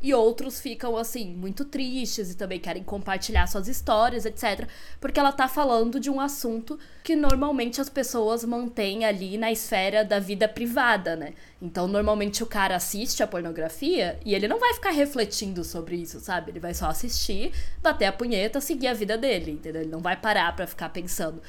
e 0.00 0.14
outros 0.14 0.60
ficam 0.60 0.96
assim 0.96 1.34
muito 1.34 1.64
tristes 1.64 2.30
e 2.30 2.36
também 2.36 2.60
querem 2.60 2.84
compartilhar 2.84 3.46
suas 3.46 3.66
histórias, 3.66 4.24
etc, 4.24 4.68
porque 5.00 5.18
ela 5.18 5.32
tá 5.32 5.48
falando 5.48 5.98
de 5.98 6.08
um 6.08 6.20
assunto 6.20 6.78
que 7.02 7.16
normalmente 7.16 7.80
as 7.80 7.88
pessoas 7.88 8.44
mantêm 8.44 9.04
ali 9.04 9.36
na 9.36 9.50
esfera 9.50 10.04
da 10.04 10.20
vida 10.20 10.48
privada, 10.48 11.16
né? 11.16 11.34
Então, 11.60 11.88
normalmente 11.88 12.42
o 12.42 12.46
cara 12.46 12.76
assiste 12.76 13.22
a 13.22 13.26
pornografia 13.26 14.18
e 14.24 14.34
ele 14.34 14.46
não 14.46 14.60
vai 14.60 14.74
ficar 14.74 14.90
refletindo 14.90 15.64
sobre 15.64 15.96
isso, 15.96 16.20
sabe? 16.20 16.52
Ele 16.52 16.60
vai 16.60 16.74
só 16.74 16.86
assistir, 16.86 17.52
bater 17.82 18.04
a 18.04 18.12
punheta, 18.12 18.60
seguir 18.60 18.86
a 18.86 18.94
vida 18.94 19.18
dele, 19.18 19.52
entendeu? 19.52 19.82
Ele 19.82 19.90
não 19.90 20.00
vai 20.00 20.16
parar 20.16 20.54
para 20.54 20.66
ficar 20.66 20.90
pensando. 20.90 21.42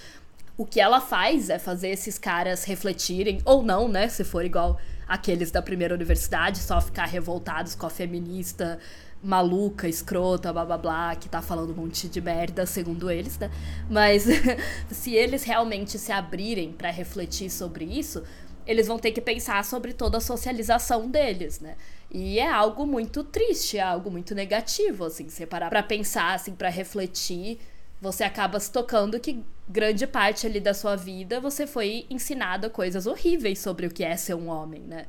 O 0.58 0.66
que 0.66 0.82
ela 0.82 1.00
faz 1.00 1.50
é 1.50 1.60
fazer 1.60 1.90
esses 1.90 2.18
caras 2.18 2.64
refletirem, 2.64 3.40
ou 3.46 3.62
não, 3.62 3.88
né? 3.88 4.10
Se 4.10 4.24
for 4.24 4.44
igual 4.44 4.80
aqueles 5.10 5.50
da 5.50 5.62
primeira 5.62 5.96
universidade, 5.96 6.60
só 6.60 6.80
ficar 6.80 7.06
revoltados 7.06 7.74
com 7.74 7.88
a 7.88 7.90
feminista 7.90 8.78
maluca, 9.22 9.88
escrota, 9.88 10.54
blá 10.54 10.64
blá 10.64 10.78
blá, 10.78 11.16
que 11.16 11.28
tá 11.28 11.42
falando 11.42 11.72
um 11.72 11.76
monte 11.76 12.08
de 12.08 12.22
merda, 12.22 12.66
segundo 12.66 13.10
eles, 13.10 13.38
né? 13.40 13.50
Mas 13.90 14.26
se 14.90 15.16
eles 15.16 15.44
realmente 15.44 15.98
se 15.98 16.12
abrirem 16.12 16.72
para 16.72 16.92
refletir 16.92 17.50
sobre 17.50 17.86
isso, 17.86 18.24
eles 18.66 18.88
vão 18.88 19.00
ter 19.00 19.12
que 19.12 19.20
pensar 19.20 19.66
sobre 19.66 19.94
toda 19.94 20.20
a 20.20 20.22
socialização 20.22 21.10
deles, 21.10 21.60
né? 21.60 21.76
E 22.12 22.40
é 22.40 22.50
algo 22.50 22.86
muito 22.86 23.24
triste, 23.24 23.78
é 23.78 23.82
algo 23.82 24.12
muito 24.12 24.36
negativo, 24.36 25.06
assim, 25.06 25.28
você 25.28 25.46
parar 25.46 25.70
pra 25.70 25.84
pensar, 25.84 26.36
assim, 26.36 26.54
para 26.54 26.70
refletir 26.70 27.60
você 28.02 28.24
acaba 28.24 28.60
se 28.60 28.72
tocando 28.72 29.20
que 29.20 29.44
grande 29.68 30.08
parte 30.08 30.48
ali 30.48 30.60
da 30.60 30.74
sua 30.74 30.96
vida 30.96 31.40
você 31.40 31.68
foi 31.68 32.06
ensinado 32.10 32.70
coisas 32.70 33.06
horríveis 33.06 33.60
sobre 33.60 33.86
o 33.86 33.92
que 33.92 34.04
é 34.04 34.16
ser 34.16 34.34
um 34.34 34.48
homem, 34.48 34.82
né? 34.82 35.06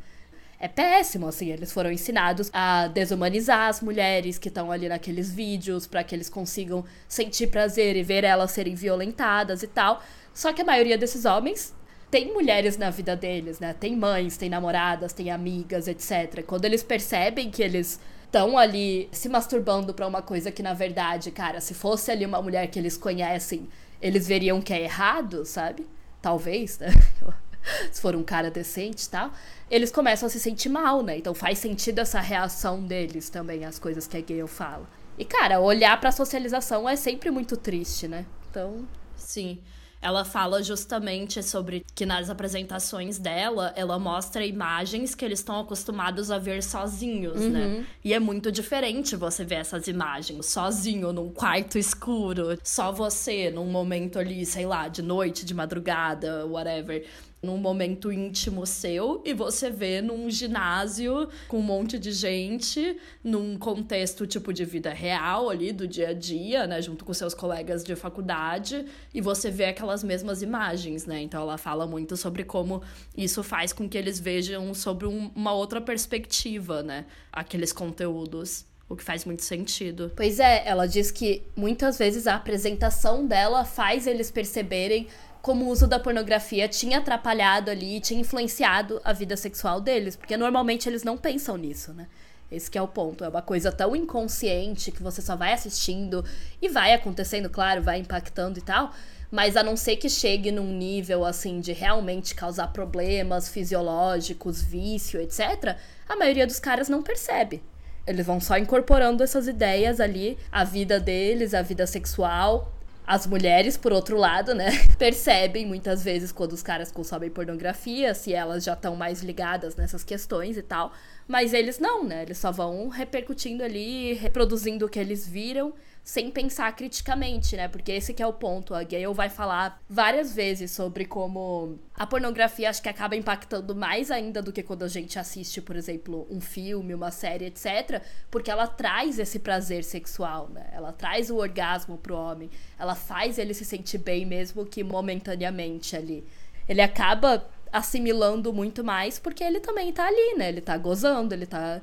É 0.62 0.68
péssimo, 0.68 1.26
assim, 1.26 1.48
eles 1.50 1.72
foram 1.72 1.90
ensinados 1.90 2.50
a 2.52 2.86
desumanizar 2.88 3.68
as 3.68 3.80
mulheres 3.80 4.38
que 4.38 4.48
estão 4.48 4.70
ali 4.70 4.90
naqueles 4.90 5.32
vídeos 5.32 5.86
para 5.86 6.04
que 6.04 6.14
eles 6.14 6.28
consigam 6.28 6.84
sentir 7.08 7.46
prazer 7.46 7.96
e 7.96 8.02
ver 8.02 8.24
elas 8.24 8.50
serem 8.50 8.74
violentadas 8.74 9.62
e 9.62 9.66
tal. 9.66 10.02
Só 10.34 10.52
que 10.52 10.60
a 10.60 10.64
maioria 10.64 10.98
desses 10.98 11.24
homens 11.24 11.74
tem 12.10 12.34
mulheres 12.34 12.76
na 12.76 12.90
vida 12.90 13.16
deles, 13.16 13.58
né? 13.58 13.72
Tem 13.72 13.96
mães, 13.96 14.36
tem 14.36 14.50
namoradas, 14.50 15.14
tem 15.14 15.30
amigas, 15.30 15.88
etc. 15.88 16.44
Quando 16.44 16.66
eles 16.66 16.82
percebem 16.82 17.50
que 17.50 17.62
eles 17.62 17.98
estão 18.30 18.56
ali 18.56 19.08
se 19.10 19.28
masturbando 19.28 19.92
para 19.92 20.06
uma 20.06 20.22
coisa 20.22 20.52
que, 20.52 20.62
na 20.62 20.72
verdade, 20.72 21.32
cara, 21.32 21.60
se 21.60 21.74
fosse 21.74 22.12
ali 22.12 22.24
uma 22.24 22.40
mulher 22.40 22.68
que 22.68 22.78
eles 22.78 22.96
conhecem, 22.96 23.68
eles 24.00 24.28
veriam 24.28 24.62
que 24.62 24.72
é 24.72 24.82
errado, 24.82 25.44
sabe? 25.44 25.84
Talvez, 26.22 26.78
né? 26.78 26.90
se 27.90 28.00
for 28.00 28.14
um 28.14 28.22
cara 28.22 28.48
decente 28.48 29.06
e 29.06 29.10
tal, 29.10 29.32
eles 29.68 29.90
começam 29.90 30.28
a 30.28 30.30
se 30.30 30.38
sentir 30.38 30.68
mal, 30.68 31.02
né? 31.02 31.18
Então 31.18 31.34
faz 31.34 31.58
sentido 31.58 31.98
essa 31.98 32.20
reação 32.20 32.80
deles 32.84 33.28
também, 33.28 33.64
as 33.64 33.80
coisas 33.80 34.06
que 34.06 34.16
a 34.16 34.20
Gale 34.20 34.46
fala. 34.46 34.88
E, 35.18 35.24
cara, 35.24 35.58
olhar 35.60 36.00
pra 36.00 36.12
socialização 36.12 36.88
é 36.88 36.94
sempre 36.94 37.32
muito 37.32 37.56
triste, 37.56 38.06
né? 38.06 38.24
Então. 38.48 38.86
Sim. 39.16 39.58
Ela 40.02 40.24
fala 40.24 40.62
justamente 40.62 41.42
sobre 41.42 41.84
que 41.94 42.06
nas 42.06 42.30
apresentações 42.30 43.18
dela, 43.18 43.72
ela 43.76 43.98
mostra 43.98 44.44
imagens 44.44 45.14
que 45.14 45.24
eles 45.24 45.40
estão 45.40 45.60
acostumados 45.60 46.30
a 46.30 46.38
ver 46.38 46.62
sozinhos, 46.62 47.40
né? 47.40 47.66
uhum. 47.66 47.78
né? 47.80 47.86
E 48.04 48.14
é 48.14 48.18
muito 48.18 48.50
diferente 48.50 49.14
você 49.14 49.44
ver 49.44 49.56
essas 49.56 49.86
imagens 49.88 50.46
sozinho 50.46 51.12
num 51.12 51.30
quarto 51.30 51.78
escuro, 51.78 52.58
só 52.62 52.90
você 52.90 53.50
num 53.50 53.66
momento 53.66 54.18
ali, 54.18 54.46
sei 54.46 54.66
lá, 54.66 54.88
de 54.88 55.02
noite, 55.02 55.44
de 55.44 55.54
madrugada, 55.54 56.46
whatever 56.46 57.04
num 57.42 57.56
momento 57.56 58.12
íntimo 58.12 58.66
seu 58.66 59.22
e 59.24 59.32
você 59.32 59.70
vê 59.70 60.02
num 60.02 60.28
ginásio 60.30 61.28
com 61.48 61.58
um 61.58 61.62
monte 61.62 61.98
de 61.98 62.12
gente, 62.12 62.98
num 63.24 63.56
contexto 63.56 64.26
tipo 64.26 64.52
de 64.52 64.64
vida 64.64 64.92
real 64.92 65.48
ali 65.48 65.72
do 65.72 65.88
dia 65.88 66.10
a 66.10 66.12
dia, 66.12 66.66
né, 66.66 66.82
junto 66.82 67.04
com 67.04 67.14
seus 67.14 67.32
colegas 67.32 67.82
de 67.82 67.96
faculdade, 67.96 68.84
e 69.14 69.20
você 69.20 69.50
vê 69.50 69.66
aquelas 69.66 70.04
mesmas 70.04 70.42
imagens, 70.42 71.06
né? 71.06 71.20
Então 71.22 71.40
ela 71.40 71.56
fala 71.56 71.86
muito 71.86 72.16
sobre 72.16 72.44
como 72.44 72.82
isso 73.16 73.42
faz 73.42 73.72
com 73.72 73.88
que 73.88 73.96
eles 73.96 74.20
vejam 74.20 74.74
sobre 74.74 75.06
um, 75.06 75.30
uma 75.34 75.52
outra 75.52 75.80
perspectiva, 75.80 76.82
né, 76.82 77.06
aqueles 77.32 77.72
conteúdos. 77.72 78.68
O 78.88 78.96
que 78.96 79.04
faz 79.04 79.24
muito 79.24 79.44
sentido. 79.44 80.10
Pois 80.16 80.40
é, 80.40 80.66
ela 80.66 80.84
diz 80.84 81.12
que 81.12 81.44
muitas 81.54 81.96
vezes 81.96 82.26
a 82.26 82.34
apresentação 82.34 83.24
dela 83.24 83.64
faz 83.64 84.04
eles 84.04 84.32
perceberem 84.32 85.06
como 85.42 85.64
o 85.64 85.68
uso 85.68 85.86
da 85.86 85.98
pornografia 85.98 86.68
tinha 86.68 86.98
atrapalhado 86.98 87.70
ali, 87.70 88.00
tinha 88.00 88.20
influenciado 88.20 89.00
a 89.04 89.12
vida 89.12 89.36
sexual 89.36 89.80
deles, 89.80 90.16
porque 90.16 90.36
normalmente 90.36 90.88
eles 90.88 91.02
não 91.02 91.16
pensam 91.16 91.56
nisso, 91.56 91.92
né? 91.92 92.06
Esse 92.50 92.76
é 92.76 92.82
o 92.82 92.88
ponto. 92.88 93.24
É 93.24 93.28
uma 93.28 93.42
coisa 93.42 93.70
tão 93.70 93.94
inconsciente 93.94 94.90
que 94.90 95.02
você 95.02 95.22
só 95.22 95.36
vai 95.36 95.52
assistindo 95.52 96.24
e 96.60 96.68
vai 96.68 96.92
acontecendo, 96.92 97.48
claro, 97.48 97.80
vai 97.80 97.98
impactando 97.98 98.58
e 98.58 98.62
tal. 98.62 98.92
Mas 99.30 99.56
a 99.56 99.62
não 99.62 99.76
ser 99.76 99.96
que 99.96 100.08
chegue 100.08 100.50
num 100.50 100.72
nível 100.72 101.24
assim 101.24 101.60
de 101.60 101.72
realmente 101.72 102.34
causar 102.34 102.68
problemas 102.68 103.48
fisiológicos, 103.48 104.60
vício, 104.60 105.20
etc., 105.20 105.76
a 106.08 106.16
maioria 106.16 106.46
dos 106.46 106.58
caras 106.58 106.88
não 106.88 107.02
percebe. 107.02 107.62
Eles 108.04 108.26
vão 108.26 108.40
só 108.40 108.58
incorporando 108.58 109.22
essas 109.22 109.46
ideias 109.46 110.00
ali, 110.00 110.36
a 110.50 110.64
vida 110.64 110.98
deles, 110.98 111.54
a 111.54 111.62
vida 111.62 111.86
sexual, 111.86 112.72
as 113.10 113.26
mulheres, 113.26 113.76
por 113.76 113.92
outro 113.92 114.16
lado, 114.16 114.54
né, 114.54 114.70
percebem 114.96 115.66
muitas 115.66 116.04
vezes 116.04 116.30
quando 116.30 116.52
os 116.52 116.62
caras 116.62 116.92
consomem 116.92 117.28
pornografia, 117.28 118.14
se 118.14 118.32
elas 118.32 118.62
já 118.62 118.74
estão 118.74 118.94
mais 118.94 119.20
ligadas 119.20 119.74
nessas 119.74 120.04
questões 120.04 120.56
e 120.56 120.62
tal. 120.62 120.92
Mas 121.26 121.52
eles 121.52 121.80
não, 121.80 122.04
né? 122.04 122.22
Eles 122.22 122.38
só 122.38 122.52
vão 122.52 122.86
repercutindo 122.86 123.64
ali, 123.64 124.12
reproduzindo 124.12 124.86
o 124.86 124.88
que 124.88 125.00
eles 125.00 125.26
viram 125.26 125.72
sem 126.02 126.30
pensar 126.30 126.74
criticamente, 126.74 127.56
né? 127.56 127.68
Porque 127.68 127.92
esse 127.92 128.12
que 128.12 128.22
é 128.22 128.26
o 128.26 128.32
ponto. 128.32 128.74
A 128.74 128.82
Gale 128.82 129.12
vai 129.14 129.28
falar 129.28 129.80
várias 129.88 130.34
vezes 130.34 130.70
sobre 130.70 131.04
como 131.04 131.78
a 131.94 132.06
pornografia 132.06 132.70
acho 132.70 132.82
que 132.82 132.88
acaba 132.88 133.14
impactando 133.14 133.74
mais 133.74 134.10
ainda 134.10 134.42
do 134.42 134.52
que 134.52 134.62
quando 134.62 134.82
a 134.82 134.88
gente 134.88 135.18
assiste, 135.18 135.60
por 135.60 135.76
exemplo, 135.76 136.26
um 136.30 136.40
filme, 136.40 136.94
uma 136.94 137.10
série, 137.10 137.46
etc. 137.46 138.02
Porque 138.30 138.50
ela 138.50 138.66
traz 138.66 139.18
esse 139.18 139.38
prazer 139.38 139.84
sexual, 139.84 140.48
né? 140.48 140.68
Ela 140.72 140.92
traz 140.92 141.30
o 141.30 141.36
orgasmo 141.36 141.98
pro 141.98 142.16
homem. 142.16 142.50
Ela 142.78 142.94
faz 142.94 143.38
ele 143.38 143.54
se 143.54 143.64
sentir 143.64 143.98
bem, 143.98 144.24
mesmo 144.24 144.66
que 144.66 144.82
momentaneamente 144.82 145.94
ali. 145.96 146.24
Ele 146.68 146.80
acaba 146.80 147.48
assimilando 147.72 148.52
muito 148.52 148.82
mais 148.82 149.18
porque 149.18 149.44
ele 149.44 149.60
também 149.60 149.92
tá 149.92 150.06
ali, 150.06 150.34
né? 150.36 150.48
Ele 150.48 150.60
tá 150.60 150.76
gozando, 150.76 151.34
ele 151.34 151.46
tá 151.46 151.80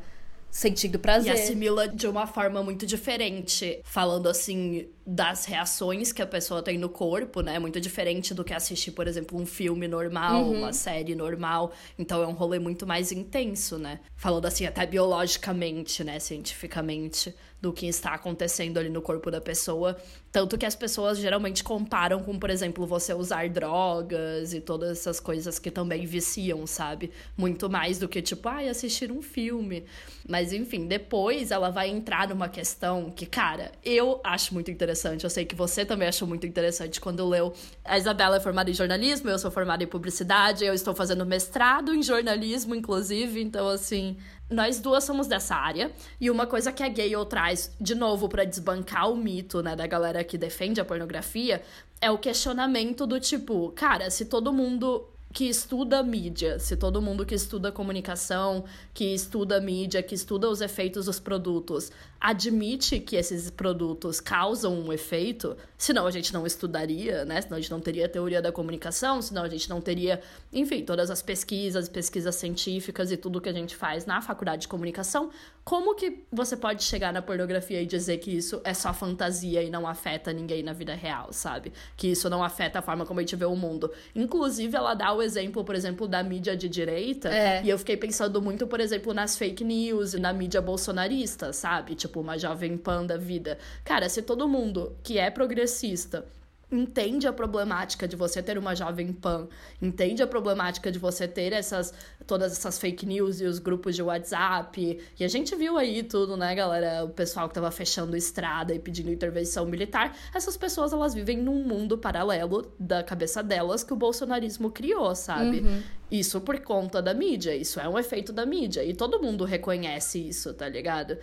sentindo 0.57 0.97
prazer. 0.97 1.31
E 1.31 1.39
assimila 1.39 1.87
de 1.87 2.07
uma 2.07 2.25
forma 2.25 2.63
muito 2.63 2.83
diferente, 2.83 3.79
falando 3.83 4.27
assim 4.27 4.87
das 5.05 5.45
reações 5.45 6.11
que 6.11 6.19
a 6.19 6.25
pessoa 6.25 6.63
tem 6.63 6.79
no 6.79 6.89
corpo, 6.89 7.41
né? 7.41 7.59
Muito 7.59 7.79
diferente 7.79 8.33
do 8.33 8.43
que 8.43 8.55
assistir, 8.55 8.91
por 8.91 9.07
exemplo, 9.07 9.39
um 9.39 9.45
filme 9.45 9.87
normal, 9.87 10.45
uhum. 10.45 10.57
uma 10.57 10.73
série 10.73 11.13
normal. 11.13 11.71
Então 11.97 12.23
é 12.23 12.27
um 12.27 12.33
rolê 12.33 12.57
muito 12.57 12.87
mais 12.87 13.11
intenso, 13.11 13.77
né? 13.77 13.99
Falando 14.15 14.47
assim, 14.47 14.65
até 14.65 14.83
biologicamente, 14.87 16.03
né? 16.03 16.17
Cientificamente 16.17 17.35
do 17.61 17.73
que 17.73 17.87
está 17.87 18.13
acontecendo 18.13 18.77
ali 18.77 18.89
no 18.89 19.01
corpo 19.01 19.31
da 19.31 19.41
pessoa. 19.41 19.97
Tanto 20.31 20.57
que 20.57 20.65
as 20.65 20.75
pessoas 20.75 21.17
geralmente 21.17 21.63
comparam 21.63 22.21
com, 22.21 22.37
por 22.37 22.49
exemplo, 22.49 22.85
você 22.85 23.13
usar 23.13 23.49
drogas 23.49 24.53
e 24.53 24.61
todas 24.61 24.91
essas 24.91 25.19
coisas 25.19 25.57
que 25.57 25.71
também 25.71 26.05
viciam, 26.05 26.67
sabe? 26.67 27.11
Muito 27.35 27.69
mais 27.69 27.97
do 27.97 28.07
que, 28.07 28.21
tipo, 28.21 28.47
ai, 28.47 28.67
ah, 28.67 28.71
assistir 28.71 29.11
um 29.11 29.21
filme. 29.21 29.85
Mas, 30.27 30.53
enfim, 30.53 30.85
depois 30.85 31.49
ela 31.49 31.71
vai 31.71 31.89
entrar 31.89 32.27
numa 32.27 32.49
questão 32.49 33.09
que, 33.09 33.25
cara, 33.25 33.71
eu 33.83 34.21
acho 34.23 34.53
muito 34.53 34.69
interessante. 34.69 35.23
Eu 35.23 35.29
sei 35.29 35.45
que 35.45 35.55
você 35.55 35.83
também 35.83 36.07
achou 36.07 36.27
muito 36.27 36.45
interessante 36.45 37.01
quando 37.01 37.27
leu. 37.27 37.53
A 37.83 37.97
Isabela 37.97 38.37
é 38.37 38.39
formada 38.39 38.69
em 38.69 38.73
jornalismo, 38.73 39.29
eu 39.29 39.39
sou 39.39 39.49
formada 39.49 39.83
em 39.83 39.87
publicidade, 39.87 40.65
eu 40.65 40.73
estou 40.73 40.93
fazendo 40.93 41.25
mestrado 41.25 41.95
em 41.95 42.03
jornalismo, 42.03 42.75
inclusive. 42.75 43.41
Então, 43.41 43.67
assim, 43.67 44.17
nós 44.49 44.79
duas 44.79 45.03
somos 45.03 45.27
dessa 45.27 45.55
área. 45.55 45.91
E 46.19 46.29
uma 46.29 46.47
coisa 46.47 46.71
que 46.71 46.83
a 46.83 46.89
Gale 46.89 47.25
traz, 47.29 47.75
de 47.79 47.95
novo, 47.95 48.29
para 48.29 48.43
desbancar 48.43 49.11
o 49.11 49.15
mito, 49.15 49.61
né, 49.61 49.75
da 49.75 49.87
galera 49.87 50.23
que 50.23 50.37
defende 50.37 50.79
a 50.79 50.85
pornografia, 50.85 51.61
é 51.99 52.09
o 52.11 52.17
questionamento 52.17 53.05
do 53.05 53.19
tipo, 53.19 53.71
cara, 53.75 54.09
se 54.09 54.25
todo 54.25 54.53
mundo 54.53 55.07
que 55.37 55.47
estuda 55.47 56.01
mídia, 56.01 56.57
se 56.57 56.75
todo 56.75 56.99
mundo 56.99 57.23
que 57.23 57.35
estuda 57.35 57.71
comunicação, 57.71 58.65
que 58.91 59.13
estuda 59.13 59.61
mídia, 59.61 60.01
que 60.01 60.15
estuda 60.15 60.49
os 60.49 60.61
efeitos 60.61 61.05
dos 61.05 61.19
produtos, 61.19 61.91
admite 62.19 62.99
que 62.99 63.15
esses 63.15 63.51
produtos 63.51 64.19
causam 64.19 64.73
um 64.73 64.91
efeito, 64.91 65.55
senão 65.77 66.07
a 66.07 66.09
gente 66.09 66.33
não 66.33 66.47
estudaria, 66.47 67.23
né? 67.23 67.39
Senão 67.39 67.57
a 67.57 67.59
gente 67.59 67.69
não 67.69 67.79
teria 67.79 68.09
teoria 68.09 68.41
da 68.41 68.51
comunicação, 68.51 69.21
senão 69.21 69.43
a 69.43 69.47
gente 69.47 69.69
não 69.69 69.79
teria, 69.79 70.19
enfim, 70.51 70.83
todas 70.83 71.11
as 71.11 71.21
pesquisas, 71.21 71.87
pesquisas 71.87 72.33
científicas 72.33 73.11
e 73.11 73.15
tudo 73.15 73.39
que 73.39 73.47
a 73.47 73.53
gente 73.53 73.75
faz 73.75 74.07
na 74.07 74.19
faculdade 74.23 74.63
de 74.63 74.67
comunicação. 74.67 75.29
Como 75.67 75.95
que 75.95 76.23
você 76.31 76.55
pode 76.55 76.81
chegar 76.81 77.11
na 77.11 77.21
pornografia 77.21 77.81
e 77.81 77.85
dizer 77.85 78.19
que 78.19 78.31
isso 78.31 78.61
é 78.63 78.73
só 78.73 78.93
fantasia 78.93 79.61
e 79.61 79.69
não 79.69 79.85
afeta 79.85 80.31
ninguém 80.31 80.63
na 80.63 80.71
vida 80.71 80.93
real, 80.93 81.33
sabe? 81.33 81.73
Que 81.97 82.07
isso 82.07 82.29
não 82.29 82.41
afeta 82.41 82.79
a 82.79 82.81
forma 82.81 83.05
como 83.05 83.19
a 83.19 83.23
gente 83.23 83.35
vê 83.35 83.43
o 83.43 83.53
mundo. 83.53 83.91
Inclusive, 84.15 84.77
ela 84.77 84.93
dá 84.93 85.11
o 85.11 85.21
exemplo, 85.21 85.65
por 85.65 85.75
exemplo, 85.75 86.07
da 86.07 86.23
mídia 86.23 86.55
de 86.55 86.69
direita, 86.69 87.27
é. 87.27 87.61
e 87.65 87.69
eu 87.69 87.77
fiquei 87.77 87.97
pensando 87.97 88.41
muito, 88.41 88.65
por 88.65 88.79
exemplo, 88.79 89.13
nas 89.13 89.37
fake 89.37 89.65
news 89.65 90.13
e 90.13 90.21
na 90.21 90.31
mídia 90.31 90.61
bolsonarista, 90.61 91.51
sabe? 91.51 91.95
Tipo, 91.95 92.21
uma 92.21 92.37
jovem 92.37 92.77
pan 92.77 93.05
da 93.05 93.17
vida. 93.17 93.57
Cara, 93.83 94.07
se 94.07 94.21
todo 94.21 94.47
mundo 94.47 94.95
que 95.03 95.17
é 95.17 95.29
progressista 95.29 96.25
entende 96.71 97.27
a 97.27 97.33
problemática 97.33 98.07
de 98.07 98.15
você 98.15 98.43
ter 98.43 98.57
uma 98.57 98.75
jovem 98.75 99.13
pan, 99.13 99.47
entende 99.81 100.21
a 100.21 100.27
problemática 100.27 100.91
de 100.91 100.99
você 100.99 101.27
ter 101.27 101.53
essas 101.53 101.93
todas 102.25 102.51
essas 102.51 102.77
fake 102.77 103.05
news 103.05 103.39
e 103.39 103.45
os 103.45 103.57
grupos 103.57 103.95
de 103.95 104.03
WhatsApp. 104.03 104.99
E 105.17 105.23
a 105.23 105.27
gente 105.27 105.55
viu 105.55 105.77
aí 105.77 106.03
tudo, 106.03 106.35
né, 106.35 106.53
galera, 106.53 107.05
o 107.05 107.09
pessoal 107.09 107.47
que 107.47 107.55
tava 107.55 107.71
fechando 107.71 108.17
estrada 108.17 108.73
e 108.73 108.79
pedindo 108.79 109.09
intervenção 109.09 109.65
militar. 109.65 110.15
Essas 110.33 110.57
pessoas 110.57 110.91
elas 110.91 111.13
vivem 111.13 111.37
num 111.37 111.63
mundo 111.63 111.97
paralelo 111.97 112.69
da 112.77 113.01
cabeça 113.01 113.41
delas 113.41 113.83
que 113.83 113.93
o 113.93 113.95
bolsonarismo 113.95 114.69
criou, 114.69 115.15
sabe? 115.15 115.61
Uhum. 115.61 115.81
Isso 116.11 116.39
por 116.39 116.59
conta 116.59 117.01
da 117.01 117.13
mídia, 117.13 117.55
isso 117.55 117.79
é 117.79 117.87
um 117.87 117.99
efeito 117.99 118.31
da 118.31 118.45
mídia 118.45 118.83
e 118.83 118.93
todo 118.93 119.21
mundo 119.21 119.43
reconhece 119.43 120.19
isso, 120.27 120.53
tá 120.53 120.67
ligado? 120.67 121.17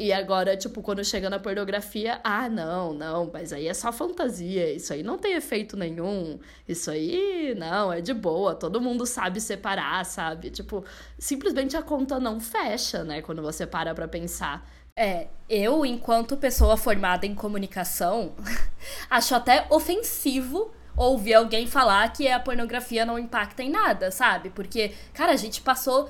E 0.00 0.12
agora, 0.12 0.56
tipo, 0.56 0.80
quando 0.80 1.04
chega 1.04 1.28
na 1.28 1.40
pornografia, 1.40 2.20
ah, 2.22 2.48
não, 2.48 2.92
não, 2.92 3.28
mas 3.32 3.52
aí 3.52 3.66
é 3.66 3.74
só 3.74 3.90
fantasia, 3.90 4.72
isso 4.72 4.92
aí 4.92 5.02
não 5.02 5.18
tem 5.18 5.32
efeito 5.34 5.76
nenhum, 5.76 6.38
isso 6.68 6.88
aí, 6.88 7.52
não, 7.58 7.92
é 7.92 8.00
de 8.00 8.14
boa, 8.14 8.54
todo 8.54 8.80
mundo 8.80 9.04
sabe 9.04 9.40
separar, 9.40 10.06
sabe? 10.06 10.50
Tipo, 10.50 10.84
simplesmente 11.18 11.76
a 11.76 11.82
conta 11.82 12.20
não 12.20 12.38
fecha, 12.38 13.02
né, 13.02 13.22
quando 13.22 13.42
você 13.42 13.66
para 13.66 13.92
pra 13.92 14.06
pensar. 14.06 14.70
É, 14.94 15.26
eu, 15.48 15.84
enquanto 15.84 16.36
pessoa 16.36 16.76
formada 16.76 17.26
em 17.26 17.34
comunicação, 17.34 18.36
acho 19.10 19.34
até 19.34 19.66
ofensivo 19.68 20.70
ouvir 20.96 21.34
alguém 21.34 21.66
falar 21.66 22.12
que 22.12 22.28
a 22.28 22.38
pornografia 22.38 23.04
não 23.04 23.18
impacta 23.18 23.64
em 23.64 23.70
nada, 23.70 24.12
sabe? 24.12 24.50
Porque, 24.50 24.92
cara, 25.12 25.32
a 25.32 25.36
gente 25.36 25.60
passou 25.60 26.08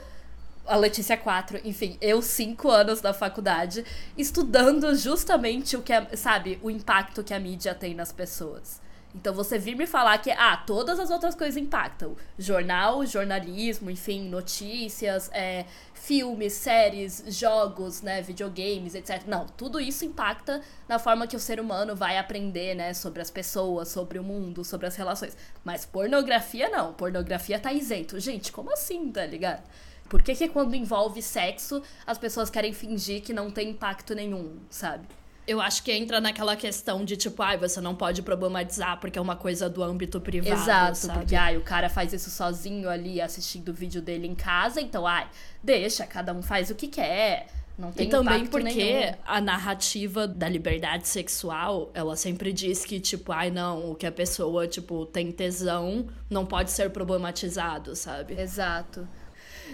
a 0.68 0.76
Letícia 0.76 1.16
4, 1.16 1.60
enfim, 1.64 1.96
eu 2.00 2.20
cinco 2.22 2.70
anos 2.70 3.02
na 3.02 3.12
faculdade, 3.12 3.84
estudando 4.16 4.94
justamente 4.94 5.76
o 5.76 5.82
que 5.82 5.92
é, 5.92 6.16
sabe, 6.16 6.58
o 6.62 6.70
impacto 6.70 7.24
que 7.24 7.34
a 7.34 7.40
mídia 7.40 7.74
tem 7.74 7.94
nas 7.94 8.12
pessoas. 8.12 8.80
Então 9.14 9.32
você 9.32 9.58
vir 9.58 9.74
me 9.74 9.86
falar 9.86 10.18
que, 10.18 10.30
ah, 10.30 10.56
todas 10.66 11.00
as 11.00 11.10
outras 11.10 11.34
coisas 11.34 11.56
impactam. 11.56 12.14
Jornal, 12.38 13.04
jornalismo, 13.06 13.90
enfim, 13.90 14.28
notícias, 14.28 15.30
é, 15.32 15.64
filmes, 15.94 16.52
séries, 16.52 17.24
jogos, 17.28 18.02
né, 18.02 18.20
videogames, 18.20 18.94
etc. 18.94 19.22
Não, 19.26 19.46
tudo 19.46 19.80
isso 19.80 20.04
impacta 20.04 20.60
na 20.86 20.98
forma 20.98 21.26
que 21.26 21.36
o 21.36 21.40
ser 21.40 21.58
humano 21.58 21.96
vai 21.96 22.18
aprender, 22.18 22.74
né, 22.74 22.92
sobre 22.92 23.22
as 23.22 23.30
pessoas, 23.30 23.88
sobre 23.88 24.18
o 24.18 24.22
mundo, 24.22 24.64
sobre 24.64 24.86
as 24.86 24.94
relações. 24.94 25.36
Mas 25.64 25.86
pornografia 25.86 26.68
não, 26.68 26.92
pornografia 26.92 27.58
tá 27.58 27.72
isento. 27.72 28.20
Gente, 28.20 28.52
como 28.52 28.72
assim, 28.72 29.10
tá 29.10 29.24
ligado? 29.24 29.62
Por 30.08 30.22
que, 30.22 30.34
que 30.34 30.48
quando 30.48 30.74
envolve 30.74 31.20
sexo 31.20 31.82
as 32.06 32.18
pessoas 32.18 32.48
querem 32.48 32.72
fingir 32.72 33.22
que 33.22 33.32
não 33.32 33.50
tem 33.50 33.70
impacto 33.70 34.14
nenhum, 34.14 34.56
sabe? 34.70 35.06
Eu 35.46 35.62
acho 35.62 35.82
que 35.82 35.90
entra 35.90 36.20
naquela 36.20 36.54
questão 36.56 37.04
de 37.04 37.16
tipo, 37.16 37.42
ai, 37.42 37.56
você 37.56 37.80
não 37.80 37.94
pode 37.94 38.20
problematizar 38.20 39.00
porque 39.00 39.18
é 39.18 39.22
uma 39.22 39.36
coisa 39.36 39.68
do 39.68 39.82
âmbito 39.82 40.20
privado. 40.20 40.60
Exato, 40.60 40.96
sabe? 40.98 41.18
porque 41.20 41.34
ai, 41.34 41.56
o 41.56 41.62
cara 41.62 41.88
faz 41.88 42.12
isso 42.12 42.28
sozinho 42.28 42.88
ali 42.88 43.18
assistindo 43.18 43.70
o 43.70 43.72
vídeo 43.72 44.02
dele 44.02 44.26
em 44.26 44.34
casa, 44.34 44.78
então 44.78 45.06
ai, 45.06 45.26
deixa, 45.62 46.06
cada 46.06 46.34
um 46.34 46.42
faz 46.42 46.68
o 46.68 46.74
que 46.74 46.86
quer. 46.86 47.46
Não 47.78 47.92
tem 47.92 48.08
e 48.08 48.10
também 48.10 48.44
porque 48.44 48.74
nenhum. 48.74 49.14
a 49.24 49.40
narrativa 49.40 50.26
da 50.26 50.48
liberdade 50.48 51.06
sexual, 51.06 51.90
ela 51.94 52.16
sempre 52.16 52.52
diz 52.52 52.84
que, 52.84 52.98
tipo, 52.98 53.30
ai 53.30 53.50
não, 53.50 53.92
o 53.92 53.94
que 53.94 54.04
a 54.04 54.10
pessoa, 54.12 54.66
tipo, 54.66 55.06
tem 55.06 55.30
tesão 55.30 56.08
não 56.28 56.44
pode 56.44 56.72
ser 56.72 56.90
problematizado, 56.90 57.94
sabe? 57.94 58.38
Exato. 58.38 59.06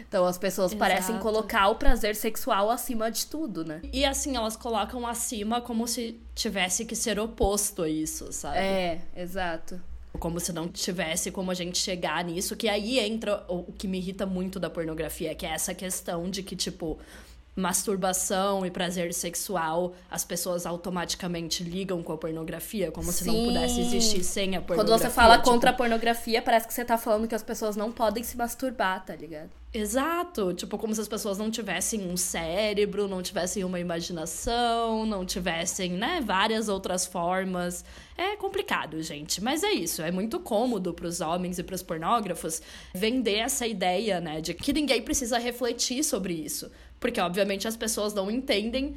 Então 0.09 0.24
as 0.24 0.38
pessoas 0.38 0.72
Exato. 0.72 0.78
parecem 0.78 1.18
colocar 1.18 1.68
o 1.68 1.76
prazer 1.76 2.16
sexual 2.16 2.71
acima 2.71 3.11
de 3.11 3.26
tudo, 3.26 3.64
né? 3.64 3.80
E 3.92 4.04
assim, 4.04 4.37
elas 4.37 4.57
colocam 4.57 5.07
acima 5.07 5.61
como 5.61 5.87
se 5.87 6.21
tivesse 6.34 6.84
que 6.84 6.96
ser 6.96 7.18
oposto 7.18 7.83
a 7.83 7.88
isso, 7.88 8.33
sabe? 8.33 8.58
É, 8.58 9.00
exato. 9.16 9.80
Como 10.18 10.38
se 10.38 10.53
não 10.53 10.68
tivesse 10.68 11.30
como 11.30 11.50
a 11.50 11.54
gente 11.54 11.79
chegar 11.79 12.22
nisso, 12.25 12.57
que 12.57 12.68
aí 12.68 13.00
entra 13.00 13.45
o, 13.49 13.61
o 13.68 13.72
que 13.72 13.88
me 13.88 13.99
irrita 13.99 14.25
muito 14.25 14.61
da 14.61 14.71
pornografia, 14.71 15.34
que 15.34 15.45
é 15.45 15.50
essa 15.50 15.75
questão 15.75 16.30
de 16.30 16.42
que, 16.42 16.54
tipo, 16.54 16.99
masturbação 17.57 18.67
e 18.67 18.71
prazer 18.71 19.13
sexual, 19.14 19.95
as 20.11 20.25
pessoas 20.25 20.67
automaticamente 20.67 21.63
ligam 21.63 22.03
com 22.03 22.13
a 22.13 22.18
pornografia, 22.18 22.91
como 22.91 23.13
Sim. 23.13 23.13
se 23.13 23.26
não 23.26 23.45
pudesse 23.47 23.81
existir 23.81 24.25
sem 24.25 24.57
a 24.57 24.61
pornografia. 24.61 24.85
Quando 24.85 25.01
você 25.01 25.11
fala 25.11 25.39
tipo, 25.39 25.51
contra 25.51 25.71
a 25.71 25.72
pornografia, 25.72 26.43
parece 26.43 26.67
que 26.67 26.75
você 26.75 26.85
tá 26.85 26.99
falando 26.99 27.29
que 27.29 27.35
as 27.35 27.43
pessoas 27.43 27.76
não 27.76 27.93
podem 27.93 28.22
se 28.22 28.37
masturbar, 28.37 29.05
tá 29.05 29.14
ligado? 29.14 29.51
Exato, 29.76 30.55
tipo, 30.55 30.79
como 30.79 30.95
se 30.95 31.01
as 31.01 31.09
pessoas 31.09 31.37
não 31.37 31.51
tivessem 31.51 32.09
um 32.09 32.17
cérebro, 32.17 33.09
não 33.09 33.21
tivessem 33.21 33.64
uma 33.64 33.81
imaginação, 33.81 35.05
não 35.05 35.26
tivessem, 35.26 35.95
né, 35.95 36.21
várias 36.25 36.68
outras 36.68 37.05
formas. 37.05 37.85
É 38.17 38.37
complicado, 38.37 39.03
gente, 39.03 39.43
mas 39.43 39.64
é 39.64 39.72
isso, 39.72 40.01
é 40.01 40.13
muito 40.13 40.39
cômodo 40.39 40.95
para 40.95 41.09
os 41.09 41.21
homens 41.21 41.59
e 41.59 41.64
para 41.64 41.75
os 41.75 41.83
pornógrafos 41.83 42.63
vender 42.95 43.39
essa 43.39 43.67
ideia, 43.67 44.21
né, 44.21 44.41
de 44.41 44.55
que 44.55 44.72
ninguém 44.72 45.03
precisa 45.03 45.39
refletir 45.39 46.05
sobre 46.05 46.35
isso, 46.35 46.71
porque 47.05 47.21
obviamente 47.21 47.68
as 47.68 47.76
pessoas 47.76 48.14
não 48.14 48.31
entendem 48.31 48.97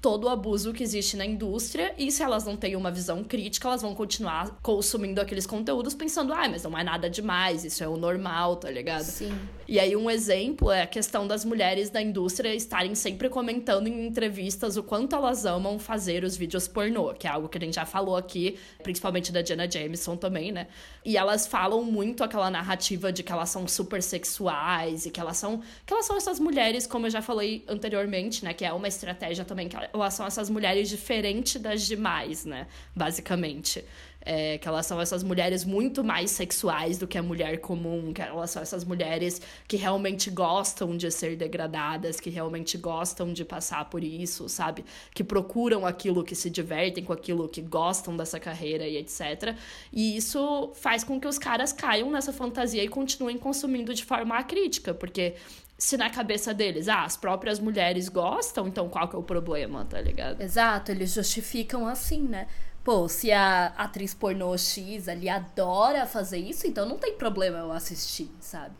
todo 0.00 0.24
o 0.24 0.28
abuso 0.28 0.72
que 0.72 0.82
existe 0.82 1.16
na 1.16 1.24
indústria 1.24 1.94
e 1.98 2.10
se 2.10 2.22
elas 2.22 2.44
não 2.44 2.56
têm 2.56 2.76
uma 2.76 2.90
visão 2.90 3.24
crítica, 3.24 3.68
elas 3.68 3.82
vão 3.82 3.94
continuar 3.94 4.58
consumindo 4.62 5.20
aqueles 5.20 5.46
conteúdos 5.46 5.94
pensando, 5.94 6.32
ah, 6.32 6.48
mas 6.48 6.62
não 6.62 6.76
é 6.76 6.84
nada 6.84 7.08
demais, 7.08 7.64
isso 7.64 7.82
é 7.82 7.88
o 7.88 7.96
normal, 7.96 8.56
tá 8.56 8.70
ligado? 8.70 9.04
Sim. 9.04 9.32
E 9.68 9.80
aí 9.80 9.96
um 9.96 10.08
exemplo 10.08 10.70
é 10.70 10.82
a 10.82 10.86
questão 10.86 11.26
das 11.26 11.44
mulheres 11.44 11.90
da 11.90 12.00
indústria 12.00 12.54
estarem 12.54 12.94
sempre 12.94 13.28
comentando 13.28 13.88
em 13.88 14.06
entrevistas 14.06 14.76
o 14.76 14.82
quanto 14.82 15.16
elas 15.16 15.44
amam 15.44 15.78
fazer 15.78 16.22
os 16.22 16.36
vídeos 16.36 16.68
pornô, 16.68 17.14
que 17.14 17.26
é 17.26 17.30
algo 17.30 17.48
que 17.48 17.58
a 17.58 17.60
gente 17.60 17.74
já 17.74 17.84
falou 17.84 18.16
aqui, 18.16 18.58
principalmente 18.82 19.32
da 19.32 19.44
Jenna 19.44 19.68
Jameson 19.68 20.16
também, 20.16 20.52
né? 20.52 20.68
E 21.04 21.16
elas 21.16 21.46
falam 21.46 21.82
muito 21.82 22.22
aquela 22.22 22.50
narrativa 22.50 23.12
de 23.12 23.22
que 23.22 23.32
elas 23.32 23.50
são 23.50 23.66
super 23.66 24.02
sexuais 24.02 25.06
e 25.06 25.10
que 25.10 25.20
elas 25.20 25.36
são 25.36 25.60
que 25.84 25.92
elas 25.92 26.06
são 26.06 26.16
essas 26.16 26.38
mulheres, 26.38 26.86
como 26.86 27.06
eu 27.06 27.10
já 27.10 27.22
falei 27.22 27.64
anteriormente, 27.68 28.44
né, 28.44 28.52
que 28.52 28.64
é 28.64 28.72
uma 28.72 28.88
estratégia 28.88 29.44
também 29.44 29.68
que 29.68 29.76
elas 29.92 30.14
são 30.14 30.26
essas 30.26 30.50
mulheres 30.50 30.88
diferentes 30.88 31.60
das 31.60 31.82
demais, 31.82 32.44
né, 32.44 32.66
basicamente. 32.94 33.84
É, 34.28 34.58
que 34.58 34.66
elas 34.66 34.84
são 34.86 35.00
essas 35.00 35.22
mulheres 35.22 35.64
muito 35.64 36.02
mais 36.02 36.32
sexuais 36.32 36.98
do 36.98 37.06
que 37.06 37.16
a 37.16 37.22
mulher 37.22 37.60
comum, 37.60 38.12
que 38.12 38.20
elas 38.20 38.50
são 38.50 38.60
essas 38.60 38.84
mulheres 38.84 39.40
que 39.68 39.76
realmente 39.76 40.30
gostam 40.30 40.96
de 40.96 41.08
ser 41.12 41.36
degradadas, 41.36 42.18
que 42.18 42.28
realmente 42.28 42.76
gostam 42.76 43.32
de 43.32 43.44
passar 43.44 43.84
por 43.84 44.02
isso, 44.02 44.48
sabe? 44.48 44.84
Que 45.14 45.22
procuram 45.22 45.86
aquilo, 45.86 46.24
que 46.24 46.34
se 46.34 46.50
divertem 46.50 47.04
com 47.04 47.12
aquilo, 47.12 47.48
que 47.48 47.62
gostam 47.62 48.16
dessa 48.16 48.40
carreira 48.40 48.88
e 48.88 48.96
etc. 48.96 49.54
E 49.92 50.16
isso 50.16 50.72
faz 50.74 51.04
com 51.04 51.20
que 51.20 51.28
os 51.28 51.38
caras 51.38 51.72
caiam 51.72 52.10
nessa 52.10 52.32
fantasia 52.32 52.82
e 52.82 52.88
continuem 52.88 53.38
consumindo 53.38 53.94
de 53.94 54.04
forma 54.04 54.42
crítica, 54.42 54.92
porque 54.92 55.36
se 55.78 55.96
na 55.96 56.08
cabeça 56.08 56.54
deles, 56.54 56.88
ah, 56.88 57.04
as 57.04 57.16
próprias 57.16 57.58
mulheres 57.58 58.08
gostam, 58.08 58.66
então 58.66 58.88
qual 58.88 59.08
que 59.08 59.16
é 59.16 59.18
o 59.18 59.22
problema, 59.22 59.84
tá 59.84 60.00
ligado? 60.00 60.40
Exato, 60.40 60.90
eles 60.90 61.12
justificam 61.12 61.86
assim, 61.86 62.22
né? 62.22 62.46
Pô, 62.82 63.08
se 63.08 63.32
a 63.32 63.66
atriz 63.76 64.14
pornô 64.14 64.56
X 64.56 65.08
ali 65.08 65.28
adora 65.28 66.06
fazer 66.06 66.38
isso, 66.38 66.66
então 66.66 66.88
não 66.88 66.96
tem 66.96 67.14
problema 67.14 67.58
eu 67.58 67.72
assistir, 67.72 68.30
sabe? 68.40 68.74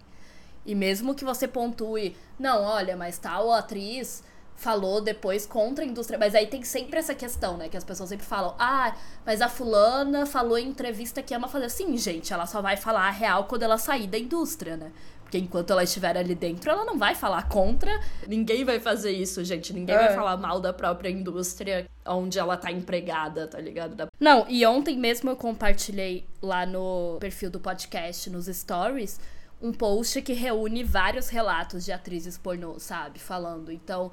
E 0.65 0.75
mesmo 0.75 1.15
que 1.15 1.25
você 1.25 1.47
pontue, 1.47 2.17
não, 2.39 2.63
olha, 2.63 2.97
mas 2.97 3.19
tal 3.19 3.53
atriz 3.53 4.23
falou 4.57 5.01
depois 5.01 5.47
contra 5.47 5.85
a 5.85 5.87
indústria. 5.87 6.19
Mas 6.19 6.35
aí 6.35 6.47
tem 6.47 6.63
sempre 6.63 6.99
essa 6.99 7.15
questão, 7.15 7.57
né? 7.57 7.69
Que 7.69 7.77
as 7.77 7.85
pessoas 7.85 8.09
sempre 8.09 8.27
falam, 8.27 8.55
ah, 8.59 8.97
mas 9.25 9.41
a 9.41 9.49
fulana 9.49 10.27
falou 10.27 10.59
em 10.59 10.69
entrevista 10.69 11.23
que 11.23 11.35
ama 11.35 11.47
fazer. 11.47 11.69
Sim, 11.69 11.97
gente, 11.97 12.33
ela 12.33 12.47
só 12.47 12.63
vai 12.63 12.77
falar 12.77 13.07
a 13.07 13.11
real 13.11 13.45
quando 13.45 13.63
ela 13.63 13.79
sair 13.79 14.07
da 14.07 14.19
indústria, 14.19 14.77
né? 14.77 14.91
Porque 15.27 15.39
enquanto 15.39 15.73
ela 15.73 15.83
estiver 15.83 16.17
ali 16.17 16.37
dentro, 16.37 16.71
ela 16.71 16.85
não 16.85 16.97
vai 16.97 17.13
falar 17.17 17.49
contra. 17.49 17.91
Ninguém 18.29 18.65
vai 18.65 18.79
fazer 18.79 19.11
isso, 19.11 19.45
gente. 19.45 19.73
Ninguém 19.73 19.97
É. 19.97 19.99
vai 19.99 20.15
falar 20.15 20.37
mal 20.37 20.61
da 20.61 20.73
própria 20.73 21.11
indústria 21.11 21.85
onde 22.07 22.39
ela 22.39 22.57
tá 22.57 22.71
empregada, 22.71 23.49
tá 23.49 23.59
ligado? 23.59 24.07
Não, 24.21 24.47
e 24.49 24.65
ontem 24.65 24.97
mesmo 24.97 25.29
eu 25.29 25.35
compartilhei 25.35 26.25
lá 26.41 26.65
no 26.65 27.17
perfil 27.19 27.51
do 27.51 27.59
podcast, 27.59 28.31
nos 28.31 28.47
stories, 28.47 29.19
um 29.61 29.73
post 29.73 30.23
que 30.23 30.33
reúne 30.33 30.85
vários 30.85 31.29
relatos 31.29 31.85
de 31.85 31.91
atrizes 31.91 32.39
pornô, 32.39 32.79
sabe? 32.79 33.19
Falando. 33.19 33.73
Então, 33.73 34.13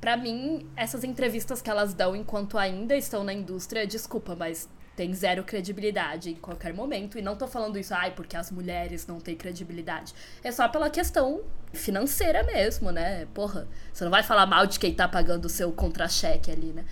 pra 0.00 0.16
mim, 0.16 0.64
essas 0.76 1.02
entrevistas 1.02 1.60
que 1.60 1.68
elas 1.70 1.92
dão 1.92 2.14
enquanto 2.14 2.56
ainda 2.56 2.94
estão 2.96 3.24
na 3.24 3.32
indústria, 3.32 3.84
desculpa, 3.84 4.36
mas 4.38 4.68
tem 4.96 5.12
zero 5.14 5.42
credibilidade 5.44 6.30
em 6.30 6.34
qualquer 6.34 6.74
momento. 6.74 7.18
E 7.18 7.22
não 7.22 7.36
tô 7.36 7.46
falando 7.46 7.78
isso, 7.78 7.94
ai, 7.94 8.12
porque 8.12 8.36
as 8.36 8.50
mulheres 8.50 9.06
não 9.06 9.20
têm 9.20 9.36
credibilidade. 9.36 10.14
É 10.42 10.52
só 10.52 10.68
pela 10.68 10.90
questão 10.90 11.42
financeira 11.72 12.42
mesmo, 12.42 12.90
né? 12.90 13.26
Porra, 13.32 13.66
você 13.92 14.04
não 14.04 14.10
vai 14.10 14.22
falar 14.22 14.46
mal 14.46 14.66
de 14.66 14.78
quem 14.78 14.94
tá 14.94 15.08
pagando 15.08 15.46
o 15.46 15.48
seu 15.48 15.72
contra-cheque 15.72 16.50
ali, 16.50 16.72
né? 16.72 16.84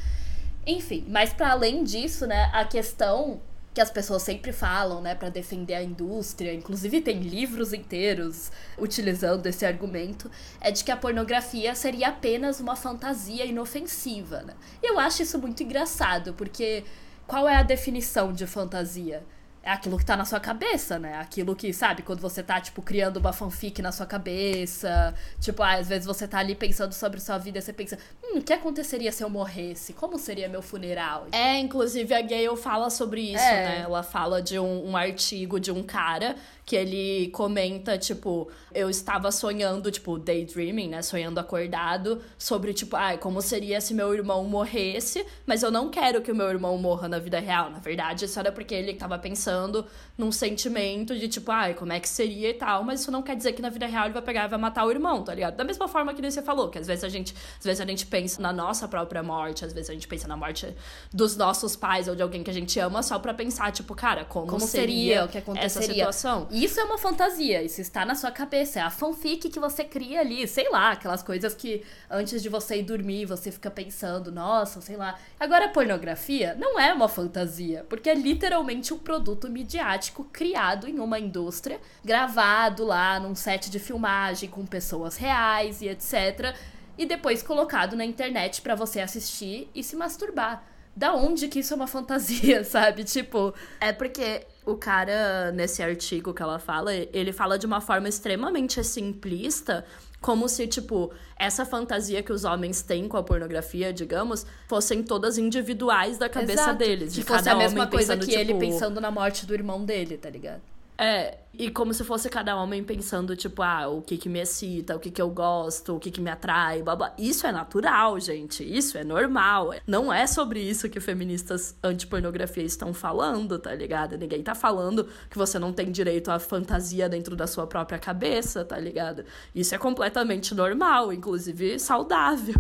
Enfim, 0.67 1.05
mas 1.09 1.33
para 1.33 1.51
além 1.51 1.85
disso, 1.85 2.27
né, 2.27 2.51
a 2.53 2.65
questão 2.65 3.41
que 3.73 3.81
as 3.81 3.91
pessoas 3.91 4.23
sempre 4.23 4.53
falam, 4.53 5.01
né, 5.01 5.15
para 5.15 5.29
defender 5.29 5.75
a 5.75 5.83
indústria, 5.83 6.53
inclusive 6.53 7.01
tem 7.01 7.21
livros 7.21 7.73
inteiros 7.73 8.51
utilizando 8.77 9.47
esse 9.47 9.65
argumento, 9.65 10.31
é 10.61 10.73
de 10.73 10.83
que 10.83 10.91
a 10.91 10.97
pornografia 10.97 11.75
seria 11.75 12.09
apenas 12.09 12.59
uma 12.59 12.75
fantasia 12.75 13.45
inofensiva, 13.45 14.43
né? 14.43 14.55
E 14.83 14.91
eu 14.91 14.99
acho 14.99 15.23
isso 15.23 15.39
muito 15.39 15.63
engraçado, 15.63 16.35
porque 16.35 16.85
qual 17.31 17.49
é 17.49 17.57
a 17.57 17.63
definição 17.63 18.33
de 18.33 18.47
fantasia? 18.47 19.23
É 19.63 19.71
aquilo 19.71 19.99
que 19.99 20.07
tá 20.07 20.17
na 20.17 20.25
sua 20.25 20.41
cabeça, 20.41 20.99
né? 20.99 21.19
Aquilo 21.19 21.55
que, 21.55 21.71
sabe, 21.71 22.01
quando 22.03 22.19
você 22.21 22.43
tá, 22.43 22.59
tipo, 22.59 22.81
criando 22.81 23.19
uma 23.19 23.31
fanfic 23.31 23.83
na 23.83 23.93
sua 23.93 24.07
cabeça. 24.07 25.15
Tipo, 25.39 25.63
ah, 25.63 25.75
às 25.75 25.87
vezes 25.87 26.07
você 26.07 26.27
tá 26.27 26.39
ali 26.39 26.55
pensando 26.55 26.95
sobre 26.95 27.21
sua 27.21 27.37
vida 27.37 27.59
e 27.59 27.63
você 27.63 27.71
pensa, 27.73 27.99
hum, 28.25 28.39
o 28.39 28.43
que 28.43 28.55
aconteceria 28.55 29.13
se 29.13 29.23
eu 29.23 29.29
morresse? 29.29 29.93
Como 29.93 30.19
seria 30.19 30.49
meu 30.49 30.63
funeral? 30.63 31.27
É, 31.31 31.59
inclusive 31.59 32.15
a 32.15 32.23
Gayle 32.23 32.57
fala 32.57 32.89
sobre 32.89 33.21
isso, 33.21 33.45
É. 33.45 33.65
né? 33.65 33.81
Ela 33.85 34.03
fala 34.03 34.41
de 34.41 34.59
um, 34.59 34.93
um 34.93 34.97
artigo 34.97 35.61
de 35.61 35.71
um 35.71 35.83
cara 35.83 36.37
que 36.71 36.77
ele 36.77 37.31
comenta, 37.33 37.99
tipo, 37.99 38.49
eu 38.73 38.89
estava 38.89 39.33
sonhando, 39.33 39.91
tipo, 39.91 40.17
daydreaming, 40.17 40.91
né? 40.91 41.03
Sonhando 41.03 41.41
acordado, 41.41 42.23
sobre, 42.39 42.73
tipo, 42.73 42.95
ai, 42.95 43.19
como 43.19 43.43
seria 43.43 43.81
se 43.81 43.93
meu 43.93 44.15
irmão 44.15 44.45
morresse, 44.45 45.27
mas 45.45 45.65
eu 45.65 45.71
não 45.73 45.91
quero 45.91 46.23
que 46.23 46.31
o 46.31 46.35
meu 46.35 46.49
irmão 46.49 46.79
morra 46.79 47.09
na 47.09 47.19
vida 47.19 47.41
real. 47.41 47.73
Na 47.73 47.81
verdade, 47.81 48.27
isso 48.27 48.39
era 48.39 48.53
porque 48.53 48.73
ele 48.73 48.95
tava 48.95 49.19
pensando 49.19 49.85
num 50.21 50.31
sentimento 50.31 51.19
de, 51.19 51.27
tipo, 51.29 51.51
ai, 51.51 51.73
como 51.73 51.93
é 51.93 51.99
que 51.99 52.09
seria 52.09 52.51
e 52.51 52.55
tal, 52.55 52.85
mas 52.85 53.01
isso 53.01 53.11
não 53.11 53.23
quer 53.23 53.35
dizer 53.35 53.55
que 53.55 53.63
na 53.63 53.71
vida 53.71 53.87
real 53.87 54.05
ele 54.05 54.13
vai 54.13 54.23
pegar 54.23 54.45
e 54.45 54.49
vai 54.49 54.59
matar 54.59 54.85
o 54.85 54.91
irmão, 54.91 55.25
tá 55.25 55.35
ligado? 55.35 55.57
Da 55.57 55.65
mesma 55.65 55.89
forma 55.89 56.13
que 56.13 56.21
você 56.21 56.43
falou, 56.43 56.69
que 56.69 56.79
às 56.79 56.87
vezes 56.87 57.03
a 57.03 57.09
gente, 57.09 57.35
às 57.59 57.65
vezes 57.65 57.81
a 57.81 57.87
gente 57.87 58.05
pensa 58.07 58.41
na 58.43 58.53
nossa 58.53 58.87
própria 58.87 59.23
morte, 59.23 59.65
às 59.65 59.73
vezes 59.73 59.89
a 59.89 59.95
gente 59.95 60.07
pensa 60.07 60.29
na 60.29 60.37
morte 60.37 60.73
dos 61.13 61.37
nossos 61.37 61.75
pais 61.75 62.07
ou 62.07 62.15
de 62.15 62.23
alguém 62.23 62.43
que 62.45 62.51
a 62.51 62.55
gente 62.55 62.79
ama 62.79 63.03
só 63.03 63.19
pra 63.19 63.33
pensar, 63.33 63.73
tipo, 63.73 63.95
cara, 63.95 64.25
como, 64.27 64.47
Como 64.47 64.61
seria, 64.61 64.85
seria, 64.85 65.25
o 65.25 65.29
que 65.29 65.39
essa 65.39 65.51
aconteceria? 65.51 65.95
situação? 65.95 66.47
Isso 66.51 66.79
é 66.79 66.85
uma 66.85 66.99
fantasia, 66.99 67.63
isso 67.63 67.81
está 67.81 68.05
na 68.05 68.15
sua 68.15 68.31
cabeça, 68.31 68.79
é 68.79 68.83
a 68.83 68.91
fanfic 68.91 69.49
que 69.49 69.59
você 69.59 69.83
cria 69.85 70.21
ali, 70.21 70.47
sei 70.47 70.69
lá, 70.69 70.93
aquelas 70.93 71.23
coisas 71.23 71.55
que 71.55 71.83
antes 72.11 72.43
de 72.43 72.49
você 72.51 72.77
ir 72.77 72.83
dormir 72.83 73.25
você 73.25 73.51
fica 73.51 73.71
pensando, 73.71 74.31
nossa, 74.31 74.83
sei 74.83 74.97
lá. 74.97 75.19
Agora, 75.39 75.65
a 75.65 75.69
pornografia 75.69 76.55
não 76.59 76.79
é 76.79 76.93
uma 76.93 77.09
fantasia, 77.09 77.87
porque 77.89 78.11
é 78.11 78.15
literalmente 78.15 78.93
um 78.93 78.99
produto 78.99 79.49
midiático 79.49 80.10
criado 80.33 80.89
em 80.89 80.99
uma 80.99 81.19
indústria, 81.19 81.81
gravado 82.05 82.85
lá 82.85 83.19
num 83.19 83.35
set 83.35 83.71
de 83.71 83.79
filmagem 83.79 84.49
com 84.49 84.67
pessoas 84.67 85.17
reais 85.17 85.81
e 85.81 85.89
etc. 85.89 86.55
E 86.99 87.07
depois 87.07 87.43
colocado 87.43 87.97
na 87.97 88.05
internet 88.05 88.61
pra 88.61 88.75
você 88.75 89.01
assistir 89.01 89.71
e 89.75 89.83
se 89.83 89.97
masturbar. 89.97 90.63
Da 90.95 91.15
onde 91.15 91.49
que 91.49 91.61
isso 91.61 91.73
é 91.73 91.77
uma 91.77 91.87
fantasia, 91.87 92.63
sabe? 92.65 93.05
Tipo, 93.05 93.55
É 93.81 93.93
porque 93.93 94.47
o 94.67 94.77
cara, 94.77 95.51
nesse 95.53 95.83
artigo 95.83 96.35
que 96.35 96.43
ela 96.43 96.59
fala, 96.59 96.93
ele 96.95 97.33
fala 97.33 97.59
de 97.59 97.65
uma 97.65 97.81
forma 97.81 98.09
extremamente 98.09 98.83
simplista, 98.85 99.87
Como 100.21 100.49
se, 100.49 100.67
tipo, 100.67 101.11
essa 101.37 101.65
fantasia 101.65 102.23
que 102.23 102.33
os 102.33 102.45
homens 102.45 102.83
têm 102.83 103.09
com 103.09 103.17
a 103.17 103.23
pornografia, 103.23 103.93
digamos, 103.93 104.45
fossem 104.69 105.03
todas 105.03 105.39
individuais 105.39 106.19
da 106.19 106.29
cabeça 106.29 106.63
Exato. 106.63 106.79
deles. 106.79 107.15
De 107.15 107.23
fosse 107.23 107.45
cada 107.45 107.53
a 107.53 107.57
mesma 107.57 107.81
homem 107.81 107.91
coisa 107.91 108.15
pensando, 108.15 108.29
que 108.29 108.35
ele 108.35 108.53
tipo, 108.53 108.61
pensando 108.61 109.01
na 109.01 109.11
morte 109.11 109.47
do 109.47 109.55
irmão 109.55 109.85
dele, 109.85 110.19
tá 110.19 110.29
ligado? 110.29 110.61
É, 111.01 111.39
e 111.55 111.71
como 111.71 111.95
se 111.95 112.05
fosse 112.05 112.29
cada 112.29 112.55
homem 112.55 112.85
pensando, 112.85 113.35
tipo, 113.35 113.63
ah, 113.63 113.89
o 113.89 114.03
que 114.03 114.19
que 114.19 114.29
me 114.29 114.39
excita, 114.39 114.95
o 114.95 115.01
que 115.01 115.11
que 115.11 115.21
eu 115.21 115.31
gosto, 115.31 115.97
o 115.97 115.99
que 115.99 116.11
que 116.11 116.21
me 116.21 116.29
atrai, 116.29 116.83
blá 116.83 116.95
blá. 116.95 117.15
Isso 117.17 117.47
é 117.47 117.53
natural, 117.53 118.21
gente. 118.21 118.63
Isso 118.63 118.99
é 118.99 119.03
normal. 119.03 119.75
Não 119.87 120.13
é 120.13 120.27
sobre 120.27 120.61
isso 120.61 120.91
que 120.91 121.01
feministas 121.01 121.75
anti-pornografia 121.83 122.65
estão 122.65 122.93
falando, 122.93 123.59
tá 123.59 123.75
ligado? 123.75 124.19
Ninguém 124.19 124.43
tá 124.43 124.55
falando 124.55 125.09
que 125.31 125.39
você 125.39 125.59
não 125.59 125.73
tem 125.73 125.91
direito 125.91 126.31
à 126.31 126.39
fantasia 126.39 127.09
dentro 127.09 127.35
da 127.35 127.47
sua 127.47 127.67
própria 127.67 127.99
cabeça, 127.99 128.63
tá 128.63 128.79
ligado? 128.79 129.25
Isso 129.55 129.75
é 129.75 129.79
completamente 129.79 130.55
normal, 130.55 131.15
inclusive 131.15 131.79
saudável. 131.79 132.55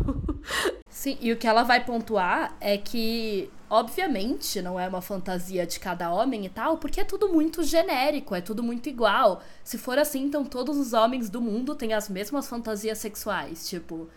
Sim, 0.89 1.19
e 1.21 1.31
o 1.31 1.37
que 1.37 1.47
ela 1.47 1.62
vai 1.62 1.85
pontuar 1.85 2.57
é 2.59 2.79
que, 2.79 3.51
obviamente, 3.70 4.60
não 4.60 4.78
é 4.78 4.88
uma 4.88 5.01
fantasia 5.01 5.64
de 5.64 5.78
cada 5.78 6.12
homem 6.12 6.44
e 6.44 6.48
tal, 6.48 6.76
porque 6.76 7.01
é 7.01 7.05
tudo 7.05 7.28
muito 7.28 7.62
genérico, 7.62 8.34
é 8.34 8.40
tudo 8.40 8.62
muito 8.62 8.88
igual. 8.88 9.42
Se 9.62 9.78
for 9.78 9.97
assim, 9.98 10.24
então 10.24 10.44
todos 10.44 10.76
os 10.76 10.92
homens 10.92 11.30
do 11.30 11.40
mundo 11.40 11.76
têm 11.76 11.92
as 11.92 12.09
mesmas 12.09 12.48
fantasias 12.48 12.98
sexuais. 12.98 13.68
Tipo, 13.68 14.09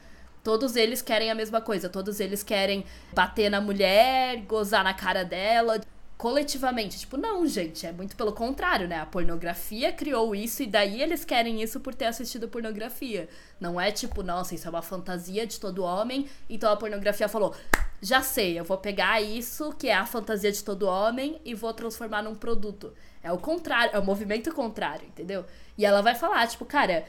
todos 0.44 0.76
eles 0.76 1.02
querem 1.02 1.30
a 1.30 1.36
mesma 1.36 1.62
coisa, 1.62 1.88
todos 1.88 2.20
eles 2.20 2.42
querem 2.42 2.84
bater 3.14 3.50
na 3.52 3.62
mulher, 3.62 4.42
gozar 4.48 4.84
na 4.84 4.94
cara 4.94 5.24
dela. 5.24 5.80
Coletivamente, 6.18 7.00
tipo, 7.00 7.18
não, 7.18 7.46
gente, 7.46 7.86
é 7.86 7.92
muito 7.92 8.16
pelo 8.16 8.32
contrário, 8.32 8.88
né? 8.88 9.00
A 9.00 9.06
pornografia 9.06 9.92
criou 9.92 10.34
isso 10.34 10.64
e 10.64 10.68
daí 10.68 11.02
eles 11.02 11.26
querem 11.26 11.62
isso 11.62 11.80
por 11.80 11.94
ter 11.94 12.06
assistido 12.06 12.48
pornografia. 12.48 13.28
Não 13.60 13.82
é 13.82 13.92
tipo, 13.92 14.24
nossa, 14.24 14.56
isso 14.56 14.68
é 14.68 14.70
uma 14.70 14.82
fantasia 14.82 15.46
de 15.46 15.60
todo 15.60 15.84
homem, 15.84 16.30
então 16.50 16.72
a 16.72 16.78
pornografia 16.78 17.28
falou: 17.28 17.54
já 18.02 18.22
sei, 18.22 18.60
eu 18.60 18.64
vou 18.64 18.78
pegar 18.78 19.22
isso, 19.22 19.74
que 19.74 19.88
é 19.88 19.96
a 19.96 20.06
fantasia 20.06 20.52
de 20.52 20.64
todo 20.64 20.88
homem, 20.88 21.42
e 21.44 21.54
vou 21.54 21.74
transformar 21.74 22.22
num 22.22 22.36
produto. 22.36 22.94
É 23.22 23.32
o 23.32 23.38
contrário, 23.38 23.96
é 23.96 24.00
o 24.00 24.04
movimento 24.04 24.54
contrário, 24.54 25.08
entendeu? 25.08 25.46
E 25.78 25.86
ela 25.86 26.02
vai 26.02 26.14
falar, 26.14 26.46
tipo, 26.48 26.66
cara, 26.66 27.06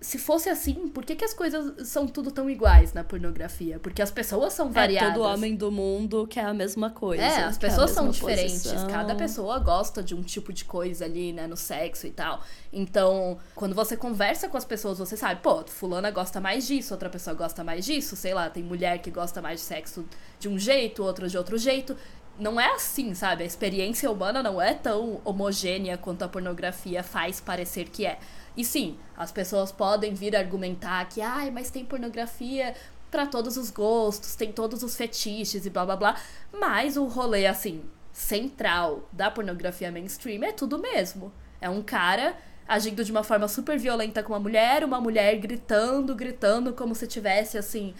se 0.00 0.16
fosse 0.18 0.48
assim, 0.48 0.88
por 0.88 1.04
que, 1.04 1.14
que 1.14 1.24
as 1.24 1.34
coisas 1.34 1.86
são 1.86 2.06
tudo 2.06 2.30
tão 2.30 2.48
iguais 2.48 2.94
na 2.94 3.04
pornografia? 3.04 3.78
Porque 3.78 4.00
as 4.00 4.10
pessoas 4.10 4.54
são 4.54 4.72
variadas. 4.72 5.10
É, 5.10 5.12
todo 5.12 5.24
homem 5.24 5.54
do 5.54 5.70
mundo 5.70 6.26
quer 6.26 6.46
a 6.46 6.54
mesma 6.54 6.88
coisa. 6.88 7.22
É, 7.22 7.44
as 7.44 7.58
pessoas 7.58 7.90
são 7.90 8.08
diferentes. 8.08 8.62
posição. 8.62 8.88
Cada 8.88 9.14
pessoa 9.14 9.58
gosta 9.58 10.02
de 10.02 10.14
um 10.14 10.22
tipo 10.22 10.54
de 10.54 10.64
coisa 10.64 11.04
ali, 11.04 11.34
né, 11.34 11.46
no 11.46 11.56
sexo 11.56 12.06
e 12.06 12.10
tal. 12.10 12.42
Então, 12.72 13.38
quando 13.54 13.74
você 13.74 13.94
conversa 13.94 14.48
com 14.48 14.56
as 14.56 14.64
pessoas, 14.64 14.98
você 14.98 15.18
sabe, 15.18 15.42
pô, 15.42 15.62
fulana 15.66 16.10
gosta 16.10 16.40
mais 16.40 16.66
disso, 16.66 16.94
outra 16.94 17.10
pessoa 17.10 17.34
gosta 17.34 17.62
mais 17.62 17.84
disso, 17.84 18.16
sei 18.16 18.32
lá, 18.32 18.48
tem 18.48 18.62
mulher 18.62 19.00
que 19.00 19.10
gosta 19.10 19.42
mais 19.42 19.60
de 19.60 19.66
sexo 19.66 20.06
de 20.38 20.48
um 20.48 20.58
jeito, 20.58 21.04
outra 21.04 21.28
de 21.28 21.36
outro 21.36 21.58
jeito. 21.58 21.94
Não 22.38 22.58
é 22.58 22.72
assim, 22.72 23.12
sabe? 23.12 23.42
A 23.42 23.46
experiência 23.46 24.10
humana 24.10 24.42
não 24.42 24.62
é 24.62 24.72
tão 24.72 25.20
homogênea 25.26 25.98
quanto 25.98 26.22
a 26.22 26.28
pornografia 26.28 27.02
faz 27.02 27.38
parecer 27.38 27.90
que 27.90 28.06
é. 28.06 28.18
E 28.60 28.64
sim, 28.64 28.98
as 29.16 29.32
pessoas 29.32 29.72
podem 29.72 30.12
vir 30.12 30.36
argumentar 30.36 31.08
que, 31.08 31.22
ai, 31.22 31.50
mas 31.50 31.70
tem 31.70 31.82
pornografia 31.82 32.74
para 33.10 33.26
todos 33.26 33.56
os 33.56 33.70
gostos, 33.70 34.34
tem 34.34 34.52
todos 34.52 34.82
os 34.82 34.94
fetiches 34.94 35.64
e 35.64 35.70
blá 35.70 35.86
blá 35.86 35.96
blá. 35.96 36.20
Mas 36.52 36.98
o 36.98 37.06
rolê, 37.06 37.46
assim, 37.46 37.82
central 38.12 39.08
da 39.10 39.30
pornografia 39.30 39.90
mainstream 39.90 40.44
é 40.44 40.52
tudo 40.52 40.78
mesmo. 40.78 41.32
É 41.58 41.70
um 41.70 41.82
cara 41.82 42.36
agindo 42.68 43.02
de 43.02 43.10
uma 43.10 43.24
forma 43.24 43.48
super 43.48 43.78
violenta 43.78 44.22
com 44.22 44.34
uma 44.34 44.38
mulher, 44.38 44.84
uma 44.84 45.00
mulher 45.00 45.38
gritando, 45.38 46.14
gritando 46.14 46.74
como 46.74 46.94
se 46.94 47.06
tivesse 47.06 47.56
assim, 47.56 47.94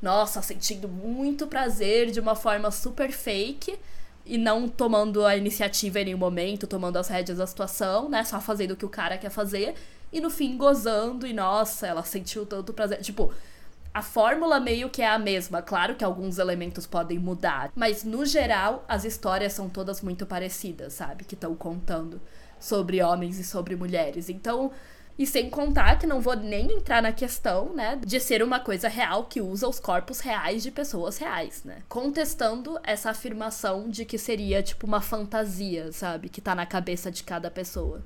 nossa, 0.00 0.40
sentindo 0.42 0.86
muito 0.86 1.48
prazer 1.48 2.12
de 2.12 2.20
uma 2.20 2.36
forma 2.36 2.70
super 2.70 3.10
fake 3.10 3.76
e 4.24 4.38
não 4.38 4.68
tomando 4.68 5.26
a 5.26 5.36
iniciativa 5.36 6.00
em 6.00 6.04
nenhum 6.04 6.18
momento, 6.18 6.68
tomando 6.68 6.98
as 6.98 7.08
rédeas 7.08 7.38
da 7.38 7.46
situação, 7.48 8.08
né? 8.08 8.22
Só 8.22 8.40
fazendo 8.40 8.70
o 8.70 8.76
que 8.76 8.86
o 8.86 8.88
cara 8.88 9.18
quer 9.18 9.30
fazer 9.30 9.74
e 10.14 10.20
no 10.20 10.30
fim 10.30 10.56
gozando 10.56 11.26
e 11.26 11.32
nossa, 11.32 11.88
ela 11.88 12.04
sentiu 12.04 12.46
tanto 12.46 12.72
prazer. 12.72 13.02
Tipo, 13.02 13.34
a 13.92 14.00
fórmula 14.00 14.60
meio 14.60 14.88
que 14.88 15.02
é 15.02 15.08
a 15.08 15.18
mesma. 15.18 15.60
Claro 15.60 15.96
que 15.96 16.04
alguns 16.04 16.38
elementos 16.38 16.86
podem 16.86 17.18
mudar, 17.18 17.72
mas 17.74 18.04
no 18.04 18.24
geral 18.24 18.84
as 18.86 19.04
histórias 19.04 19.52
são 19.52 19.68
todas 19.68 20.00
muito 20.00 20.24
parecidas, 20.24 20.92
sabe? 20.92 21.24
Que 21.24 21.34
estão 21.34 21.52
contando 21.56 22.20
sobre 22.60 23.02
homens 23.02 23.40
e 23.40 23.44
sobre 23.44 23.74
mulheres. 23.74 24.28
Então, 24.28 24.70
e 25.18 25.26
sem 25.26 25.50
contar 25.50 25.98
que 25.98 26.06
não 26.06 26.20
vou 26.20 26.36
nem 26.36 26.72
entrar 26.72 27.02
na 27.02 27.12
questão, 27.12 27.74
né, 27.74 27.98
de 28.04 28.20
ser 28.20 28.40
uma 28.40 28.60
coisa 28.60 28.86
real 28.86 29.24
que 29.24 29.40
usa 29.40 29.68
os 29.68 29.80
corpos 29.80 30.20
reais 30.20 30.62
de 30.62 30.70
pessoas 30.70 31.18
reais, 31.18 31.64
né? 31.64 31.82
Contestando 31.88 32.78
essa 32.84 33.10
afirmação 33.10 33.88
de 33.88 34.04
que 34.04 34.16
seria 34.16 34.62
tipo 34.62 34.86
uma 34.86 35.00
fantasia, 35.00 35.90
sabe, 35.90 36.28
que 36.28 36.40
tá 36.40 36.54
na 36.54 36.66
cabeça 36.66 37.10
de 37.10 37.24
cada 37.24 37.50
pessoa. 37.50 38.00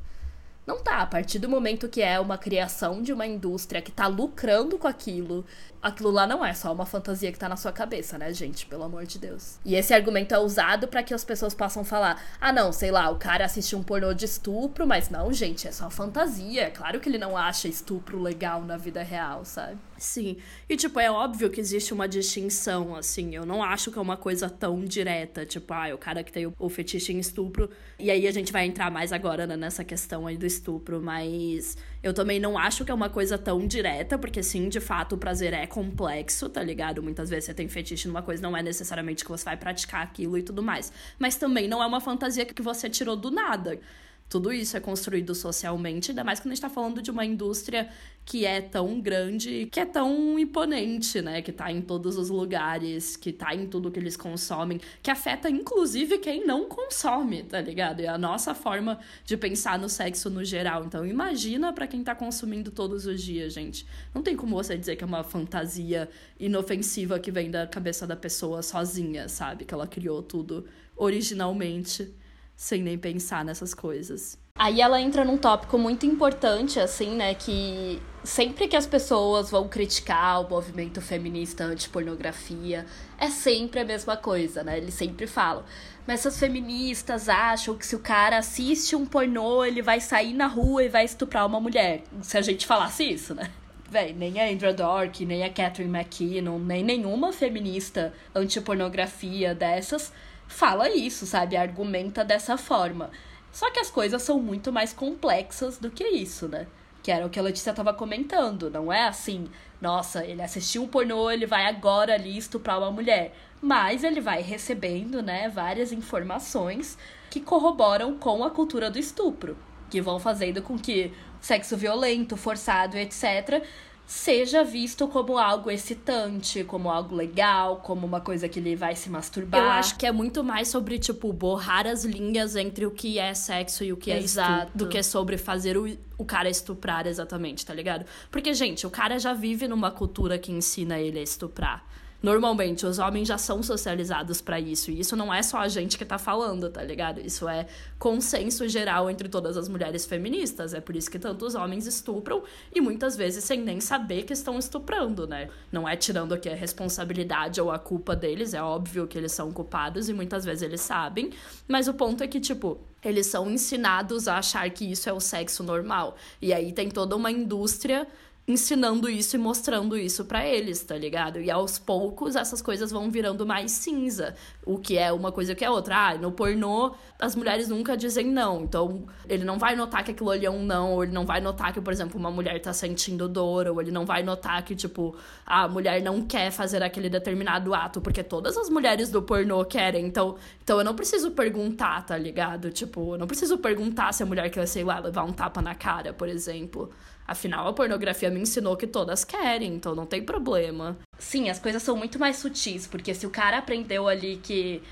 Não 0.68 0.78
tá. 0.80 0.98
A 0.98 1.06
partir 1.06 1.38
do 1.38 1.48
momento 1.48 1.88
que 1.88 2.02
é 2.02 2.20
uma 2.20 2.36
criação 2.36 3.00
de 3.00 3.10
uma 3.10 3.26
indústria 3.26 3.80
que 3.80 3.90
tá 3.90 4.06
lucrando 4.06 4.76
com 4.76 4.86
aquilo, 4.86 5.46
aquilo 5.82 6.10
lá 6.10 6.26
não 6.26 6.44
é 6.44 6.52
só 6.52 6.72
uma 6.72 6.86
fantasia 6.86 7.32
que 7.32 7.38
tá 7.38 7.48
na 7.48 7.56
sua 7.56 7.72
cabeça, 7.72 8.18
né, 8.18 8.32
gente? 8.32 8.66
Pelo 8.66 8.84
amor 8.84 9.06
de 9.06 9.18
Deus. 9.18 9.58
E 9.64 9.74
esse 9.74 9.94
argumento 9.94 10.34
é 10.34 10.38
usado 10.38 10.88
para 10.88 11.02
que 11.02 11.14
as 11.14 11.24
pessoas 11.24 11.54
possam 11.54 11.84
falar: 11.84 12.22
ah, 12.40 12.52
não, 12.52 12.72
sei 12.72 12.90
lá, 12.90 13.10
o 13.10 13.16
cara 13.16 13.44
assiste 13.44 13.74
um 13.74 13.82
pornô 13.82 14.12
de 14.12 14.24
estupro, 14.24 14.86
mas 14.86 15.10
não, 15.10 15.32
gente, 15.32 15.66
é 15.66 15.72
só 15.72 15.90
fantasia. 15.90 16.64
É 16.64 16.70
claro 16.70 17.00
que 17.00 17.08
ele 17.08 17.18
não 17.18 17.36
acha 17.36 17.68
estupro 17.68 18.20
legal 18.20 18.62
na 18.62 18.76
vida 18.76 19.02
real, 19.02 19.44
sabe? 19.44 19.78
Sim. 19.98 20.36
E, 20.68 20.76
tipo, 20.76 21.00
é 21.00 21.10
óbvio 21.10 21.50
que 21.50 21.60
existe 21.60 21.92
uma 21.92 22.06
distinção, 22.06 22.94
assim. 22.94 23.34
Eu 23.34 23.44
não 23.44 23.62
acho 23.62 23.90
que 23.90 23.98
é 23.98 24.02
uma 24.02 24.16
coisa 24.16 24.48
tão 24.48 24.84
direta. 24.84 25.44
Tipo, 25.44 25.74
ah, 25.74 25.92
o 25.92 25.98
cara 25.98 26.22
que 26.22 26.32
tem 26.32 26.46
o, 26.46 26.54
o 26.58 26.68
fetiche 26.68 27.12
em 27.12 27.18
estupro. 27.18 27.68
E 27.98 28.10
aí 28.10 28.26
a 28.26 28.30
gente 28.30 28.52
vai 28.52 28.64
entrar 28.64 28.90
mais 28.90 29.12
agora 29.12 29.46
né, 29.46 29.56
nessa 29.56 29.84
questão 29.84 30.26
aí 30.26 30.36
do 30.36 30.46
estupro. 30.46 31.02
Mas 31.02 31.76
eu 32.02 32.14
também 32.14 32.38
não 32.38 32.56
acho 32.56 32.84
que 32.84 32.90
é 32.90 32.94
uma 32.94 33.08
coisa 33.08 33.36
tão 33.36 33.66
direta, 33.66 34.16
porque 34.16 34.42
sim, 34.42 34.68
de 34.68 34.80
fato, 34.80 35.14
o 35.14 35.18
prazer 35.18 35.52
é 35.52 35.66
complexo, 35.66 36.48
tá 36.48 36.62
ligado? 36.62 37.02
Muitas 37.02 37.28
vezes 37.28 37.46
você 37.46 37.54
tem 37.54 37.68
fetiche 37.68 38.06
numa 38.06 38.22
coisa, 38.22 38.42
não 38.42 38.56
é 38.56 38.62
necessariamente 38.62 39.24
que 39.24 39.30
você 39.30 39.44
vai 39.44 39.56
praticar 39.56 40.02
aquilo 40.02 40.38
e 40.38 40.42
tudo 40.42 40.62
mais. 40.62 40.92
Mas 41.18 41.36
também 41.36 41.66
não 41.66 41.82
é 41.82 41.86
uma 41.86 42.00
fantasia 42.00 42.44
que 42.46 42.62
você 42.62 42.88
tirou 42.88 43.16
do 43.16 43.30
nada. 43.30 43.80
Tudo 44.28 44.52
isso 44.52 44.76
é 44.76 44.80
construído 44.80 45.34
socialmente, 45.34 46.10
ainda 46.10 46.22
mais 46.22 46.38
quando 46.38 46.52
a 46.52 46.54
gente 46.54 46.60
tá 46.60 46.68
falando 46.68 47.00
de 47.00 47.10
uma 47.10 47.24
indústria 47.24 47.88
que 48.26 48.44
é 48.44 48.60
tão 48.60 49.00
grande, 49.00 49.66
que 49.72 49.80
é 49.80 49.86
tão 49.86 50.38
imponente, 50.38 51.22
né? 51.22 51.40
Que 51.40 51.50
tá 51.50 51.72
em 51.72 51.80
todos 51.80 52.18
os 52.18 52.28
lugares, 52.28 53.16
que 53.16 53.32
tá 53.32 53.54
em 53.54 53.66
tudo 53.66 53.90
que 53.90 53.98
eles 53.98 54.18
consomem, 54.18 54.78
que 55.02 55.10
afeta 55.10 55.48
inclusive 55.48 56.18
quem 56.18 56.46
não 56.46 56.68
consome, 56.68 57.42
tá 57.42 57.58
ligado? 57.58 58.00
É 58.00 58.08
a 58.08 58.18
nossa 58.18 58.54
forma 58.54 58.98
de 59.24 59.34
pensar 59.34 59.78
no 59.78 59.88
sexo 59.88 60.28
no 60.28 60.44
geral. 60.44 60.84
Então 60.84 61.06
imagina 61.06 61.72
para 61.72 61.86
quem 61.86 62.04
tá 62.04 62.14
consumindo 62.14 62.70
todos 62.70 63.06
os 63.06 63.22
dias, 63.22 63.54
gente. 63.54 63.86
Não 64.14 64.22
tem 64.22 64.36
como 64.36 64.56
você 64.56 64.76
dizer 64.76 64.96
que 64.96 65.04
é 65.04 65.06
uma 65.06 65.24
fantasia 65.24 66.06
inofensiva 66.38 67.18
que 67.18 67.30
vem 67.30 67.50
da 67.50 67.66
cabeça 67.66 68.06
da 68.06 68.14
pessoa 68.14 68.62
sozinha, 68.62 69.26
sabe? 69.26 69.64
Que 69.64 69.72
ela 69.72 69.86
criou 69.86 70.22
tudo 70.22 70.66
originalmente 70.94 72.12
sem 72.58 72.82
nem 72.82 72.98
pensar 72.98 73.44
nessas 73.44 73.72
coisas. 73.72 74.36
Aí 74.56 74.80
ela 74.80 75.00
entra 75.00 75.24
num 75.24 75.38
tópico 75.38 75.78
muito 75.78 76.04
importante, 76.04 76.80
assim, 76.80 77.14
né? 77.14 77.32
Que 77.32 78.02
sempre 78.24 78.66
que 78.66 78.74
as 78.74 78.84
pessoas 78.84 79.48
vão 79.48 79.68
criticar 79.68 80.44
o 80.44 80.50
movimento 80.50 81.00
feminista 81.00 81.62
anti-pornografia, 81.62 82.84
é 83.16 83.30
sempre 83.30 83.78
a 83.78 83.84
mesma 83.84 84.16
coisa, 84.16 84.64
né? 84.64 84.76
Eles 84.76 84.94
sempre 84.94 85.28
falam. 85.28 85.62
Mas 86.04 86.18
essas 86.18 86.40
feministas 86.40 87.28
acham 87.28 87.76
que 87.76 87.86
se 87.86 87.94
o 87.94 88.00
cara 88.00 88.38
assiste 88.38 88.96
um 88.96 89.06
pornô, 89.06 89.64
ele 89.64 89.80
vai 89.80 90.00
sair 90.00 90.34
na 90.34 90.48
rua 90.48 90.82
e 90.82 90.88
vai 90.88 91.04
estuprar 91.04 91.46
uma 91.46 91.60
mulher. 91.60 92.02
Se 92.22 92.36
a 92.36 92.42
gente 92.42 92.66
falasse 92.66 93.04
isso, 93.04 93.36
né? 93.36 93.52
Véi, 93.88 94.12
nem 94.12 94.40
a 94.40 94.50
Andrea 94.50 94.74
Dork, 94.74 95.24
nem 95.24 95.44
a 95.44 95.48
Catherine 95.48 95.96
McKinnon, 95.96 96.58
nem 96.58 96.82
nenhuma 96.82 97.32
feminista 97.32 98.12
anti-pornografia 98.34 99.54
dessas 99.54 100.12
fala 100.48 100.90
isso, 100.90 101.26
sabe? 101.26 101.56
Argumenta 101.56 102.24
dessa 102.24 102.56
forma. 102.56 103.10
Só 103.52 103.70
que 103.70 103.78
as 103.78 103.90
coisas 103.90 104.22
são 104.22 104.40
muito 104.40 104.72
mais 104.72 104.92
complexas 104.92 105.78
do 105.78 105.90
que 105.90 106.04
isso, 106.04 106.48
né? 106.48 106.66
Que 107.02 107.12
era 107.12 107.26
o 107.26 107.30
que 107.30 107.38
a 107.38 107.42
Letícia 107.42 107.72
tava 107.72 107.94
comentando. 107.94 108.70
Não 108.70 108.92
é 108.92 109.06
assim, 109.06 109.48
nossa, 109.80 110.24
ele 110.24 110.42
assistiu 110.42 110.82
um 110.82 110.88
pornô, 110.88 111.30
ele 111.30 111.46
vai 111.46 111.66
agora 111.66 112.14
ali 112.14 112.36
estuprar 112.36 112.78
uma 112.78 112.90
mulher. 112.90 113.34
Mas 113.60 114.04
ele 114.04 114.20
vai 114.20 114.42
recebendo, 114.42 115.22
né, 115.22 115.48
várias 115.48 115.92
informações 115.92 116.98
que 117.30 117.40
corroboram 117.40 118.16
com 118.18 118.44
a 118.44 118.50
cultura 118.50 118.90
do 118.90 118.98
estupro. 118.98 119.56
Que 119.90 120.00
vão 120.00 120.18
fazendo 120.18 120.62
com 120.62 120.78
que 120.78 121.12
sexo 121.40 121.76
violento, 121.76 122.36
forçado, 122.36 122.96
etc., 122.96 123.62
seja 124.08 124.64
visto 124.64 125.06
como 125.06 125.36
algo 125.36 125.70
excitante, 125.70 126.64
como 126.64 126.90
algo 126.90 127.14
legal, 127.14 127.76
como 127.84 128.06
uma 128.06 128.22
coisa 128.22 128.48
que 128.48 128.58
ele 128.58 128.74
vai 128.74 128.96
se 128.96 129.10
masturbar. 129.10 129.60
Eu 129.60 129.68
acho 129.68 129.98
que 129.98 130.06
é 130.06 130.10
muito 130.10 130.42
mais 130.42 130.68
sobre, 130.68 130.98
tipo, 130.98 131.30
borrar 131.30 131.86
as 131.86 132.06
linhas 132.06 132.56
entre 132.56 132.86
o 132.86 132.90
que 132.90 133.18
é 133.18 133.34
sexo 133.34 133.84
e 133.84 133.92
o 133.92 133.98
que 133.98 134.10
Exato. 134.10 134.50
é 134.50 134.56
estupro, 134.60 134.78
do 134.78 134.88
que 134.88 135.02
sobre 135.02 135.36
fazer 135.36 135.76
o, 135.76 135.94
o 136.16 136.24
cara 136.24 136.48
estuprar 136.48 137.06
exatamente, 137.06 137.66
tá 137.66 137.74
ligado? 137.74 138.06
Porque, 138.30 138.54
gente, 138.54 138.86
o 138.86 138.90
cara 138.90 139.18
já 139.18 139.34
vive 139.34 139.68
numa 139.68 139.90
cultura 139.90 140.38
que 140.38 140.50
ensina 140.50 140.98
ele 140.98 141.18
a 141.18 141.22
estuprar. 141.22 141.84
Normalmente, 142.20 142.84
os 142.84 142.98
homens 142.98 143.28
já 143.28 143.38
são 143.38 143.62
socializados 143.62 144.40
para 144.40 144.58
isso. 144.58 144.90
E 144.90 144.98
isso 145.00 145.14
não 145.14 145.32
é 145.32 145.42
só 145.42 145.58
a 145.58 145.68
gente 145.68 145.96
que 145.96 146.04
tá 146.04 146.18
falando, 146.18 146.68
tá 146.68 146.82
ligado? 146.82 147.20
Isso 147.20 147.48
é 147.48 147.66
consenso 147.98 148.66
geral 148.68 149.08
entre 149.08 149.28
todas 149.28 149.56
as 149.56 149.68
mulheres 149.68 150.04
feministas. 150.04 150.74
É 150.74 150.80
por 150.80 150.96
isso 150.96 151.10
que 151.10 151.18
tantos 151.18 151.54
homens 151.54 151.86
estupram 151.86 152.42
e 152.74 152.80
muitas 152.80 153.16
vezes 153.16 153.44
sem 153.44 153.60
nem 153.60 153.80
saber 153.80 154.24
que 154.24 154.32
estão 154.32 154.58
estuprando, 154.58 155.26
né? 155.26 155.48
Não 155.70 155.88
é 155.88 155.94
tirando 155.94 156.32
aqui 156.34 156.48
a 156.48 156.56
responsabilidade 156.56 157.60
ou 157.60 157.70
a 157.70 157.78
culpa 157.78 158.16
deles, 158.16 158.52
é 158.52 158.62
óbvio 158.62 159.06
que 159.06 159.16
eles 159.16 159.32
são 159.32 159.52
culpados 159.52 160.08
e 160.08 160.12
muitas 160.12 160.44
vezes 160.44 160.62
eles 160.62 160.80
sabem. 160.80 161.30
Mas 161.68 161.86
o 161.86 161.94
ponto 161.94 162.24
é 162.24 162.26
que, 162.26 162.40
tipo, 162.40 162.78
eles 163.04 163.26
são 163.26 163.48
ensinados 163.48 164.26
a 164.26 164.38
achar 164.38 164.68
que 164.70 164.90
isso 164.90 165.08
é 165.08 165.12
o 165.12 165.20
sexo 165.20 165.62
normal. 165.62 166.16
E 166.42 166.52
aí 166.52 166.72
tem 166.72 166.88
toda 166.88 167.14
uma 167.14 167.30
indústria 167.30 168.06
ensinando 168.48 169.10
isso 169.10 169.36
e 169.36 169.38
mostrando 169.38 169.94
isso 169.94 170.24
para 170.24 170.46
eles, 170.46 170.82
tá 170.82 170.96
ligado? 170.96 171.38
E 171.38 171.50
aos 171.50 171.78
poucos 171.78 172.34
essas 172.34 172.62
coisas 172.62 172.90
vão 172.90 173.10
virando 173.10 173.46
mais 173.46 173.70
cinza, 173.72 174.34
o 174.64 174.78
que 174.78 174.96
é 174.96 175.12
uma 175.12 175.30
coisa 175.30 175.54
que 175.54 175.62
é 175.62 175.70
outra. 175.70 176.08
Ah, 176.08 176.14
no 176.14 176.32
pornô 176.32 176.94
as 177.20 177.36
mulheres 177.36 177.68
nunca 177.68 177.94
dizem 177.94 178.26
não, 178.26 178.62
então 178.62 179.06
ele 179.28 179.44
não 179.44 179.58
vai 179.58 179.76
notar 179.76 180.02
que 180.02 180.12
aquilo 180.12 180.30
ali 180.30 180.46
é 180.46 180.50
um 180.50 180.64
não, 180.64 180.92
ou 180.92 181.04
ele 181.04 181.12
não 181.12 181.26
vai 181.26 181.42
notar 181.42 181.74
que, 181.74 181.80
por 181.80 181.92
exemplo, 181.92 182.18
uma 182.18 182.30
mulher 182.30 182.58
tá 182.60 182.72
sentindo 182.72 183.28
dor, 183.28 183.66
ou 183.66 183.80
ele 183.82 183.90
não 183.90 184.06
vai 184.06 184.22
notar 184.22 184.62
que, 184.62 184.74
tipo, 184.74 185.14
a 185.44 185.68
mulher 185.68 186.00
não 186.00 186.22
quer 186.22 186.50
fazer 186.50 186.82
aquele 186.82 187.10
determinado 187.10 187.74
ato, 187.74 188.00
porque 188.00 188.22
todas 188.22 188.56
as 188.56 188.70
mulheres 188.70 189.10
do 189.10 189.20
pornô 189.20 189.62
querem, 189.64 190.06
então, 190.06 190.36
então 190.62 190.78
eu 190.78 190.84
não 190.84 190.94
preciso 190.94 191.32
perguntar, 191.32 192.06
tá 192.06 192.16
ligado? 192.16 192.70
Tipo, 192.70 193.14
eu 193.14 193.18
não 193.18 193.26
preciso 193.26 193.58
perguntar 193.58 194.12
se 194.14 194.22
a 194.22 194.26
mulher 194.26 194.48
quer, 194.48 194.64
sei 194.66 194.84
lá, 194.84 195.00
levar 195.00 195.24
um 195.24 195.32
tapa 195.32 195.60
na 195.60 195.74
cara, 195.74 196.12
por 196.14 196.28
exemplo. 196.28 196.90
Afinal, 197.28 197.68
a 197.68 197.72
pornografia 197.74 198.30
me 198.30 198.40
ensinou 198.40 198.74
que 198.74 198.86
todas 198.86 199.22
querem, 199.22 199.74
então 199.74 199.94
não 199.94 200.06
tem 200.06 200.22
problema. 200.22 200.96
Sim, 201.18 201.50
as 201.50 201.58
coisas 201.58 201.82
são 201.82 201.94
muito 201.94 202.18
mais 202.18 202.38
sutis, 202.38 202.86
porque 202.86 203.12
se 203.12 203.26
o 203.26 203.30
cara 203.30 203.58
aprendeu 203.58 204.08
ali 204.08 204.38
que 204.42 204.82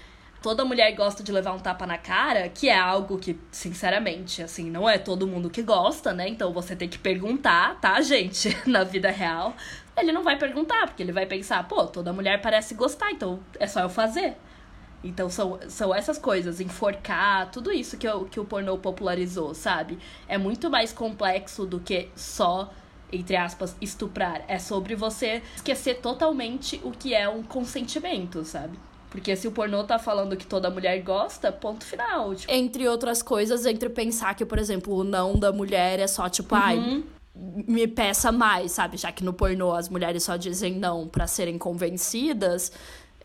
toda 0.43 0.63
mulher 0.63 0.95
gosta 0.95 1.23
de 1.23 1.33
levar 1.33 1.53
um 1.53 1.59
tapa 1.59 1.87
na 1.87 1.97
cara, 1.97 2.47
que 2.51 2.69
é 2.69 2.79
algo 2.79 3.17
que, 3.17 3.41
sinceramente, 3.51 4.43
assim, 4.43 4.71
não 4.71 4.87
é 4.87 4.99
todo 4.99 5.27
mundo 5.27 5.49
que 5.49 5.63
gosta, 5.63 6.13
né? 6.13 6.29
Então 6.29 6.53
você 6.53 6.77
tem 6.77 6.91
que 6.91 6.99
perguntar, 6.99 7.81
tá, 7.81 7.99
gente, 8.03 8.55
na 8.69 8.85
vida 8.85 9.11
real. 9.11 9.57
Ele 9.97 10.13
não 10.13 10.23
vai 10.23 10.37
perguntar, 10.39 10.89
porque 10.89 11.03
ele 11.03 11.13
vai 11.13 11.25
pensar, 11.25 11.67
pô, 11.67 11.87
toda 11.87 12.13
mulher 12.13 12.43
parece 12.43 12.75
gostar, 12.75 13.13
então 13.13 13.41
é 13.59 13.67
só 13.67 13.81
eu 13.81 13.89
fazer. 13.89 14.37
Então 15.05 15.31
são, 15.31 15.59
são 15.69 15.95
essas 15.95 16.19
coisas, 16.19 16.61
enforcar, 16.61 17.51
tudo 17.51 17.73
isso 17.73 17.97
que, 17.97 18.09
eu, 18.09 18.25
que 18.25 18.41
o 18.41 18.45
pornô 18.45 18.79
popularizou, 18.79 19.55
sabe? 19.55 19.99
É 20.27 20.37
muito 20.37 20.71
mais 20.71 20.93
complexo 20.93 21.65
do 21.65 21.79
que 21.79 22.09
só, 22.17 22.73
entre 23.13 23.37
aspas, 23.37 23.77
estuprar. 23.81 24.45
É 24.49 24.59
sobre 24.59 24.95
você 24.95 25.43
esquecer 25.55 26.01
totalmente 26.01 26.81
o 26.83 26.91
que 26.91 27.15
é 27.15 27.29
um 27.29 27.43
consentimento, 27.43 28.45
sabe? 28.45 28.79
Porque 29.11 29.35
se 29.37 29.47
o 29.47 29.53
pornô 29.53 29.85
tá 29.85 29.99
falando 29.99 30.37
que 30.37 30.47
toda 30.47 30.69
mulher 30.69 31.01
gosta, 31.03 31.53
ponto 31.53 31.85
final. 31.85 32.35
Tipo. 32.35 32.53
Entre 32.53 32.89
outras 32.89 33.23
coisas, 33.23 33.65
entre 33.65 33.89
pensar 33.89 34.35
que, 34.35 34.45
por 34.45 34.59
exemplo, 34.59 34.95
o 34.95 35.05
não 35.05 35.39
da 35.39 35.53
mulher 35.53 36.01
é 36.01 36.07
só 36.07 36.29
tipo, 36.29 36.55
uhum. 36.55 36.61
ai, 36.61 37.05
me 37.35 37.87
peça 37.87 38.33
mais, 38.33 38.73
sabe? 38.73 38.97
Já 38.97 39.13
que 39.13 39.25
no 39.25 39.33
pornô 39.33 39.73
as 39.73 39.89
mulheres 39.89 40.25
só 40.25 40.37
dizem 40.37 40.75
não 40.75 41.07
para 41.07 41.27
serem 41.27 41.57
convencidas. 41.57 42.73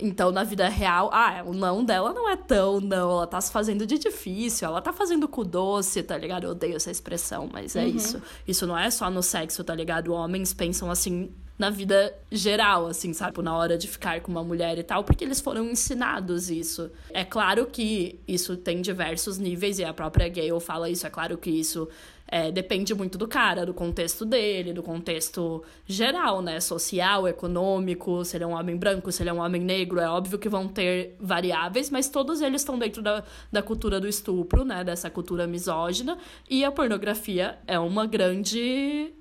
Então, 0.02 0.32
na 0.32 0.44
vida 0.44 0.68
real, 0.68 1.10
ah, 1.14 1.44
o 1.46 1.54
não 1.54 1.86
dela 1.86 2.14
não 2.14 2.28
é 2.28 2.36
tão 2.36 2.82
não, 2.82 3.12
ela 3.12 3.28
tá 3.28 3.40
se 3.40 3.52
fazendo 3.52 3.86
de 3.86 3.98
difícil, 3.98 4.68
ela 4.68 4.82
tá 4.82 4.92
fazendo 4.92 5.28
com 5.28 5.44
doce, 5.44 6.02
tá 6.02 6.18
ligado? 6.18 6.46
Eu 6.46 6.52
odeio 6.52 6.76
essa 6.76 6.90
expressão, 6.90 7.50
mas 7.52 7.76
é 7.76 7.84
uhum. 7.84 7.96
isso. 7.96 8.22
Isso 8.48 8.66
não 8.66 8.78
é 8.78 8.90
só 8.90 9.10
no 9.10 9.22
sexo, 9.22 9.64
tá 9.64 9.76
ligado? 9.76 10.14
Homens 10.14 10.54
pensam 10.54 10.90
assim 10.90 11.32
na 11.62 11.70
vida 11.70 12.12
geral, 12.32 12.88
assim, 12.88 13.14
sabe? 13.14 13.40
Na 13.44 13.56
hora 13.56 13.78
de 13.78 13.88
ficar 13.88 14.20
com 14.22 14.32
uma 14.32 14.44
mulher 14.44 14.80
e 14.80 14.84
tal, 14.84 15.04
porque 15.04 15.24
eles 15.24 15.40
foram 15.40 15.70
ensinados 15.70 16.50
isso. 16.50 16.90
É 17.12 17.24
claro 17.24 17.68
que 17.68 18.20
isso 18.28 18.58
tem 18.58 18.82
diversos 18.82 19.38
níveis, 19.38 19.78
e 19.78 19.84
a 19.84 19.94
própria 19.94 20.28
Gale 20.28 20.60
fala 20.60 20.90
isso, 20.90 21.06
é 21.06 21.10
claro 21.12 21.38
que 21.38 21.52
isso 21.52 21.88
é, 22.32 22.50
depende 22.50 22.96
muito 22.96 23.18
do 23.18 23.28
cara, 23.28 23.66
do 23.66 23.74
contexto 23.74 24.26
dele, 24.26 24.72
do 24.72 24.82
contexto 24.82 25.62
geral, 25.86 26.42
né? 26.42 26.62
Social, 26.62 27.28
econômico, 27.28 28.24
se 28.24 28.38
ele 28.38 28.46
é 28.46 28.48
um 28.48 28.54
homem 28.54 28.78
branco, 28.78 29.12
se 29.12 29.22
ele 29.22 29.30
é 29.30 29.34
um 29.34 29.42
homem 29.42 29.62
negro. 29.62 30.00
É 30.00 30.08
óbvio 30.08 30.40
que 30.40 30.48
vão 30.48 30.66
ter 30.66 31.18
variáveis, 31.20 31.90
mas 31.90 32.08
todos 32.08 32.40
eles 32.40 32.62
estão 32.62 32.80
dentro 32.80 33.02
da, 33.02 33.22
da 33.52 33.62
cultura 33.62 34.00
do 34.00 34.08
estupro, 34.08 34.64
né? 34.64 34.82
Dessa 34.82 35.10
cultura 35.10 35.46
misógina. 35.46 36.18
E 36.50 36.64
a 36.64 36.72
pornografia 36.72 37.60
é 37.68 37.78
uma 37.78 38.06
grande 38.06 39.14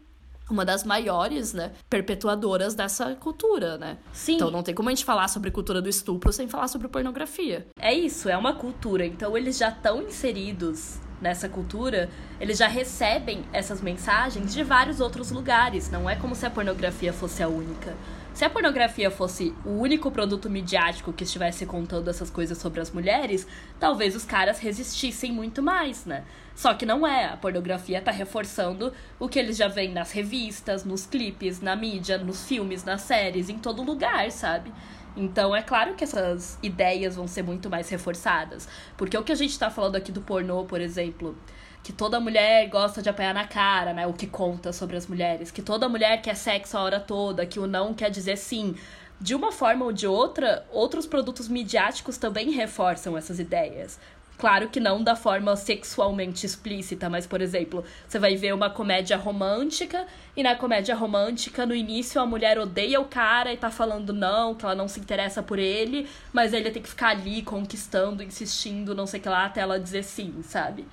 uma 0.49 0.65
das 0.65 0.83
maiores, 0.83 1.53
né, 1.53 1.71
perpetuadoras 1.89 2.75
dessa 2.75 3.15
cultura, 3.15 3.79
né? 3.79 3.99
Sim. 4.13 4.35
Então 4.35 4.51
não 4.51 4.65
tem 4.65 4.75
como 4.75 4.89
a 4.89 4.93
gente 4.93 5.05
falar 5.05 5.29
sobre 5.29 5.51
cultura 5.51 5.81
do 5.81 5.89
estupro 5.89 6.33
sem 6.33 6.49
falar 6.49 6.67
sobre 6.67 6.89
pornografia. 6.89 7.69
É 7.79 7.95
isso, 7.95 8.29
é 8.29 8.37
uma 8.37 8.53
cultura. 8.53 9.07
Então 9.07 9.37
eles 9.37 9.57
já 9.59 9.69
estão 9.69 10.03
inseridos 10.03 10.99
nessa 11.21 11.49
cultura, 11.49 12.09
eles 12.41 12.59
já 12.59 12.67
recebem 12.67 13.45
essas 13.53 13.81
mensagens 13.81 14.53
de 14.53 14.63
vários 14.63 15.01
outros 15.01 15.31
lugares. 15.31 15.91
Não 15.91 16.09
é 16.09 16.17
como 16.17 16.35
se 16.35 16.47
a 16.47 16.51
pornografia 16.51 17.13
fosse 17.13 17.43
a 17.43 17.49
única. 17.49 17.95
Se 18.33 18.45
a 18.45 18.51
pornografia 18.51 19.11
fosse 19.11 19.53
o 19.65 19.71
único 19.71 20.11
produto 20.11 20.49
midiático 20.49 21.13
que 21.13 21.25
estivesse 21.25 21.67
contando 21.67 22.09
essas 22.09 22.31
coisas 22.31 22.57
sobre 22.57 22.81
as 22.81 22.91
mulheres, 22.91 23.47
talvez 23.79 24.15
os 24.15 24.25
caras 24.25 24.59
resistissem 24.61 25.33
muito 25.33 25.63
mais, 25.63 26.07
né? 26.07 26.25
Só 26.55 26.73
que 26.75 26.87
não 26.87 27.07
é. 27.07 27.27
A 27.27 27.37
pornografia 27.37 28.01
tá 28.01 28.11
reforçando 28.11 28.93
o 29.19 29.29
que 29.29 29.39
eles 29.39 29.57
já 29.57 29.69
veem 29.69 29.93
nas 29.93 30.13
revistas, 30.13 30.85
nos 30.85 31.07
clipes, 31.07 31.61
na 31.61 31.75
mídia, 31.75 32.19
nos 32.19 32.47
filmes, 32.47 32.85
nas 32.85 33.03
séries, 33.03 33.49
em 33.49 33.59
todo 33.59 33.83
lugar, 33.83 34.31
sabe? 34.31 34.73
Então 35.17 35.55
é 35.55 35.63
claro 35.63 35.95
que 35.95 36.05
essas 36.05 36.59
ideias 36.63 37.17
vão 37.17 37.27
ser 37.27 37.43
muito 37.43 37.69
mais 37.69 37.89
reforçadas. 37.89 38.69
Porque 38.97 39.17
o 39.17 39.23
que 39.23 39.33
a 39.33 39.37
gente 39.37 39.59
tá 39.59 39.71
falando 39.71 39.97
aqui 39.97 40.13
do 40.13 40.21
pornô, 40.21 40.65
por 40.65 40.81
exemplo, 40.81 41.37
que 41.83 41.93
toda 41.93 42.21
mulher 42.21 42.69
gosta 42.69 43.03
de 43.03 43.09
apanhar 43.09 43.35
na 43.35 43.47
cara, 43.47 43.93
né? 43.93 44.07
O 44.07 44.13
que 44.13 44.27
conta 44.27 44.73
sobre 44.73 44.97
as 44.97 45.07
mulheres. 45.07 45.51
Que 45.51 45.63
toda 45.63 45.89
mulher 45.89 46.21
quer 46.23 46.37
sexo 46.37 46.77
a 46.77 46.83
hora 46.83 47.01
toda, 47.01 47.47
que 47.47 47.59
o 47.59 47.67
não 47.67 47.95
quer 47.95 48.11
dizer 48.11 48.37
sim. 48.37 48.75
De 49.21 49.35
uma 49.35 49.53
forma 49.53 49.85
ou 49.85 49.93
de 49.93 50.07
outra, 50.07 50.67
outros 50.71 51.07
produtos 51.07 51.49
midiáticos 51.49 52.17
também 52.17 52.51
reforçam 52.53 53.19
essas 53.19 53.39
ideias. 53.39 53.99
Claro 54.41 54.71
que 54.71 54.81
não 54.81 55.05
da 55.05 55.15
forma 55.15 55.55
sexualmente 55.55 56.47
explícita, 56.47 57.11
mas, 57.11 57.27
por 57.27 57.43
exemplo, 57.43 57.85
você 58.09 58.19
vai 58.19 58.37
ver 58.37 58.55
uma 58.55 58.71
comédia 58.71 59.15
romântica 59.19 60.07
e 60.35 60.43
na 60.43 60.57
comédia 60.57 60.95
romântica, 60.95 61.67
no 61.67 61.75
início, 61.75 62.19
a 62.19 62.25
mulher 62.25 62.59
odeia 62.59 62.99
o 63.03 63.05
cara 63.05 63.53
e 63.53 63.59
tá 63.59 63.71
falando 63.71 64.15
não, 64.15 64.55
que 64.55 64.65
ela 64.65 64.75
não 64.75 64.89
se 64.89 64.99
interessa 64.99 65.43
por 65.43 65.59
ele, 65.59 66.09
mas 66.33 66.55
ele 66.55 66.71
tem 66.71 66.81
que 66.81 66.89
ficar 66.89 67.11
ali 67.11 67.43
conquistando, 67.43 68.23
insistindo, 68.23 68.95
não 68.95 69.07
sei 69.07 69.21
o 69.21 69.23
que 69.23 69.29
lá, 69.29 69.45
até 69.45 69.61
ela 69.61 69.79
dizer 69.79 70.05
sim, 70.05 70.43
sabe? 70.43 70.87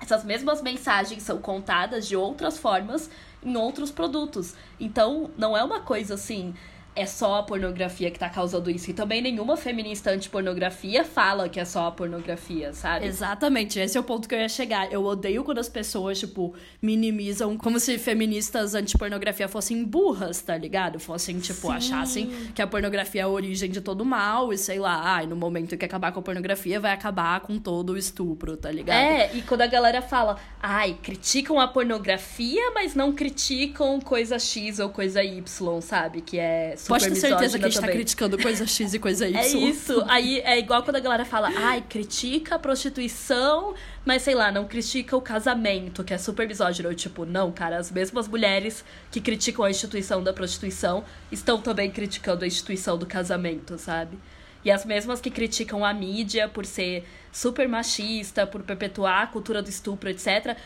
Essas 0.00 0.22
mesmas 0.22 0.62
mensagens 0.62 1.24
são 1.24 1.38
contadas 1.38 2.06
de 2.06 2.14
outras 2.14 2.56
formas 2.56 3.10
em 3.42 3.56
outros 3.56 3.90
produtos. 3.90 4.54
Então, 4.78 5.28
não 5.36 5.56
é 5.56 5.64
uma 5.64 5.80
coisa 5.80 6.14
assim 6.14 6.54
é 6.94 7.06
só 7.06 7.36
a 7.36 7.42
pornografia 7.42 8.10
que 8.10 8.18
tá 8.18 8.28
causando 8.28 8.70
isso. 8.70 8.90
E 8.90 8.94
também 8.94 9.22
nenhuma 9.22 9.56
feminista 9.56 10.10
anti-pornografia 10.10 11.04
fala 11.04 11.48
que 11.48 11.58
é 11.58 11.64
só 11.64 11.86
a 11.86 11.90
pornografia, 11.90 12.72
sabe? 12.74 13.06
Exatamente, 13.06 13.78
esse 13.78 13.96
é 13.96 14.00
o 14.00 14.04
ponto 14.04 14.28
que 14.28 14.34
eu 14.34 14.38
ia 14.38 14.48
chegar. 14.48 14.92
Eu 14.92 15.04
odeio 15.04 15.42
quando 15.42 15.58
as 15.58 15.68
pessoas, 15.68 16.18
tipo, 16.18 16.54
minimizam 16.82 17.56
como 17.56 17.80
se 17.80 17.98
feministas 17.98 18.74
anti-pornografia 18.74 19.48
fossem 19.48 19.84
burras, 19.84 20.42
tá 20.42 20.56
ligado? 20.56 21.00
Fossem, 21.00 21.38
tipo, 21.40 21.68
Sim. 21.68 21.72
achassem 21.72 22.26
que 22.54 22.60
a 22.60 22.66
pornografia 22.66 23.22
é 23.22 23.24
a 23.24 23.28
origem 23.28 23.70
de 23.70 23.80
todo 23.80 24.04
mal 24.04 24.52
e 24.52 24.58
sei 24.58 24.78
lá, 24.78 25.00
ai, 25.02 25.26
no 25.26 25.34
momento 25.34 25.76
que 25.76 25.84
acabar 25.84 26.12
com 26.12 26.20
a 26.20 26.22
pornografia, 26.22 26.78
vai 26.78 26.92
acabar 26.92 27.40
com 27.40 27.58
todo 27.58 27.94
o 27.94 27.96
estupro, 27.96 28.56
tá 28.56 28.70
ligado? 28.70 28.98
É, 28.98 29.34
e 29.34 29.40
quando 29.42 29.62
a 29.62 29.66
galera 29.66 30.02
fala, 30.02 30.36
ai, 30.60 30.98
criticam 31.02 31.58
a 31.58 31.66
pornografia, 31.66 32.70
mas 32.74 32.94
não 32.94 33.12
criticam 33.12 33.98
coisa 33.98 34.38
X 34.38 34.78
ou 34.78 34.90
coisa 34.90 35.24
Y, 35.24 35.80
sabe? 35.80 36.20
Que 36.20 36.38
é 36.38 36.74
Pode 36.88 37.08
ter 37.08 37.14
certeza 37.16 37.58
que 37.58 37.64
a 37.64 37.68
gente 37.68 37.74
tá 37.74 37.80
também. 37.80 37.94
tá 37.94 37.96
criticando 37.96 38.38
coisa 38.38 38.66
X 38.66 38.94
e 38.94 38.98
coisa 38.98 39.28
Y. 39.28 39.36
É 39.36 39.46
isso. 39.46 40.04
Aí 40.08 40.40
é 40.40 40.58
igual 40.58 40.82
quando 40.82 40.96
a 40.96 41.00
galera 41.00 41.24
fala, 41.24 41.50
ai, 41.56 41.82
critica 41.88 42.56
a 42.56 42.58
prostituição, 42.58 43.74
mas 44.04 44.22
sei 44.22 44.34
lá, 44.34 44.50
não 44.50 44.66
critica 44.66 45.16
o 45.16 45.20
casamento, 45.20 46.02
que 46.02 46.12
é 46.12 46.18
super 46.18 46.46
misógino. 46.46 46.90
Eu, 46.90 46.94
tipo, 46.94 47.24
não, 47.24 47.52
cara, 47.52 47.78
as 47.78 47.90
mesmas 47.90 48.26
mulheres 48.28 48.84
que 49.10 49.20
criticam 49.20 49.64
a 49.64 49.70
instituição 49.70 50.22
da 50.22 50.32
prostituição 50.32 51.04
estão 51.30 51.60
também 51.60 51.90
criticando 51.90 52.44
a 52.44 52.46
instituição 52.46 52.98
do 52.98 53.06
casamento, 53.06 53.78
sabe? 53.78 54.18
E 54.64 54.70
as 54.70 54.84
mesmas 54.84 55.20
que 55.20 55.30
criticam 55.30 55.84
a 55.84 55.92
mídia 55.92 56.48
por 56.48 56.64
ser 56.64 57.04
super 57.32 57.68
machista, 57.68 58.46
por 58.46 58.62
perpetuar 58.62 59.22
a 59.22 59.26
cultura 59.26 59.60
do 59.62 59.68
estupro, 59.68 60.08
etc., 60.08 60.56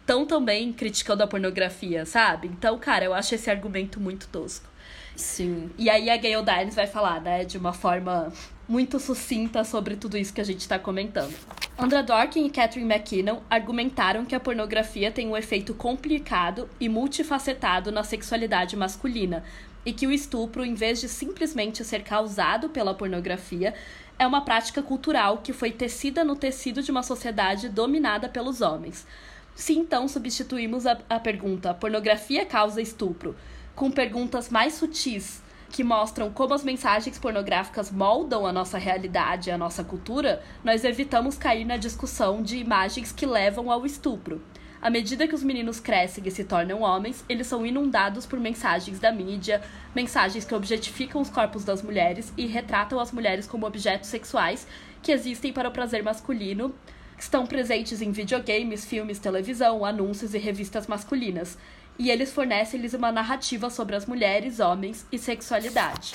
estão 0.00 0.26
também 0.26 0.72
criticando 0.72 1.22
a 1.22 1.26
pornografia, 1.26 2.04
sabe? 2.04 2.48
Então, 2.48 2.78
cara, 2.78 3.04
eu 3.04 3.14
acho 3.14 3.34
esse 3.34 3.50
argumento 3.50 4.00
muito 4.00 4.26
tosco. 4.28 4.71
Sim. 5.14 5.70
E 5.78 5.90
aí 5.90 6.10
a 6.10 6.16
Gayle 6.16 6.44
Dines 6.44 6.74
vai 6.74 6.86
falar, 6.86 7.20
né, 7.20 7.44
de 7.44 7.58
uma 7.58 7.72
forma 7.72 8.32
muito 8.68 8.98
sucinta 8.98 9.64
sobre 9.64 9.96
tudo 9.96 10.16
isso 10.16 10.32
que 10.32 10.40
a 10.40 10.44
gente 10.44 10.60
está 10.60 10.78
comentando. 10.78 11.34
Andra 11.78 12.02
Dworkin 12.02 12.46
e 12.46 12.50
Catherine 12.50 12.92
McKinnon 12.92 13.40
argumentaram 13.50 14.24
que 14.24 14.34
a 14.34 14.40
pornografia 14.40 15.10
tem 15.10 15.28
um 15.28 15.36
efeito 15.36 15.74
complicado 15.74 16.68
e 16.80 16.88
multifacetado 16.88 17.90
na 17.90 18.04
sexualidade 18.04 18.76
masculina, 18.76 19.44
e 19.84 19.92
que 19.92 20.06
o 20.06 20.12
estupro, 20.12 20.64
em 20.64 20.74
vez 20.74 21.00
de 21.00 21.08
simplesmente 21.08 21.84
ser 21.84 22.02
causado 22.02 22.68
pela 22.68 22.94
pornografia, 22.94 23.74
é 24.18 24.26
uma 24.26 24.44
prática 24.44 24.80
cultural 24.80 25.38
que 25.38 25.52
foi 25.52 25.72
tecida 25.72 26.22
no 26.22 26.36
tecido 26.36 26.82
de 26.82 26.90
uma 26.90 27.02
sociedade 27.02 27.68
dominada 27.68 28.28
pelos 28.28 28.60
homens. 28.60 29.06
Se 29.54 29.72
então 29.72 30.06
substituímos 30.06 30.86
a, 30.86 30.98
a 31.10 31.18
pergunta 31.18 31.74
pornografia 31.74 32.46
causa 32.46 32.80
estupro 32.80 33.34
com 33.74 33.90
perguntas 33.90 34.50
mais 34.50 34.74
sutis 34.74 35.42
que 35.72 35.82
mostram 35.82 36.30
como 36.30 36.52
as 36.52 36.62
mensagens 36.62 37.18
pornográficas 37.18 37.90
moldam 37.90 38.46
a 38.46 38.52
nossa 38.52 38.76
realidade 38.76 39.48
e 39.48 39.52
a 39.52 39.56
nossa 39.56 39.82
cultura, 39.82 40.42
nós 40.62 40.84
evitamos 40.84 41.38
cair 41.38 41.64
na 41.64 41.78
discussão 41.78 42.42
de 42.42 42.58
imagens 42.58 43.10
que 43.10 43.24
levam 43.24 43.70
ao 43.70 43.86
estupro. 43.86 44.42
À 44.82 44.90
medida 44.90 45.26
que 45.26 45.34
os 45.34 45.42
meninos 45.42 45.80
crescem 45.80 46.24
e 46.26 46.30
se 46.30 46.44
tornam 46.44 46.82
homens, 46.82 47.24
eles 47.28 47.46
são 47.46 47.64
inundados 47.64 48.26
por 48.26 48.38
mensagens 48.38 48.98
da 48.98 49.10
mídia, 49.10 49.62
mensagens 49.94 50.44
que 50.44 50.54
objetificam 50.54 51.22
os 51.22 51.30
corpos 51.30 51.64
das 51.64 51.82
mulheres 51.82 52.32
e 52.36 52.46
retratam 52.46 53.00
as 53.00 53.12
mulheres 53.12 53.46
como 53.46 53.64
objetos 53.64 54.10
sexuais 54.10 54.66
que 55.00 55.12
existem 55.12 55.52
para 55.52 55.68
o 55.68 55.72
prazer 55.72 56.02
masculino, 56.02 56.74
estão 57.16 57.46
presentes 57.46 58.02
em 58.02 58.10
videogames, 58.10 58.84
filmes, 58.84 59.20
televisão, 59.20 59.84
anúncios 59.84 60.34
e 60.34 60.38
revistas 60.38 60.88
masculinas 60.88 61.56
e 61.98 62.10
eles 62.10 62.32
fornecem-lhes 62.32 62.94
uma 62.94 63.12
narrativa 63.12 63.70
sobre 63.70 63.96
as 63.96 64.06
mulheres, 64.06 64.60
homens 64.60 65.06
e 65.12 65.18
sexualidade. 65.18 66.14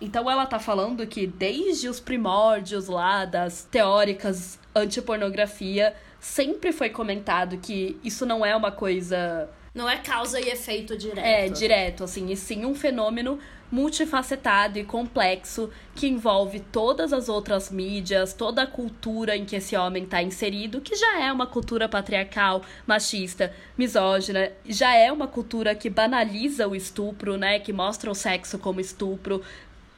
Então 0.00 0.30
ela 0.30 0.46
tá 0.46 0.58
falando 0.58 1.06
que 1.06 1.26
desde 1.26 1.88
os 1.88 1.98
primórdios 1.98 2.86
lá 2.86 3.24
das 3.24 3.64
teóricas 3.64 4.58
antipornografia, 4.74 5.94
sempre 6.20 6.72
foi 6.72 6.90
comentado 6.90 7.58
que 7.58 7.98
isso 8.02 8.24
não 8.24 8.44
é 8.44 8.54
uma 8.54 8.70
coisa. 8.70 9.48
Não 9.74 9.88
é 9.88 9.96
causa 9.96 10.40
e 10.40 10.48
efeito 10.48 10.96
direto. 10.96 11.24
É, 11.24 11.48
direto, 11.48 12.04
assim, 12.04 12.30
e 12.30 12.36
sim 12.36 12.64
um 12.64 12.74
fenômeno 12.74 13.38
multifacetado 13.70 14.78
e 14.78 14.84
complexo 14.84 15.70
que 15.94 16.06
envolve 16.06 16.60
todas 16.60 17.12
as 17.12 17.28
outras 17.28 17.70
mídias, 17.70 18.32
toda 18.32 18.62
a 18.62 18.66
cultura 18.66 19.36
em 19.36 19.44
que 19.44 19.56
esse 19.56 19.76
homem 19.76 20.04
está 20.04 20.22
inserido, 20.22 20.80
que 20.80 20.96
já 20.96 21.20
é 21.20 21.32
uma 21.32 21.46
cultura 21.46 21.88
patriarcal, 21.88 22.62
machista, 22.86 23.52
misógina, 23.76 24.50
já 24.66 24.94
é 24.94 25.12
uma 25.12 25.26
cultura 25.26 25.74
que 25.74 25.90
banaliza 25.90 26.66
o 26.66 26.74
estupro, 26.74 27.36
né, 27.36 27.58
que 27.58 27.72
mostra 27.72 28.10
o 28.10 28.14
sexo 28.14 28.58
como 28.58 28.80
estupro. 28.80 29.42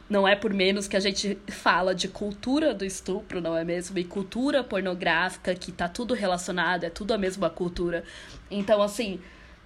Não 0.09 0.27
é 0.27 0.35
por 0.35 0.53
menos 0.53 0.89
que 0.89 0.97
a 0.97 1.01
gente 1.01 1.39
fala 1.47 1.95
de 1.95 2.09
cultura 2.09 2.75
do 2.75 2.85
estupro, 2.85 3.41
não 3.41 3.57
é 3.57 3.63
mesmo? 3.63 3.97
E 3.97 4.03
cultura 4.03 4.65
pornográfica, 4.65 5.55
que 5.55 5.71
tá 5.71 5.89
tudo 5.89 6.15
relacionado, 6.15 6.83
é 6.83 6.91
tudo 6.91 7.15
a 7.15 7.19
mesma 7.19 7.49
cultura. 7.49 8.03
Então, 8.51 8.83
assim, 8.83 9.21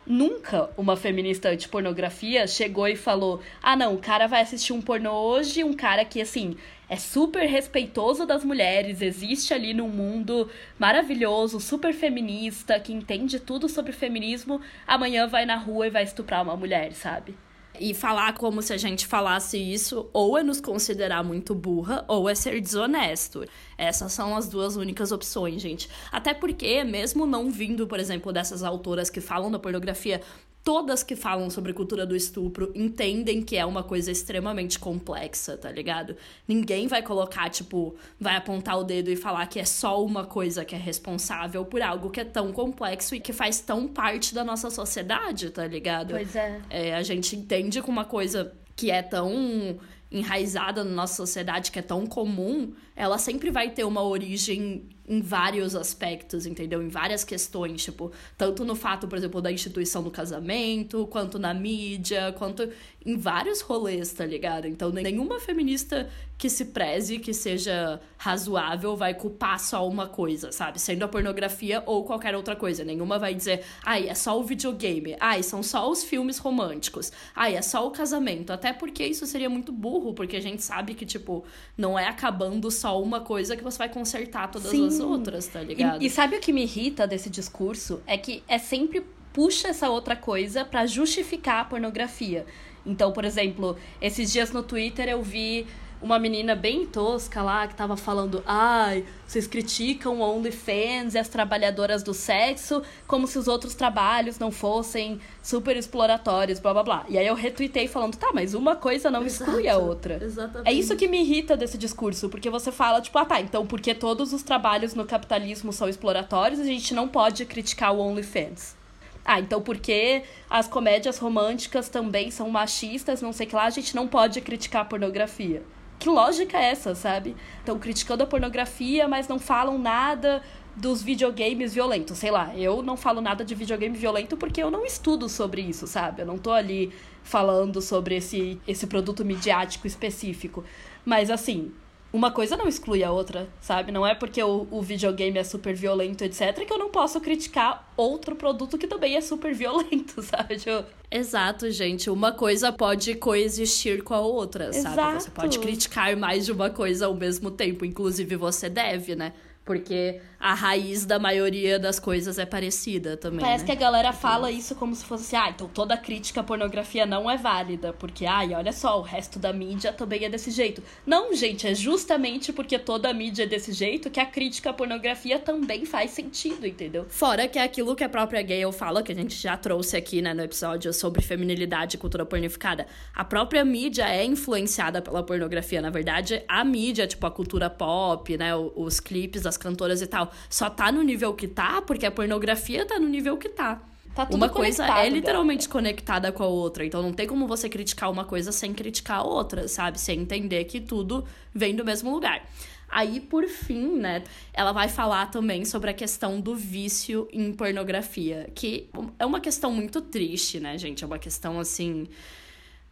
Nunca 0.07 0.69
uma 0.77 0.97
feminista 0.97 1.49
anti-pornografia 1.49 2.47
chegou 2.47 2.87
e 2.87 2.95
falou: 2.95 3.41
ah, 3.63 3.75
não, 3.75 3.95
o 3.95 3.99
cara 3.99 4.27
vai 4.27 4.43
assistir 4.43 4.73
um 4.75 4.83
pornô 4.83 5.13
hoje, 5.13 5.65
um 5.65 5.73
cara 5.73 6.05
que, 6.05 6.21
assim, 6.21 6.57
é 6.89 6.97
super 6.97 7.47
respeitoso 7.47 8.27
das 8.27 8.45
mulheres, 8.45 9.01
existe 9.01 9.55
ali 9.55 9.73
num 9.73 9.89
mundo 9.89 10.51
maravilhoso, 10.79 11.59
super 11.59 11.95
feminista, 11.95 12.79
que 12.79 12.93
entende 12.93 13.41
tudo 13.41 13.67
sobre 13.69 13.93
feminismo, 13.93 14.61
amanhã 14.87 15.27
vai 15.27 15.47
na 15.47 15.57
rua 15.57 15.87
e 15.87 15.91
vai 15.91 16.03
estuprar 16.03 16.43
uma 16.43 16.57
mulher, 16.57 16.93
sabe? 16.93 17.35
E 17.81 17.93
falar 17.93 18.35
como 18.35 18.63
se 18.63 18.73
a 18.73 18.77
gente 18.77 19.07
falasse 19.07 19.59
isso, 19.59 20.09
ou 20.13 20.39
é 20.39 20.43
nos 20.43 20.61
considerar 20.61 21.25
muito 21.25 21.55
burra, 21.55 22.05
ou 22.07 22.29
é 22.29 22.35
ser 22.35 22.61
desonesto. 22.61 23.45
Essas 23.77 24.13
são 24.13 24.37
as 24.37 24.49
duas 24.49 24.77
únicas 24.77 25.11
opções, 25.11 25.61
gente. 25.61 25.89
Até 26.13 26.33
porque, 26.33 26.85
mesmo 26.85 27.27
não 27.27 27.51
vindo, 27.51 27.87
por 27.87 27.99
exemplo, 27.99 28.33
dessas 28.33 28.63
autoras 28.63 29.11
que 29.11 29.21
falam 29.21 29.51
da 29.51 29.59
pornografia, 29.59 30.21
todas 30.65 31.03
que 31.03 31.15
falam 31.15 31.51
sobre 31.51 31.75
cultura 31.75 32.07
do 32.07 32.17
estupro 32.17 32.73
entendem 32.75 33.43
que 33.43 33.55
é 33.55 33.67
uma 33.67 33.83
coisa 33.83 34.11
extremamente 34.11 34.79
complexa, 34.79 35.59
tá 35.59 35.71
ligado? 35.71 36.17
Ninguém 36.49 36.89
vai 36.89 37.03
colocar, 37.03 37.51
tipo, 37.51 37.95
vai 38.19 38.35
apontar 38.35 38.79
o 38.79 38.83
dedo 38.83 39.11
e 39.11 39.17
falar 39.17 39.47
que 39.47 39.61
é 39.61 39.65
só 39.65 40.03
uma 40.03 40.25
coisa 40.25 40.65
que 40.65 40.75
é 40.75 40.79
responsável 40.79 41.67
por 41.67 41.83
algo 41.83 42.09
que 42.09 42.21
é 42.21 42.25
tão 42.25 42.51
complexo 42.51 43.15
e 43.15 43.21
que 43.21 43.33
faz 43.33 43.61
tão 43.61 43.87
parte 43.87 44.35
da 44.35 44.43
nossa 44.43 44.71
sociedade, 44.71 45.51
tá 45.51 45.67
ligado? 45.67 46.13
Pois 46.13 46.35
é. 46.35 46.61
é 46.71 46.95
a 46.95 47.03
gente 47.03 47.37
entende 47.37 47.83
que 47.83 47.91
uma 47.91 48.07
coisa 48.07 48.51
que 48.75 48.91
é 48.91 49.03
tão 49.03 49.79
enraizada 50.11 50.83
na 50.83 50.91
nossa 50.91 51.15
sociedade, 51.15 51.71
que 51.71 51.79
é 51.79 51.83
tão 51.83 52.07
comum, 52.07 52.73
ela 52.97 53.19
sempre 53.19 53.51
vai 53.51 53.71
ter 53.71 53.85
uma 53.85 54.03
origem 54.03 54.89
em 55.07 55.21
vários 55.21 55.77
aspectos, 55.77 56.47
entendeu? 56.47 56.83
Em 56.83 56.89
várias 56.89 57.25
questões, 57.25 57.85
tipo, 57.85 58.11
tanto 58.37 58.65
no 58.65 58.75
fato, 58.75 59.07
por 59.07 59.19
exemplo, 59.19 59.41
da 59.41 59.53
instituição 59.53 60.03
do 60.03 60.11
casamento, 60.11 61.07
quanto 61.09 61.39
na 61.39 61.53
mídia, 61.53 62.35
quanto 62.39 62.69
em 63.05 63.17
vários 63.17 63.61
rolês, 63.61 64.13
tá 64.13 64.25
ligado? 64.25 64.67
Então, 64.67 64.91
nenhuma 64.91 65.39
feminista 65.39 66.09
que 66.39 66.49
se 66.49 66.67
preze, 66.67 67.19
que 67.19 67.33
seja 67.33 68.01
razoável, 68.17 68.97
vai 68.97 69.15
culpar 69.15 69.61
só 69.61 69.87
uma 69.87 70.09
coisa, 70.09 70.51
sabe? 70.51 70.81
Sendo 70.81 71.05
a 71.05 71.09
pornografia 71.09 71.83
ou 71.87 72.05
qualquer 72.05 72.35
outra 72.35 72.57
coisa. 72.57 72.83
Nenhuma 72.83 73.19
vai 73.19 73.35
dizer, 73.35 73.63
ai, 73.85 74.09
é 74.09 74.15
só 74.15 74.39
o 74.39 74.43
videogame, 74.43 75.17
ai, 75.21 75.43
são 75.43 75.63
só 75.63 75.89
os 75.89 76.03
filmes 76.03 76.39
românticos, 76.39 77.13
ai, 77.35 77.57
é 77.57 77.63
só 77.63 77.87
o 77.87 77.91
casamento. 77.91 78.53
Até 78.53 78.73
porque 78.73 79.05
isso 79.05 79.27
seria 79.27 79.49
muito 79.49 79.71
burro, 79.71 80.15
porque 80.15 80.37
a 80.37 80.41
gente 80.41 80.63
sabe 80.63 80.95
que, 80.95 81.07
tipo, 81.07 81.45
não 81.77 81.99
é 81.99 82.09
acabando 82.09 82.71
só 82.71 83.01
uma 83.01 83.21
coisa 83.21 83.57
que 83.57 83.63
você 83.63 83.79
vai 83.79 83.89
consertar 83.89 84.51
todas 84.51 84.71
Sim. 84.71 84.87
as 84.87 84.94
outras, 85.01 85.47
tá 85.47 85.61
ligado? 85.61 86.03
E, 86.03 86.07
e 86.07 86.11
sabe 86.11 86.37
o 86.37 86.41
que 86.41 86.53
me 86.53 86.63
irrita 86.63 87.07
desse 87.07 87.31
discurso? 87.31 88.03
É 88.07 88.17
que 88.17 88.43
é 88.49 88.59
sempre 88.59 89.05
puxa 89.33 89.69
essa 89.69 89.91
outra 89.91 90.15
coisa 90.15 90.65
para 90.65 90.87
justificar 90.87 91.61
a 91.61 91.65
pornografia. 91.65 92.47
Então, 92.87 93.13
por 93.13 93.25
exemplo, 93.25 93.77
esses 94.01 94.33
dias 94.33 94.53
no 94.53 94.63
Twitter 94.63 95.09
eu 95.09 95.23
vi 95.23 95.67
uma 96.05 96.19
menina 96.19 96.55
bem 96.55 96.85
tosca 96.85 97.43
lá 97.43 97.67
que 97.67 97.75
tava 97.75 97.97
falando: 97.97 98.43
ai, 98.47 99.05
vocês 99.27 99.47
criticam 99.47 100.21
o 100.21 100.21
OnlyFans 100.21 101.15
e 101.15 101.19
as 101.19 101.29
trabalhadoras 101.31 102.03
do 102.03 102.13
sexo 102.13 102.83
como 103.07 103.27
se 103.27 103.39
os 103.39 103.49
outros 103.49 103.75
trabalhos 103.75 104.39
não 104.39 104.51
fossem 104.51 105.19
super 105.43 105.75
exploratórios, 105.79 106.61
blá 106.61 106.75
blá 106.75 106.83
blá. 106.83 107.07
E 107.09 107.17
aí 107.17 107.27
eu 107.27 107.35
retuitei 107.35 107.89
falando: 107.89 108.17
tá, 108.17 108.31
mas 108.35 108.53
uma 108.53 108.77
coisa 108.77 109.11
não 109.11 109.25
Exato, 109.25 109.51
exclui 109.51 109.67
a 109.67 109.79
outra. 109.79 110.23
Exatamente. 110.23 110.69
É 110.69 110.73
isso 110.75 110.95
que 110.95 111.09
me 111.09 111.23
irrita 111.23 111.57
desse 111.57 111.79
discurso, 111.79 112.29
porque 112.29 112.51
você 112.51 112.71
fala, 112.71 113.01
tipo, 113.01 113.19
ah 113.19 113.25
tá, 113.25 113.41
então 113.41 113.67
porque 113.67 113.95
todos 113.95 114.35
os 114.35 114.43
trabalhos 114.43 114.95
no 114.95 115.07
capitalismo 115.07 115.73
são 115.73 115.89
exploratórios, 115.89 116.61
a 116.61 116.65
gente 116.65 116.93
não 116.93 117.09
pode 117.09 117.47
criticar 117.47 117.95
o 117.95 117.99
OnlyFans. 117.99 118.77
Ah, 119.25 119.41
então 119.41 119.63
porque 119.63 120.23
as 120.51 120.69
comédias 120.69 121.17
românticas 121.17 121.89
também 121.89 122.31
são 122.31 122.51
machistas, 122.51 123.23
não 123.23 123.33
sei 123.33 123.47
o 123.47 123.49
que 123.49 123.57
lá, 123.57 123.65
a 123.65 123.71
gente 123.71 123.97
não 123.97 124.07
pode 124.07 124.39
criticar 124.43 124.83
a 124.83 124.85
pornografia. 124.85 125.63
Que 125.99 126.09
lógica 126.09 126.59
é 126.59 126.71
essa, 126.71 126.95
sabe? 126.95 127.37
Estão 127.59 127.79
criticando 127.79 128.23
a 128.23 128.27
pornografia, 128.27 129.09
mas 129.09 129.29
não 129.29 129.39
falam 129.39 129.79
nada 129.79 130.43
dos 130.77 131.03
videogames 131.03 131.75
violentos. 131.75 132.19
Sei 132.19 132.31
lá, 132.31 132.55
eu 132.57 132.83
não 132.83 132.97
falo 132.97 133.21
nada 133.21 133.45
de 133.45 133.55
videogame 133.55 133.97
violento 133.97 134.37
porque 134.37 134.63
eu 134.63 134.71
não 134.71 134.85
estudo 134.85 135.29
sobre 135.29 135.63
isso, 135.63 135.87
sabe? 135.87 136.23
Eu 136.23 136.27
não 136.27 136.39
tô 136.39 136.53
ali 136.53 136.93
falando 137.23 137.81
sobre 137.81 138.17
esse, 138.17 138.61
esse 138.67 138.87
produto 138.87 139.25
midiático 139.25 139.87
específico. 139.87 140.65
Mas 141.05 141.31
assim, 141.31 141.73
uma 142.15 142.31
coisa 142.31 142.57
não 142.57 142.69
exclui 142.69 143.03
a 143.03 143.11
outra, 143.11 143.49
sabe? 143.61 143.91
Não 143.91 144.07
é 144.07 144.15
porque 144.15 144.41
o, 144.41 144.69
o, 144.71 144.81
videogame 144.81 145.37
é 145.37 145.43
super 145.43 145.75
violento, 145.75 146.23
etc., 146.23 146.65
que 146.65 146.73
eu 146.73 146.79
não 146.79 146.89
posso 146.89 147.21
criticar 147.21 147.93
outro 147.97 148.37
produto 148.37 148.79
que 148.79 148.87
também 148.87 149.17
é 149.17 149.21
super 149.21 149.53
violento, 149.53 150.23
sabe? 150.23 150.59
Tipo... 150.59 150.85
Exato, 151.11 151.69
gente. 151.73 152.09
Uma 152.09 152.31
coisa 152.31 152.71
pode 152.71 153.17
coexistir 153.17 154.05
com 154.05 154.15
a 154.15 154.21
outra, 154.21 154.69
Exato. 154.69 154.95
sabe? 154.95 155.23
Você 155.25 155.31
pode 155.31 155.59
criticar 155.59 156.17
mais 156.17 156.47
de 156.47 156.53
uma 156.53 156.71
coisa 156.71 157.07
ao 157.07 157.15
mesmo 157.17 157.51
tempo. 157.51 157.85
Inclusive, 157.85 158.37
você 158.37 158.69
deve, 158.69 159.17
né? 159.17 159.33
Porque 159.65 160.21
a 160.45 160.53
raiz 160.53 161.07
da 161.07 161.19
maioria 161.19 161.79
das 161.79 161.99
coisas 161.99 162.39
é 162.39 162.45
parecida 162.45 163.17
também. 163.17 163.41
Parece 163.41 163.65
né? 163.65 163.67
que 163.67 163.73
a 163.73 163.81
galera 163.81 164.13
fala 164.13 164.51
isso 164.51 164.75
como 164.75 164.95
se 164.95 165.03
fosse 165.03 165.35
assim, 165.35 165.49
ah, 165.49 165.51
então 165.51 165.67
toda 165.67 165.97
crítica 165.97 166.43
à 166.43 166.45
pornografia 166.45 167.07
não 167.07 167.31
é 167.31 167.39
válida, 167.39 167.95
porque, 167.95 168.27
ai, 168.27 168.53
olha 168.53 168.73
só, 168.73 168.99
o 168.99 169.03
resto 169.03 169.39
da 169.39 169.55
mídia 169.55 169.91
também 169.91 170.23
é 170.23 170.29
desse 170.29 170.51
jeito. 170.51 170.83
Não, 171.07 171.35
gente, 171.35 171.67
é 171.67 171.75
justamente 171.75 172.53
porque 172.53 172.79
toda 172.79 173.09
a 173.09 173.15
mídia 173.15 173.45
é 173.45 173.47
desse 173.47 173.73
jeito 173.73 174.11
que 174.11 174.21
a 174.21 174.27
crítica 174.27 174.69
à 174.69 174.73
pornografia 174.75 175.39
também 175.39 175.87
faz 175.87 176.11
sentido, 176.11 176.67
entendeu? 176.67 177.07
Fora 177.09 177.49
que 177.49 177.59
é 177.59 177.63
aquilo 177.63 177.97
que 177.97 178.05
a 178.05 178.09
própria 178.09 178.43
Gale 178.43 178.71
fala, 178.71 179.03
que 179.03 179.13
a 179.13 179.15
gente 179.15 179.35
já 179.35 179.57
trouxe 179.57 179.97
aqui, 179.97 180.21
né, 180.21 180.35
no 180.35 180.43
episódio 180.43 180.93
sobre 180.93 181.23
feminilidade 181.23 181.97
e 181.97 181.99
cultura 181.99 182.27
pornificada. 182.27 182.87
A 183.15 183.25
própria 183.25 183.65
mídia 183.65 184.07
é 184.11 184.23
influenciada 184.23 185.01
pela 185.01 185.23
pornografia, 185.23 185.81
na 185.81 185.89
verdade, 185.89 186.43
a 186.47 186.63
mídia, 186.63 187.07
tipo 187.07 187.27
a 187.27 187.31
cultura 187.31 187.71
pop, 187.71 188.37
né, 188.37 188.55
os 188.55 189.01
clipes, 189.01 189.47
as 189.47 189.54
das 189.55 189.57
cantoras 189.57 190.03
e 190.03 190.07
tal, 190.07 190.33
só 190.51 190.69
tá 190.69 190.91
no 190.91 191.03
nível 191.03 191.33
que 191.35 191.49
tá 191.49 191.81
porque 191.81 192.05
a 192.05 192.11
pornografia 192.11 192.85
tá 192.85 192.99
no 192.99 193.09
nível 193.09 193.37
que 193.37 193.49
tá. 193.49 193.81
Tá 194.15 194.29
uma 194.31 194.49
coisa 194.49 194.87
é 194.87 195.09
literalmente 195.09 195.67
galera. 195.67 195.73
conectada 195.73 196.31
com 196.31 196.45
a 196.45 196.47
outra. 196.47 196.85
Então 196.87 197.03
não 197.03 197.13
tem 197.13 197.27
como 197.27 197.49
você 197.49 197.69
criticar 197.69 198.11
uma 198.11 198.25
coisa 198.25 198.53
sem 198.53 198.73
criticar 198.73 199.19
a 199.19 199.25
outra, 199.25 199.67
sabe? 199.67 200.01
Sem 200.01 200.21
entender 200.21 200.65
que 200.65 200.81
tudo 200.81 201.27
vem 201.53 201.75
do 201.75 201.85
mesmo 201.85 202.13
lugar. 202.13 202.47
Aí, 202.89 203.19
por 203.19 203.45
fim, 203.49 203.99
né, 203.99 204.23
ela 204.53 204.71
vai 204.71 204.89
falar 204.89 205.29
também 205.29 205.65
sobre 205.65 205.91
a 205.91 205.93
questão 205.93 206.41
do 206.41 206.55
vício 206.55 207.27
em 207.33 207.53
pornografia, 207.53 208.49
que 208.55 208.89
é 209.19 209.27
uma 209.27 209.41
questão 209.41 209.73
muito 209.73 210.01
triste, 210.01 210.61
né, 210.61 210.79
gente? 210.79 211.03
É 211.03 211.07
uma 211.07 211.19
questão 211.19 211.59
assim 211.59 212.07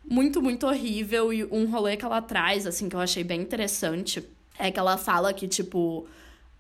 muito, 0.05 0.43
muito 0.43 0.67
horrível 0.67 1.33
e 1.33 1.45
um 1.45 1.71
rolê 1.71 1.97
que 1.97 2.05
ela 2.05 2.21
traz, 2.21 2.67
assim, 2.67 2.89
que 2.89 2.97
eu 2.97 3.01
achei 3.01 3.23
bem 3.23 3.41
interessante, 3.41 4.29
é 4.59 4.73
que 4.73 4.79
ela 4.79 4.97
fala 4.97 5.33
que, 5.33 5.47
tipo, 5.47 6.09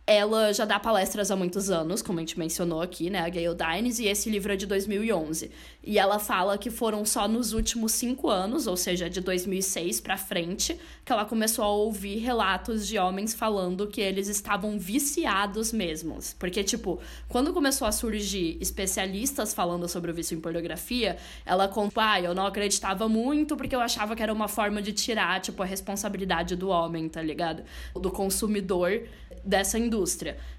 ela 0.07 0.53
já 0.53 0.65
dá 0.65 0.81
palestras 0.81 1.31
há 1.31 1.37
muitos 1.37 1.70
anos, 1.70 2.03
como 2.03 2.19
a 2.19 2.23
gente 2.23 2.37
mencionou 2.37 2.81
aqui, 2.81 3.09
né, 3.09 3.20
a 3.20 3.29
Gayle 3.29 3.55
Dines, 3.55 4.01
e 4.01 4.07
esse 4.07 4.29
livro 4.29 4.53
é 4.53 4.57
de 4.57 4.66
2011. 4.66 5.51
E 5.85 5.99
ela 5.99 6.19
fala 6.19 6.59
que 6.59 6.70
foram 6.70 7.05
só 7.05 7.29
nos 7.29 7.53
últimos 7.53 7.93
cinco 7.93 8.29
anos, 8.29 8.66
ou 8.66 8.77
seja, 8.77 9.09
de 9.09 9.20
2006 9.20 10.01
para 10.01 10.16
frente, 10.16 10.77
que 11.05 11.12
ela 11.12 11.24
começou 11.24 11.65
a 11.65 11.69
ouvir 11.69 12.19
relatos 12.19 12.87
de 12.87 12.99
homens 12.99 13.33
falando 13.33 13.87
que 13.87 14.01
eles 14.01 14.27
estavam 14.27 14.77
viciados 14.79 15.73
mesmos. 15.73 16.35
Porque, 16.39 16.65
tipo, 16.65 17.01
quando 17.29 17.53
começou 17.53 17.87
a 17.87 17.93
surgir 17.93 18.59
especialistas 18.61 19.55
falando 19.55 19.89
sobre 19.89 20.11
o 20.11 20.15
vício 20.15 20.37
em 20.37 20.41
pornografia, 20.41 21.16
ela 21.47 21.69
contou, 21.69 22.03
ah, 22.03 22.20
eu 22.20 22.35
não 22.35 22.47
acreditava 22.47 23.09
muito 23.09 23.57
porque 23.57 23.74
eu 23.74 23.81
achava 23.81 24.16
que 24.16 24.23
era 24.23 24.33
uma 24.33 24.49
forma 24.49 24.83
de 24.83 24.93
tirar, 24.93 25.41
tipo, 25.41 25.62
a 25.62 25.66
responsabilidade 25.66 26.57
do 26.57 26.69
homem, 26.69 27.09
tá 27.09 27.23
ligado? 27.23 27.62
Do 27.95 28.11
consumidor 28.11 29.03
dessa. 29.45 29.79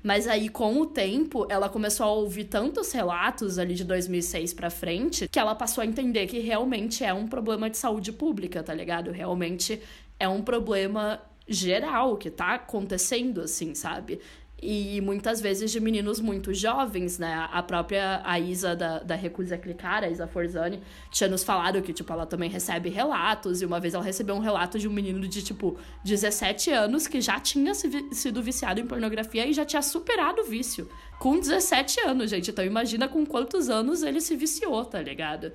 Mas 0.02 0.28
aí, 0.28 0.50
com 0.50 0.80
o 0.82 0.86
tempo, 0.86 1.46
ela 1.50 1.70
começou 1.70 2.06
a 2.06 2.12
ouvir 2.12 2.46
tantos 2.46 2.92
relatos 2.92 3.58
ali 3.58 3.74
de 3.74 3.84
2006 3.84 4.54
para 4.54 4.70
frente 4.70 5.28
que 5.28 5.40
ela 5.40 5.56
passou 5.56 5.82
a 5.82 5.86
entender 5.86 6.28
que 6.28 6.40
realmente 6.40 7.04
é 7.04 7.14
um 7.14 7.28
problema 7.28 7.70
de 7.70 7.78
saúde 7.78 8.12
pública, 8.12 8.62
tá 8.62 8.74
ligado? 8.74 9.12
Realmente 9.12 9.82
é 10.20 10.28
um 10.28 10.42
problema 10.42 11.22
geral 11.48 12.18
que 12.18 12.30
tá 12.30 12.56
acontecendo, 12.56 13.42
assim, 13.42 13.76
sabe? 13.76 14.20
E 14.62 15.02
muitas 15.02 15.42
vezes 15.42 15.72
de 15.72 15.80
meninos 15.80 16.22
muito 16.22 16.54
jovens, 16.54 17.20
né? 17.20 17.48
A 17.52 17.62
própria 17.62 18.22
a 18.24 18.40
Isa 18.40 18.76
da, 18.76 19.00
da 19.00 19.14
Recusa 19.14 19.58
Clicar, 19.58 20.04
a 20.04 20.10
Isa 20.10 20.26
Forzani, 20.26 20.82
tinha 21.12 21.30
nos 21.30 21.44
falado 21.44 21.82
que, 21.82 21.92
tipo, 21.92 22.12
ela 22.14 22.26
também 22.26 22.50
recebe 22.50 22.90
relatos, 22.90 23.62
e 23.62 23.66
uma 23.66 23.80
vez 23.80 23.94
ela 23.94 24.04
recebeu 24.04 24.36
um 24.36 24.40
relato 24.40 24.80
de 24.80 24.88
um 24.88 24.94
menino 24.94 25.28
de, 25.28 25.44
tipo, 25.44 25.78
17 26.06 26.72
anos 26.72 27.08
que 27.08 27.20
já 27.20 27.40
tinha 27.42 27.74
sido 27.74 28.42
viciado 28.42 28.80
em 28.80 28.88
pornografia 28.88 29.46
e 29.46 29.52
já 29.52 29.66
tinha 29.66 29.82
superado 29.82 30.42
o 30.42 30.46
vício. 30.46 30.90
Com 31.20 31.38
17 31.38 32.00
anos, 32.02 32.30
gente. 32.30 32.50
Então 32.50 32.64
imagina 32.64 33.08
com 33.08 33.26
quantos 33.26 33.70
anos 33.70 34.02
ele 34.02 34.22
se 34.22 34.36
viciou, 34.36 34.86
tá 34.86 35.02
ligado? 35.02 35.52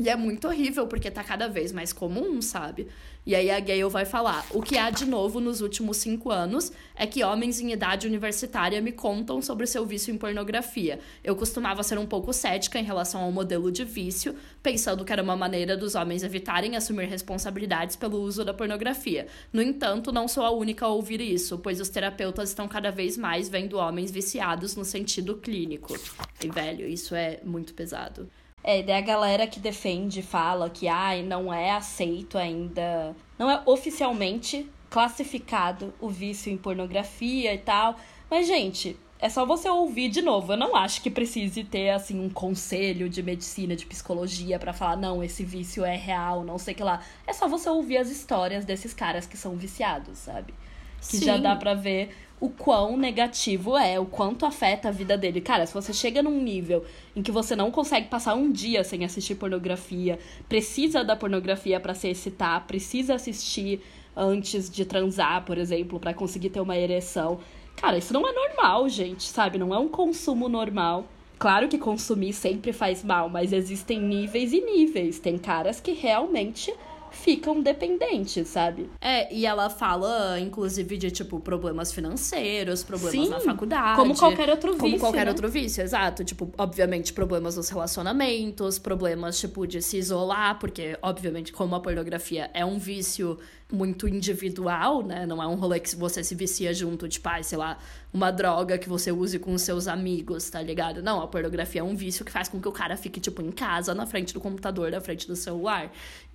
E 0.00 0.08
é 0.08 0.16
muito 0.16 0.48
horrível, 0.48 0.86
porque 0.86 1.10
tá 1.10 1.22
cada 1.22 1.48
vez 1.48 1.70
mais 1.70 1.92
comum, 1.92 2.40
sabe? 2.40 2.88
E 3.24 3.36
aí 3.36 3.50
a 3.50 3.60
Gayle 3.60 3.88
vai 3.88 4.04
falar: 4.04 4.44
o 4.50 4.60
que 4.60 4.76
há 4.76 4.90
de 4.90 5.04
novo 5.04 5.40
nos 5.40 5.60
últimos 5.60 5.98
cinco 5.98 6.30
anos 6.30 6.72
é 6.94 7.06
que 7.06 7.22
homens 7.22 7.60
em 7.60 7.72
idade 7.72 8.06
universitária 8.06 8.80
me 8.80 8.90
contam 8.90 9.40
sobre 9.40 9.66
seu 9.66 9.86
vício 9.86 10.12
em 10.12 10.18
pornografia. 10.18 10.98
Eu 11.22 11.36
costumava 11.36 11.82
ser 11.84 11.98
um 11.98 12.06
pouco 12.06 12.32
cética 12.32 12.78
em 12.78 12.84
relação 12.84 13.22
ao 13.22 13.30
modelo 13.30 13.70
de 13.70 13.84
vício, 13.84 14.34
pensando 14.60 15.04
que 15.04 15.12
era 15.12 15.22
uma 15.22 15.36
maneira 15.36 15.76
dos 15.76 15.94
homens 15.94 16.24
evitarem 16.24 16.76
assumir 16.76 17.06
responsabilidades 17.06 17.94
pelo 17.94 18.20
uso 18.20 18.44
da 18.44 18.52
pornografia. 18.52 19.28
No 19.52 19.62
entanto, 19.62 20.10
não 20.10 20.26
sou 20.26 20.44
a 20.44 20.50
única 20.50 20.86
a 20.86 20.88
ouvir 20.88 21.20
isso, 21.20 21.58
pois 21.58 21.80
os 21.80 21.88
terapeutas 21.88 22.48
estão 22.48 22.66
cada 22.66 22.90
vez 22.90 23.16
mais 23.16 23.48
vendo 23.48 23.78
homens 23.78 24.10
viciados 24.10 24.74
no 24.74 24.84
sentido 24.84 25.36
clínico. 25.36 25.96
E, 26.42 26.48
velho, 26.48 26.86
isso 26.86 27.14
é 27.14 27.38
muito 27.44 27.72
pesado. 27.72 28.28
É, 28.64 28.82
daí 28.82 28.96
a 28.96 29.00
galera 29.00 29.46
que 29.46 29.58
defende 29.58 30.22
fala 30.22 30.70
que 30.70 30.86
ai, 30.86 31.22
não 31.22 31.52
é 31.52 31.72
aceito 31.72 32.38
ainda, 32.38 33.14
não 33.38 33.50
é 33.50 33.60
oficialmente 33.66 34.68
classificado 34.88 35.92
o 36.00 36.08
vício 36.08 36.52
em 36.52 36.56
pornografia 36.56 37.54
e 37.54 37.58
tal. 37.58 37.96
Mas, 38.30 38.46
gente, 38.46 38.96
é 39.18 39.28
só 39.28 39.46
você 39.46 39.68
ouvir 39.68 40.08
de 40.08 40.20
novo. 40.20 40.52
Eu 40.52 40.56
não 40.56 40.74
acho 40.74 41.00
que 41.00 41.10
precise 41.10 41.62
ter, 41.64 41.90
assim, 41.90 42.20
um 42.20 42.28
conselho 42.28 43.08
de 43.08 43.22
medicina, 43.22 43.76
de 43.76 43.86
psicologia 43.86 44.58
para 44.58 44.72
falar, 44.72 44.96
não, 44.96 45.22
esse 45.22 45.44
vício 45.44 45.84
é 45.84 45.96
real, 45.96 46.42
não 46.44 46.58
sei 46.58 46.74
o 46.74 46.76
que 46.76 46.82
lá. 46.82 47.00
É 47.26 47.32
só 47.32 47.46
você 47.46 47.70
ouvir 47.70 47.98
as 47.98 48.10
histórias 48.10 48.64
desses 48.64 48.92
caras 48.92 49.26
que 49.26 49.36
são 49.36 49.56
viciados, 49.56 50.18
sabe? 50.18 50.52
Que 51.00 51.18
Sim. 51.18 51.24
já 51.24 51.36
dá 51.36 51.56
pra 51.56 51.72
ver 51.72 52.14
o 52.42 52.48
quão 52.48 52.96
negativo 52.96 53.78
é, 53.78 54.00
o 54.00 54.04
quanto 54.04 54.44
afeta 54.44 54.88
a 54.88 54.90
vida 54.90 55.16
dele. 55.16 55.40
Cara, 55.40 55.64
se 55.64 55.72
você 55.72 55.92
chega 55.92 56.20
num 56.20 56.42
nível 56.42 56.84
em 57.14 57.22
que 57.22 57.30
você 57.30 57.54
não 57.54 57.70
consegue 57.70 58.08
passar 58.08 58.34
um 58.34 58.50
dia 58.50 58.82
sem 58.82 59.04
assistir 59.04 59.36
pornografia, 59.36 60.18
precisa 60.48 61.04
da 61.04 61.14
pornografia 61.14 61.78
para 61.78 61.94
se 61.94 62.08
excitar, 62.08 62.66
precisa 62.66 63.14
assistir 63.14 63.80
antes 64.16 64.68
de 64.68 64.84
transar, 64.84 65.44
por 65.44 65.56
exemplo, 65.56 66.00
para 66.00 66.12
conseguir 66.12 66.50
ter 66.50 66.60
uma 66.60 66.76
ereção. 66.76 67.38
Cara, 67.76 67.96
isso 67.96 68.12
não 68.12 68.26
é 68.26 68.32
normal, 68.32 68.88
gente, 68.88 69.22
sabe? 69.22 69.56
Não 69.56 69.72
é 69.72 69.78
um 69.78 69.88
consumo 69.88 70.48
normal. 70.48 71.06
Claro 71.38 71.68
que 71.68 71.78
consumir 71.78 72.32
sempre 72.32 72.72
faz 72.72 73.04
mal, 73.04 73.28
mas 73.28 73.52
existem 73.52 74.00
níveis 74.00 74.52
e 74.52 74.60
níveis. 74.60 75.20
Tem 75.20 75.38
caras 75.38 75.80
que 75.80 75.92
realmente 75.92 76.74
ficam 77.12 77.60
dependentes, 77.60 78.48
sabe? 78.48 78.90
É, 79.00 79.32
e 79.32 79.46
ela 79.46 79.70
fala, 79.70 80.40
inclusive, 80.40 80.96
de, 80.96 81.10
tipo, 81.10 81.38
problemas 81.38 81.92
financeiros, 81.92 82.82
problemas 82.82 83.26
Sim, 83.26 83.28
na 83.28 83.40
faculdade. 83.40 83.96
Como 83.96 84.16
qualquer 84.16 84.50
outro 84.50 84.72
vício. 84.72 84.80
Como 84.80 84.98
qualquer 84.98 85.24
né? 85.26 85.30
outro 85.30 85.48
vício, 85.48 85.82
exato. 85.82 86.24
Tipo, 86.24 86.50
obviamente, 86.58 87.12
problemas 87.12 87.56
nos 87.56 87.68
relacionamentos, 87.68 88.78
problemas, 88.78 89.38
tipo, 89.38 89.66
de 89.66 89.80
se 89.82 89.98
isolar, 89.98 90.58
porque, 90.58 90.98
obviamente, 91.02 91.52
como 91.52 91.74
a 91.74 91.80
pornografia 91.80 92.50
é 92.54 92.64
um 92.64 92.78
vício 92.78 93.38
muito 93.72 94.06
individual, 94.06 95.02
né? 95.02 95.24
Não 95.24 95.42
é 95.42 95.46
um 95.46 95.54
rolê 95.54 95.80
que 95.80 95.96
você 95.96 96.22
se 96.22 96.34
vicia 96.34 96.74
junto, 96.74 97.08
tipo, 97.08 97.28
ah, 97.28 97.42
sei 97.42 97.56
lá, 97.56 97.78
uma 98.12 98.30
droga 98.30 98.76
que 98.76 98.88
você 98.88 99.10
use 99.10 99.38
com 99.38 99.56
seus 99.56 99.88
amigos, 99.88 100.50
tá 100.50 100.60
ligado? 100.60 101.02
Não, 101.02 101.22
a 101.22 101.26
pornografia 101.26 101.80
é 101.80 101.84
um 101.84 101.96
vício 101.96 102.24
que 102.24 102.30
faz 102.30 102.48
com 102.48 102.60
que 102.60 102.68
o 102.68 102.72
cara 102.72 102.96
fique, 102.96 103.18
tipo, 103.18 103.40
em 103.40 103.50
casa, 103.50 103.94
na 103.94 104.04
frente 104.04 104.34
do 104.34 104.40
computador, 104.40 104.90
na 104.90 105.00
frente 105.00 105.26
do 105.26 105.34
celular. 105.34 105.90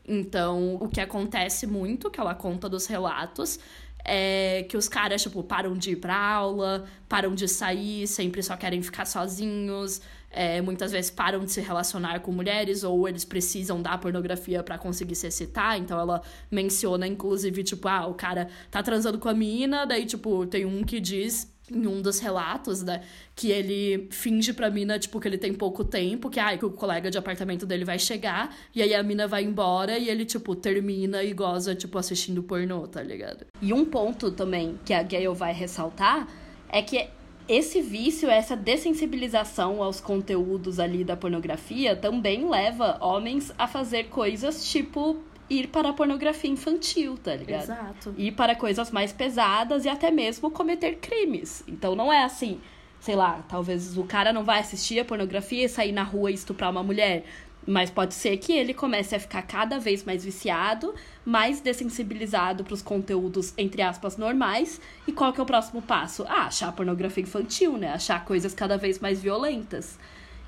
Então, 0.07 0.75
o 0.75 0.87
que 0.87 1.01
acontece 1.01 1.67
muito, 1.67 2.09
que 2.09 2.19
ela 2.19 2.33
conta 2.33 2.69
dos 2.69 2.87
relatos, 2.87 3.59
é 4.05 4.65
que 4.69 4.77
os 4.77 4.87
caras, 4.87 5.21
tipo, 5.21 5.43
param 5.43 5.73
de 5.73 5.91
ir 5.91 5.95
pra 5.97 6.17
aula, 6.17 6.85
param 7.09 7.35
de 7.35 7.47
sair, 7.47 8.07
sempre 8.07 8.41
só 8.41 8.55
querem 8.55 8.81
ficar 8.81 9.05
sozinhos, 9.05 10.01
é, 10.31 10.61
muitas 10.61 10.91
vezes 10.91 11.11
param 11.11 11.43
de 11.43 11.51
se 11.51 11.59
relacionar 11.59 12.19
com 12.21 12.31
mulheres 12.31 12.83
ou 12.83 13.07
eles 13.07 13.25
precisam 13.25 13.81
da 13.81 13.97
pornografia 13.97 14.63
para 14.63 14.77
conseguir 14.77 15.15
se 15.15 15.27
excitar. 15.27 15.77
Então 15.77 15.99
ela 15.99 16.21
menciona, 16.49 17.05
inclusive, 17.05 17.63
tipo, 17.63 17.87
ah, 17.87 18.07
o 18.07 18.13
cara 18.13 18.47
tá 18.71 18.81
transando 18.81 19.19
com 19.19 19.27
a 19.27 19.33
mina, 19.33 19.85
daí, 19.85 20.05
tipo, 20.05 20.45
tem 20.45 20.65
um 20.65 20.83
que 20.83 20.99
diz 21.01 21.51
em 21.71 21.85
um 21.85 22.01
dos 22.01 22.19
relatos, 22.19 22.81
né, 22.81 23.03
que 23.35 23.51
ele 23.51 24.07
finge 24.11 24.53
pra 24.53 24.69
mina, 24.69 24.97
tipo, 24.97 25.19
que 25.19 25.27
ele 25.27 25.37
tem 25.37 25.53
pouco 25.53 25.83
tempo, 25.83 26.29
que, 26.29 26.39
ah, 26.39 26.57
que 26.57 26.65
o 26.65 26.71
colega 26.71 27.11
de 27.11 27.17
apartamento 27.17 27.65
dele 27.65 27.83
vai 27.83 27.99
chegar, 27.99 28.55
e 28.73 28.81
aí 28.81 28.93
a 28.93 29.03
mina 29.03 29.27
vai 29.27 29.43
embora 29.43 29.97
e 29.97 30.09
ele, 30.09 30.25
tipo, 30.25 30.55
termina 30.55 31.23
e 31.23 31.33
goza, 31.33 31.75
tipo, 31.75 31.97
assistindo 31.97 32.41
pornô, 32.41 32.87
tá 32.87 33.01
ligado? 33.01 33.45
E 33.61 33.73
um 33.73 33.83
ponto 33.83 34.31
também 34.31 34.79
que 34.85 34.93
a 34.93 35.03
Gayle 35.03 35.33
vai 35.35 35.53
ressaltar 35.53 36.27
é 36.69 36.81
que 36.81 37.07
esse 37.47 37.81
vício, 37.81 38.29
essa 38.29 38.57
dessensibilização 38.57 39.81
aos 39.81 40.01
conteúdos 40.01 40.79
ali 40.79 41.03
da 41.03 41.15
pornografia 41.15 41.95
também 41.95 42.49
leva 42.49 42.97
homens 42.99 43.53
a 43.57 43.67
fazer 43.67 44.05
coisas 44.05 44.69
tipo 44.69 45.17
ir 45.49 45.67
para 45.67 45.89
a 45.89 45.93
pornografia 45.93 46.49
infantil, 46.49 47.17
tá 47.17 47.35
ligado? 47.35 47.63
Exato. 47.63 48.15
Ir 48.17 48.31
para 48.33 48.55
coisas 48.55 48.91
mais 48.91 49.13
pesadas 49.13 49.85
e 49.85 49.89
até 49.89 50.11
mesmo 50.11 50.51
cometer 50.51 50.97
crimes. 50.97 51.63
Então 51.67 51.95
não 51.95 52.11
é 52.11 52.23
assim, 52.23 52.59
sei 52.99 53.15
lá, 53.15 53.43
talvez 53.47 53.97
o 53.97 54.03
cara 54.03 54.33
não 54.33 54.43
vai 54.43 54.59
assistir 54.59 54.99
a 54.99 55.05
pornografia 55.05 55.65
e 55.65 55.69
sair 55.69 55.91
na 55.91 56.03
rua 56.03 56.31
e 56.31 56.33
estuprar 56.33 56.69
uma 56.71 56.83
mulher. 56.83 57.23
Mas 57.65 57.89
pode 57.89 58.13
ser 58.13 58.37
que 58.37 58.53
ele 58.53 58.73
comece 58.73 59.13
a 59.13 59.19
ficar 59.19 59.41
cada 59.41 59.77
vez 59.77 60.05
mais 60.05 60.23
viciado, 60.23 60.95
mais 61.25 61.59
dessensibilizado 61.59 62.63
para 62.63 62.73
os 62.73 62.81
conteúdos, 62.81 63.53
entre 63.57 63.81
aspas, 63.81 64.15
normais. 64.15 64.79
E 65.05 65.11
qual 65.11 65.33
que 65.33 65.39
é 65.41 65.43
o 65.43 65.45
próximo 65.45 65.81
passo? 65.81 66.23
Ah, 66.29 66.45
achar 66.45 66.71
pornografia 66.71 67.23
infantil, 67.23 67.77
né? 67.77 67.91
Achar 67.91 68.23
coisas 68.23 68.53
cada 68.53 68.77
vez 68.77 68.99
mais 68.99 69.21
violentas. 69.21 69.99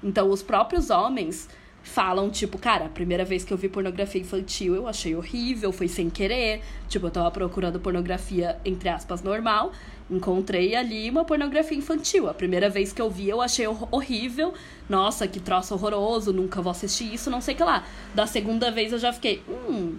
Então, 0.01 0.29
os 0.29 0.41
próprios 0.41 0.89
homens 0.89 1.49
falam, 1.83 2.29
tipo, 2.29 2.57
cara, 2.57 2.85
a 2.85 2.89
primeira 2.89 3.25
vez 3.25 3.43
que 3.43 3.51
eu 3.51 3.57
vi 3.57 3.69
pornografia 3.69 4.21
infantil 4.21 4.75
eu 4.75 4.87
achei 4.87 5.15
horrível, 5.15 5.71
foi 5.71 5.87
sem 5.87 6.09
querer. 6.09 6.61
Tipo, 6.87 7.07
eu 7.07 7.11
tava 7.11 7.31
procurando 7.31 7.79
pornografia, 7.79 8.59
entre 8.65 8.89
aspas, 8.89 9.21
normal. 9.21 9.71
Encontrei 10.09 10.75
ali 10.75 11.09
uma 11.09 11.23
pornografia 11.23 11.77
infantil. 11.77 12.29
A 12.29 12.33
primeira 12.33 12.69
vez 12.69 12.91
que 12.91 13.01
eu 13.01 13.09
vi, 13.09 13.29
eu 13.29 13.41
achei 13.41 13.65
horrível. 13.91 14.53
Nossa, 14.87 15.27
que 15.27 15.39
troço 15.39 15.73
horroroso, 15.73 16.33
nunca 16.33 16.61
vou 16.61 16.71
assistir 16.71 17.13
isso, 17.13 17.29
não 17.29 17.41
sei 17.41 17.53
o 17.53 17.57
que 17.57 17.63
lá. 17.63 17.85
Da 18.13 18.25
segunda 18.25 18.71
vez 18.71 18.91
eu 18.91 18.99
já 18.99 19.13
fiquei, 19.13 19.43
hum, 19.47 19.97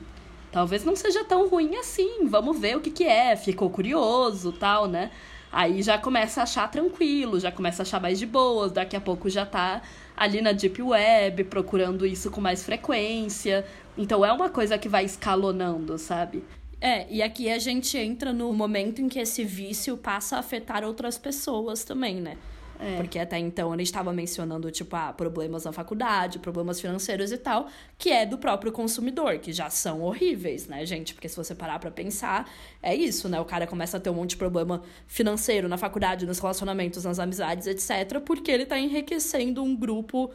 talvez 0.51 0.85
não 0.85 0.97
seja 0.97 1.25
tão 1.25 1.49
ruim 1.49 1.77
assim, 1.77 2.27
vamos 2.27 2.59
ver 2.59 2.77
o 2.77 2.81
que 2.81 2.91
que 2.91 3.05
é. 3.05 3.37
Ficou 3.37 3.71
curioso 3.71 4.53
tal, 4.53 4.87
né? 4.87 5.11
Aí 5.53 5.83
já 5.83 5.99
começa 5.99 6.41
a 6.41 6.43
achar 6.45 6.71
tranquilo, 6.71 7.41
já 7.41 7.51
começa 7.51 7.83
a 7.83 7.85
achar 7.85 8.01
mais 8.01 8.19
de 8.19 8.27
boas, 8.27 8.71
daqui 8.71 8.95
a 8.97 9.01
pouco 9.01 9.29
já 9.29 9.45
tá 9.45 9.83
ali 10.17 10.41
na 10.41 10.53
Deep 10.53 10.81
Web, 10.81 11.45
procurando 11.45 12.07
isso 12.07 12.31
com 12.31 12.41
mais 12.41 12.63
frequência. 12.63 13.67
Então 13.99 14.25
é 14.25 14.33
uma 14.33 14.49
coisa 14.49 14.79
que 14.79 14.89
vai 14.89 15.05
escalonando, 15.05 15.99
sabe? 15.99 16.45
É, 16.81 17.07
e 17.11 17.23
aqui 17.23 17.51
a 17.51 17.59
gente 17.59 17.99
entra 17.99 18.33
no 18.33 18.53
momento 18.53 19.03
em 19.03 19.09
que 19.09 19.19
esse 19.19 19.45
vício 19.45 19.97
passa 19.97 20.37
a 20.37 20.39
afetar 20.39 20.85
outras 20.85 21.19
pessoas 21.19 21.85
também, 21.85 22.21
né? 22.21 22.39
É. 22.81 22.97
Porque 22.97 23.19
até 23.19 23.39
então 23.39 23.73
a 23.73 23.77
gente 23.77 23.87
estava 23.87 24.13
mencionando, 24.13 24.71
tipo, 24.71 24.97
ah, 24.97 25.13
problemas 25.13 25.65
na 25.65 25.73
faculdade, 25.73 26.39
problemas 26.39 26.81
financeiros 26.81 27.31
e 27.31 27.39
tal, 27.39 27.69
que 27.99 28.11
é 28.11 28.25
do 28.25 28.39
próprio 28.39 28.73
consumidor, 28.73 29.39
que 29.39 29.53
já 29.53 29.69
são 29.69 30.01
horríveis, 30.03 30.67
né, 30.67 30.85
gente? 30.87 31.13
Porque 31.15 31.29
se 31.29 31.37
você 31.37 31.55
parar 31.55 31.79
pra 31.79 31.91
pensar, 31.91 32.51
é 32.83 32.95
isso, 32.95 33.29
né? 33.29 33.39
O 33.41 33.45
cara 33.45 33.67
começa 33.67 33.99
a 33.99 34.01
ter 34.01 34.11
um 34.11 34.15
monte 34.15 34.31
de 34.31 34.37
problema 34.37 34.83
financeiro 35.07 35.69
na 35.69 35.77
faculdade, 35.77 36.25
nos 36.27 36.39
relacionamentos, 36.39 37.05
nas 37.05 37.19
amizades, 37.19 37.67
etc., 37.67 38.21
porque 38.25 38.51
ele 38.51 38.65
tá 38.65 38.79
enriquecendo 38.79 39.63
um 39.63 39.77
grupo 39.77 40.31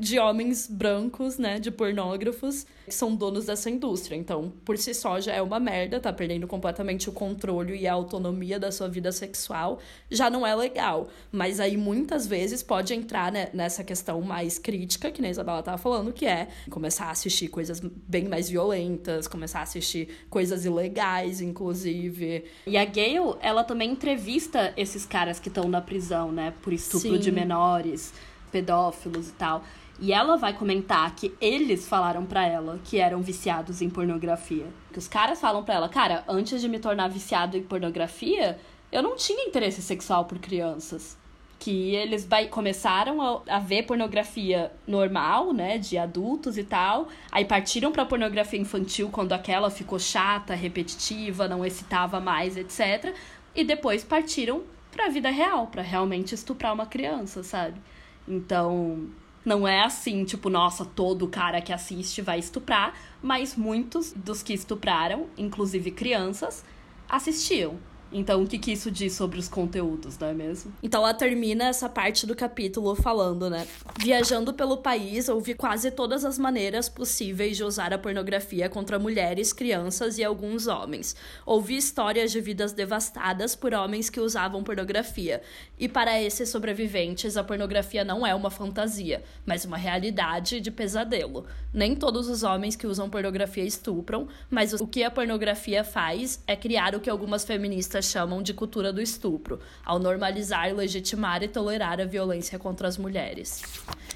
de 0.00 0.18
homens 0.18 0.66
brancos, 0.66 1.36
né, 1.36 1.60
de 1.60 1.70
pornógrafos, 1.70 2.66
que 2.86 2.94
são 2.94 3.14
donos 3.14 3.44
dessa 3.44 3.68
indústria. 3.68 4.16
Então, 4.16 4.50
por 4.64 4.78
si 4.78 4.94
só 4.94 5.20
já 5.20 5.34
é 5.34 5.42
uma 5.42 5.60
merda, 5.60 6.00
tá 6.00 6.10
perdendo 6.10 6.46
completamente 6.46 7.10
o 7.10 7.12
controle 7.12 7.76
e 7.76 7.86
a 7.86 7.92
autonomia 7.92 8.58
da 8.58 8.72
sua 8.72 8.88
vida 8.88 9.12
sexual, 9.12 9.78
já 10.10 10.30
não 10.30 10.46
é 10.46 10.54
legal. 10.54 11.08
Mas 11.30 11.60
aí 11.60 11.76
muitas 11.76 12.26
vezes 12.26 12.62
pode 12.62 12.94
entrar 12.94 13.30
né, 13.30 13.50
nessa 13.52 13.84
questão 13.84 14.22
mais 14.22 14.58
crítica, 14.58 15.10
que 15.10 15.22
a 15.24 15.28
Isabela 15.28 15.62
tava 15.62 15.76
falando, 15.76 16.14
que 16.14 16.24
é 16.24 16.48
começar 16.70 17.06
a 17.06 17.10
assistir 17.10 17.48
coisas 17.48 17.78
bem 17.80 18.26
mais 18.26 18.48
violentas, 18.48 19.28
começar 19.28 19.60
a 19.60 19.62
assistir 19.62 20.08
coisas 20.30 20.64
ilegais, 20.64 21.42
inclusive. 21.42 22.44
E 22.66 22.78
a 22.78 22.86
Gayle, 22.86 23.36
ela 23.42 23.62
também 23.62 23.90
entrevista 23.90 24.72
esses 24.78 25.04
caras 25.04 25.38
que 25.38 25.48
estão 25.48 25.68
na 25.68 25.82
prisão, 25.82 26.32
né, 26.32 26.54
por 26.62 26.72
estupro 26.72 27.16
Sim. 27.16 27.18
de 27.18 27.30
menores 27.30 28.14
pedófilos 28.50 29.28
e 29.28 29.32
tal. 29.32 29.64
E 30.00 30.14
ela 30.14 30.38
vai 30.38 30.54
comentar 30.54 31.14
que 31.14 31.34
eles 31.38 31.86
falaram 31.86 32.24
para 32.24 32.46
ela 32.46 32.80
que 32.82 32.98
eram 32.98 33.20
viciados 33.20 33.82
em 33.82 33.90
pornografia. 33.90 34.66
Que 34.90 34.98
os 34.98 35.06
caras 35.06 35.38
falam 35.38 35.62
para 35.62 35.74
ela, 35.74 35.88
cara, 35.90 36.24
antes 36.26 36.62
de 36.62 36.68
me 36.68 36.78
tornar 36.78 37.08
viciado 37.08 37.54
em 37.54 37.62
pornografia, 37.62 38.58
eu 38.90 39.02
não 39.02 39.14
tinha 39.14 39.46
interesse 39.46 39.82
sexual 39.82 40.24
por 40.24 40.38
crianças. 40.38 41.18
Que 41.58 41.94
eles 41.94 42.24
vai, 42.24 42.46
começaram 42.46 43.42
a, 43.46 43.58
ver 43.58 43.82
pornografia 43.82 44.72
normal, 44.86 45.52
né, 45.52 45.76
de 45.76 45.98
adultos 45.98 46.56
e 46.56 46.64
tal. 46.64 47.08
Aí 47.30 47.44
partiram 47.44 47.92
pra 47.92 48.06
pornografia 48.06 48.58
infantil 48.58 49.10
quando 49.10 49.34
aquela 49.34 49.68
ficou 49.68 49.98
chata, 49.98 50.54
repetitiva, 50.54 51.46
não 51.46 51.62
excitava 51.62 52.18
mais, 52.18 52.56
etc. 52.56 53.14
E 53.54 53.62
depois 53.62 54.02
partiram 54.02 54.62
pra 54.90 55.10
vida 55.10 55.28
real, 55.28 55.66
para 55.66 55.82
realmente 55.82 56.34
estuprar 56.34 56.72
uma 56.72 56.86
criança, 56.86 57.42
sabe? 57.42 57.78
Então, 58.26 59.10
não 59.44 59.66
é 59.66 59.82
assim, 59.82 60.24
tipo, 60.24 60.50
nossa, 60.50 60.84
todo 60.84 61.26
cara 61.28 61.60
que 61.60 61.72
assiste 61.72 62.20
vai 62.20 62.38
estuprar, 62.38 62.94
mas 63.22 63.56
muitos 63.56 64.12
dos 64.12 64.42
que 64.42 64.52
estupraram, 64.52 65.26
inclusive 65.36 65.90
crianças, 65.90 66.64
assistiam. 67.08 67.78
Então, 68.12 68.42
o 68.42 68.46
que, 68.46 68.58
que 68.58 68.72
isso 68.72 68.90
diz 68.90 69.12
sobre 69.12 69.38
os 69.38 69.48
conteúdos, 69.48 70.18
não 70.18 70.28
é 70.28 70.34
mesmo? 70.34 70.72
Então, 70.82 71.02
ela 71.02 71.14
termina 71.14 71.66
essa 71.66 71.88
parte 71.88 72.26
do 72.26 72.34
capítulo 72.34 72.96
falando, 72.96 73.48
né? 73.48 73.66
Viajando 73.98 74.52
pelo 74.52 74.78
país, 74.78 75.28
ouvi 75.28 75.54
quase 75.54 75.90
todas 75.92 76.24
as 76.24 76.38
maneiras 76.38 76.88
possíveis 76.88 77.56
de 77.56 77.62
usar 77.62 77.92
a 77.92 77.98
pornografia 77.98 78.68
contra 78.68 78.98
mulheres, 78.98 79.52
crianças 79.52 80.18
e 80.18 80.24
alguns 80.24 80.66
homens. 80.66 81.14
Ouvi 81.46 81.76
histórias 81.76 82.32
de 82.32 82.40
vidas 82.40 82.72
devastadas 82.72 83.54
por 83.54 83.72
homens 83.74 84.10
que 84.10 84.18
usavam 84.18 84.64
pornografia. 84.64 85.40
E 85.78 85.88
para 85.88 86.20
esses 86.20 86.48
sobreviventes, 86.48 87.36
a 87.36 87.44
pornografia 87.44 88.04
não 88.04 88.26
é 88.26 88.34
uma 88.34 88.50
fantasia, 88.50 89.22
mas 89.46 89.64
uma 89.64 89.76
realidade 89.76 90.60
de 90.60 90.70
pesadelo. 90.70 91.46
Nem 91.72 91.94
todos 91.94 92.28
os 92.28 92.42
homens 92.42 92.74
que 92.74 92.86
usam 92.86 93.08
pornografia 93.08 93.64
estupram, 93.64 94.26
mas 94.50 94.72
o 94.72 94.86
que 94.86 95.04
a 95.04 95.10
pornografia 95.10 95.84
faz 95.84 96.42
é 96.46 96.56
criar 96.56 96.96
o 96.96 97.00
que 97.00 97.08
algumas 97.08 97.44
feministas 97.44 97.99
feministas 98.00 98.06
chamam 98.06 98.42
de 98.42 98.54
cultura 98.54 98.92
do 98.92 99.00
estupro, 99.00 99.60
ao 99.84 99.98
normalizar, 99.98 100.74
legitimar 100.74 101.42
e 101.42 101.48
tolerar 101.48 102.00
a 102.00 102.04
violência 102.04 102.58
contra 102.58 102.88
as 102.88 102.96
mulheres. 102.96 103.62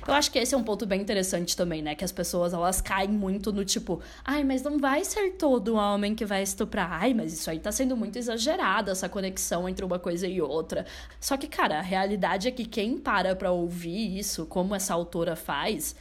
Eu 0.06 0.12
acho 0.12 0.30
que 0.30 0.38
esse 0.38 0.54
é 0.54 0.58
um 0.58 0.62
ponto 0.62 0.84
bem 0.84 1.00
interessante 1.00 1.56
também, 1.56 1.82
né? 1.82 1.94
Que 1.94 2.04
as 2.04 2.12
pessoas 2.12 2.52
elas 2.52 2.80
caem 2.80 3.08
muito 3.08 3.52
no 3.52 3.64
tipo, 3.64 4.00
ai, 4.24 4.44
mas 4.44 4.62
não 4.62 4.78
vai 4.78 5.04
ser 5.04 5.32
todo 5.32 5.76
homem 5.76 6.14
que 6.14 6.26
vai 6.26 6.42
estuprar. 6.42 6.90
Ai, 6.92 7.14
mas 7.14 7.32
isso 7.32 7.48
aí 7.50 7.58
tá 7.58 7.72
sendo 7.72 7.96
muito 7.96 8.18
exagerado, 8.18 8.90
essa 8.90 9.08
conexão 9.08 9.68
entre 9.68 9.84
uma 9.84 9.98
coisa 9.98 10.26
e 10.26 10.40
outra. 10.40 10.84
Só 11.20 11.36
que, 11.36 11.46
cara, 11.46 11.78
a 11.78 11.82
realidade 11.82 12.48
é 12.48 12.50
que 12.50 12.64
quem 12.64 12.98
para 12.98 13.34
pra 13.34 13.50
ouvir 13.50 14.18
isso, 14.18 14.46
como 14.46 14.74
essa 14.74 14.92
autora 14.92 15.36
faz, 15.36 15.94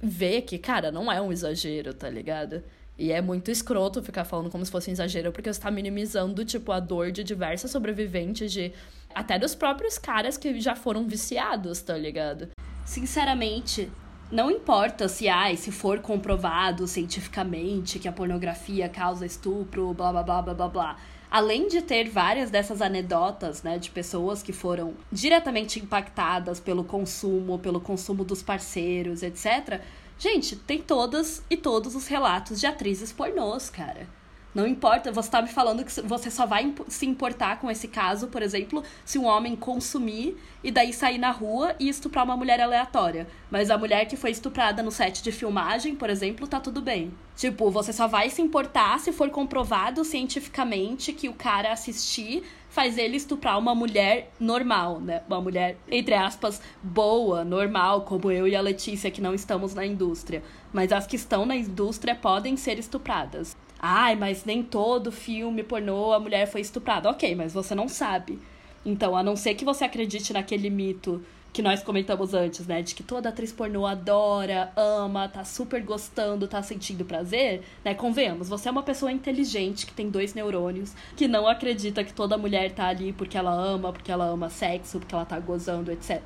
vê 0.00 0.40
que, 0.40 0.58
cara, 0.58 0.90
não 0.90 1.12
é 1.12 1.20
um 1.20 1.32
exagero, 1.32 1.92
tá 1.92 2.08
ligado? 2.08 2.62
E 3.00 3.12
é 3.12 3.22
muito 3.22 3.50
escroto 3.50 4.02
ficar 4.02 4.26
falando 4.26 4.50
como 4.50 4.62
se 4.62 4.70
fosse 4.70 4.90
um 4.90 4.92
exagero, 4.92 5.32
porque 5.32 5.50
você 5.50 5.58
tá 5.58 5.70
minimizando, 5.70 6.44
tipo, 6.44 6.70
a 6.70 6.78
dor 6.78 7.10
de 7.10 7.24
diversas 7.24 7.70
sobreviventes, 7.70 8.52
de 8.52 8.74
até 9.14 9.38
dos 9.38 9.54
próprios 9.54 9.96
caras 9.96 10.36
que 10.36 10.60
já 10.60 10.76
foram 10.76 11.08
viciados, 11.08 11.80
tá 11.80 11.96
ligado? 11.96 12.50
Sinceramente, 12.84 13.90
não 14.30 14.50
importa 14.50 15.08
se, 15.08 15.30
ai, 15.30 15.56
se 15.56 15.72
for 15.72 16.00
comprovado 16.00 16.86
cientificamente 16.86 17.98
que 17.98 18.06
a 18.06 18.12
pornografia 18.12 18.86
causa 18.86 19.24
estupro, 19.24 19.94
blá 19.94 20.12
blá 20.12 20.22
blá 20.22 20.42
blá 20.42 20.54
blá 20.54 20.68
blá. 20.68 20.96
Além 21.30 21.68
de 21.68 21.80
ter 21.80 22.10
várias 22.10 22.50
dessas 22.50 22.82
anedotas, 22.82 23.62
né, 23.62 23.78
de 23.78 23.90
pessoas 23.90 24.42
que 24.42 24.52
foram 24.52 24.92
diretamente 25.10 25.80
impactadas 25.80 26.60
pelo 26.60 26.84
consumo, 26.84 27.58
pelo 27.58 27.80
consumo 27.80 28.24
dos 28.24 28.42
parceiros, 28.42 29.22
etc., 29.22 29.80
Gente, 30.20 30.54
tem 30.54 30.82
todas 30.82 31.42
e 31.48 31.56
todos 31.56 31.94
os 31.94 32.06
relatos 32.06 32.60
de 32.60 32.66
atrizes 32.66 33.10
pornôs, 33.10 33.70
cara. 33.70 34.06
Não 34.52 34.66
importa, 34.66 35.12
você 35.12 35.30
tá 35.30 35.40
me 35.40 35.48
falando 35.48 35.84
que 35.84 36.00
você 36.02 36.28
só 36.28 36.44
vai 36.44 36.74
se 36.88 37.06
importar 37.06 37.60
com 37.60 37.70
esse 37.70 37.86
caso, 37.86 38.26
por 38.26 38.42
exemplo, 38.42 38.82
se 39.04 39.16
um 39.16 39.24
homem 39.24 39.54
consumir 39.54 40.36
e 40.62 40.72
daí 40.72 40.92
sair 40.92 41.18
na 41.18 41.30
rua 41.30 41.76
e 41.78 41.88
estuprar 41.88 42.24
uma 42.24 42.36
mulher 42.36 42.60
aleatória. 42.60 43.28
Mas 43.48 43.70
a 43.70 43.78
mulher 43.78 44.06
que 44.06 44.16
foi 44.16 44.32
estuprada 44.32 44.82
no 44.82 44.90
set 44.90 45.22
de 45.22 45.30
filmagem, 45.30 45.94
por 45.94 46.10
exemplo, 46.10 46.48
tá 46.48 46.58
tudo 46.58 46.82
bem. 46.82 47.12
Tipo, 47.36 47.70
você 47.70 47.92
só 47.92 48.08
vai 48.08 48.28
se 48.28 48.42
importar 48.42 48.98
se 48.98 49.12
for 49.12 49.30
comprovado 49.30 50.04
cientificamente 50.04 51.12
que 51.12 51.28
o 51.28 51.32
cara 51.34 51.72
assistir 51.72 52.42
faz 52.68 52.98
ele 52.98 53.16
estuprar 53.16 53.58
uma 53.58 53.74
mulher 53.74 54.32
normal, 54.38 55.00
né? 55.00 55.22
Uma 55.28 55.40
mulher, 55.40 55.76
entre 55.88 56.14
aspas, 56.14 56.60
boa, 56.82 57.44
normal, 57.44 58.02
como 58.02 58.30
eu 58.30 58.48
e 58.48 58.56
a 58.56 58.60
Letícia, 58.60 59.10
que 59.10 59.20
não 59.20 59.32
estamos 59.32 59.74
na 59.74 59.86
indústria. 59.86 60.42
Mas 60.72 60.92
as 60.92 61.06
que 61.06 61.16
estão 61.16 61.46
na 61.46 61.56
indústria 61.56 62.14
podem 62.14 62.56
ser 62.56 62.78
estupradas. 62.78 63.56
Ai, 63.82 64.14
mas 64.14 64.44
nem 64.44 64.62
todo 64.62 65.10
filme 65.10 65.62
pornô 65.62 66.12
a 66.12 66.20
mulher 66.20 66.46
foi 66.46 66.60
estuprada. 66.60 67.08
Ok, 67.08 67.34
mas 67.34 67.54
você 67.54 67.74
não 67.74 67.88
sabe. 67.88 68.38
Então, 68.84 69.16
a 69.16 69.22
não 69.22 69.36
ser 69.36 69.54
que 69.54 69.64
você 69.64 69.84
acredite 69.84 70.34
naquele 70.34 70.68
mito 70.68 71.22
que 71.52 71.62
nós 71.62 71.82
comentamos 71.82 72.34
antes, 72.34 72.66
né? 72.66 72.82
De 72.82 72.94
que 72.94 73.02
toda 73.02 73.30
atriz 73.30 73.52
pornô 73.52 73.86
adora, 73.86 74.70
ama, 74.76 75.28
tá 75.28 75.44
super 75.44 75.82
gostando, 75.82 76.46
tá 76.46 76.62
sentindo 76.62 77.04
prazer, 77.06 77.62
né? 77.82 77.94
Convenhamos, 77.94 78.48
você 78.48 78.68
é 78.68 78.70
uma 78.70 78.82
pessoa 78.82 79.10
inteligente 79.10 79.86
que 79.86 79.92
tem 79.92 80.10
dois 80.10 80.34
neurônios, 80.34 80.94
que 81.16 81.26
não 81.26 81.48
acredita 81.48 82.04
que 82.04 82.12
toda 82.12 82.38
mulher 82.38 82.72
tá 82.72 82.86
ali 82.86 83.12
porque 83.12 83.36
ela 83.36 83.52
ama, 83.52 83.92
porque 83.92 84.12
ela 84.12 84.26
ama 84.26 84.48
sexo, 84.50 84.98
porque 85.00 85.14
ela 85.14 85.24
tá 85.24 85.40
gozando, 85.40 85.90
etc. 85.90 86.20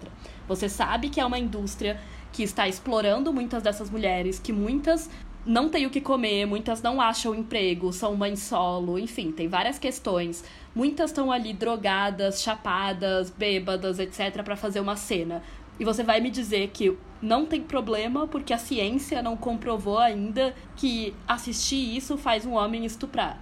Você 0.46 0.68
sabe 0.68 1.08
que 1.08 1.20
é 1.20 1.24
uma 1.24 1.38
indústria 1.38 1.98
que 2.32 2.42
está 2.42 2.68
explorando 2.68 3.32
muitas 3.32 3.62
dessas 3.62 3.88
mulheres, 3.88 4.38
que 4.40 4.52
muitas 4.52 5.08
não 5.46 5.68
têm 5.68 5.86
o 5.86 5.90
que 5.90 6.00
comer, 6.00 6.46
muitas 6.46 6.80
não 6.82 7.00
acham 7.00 7.34
emprego, 7.34 7.92
são 7.92 8.16
mães 8.16 8.40
solo, 8.40 8.98
enfim, 8.98 9.30
tem 9.30 9.48
várias 9.48 9.78
questões 9.78 10.44
Muitas 10.74 11.10
estão 11.10 11.30
ali 11.30 11.52
drogadas, 11.52 12.42
chapadas, 12.42 13.30
bêbadas, 13.30 14.00
etc, 14.00 14.42
para 14.42 14.56
fazer 14.56 14.80
uma 14.80 14.96
cena. 14.96 15.40
E 15.78 15.84
você 15.84 16.02
vai 16.02 16.20
me 16.20 16.30
dizer 16.30 16.70
que 16.72 16.98
não 17.22 17.46
tem 17.46 17.62
problema 17.62 18.26
porque 18.26 18.52
a 18.52 18.58
ciência 18.58 19.22
não 19.22 19.36
comprovou 19.36 19.98
ainda 19.98 20.52
que 20.74 21.14
assistir 21.28 21.96
isso 21.96 22.18
faz 22.18 22.44
um 22.44 22.54
homem 22.54 22.84
estuprar. 22.84 23.38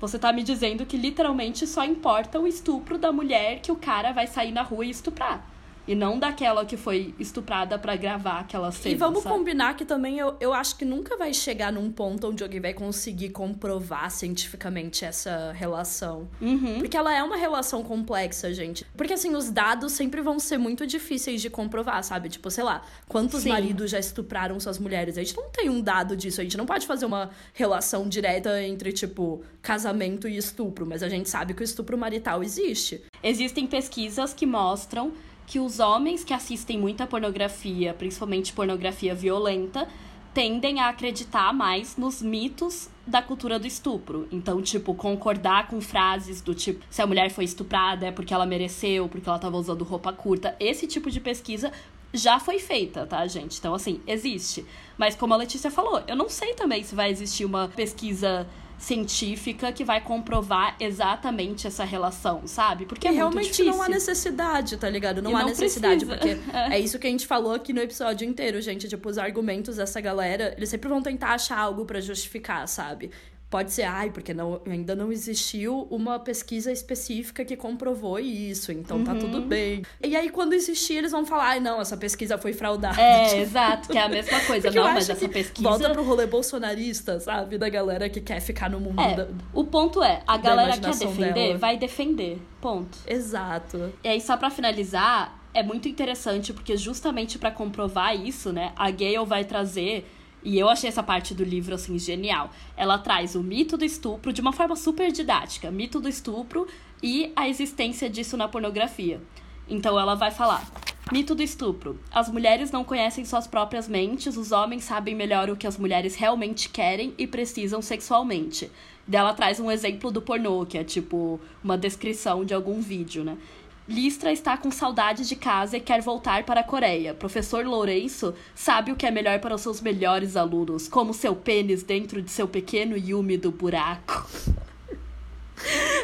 Você 0.00 0.18
tá 0.18 0.32
me 0.32 0.42
dizendo 0.42 0.84
que 0.84 0.96
literalmente 0.96 1.64
só 1.64 1.84
importa 1.84 2.40
o 2.40 2.46
estupro 2.46 2.98
da 2.98 3.12
mulher 3.12 3.60
que 3.60 3.70
o 3.70 3.76
cara 3.76 4.10
vai 4.10 4.26
sair 4.26 4.50
na 4.50 4.62
rua 4.62 4.84
e 4.84 4.90
estuprar. 4.90 5.46
E 5.86 5.94
não 5.94 6.18
daquela 6.18 6.64
que 6.64 6.76
foi 6.76 7.14
estuprada 7.18 7.78
para 7.78 7.94
gravar 7.96 8.40
aquela 8.40 8.72
cena. 8.72 8.94
E 8.94 8.98
vamos 8.98 9.22
sabe? 9.22 9.36
combinar 9.36 9.74
que 9.74 9.84
também 9.84 10.18
eu, 10.18 10.34
eu 10.40 10.52
acho 10.54 10.76
que 10.76 10.84
nunca 10.84 11.16
vai 11.16 11.34
chegar 11.34 11.72
num 11.72 11.90
ponto 11.90 12.28
onde 12.28 12.42
alguém 12.42 12.60
vai 12.60 12.72
conseguir 12.72 13.30
comprovar 13.30 14.10
cientificamente 14.10 15.04
essa 15.04 15.52
relação. 15.52 16.28
Uhum. 16.40 16.78
Porque 16.78 16.96
ela 16.96 17.14
é 17.14 17.22
uma 17.22 17.36
relação 17.36 17.82
complexa, 17.82 18.52
gente. 18.54 18.86
Porque 18.96 19.12
assim, 19.12 19.34
os 19.34 19.50
dados 19.50 19.92
sempre 19.92 20.22
vão 20.22 20.38
ser 20.38 20.58
muito 20.58 20.86
difíceis 20.86 21.42
de 21.42 21.50
comprovar, 21.50 22.02
sabe? 22.02 22.28
Tipo, 22.28 22.50
sei 22.50 22.64
lá, 22.64 22.82
quantos 23.06 23.42
Sim. 23.42 23.50
maridos 23.50 23.90
já 23.90 23.98
estupraram 23.98 24.58
suas 24.58 24.78
mulheres? 24.78 25.18
A 25.18 25.22
gente 25.22 25.36
não 25.36 25.50
tem 25.50 25.68
um 25.68 25.80
dado 25.80 26.16
disso. 26.16 26.40
A 26.40 26.44
gente 26.44 26.56
não 26.56 26.66
pode 26.66 26.86
fazer 26.86 27.04
uma 27.04 27.30
relação 27.52 28.08
direta 28.08 28.62
entre, 28.62 28.92
tipo, 28.92 29.42
casamento 29.60 30.26
e 30.26 30.36
estupro. 30.36 30.86
Mas 30.86 31.02
a 31.02 31.08
gente 31.08 31.28
sabe 31.28 31.52
que 31.52 31.62
o 31.62 31.64
estupro 31.64 31.98
marital 31.98 32.42
existe. 32.42 33.02
Existem 33.22 33.66
pesquisas 33.66 34.32
que 34.32 34.46
mostram 34.46 35.12
que 35.46 35.58
os 35.60 35.78
homens 35.80 36.24
que 36.24 36.32
assistem 36.32 36.78
muita 36.78 37.06
pornografia, 37.06 37.94
principalmente 37.94 38.52
pornografia 38.52 39.14
violenta, 39.14 39.88
tendem 40.32 40.80
a 40.80 40.88
acreditar 40.88 41.52
mais 41.54 41.96
nos 41.96 42.20
mitos 42.20 42.90
da 43.06 43.22
cultura 43.22 43.58
do 43.58 43.66
estupro. 43.66 44.26
Então, 44.32 44.60
tipo, 44.60 44.94
concordar 44.94 45.68
com 45.68 45.80
frases 45.80 46.40
do 46.40 46.54
tipo, 46.54 46.84
se 46.90 47.00
a 47.00 47.06
mulher 47.06 47.30
foi 47.30 47.44
estuprada 47.44 48.06
é 48.06 48.10
porque 48.10 48.34
ela 48.34 48.44
mereceu, 48.44 49.08
porque 49.08 49.28
ela 49.28 49.38
tava 49.38 49.56
usando 49.56 49.84
roupa 49.84 50.12
curta. 50.12 50.56
Esse 50.58 50.86
tipo 50.86 51.10
de 51.10 51.20
pesquisa 51.20 51.70
já 52.12 52.40
foi 52.40 52.58
feita, 52.58 53.06
tá, 53.06 53.24
gente? 53.26 53.58
Então, 53.58 53.74
assim, 53.74 54.00
existe. 54.06 54.64
Mas 54.98 55.14
como 55.14 55.34
a 55.34 55.36
Letícia 55.36 55.70
falou, 55.70 56.02
eu 56.08 56.16
não 56.16 56.28
sei 56.28 56.54
também 56.54 56.82
se 56.82 56.94
vai 56.94 57.10
existir 57.10 57.44
uma 57.44 57.68
pesquisa 57.68 58.46
científica 58.84 59.72
que 59.72 59.84
vai 59.84 60.00
comprovar 60.00 60.76
exatamente 60.78 61.66
essa 61.66 61.84
relação, 61.84 62.46
sabe? 62.46 62.84
Porque 62.86 63.06
E 63.06 63.08
é 63.08 63.10
muito 63.12 63.16
realmente 63.16 63.46
difícil. 63.50 63.72
não 63.72 63.82
há 63.82 63.88
necessidade, 63.88 64.76
tá 64.76 64.88
ligado? 64.88 65.22
Não 65.22 65.36
há 65.36 65.44
necessidade, 65.44 66.04
precisa. 66.04 66.36
porque 66.36 66.56
é 66.74 66.78
isso 66.78 66.98
que 66.98 67.06
a 67.06 67.10
gente 67.10 67.26
falou 67.26 67.52
aqui 67.54 67.72
no 67.72 67.80
episódio 67.80 68.28
inteiro, 68.28 68.60
gente. 68.60 68.86
Tipo, 68.88 69.08
os 69.08 69.18
argumentos 69.18 69.76
dessa 69.76 70.00
galera, 70.00 70.54
eles 70.56 70.68
sempre 70.68 70.88
vão 70.88 71.02
tentar 71.02 71.30
achar 71.34 71.58
algo 71.58 71.84
pra 71.84 72.00
justificar, 72.00 72.66
sabe? 72.68 73.10
Pode 73.54 73.72
ser, 73.72 73.84
ai, 73.84 74.10
porque 74.10 74.34
não, 74.34 74.60
ainda 74.66 74.96
não 74.96 75.12
existiu 75.12 75.86
uma 75.88 76.18
pesquisa 76.18 76.72
específica 76.72 77.44
que 77.44 77.56
comprovou 77.56 78.18
isso, 78.18 78.72
então 78.72 79.04
tá 79.04 79.12
Uhum. 79.12 79.18
tudo 79.20 79.40
bem. 79.42 79.84
E 80.02 80.16
aí, 80.16 80.28
quando 80.28 80.54
existir, 80.54 80.94
eles 80.94 81.12
vão 81.12 81.24
falar, 81.24 81.50
ai, 81.50 81.60
não, 81.60 81.80
essa 81.80 81.96
pesquisa 81.96 82.36
foi 82.36 82.52
fraudada. 82.52 83.00
É, 83.00 83.38
exato, 83.40 83.90
que 83.90 83.96
é 83.96 84.02
a 84.02 84.08
mesma 84.08 84.40
coisa. 84.44 84.72
Não, 84.72 84.82
mas 84.92 85.08
essa 85.08 85.28
pesquisa. 85.28 85.68
Volta 85.68 85.88
pro 85.90 86.02
rolê 86.02 86.26
bolsonarista, 86.26 87.20
sabe? 87.20 87.56
Da 87.56 87.68
galera 87.68 88.08
que 88.08 88.20
quer 88.20 88.40
ficar 88.40 88.68
no 88.68 88.80
mundo 88.80 89.00
É, 89.00 89.14
da... 89.14 89.28
o 89.52 89.62
ponto 89.62 90.02
é, 90.02 90.20
a 90.26 90.36
galera 90.36 90.72
quer 90.76 90.90
defender, 90.96 91.32
dela. 91.32 91.58
vai 91.58 91.76
defender. 91.76 92.42
Ponto. 92.60 92.98
Exato. 93.06 93.92
E 94.02 94.08
aí, 94.08 94.20
só 94.20 94.36
pra 94.36 94.50
finalizar, 94.50 95.38
é 95.54 95.62
muito 95.62 95.88
interessante, 95.88 96.52
porque 96.52 96.76
justamente 96.76 97.38
pra 97.38 97.52
comprovar 97.52 98.16
isso, 98.20 98.52
né, 98.52 98.72
a 98.74 98.90
Gale 98.90 99.24
vai 99.24 99.44
trazer. 99.44 100.10
E 100.44 100.58
eu 100.58 100.68
achei 100.68 100.88
essa 100.88 101.02
parte 101.02 101.32
do 101.32 101.42
livro, 101.42 101.74
assim, 101.74 101.98
genial. 101.98 102.50
Ela 102.76 102.98
traz 102.98 103.34
o 103.34 103.42
mito 103.42 103.78
do 103.78 103.84
estupro 103.84 104.32
de 104.32 104.42
uma 104.42 104.52
forma 104.52 104.76
super 104.76 105.10
didática. 105.10 105.70
Mito 105.70 105.98
do 105.98 106.08
estupro 106.08 106.68
e 107.02 107.32
a 107.34 107.48
existência 107.48 108.10
disso 108.10 108.36
na 108.36 108.46
pornografia. 108.46 109.20
Então 109.66 109.98
ela 109.98 110.14
vai 110.14 110.30
falar. 110.30 110.70
Mito 111.10 111.34
do 111.34 111.42
estupro. 111.42 111.98
As 112.10 112.30
mulheres 112.30 112.70
não 112.70 112.84
conhecem 112.84 113.24
suas 113.24 113.46
próprias 113.46 113.88
mentes, 113.88 114.36
os 114.36 114.52
homens 114.52 114.84
sabem 114.84 115.14
melhor 115.14 115.50
o 115.50 115.56
que 115.56 115.66
as 115.66 115.78
mulheres 115.78 116.14
realmente 116.14 116.68
querem 116.68 117.14
e 117.18 117.26
precisam 117.26 117.82
sexualmente. 117.82 118.70
Daí 119.06 119.20
ela 119.20 119.34
traz 119.34 119.60
um 119.60 119.70
exemplo 119.70 120.10
do 120.10 120.22
pornô, 120.22 120.64
que 120.64 120.78
é 120.78 120.84
tipo 120.84 121.38
uma 121.62 121.76
descrição 121.76 122.42
de 122.44 122.54
algum 122.54 122.80
vídeo, 122.80 123.22
né? 123.22 123.36
Listra 123.86 124.32
está 124.32 124.56
com 124.56 124.70
saudade 124.70 125.28
de 125.28 125.36
casa 125.36 125.76
e 125.76 125.80
quer 125.80 126.00
voltar 126.00 126.44
para 126.44 126.60
a 126.60 126.64
Coreia. 126.64 127.12
Professor 127.12 127.66
Lourenço 127.66 128.34
sabe 128.54 128.90
o 128.90 128.96
que 128.96 129.04
é 129.04 129.10
melhor 129.10 129.40
para 129.40 129.54
os 129.54 129.60
seus 129.60 129.82
melhores 129.82 130.36
alunos, 130.36 130.88
como 130.88 131.12
seu 131.12 131.36
pênis 131.36 131.82
dentro 131.82 132.22
de 132.22 132.30
seu 132.30 132.48
pequeno 132.48 132.96
e 132.96 133.12
úmido 133.12 133.52
buraco. 133.52 134.26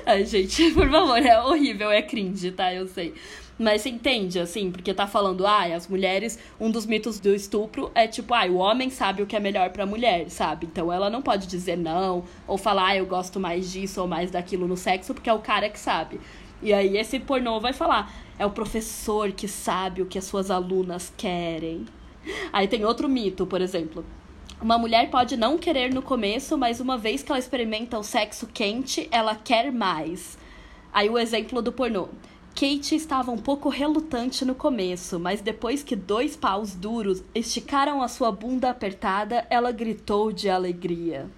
Ai, 0.05 0.27
gente, 0.27 0.73
por 0.75 0.91
favor, 0.91 1.25
é 1.25 1.41
horrível, 1.41 1.91
é 1.91 2.03
cringe, 2.03 2.51
tá? 2.51 2.73
Eu 2.73 2.87
sei. 2.87 3.15
Mas 3.59 3.83
você 3.83 3.91
entende, 3.91 4.39
assim, 4.39 4.71
porque 4.71 4.95
tá 4.95 5.07
falando, 5.07 5.47
ah, 5.47 5.65
as 5.65 5.87
mulheres, 5.87 6.39
um 6.59 6.71
dos 6.71 6.87
mitos 6.87 7.21
do 7.21 7.35
estupro 7.35 7.91
é 7.95 8.07
tipo, 8.07 8.33
ah, 8.33 8.47
o 8.47 8.57
homem 8.57 8.89
sabe 8.89 9.23
o 9.23 9.27
que 9.27 9.37
é 9.37 9.41
melhor 9.41 9.69
pra 9.69 9.85
mulher, 9.85 10.31
sabe? 10.31 10.67
Então 10.67 10.91
ela 10.91 11.11
não 11.11 11.21
pode 11.21 11.47
dizer 11.47 11.77
não, 11.77 12.25
ou 12.49 12.57
falar, 12.57 12.87
ah, 12.89 12.97
eu 12.97 13.05
gosto 13.05 13.39
mais 13.39 13.71
disso 13.71 14.01
ou 14.01 14.09
mais 14.09 14.31
daquilo 14.31 14.67
no 14.67 14.79
sexo, 14.79 15.13
porque 15.13 15.29
é 15.29 15.33
o 15.35 15.41
cara 15.41 15.69
que 15.69 15.79
sabe. 15.79 16.19
E 16.63 16.73
aí 16.73 16.97
esse 16.97 17.19
pornô 17.19 17.59
vai 17.59 17.73
falar, 17.73 18.13
é 18.39 18.45
o 18.45 18.51
professor 18.51 19.33
que 19.33 19.49
sabe 19.49 20.03
o 20.03 20.07
que 20.07 20.19
as 20.19 20.25
suas 20.25 20.51
alunas 20.51 21.13
querem. 21.17 21.87
Aí 22.53 22.69
tem 22.69 22.85
outro 22.85 23.09
mito, 23.09 23.47
por 23.47 23.61
exemplo. 23.61 24.05
Uma 24.61 24.77
mulher 24.77 25.11
pode 25.11 25.39
não 25.39 25.57
querer 25.57 25.93
no 25.93 26.03
começo, 26.03 26.59
mas 26.59 26.81
uma 26.81 26.99
vez 26.99 27.23
que 27.23 27.33
ela 27.33 27.39
experimenta 27.39 27.99
o 27.99 28.03
sexo 28.03 28.47
quente, 28.47 29.09
ela 29.11 29.35
quer 29.35 29.73
mais. 29.73 30.37
Aí 30.93 31.09
o 31.09 31.19
exemplo 31.19 31.63
do 31.63 31.73
pornô. 31.73 32.09
Kate 32.55 32.95
estava 32.95 33.31
um 33.31 33.39
pouco 33.39 33.71
relutante 33.71 34.45
no 34.45 34.55
começo, 34.55 35.19
mas 35.19 35.41
depois 35.41 35.83
que 35.83 35.97
dois 35.97 36.37
paus 36.37 36.75
duros 36.75 37.23
esticaram 37.35 38.03
a 38.03 38.09
sua 38.09 38.31
bunda 38.31 38.69
apertada, 38.69 39.47
ela 39.49 39.73
gritou 39.73 40.31
de 40.31 40.51
alegria. 40.51 41.31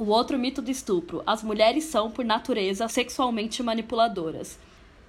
O 0.00 0.06
outro 0.06 0.38
mito 0.38 0.62
do 0.62 0.70
estupro: 0.70 1.22
as 1.26 1.42
mulheres 1.42 1.84
são, 1.84 2.10
por 2.10 2.24
natureza, 2.24 2.88
sexualmente 2.88 3.62
manipuladoras. 3.62 4.58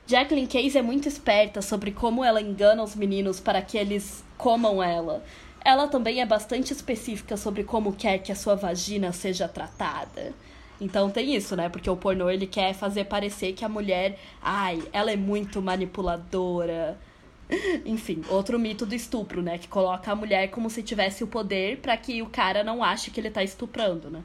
Jacqueline 0.06 0.48
Case 0.48 0.78
é 0.78 0.82
muito 0.82 1.08
esperta 1.08 1.62
sobre 1.62 1.92
como 1.92 2.26
ela 2.26 2.42
engana 2.42 2.84
os 2.84 2.94
meninos 2.94 3.40
para 3.40 3.62
que 3.62 3.78
eles 3.78 4.22
comam 4.38 4.84
ela. 4.84 5.24
Ela 5.64 5.88
também 5.88 6.20
é 6.20 6.26
bastante 6.26 6.74
específica 6.74 7.38
sobre 7.38 7.64
como 7.64 7.94
quer 7.94 8.18
que 8.18 8.34
a 8.34 8.36
sua 8.36 8.56
vagina 8.56 9.14
seja 9.14 9.48
tratada. 9.48 10.34
Então 10.82 11.10
tem 11.10 11.36
isso, 11.36 11.56
né? 11.56 11.70
Porque 11.70 11.90
o 11.90 11.96
pornô 11.96 12.30
ele 12.30 12.46
quer 12.46 12.74
fazer 12.74 13.06
parecer 13.06 13.54
que 13.54 13.64
a 13.64 13.70
mulher, 13.70 14.20
ai, 14.42 14.84
ela 14.92 15.10
é 15.10 15.16
muito 15.16 15.62
manipuladora. 15.62 17.00
Enfim, 17.86 18.26
outro 18.28 18.60
mito 18.60 18.86
do 18.86 18.94
estupro, 18.94 19.42
né? 19.42 19.58
Que 19.58 19.70
coloca 19.70 20.12
a 20.12 20.16
mulher 20.18 20.50
como 20.50 20.70
se 20.70 20.84
tivesse 20.84 21.24
o 21.24 21.28
poder 21.28 21.78
para 21.78 21.96
que 21.96 22.22
o 22.22 22.26
cara 22.26 22.62
não 22.62 22.84
ache 22.84 23.10
que 23.10 23.22
ele 23.22 23.32
tá 23.32 23.42
estuprando, 23.42 24.10
né? 24.10 24.22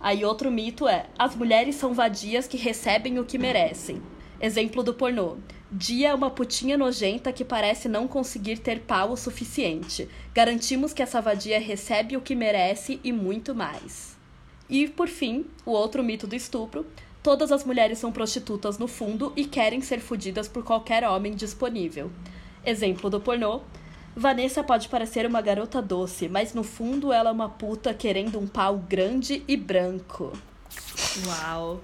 Aí 0.00 0.24
outro 0.24 0.50
mito 0.50 0.86
é: 0.86 1.06
as 1.18 1.34
mulheres 1.34 1.76
são 1.76 1.94
vadias 1.94 2.46
que 2.46 2.56
recebem 2.56 3.18
o 3.18 3.24
que 3.24 3.38
merecem. 3.38 4.02
Exemplo 4.40 4.82
do 4.82 4.94
pornô. 4.94 5.36
Dia 5.72 6.10
é 6.10 6.14
uma 6.14 6.30
putinha 6.30 6.78
nojenta 6.78 7.32
que 7.32 7.44
parece 7.44 7.88
não 7.88 8.06
conseguir 8.06 8.58
ter 8.58 8.80
pau 8.80 9.12
o 9.12 9.16
suficiente. 9.16 10.08
Garantimos 10.32 10.92
que 10.92 11.02
essa 11.02 11.20
vadia 11.20 11.58
recebe 11.58 12.16
o 12.16 12.20
que 12.20 12.34
merece 12.34 13.00
e 13.02 13.10
muito 13.10 13.54
mais. 13.54 14.16
E, 14.68 14.86
por 14.86 15.08
fim, 15.08 15.46
o 15.64 15.70
outro 15.70 16.04
mito 16.04 16.26
do 16.26 16.36
estupro. 16.36 16.86
Todas 17.22 17.50
as 17.50 17.64
mulheres 17.64 17.98
são 17.98 18.12
prostitutas 18.12 18.78
no 18.78 18.86
fundo 18.86 19.32
e 19.34 19.44
querem 19.44 19.80
ser 19.80 19.98
fodidas 19.98 20.46
por 20.46 20.62
qualquer 20.62 21.02
homem 21.02 21.34
disponível. 21.34 22.10
Exemplo 22.64 23.10
do 23.10 23.20
pornô. 23.20 23.62
Vanessa 24.18 24.64
pode 24.64 24.88
parecer 24.88 25.26
uma 25.26 25.42
garota 25.42 25.82
doce, 25.82 26.26
mas 26.26 26.54
no 26.54 26.64
fundo 26.64 27.12
ela 27.12 27.28
é 27.28 27.32
uma 27.32 27.50
puta 27.50 27.92
querendo 27.92 28.38
um 28.38 28.46
pau 28.46 28.78
grande 28.78 29.44
e 29.46 29.58
branco. 29.58 30.32
Uau. 31.26 31.82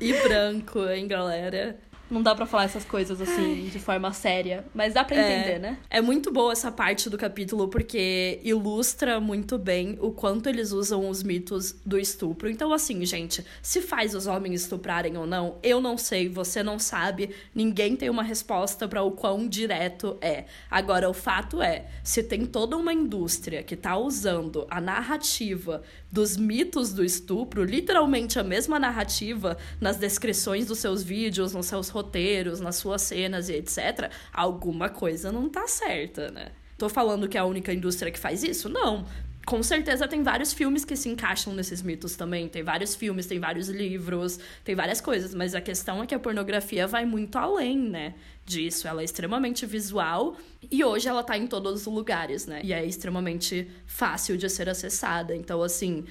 E 0.00 0.14
branco, 0.14 0.82
hein, 0.88 1.06
galera? 1.06 1.78
Não 2.10 2.22
dá 2.22 2.34
pra 2.34 2.44
falar 2.46 2.64
essas 2.64 2.84
coisas 2.84 3.20
assim 3.20 3.68
de 3.70 3.78
forma 3.78 4.12
séria, 4.12 4.64
mas 4.74 4.94
dá 4.94 5.04
pra 5.04 5.16
entender, 5.16 5.54
é, 5.54 5.58
né? 5.58 5.78
É 5.88 6.00
muito 6.00 6.32
boa 6.32 6.52
essa 6.52 6.72
parte 6.72 7.08
do 7.08 7.16
capítulo 7.16 7.68
porque 7.68 8.40
ilustra 8.42 9.20
muito 9.20 9.56
bem 9.56 9.96
o 10.00 10.10
quanto 10.10 10.48
eles 10.48 10.72
usam 10.72 11.08
os 11.08 11.22
mitos 11.22 11.76
do 11.86 11.98
estupro. 11.98 12.50
Então, 12.50 12.72
assim, 12.72 13.04
gente, 13.04 13.44
se 13.62 13.80
faz 13.80 14.14
os 14.14 14.26
homens 14.26 14.62
estuprarem 14.62 15.16
ou 15.16 15.26
não, 15.26 15.56
eu 15.62 15.80
não 15.80 15.96
sei, 15.96 16.28
você 16.28 16.62
não 16.62 16.78
sabe, 16.78 17.30
ninguém 17.54 17.94
tem 17.94 18.10
uma 18.10 18.22
resposta 18.22 18.88
para 18.88 19.02
o 19.02 19.12
quão 19.12 19.48
direto 19.48 20.18
é. 20.20 20.44
Agora, 20.70 21.08
o 21.08 21.14
fato 21.14 21.62
é, 21.62 21.86
se 22.02 22.22
tem 22.22 22.44
toda 22.44 22.76
uma 22.76 22.92
indústria 22.92 23.62
que 23.62 23.76
tá 23.76 23.96
usando 23.96 24.66
a 24.68 24.80
narrativa 24.80 25.82
dos 26.10 26.36
mitos 26.36 26.92
do 26.92 27.04
estupro, 27.04 27.64
literalmente 27.64 28.38
a 28.38 28.44
mesma 28.44 28.78
narrativa 28.78 29.56
nas 29.80 29.96
descrições 29.96 30.66
dos 30.66 30.78
seus 30.78 31.02
vídeos, 31.02 31.52
nos 31.52 31.66
seus 31.66 31.88
roteiros, 31.88 32.60
nas 32.60 32.76
suas 32.76 33.02
cenas 33.02 33.48
e 33.48 33.54
etc., 33.54 34.10
alguma 34.32 34.88
coisa 34.88 35.30
não 35.30 35.48
tá 35.48 35.66
certa, 35.66 36.30
né? 36.30 36.52
Tô 36.76 36.88
falando 36.88 37.28
que 37.28 37.36
é 37.36 37.40
a 37.40 37.44
única 37.44 37.72
indústria 37.72 38.10
que 38.10 38.18
faz 38.18 38.42
isso? 38.42 38.68
Não. 38.68 39.04
Com 39.46 39.62
certeza 39.62 40.06
tem 40.06 40.22
vários 40.22 40.52
filmes 40.52 40.84
que 40.84 40.94
se 40.94 41.08
encaixam 41.08 41.54
nesses 41.54 41.82
mitos 41.82 42.14
também. 42.14 42.48
Tem 42.48 42.62
vários 42.62 42.94
filmes, 42.94 43.26
tem 43.26 43.40
vários 43.40 43.68
livros, 43.68 44.38
tem 44.62 44.74
várias 44.74 45.00
coisas. 45.00 45.34
Mas 45.34 45.54
a 45.54 45.60
questão 45.60 46.02
é 46.02 46.06
que 46.06 46.14
a 46.14 46.18
pornografia 46.18 46.86
vai 46.86 47.04
muito 47.04 47.36
além, 47.36 47.78
né? 47.78 48.14
Disso. 48.44 48.86
Ela 48.86 49.00
é 49.00 49.04
extremamente 49.04 49.64
visual 49.66 50.36
e 50.70 50.84
hoje 50.84 51.08
ela 51.08 51.22
tá 51.22 51.36
em 51.36 51.46
todos 51.46 51.86
os 51.86 51.86
lugares, 51.86 52.46
né? 52.46 52.60
E 52.62 52.72
é 52.72 52.84
extremamente 52.84 53.68
fácil 53.86 54.36
de 54.36 54.48
ser 54.48 54.68
acessada. 54.68 55.34
Então, 55.34 55.62
assim, 55.62 56.04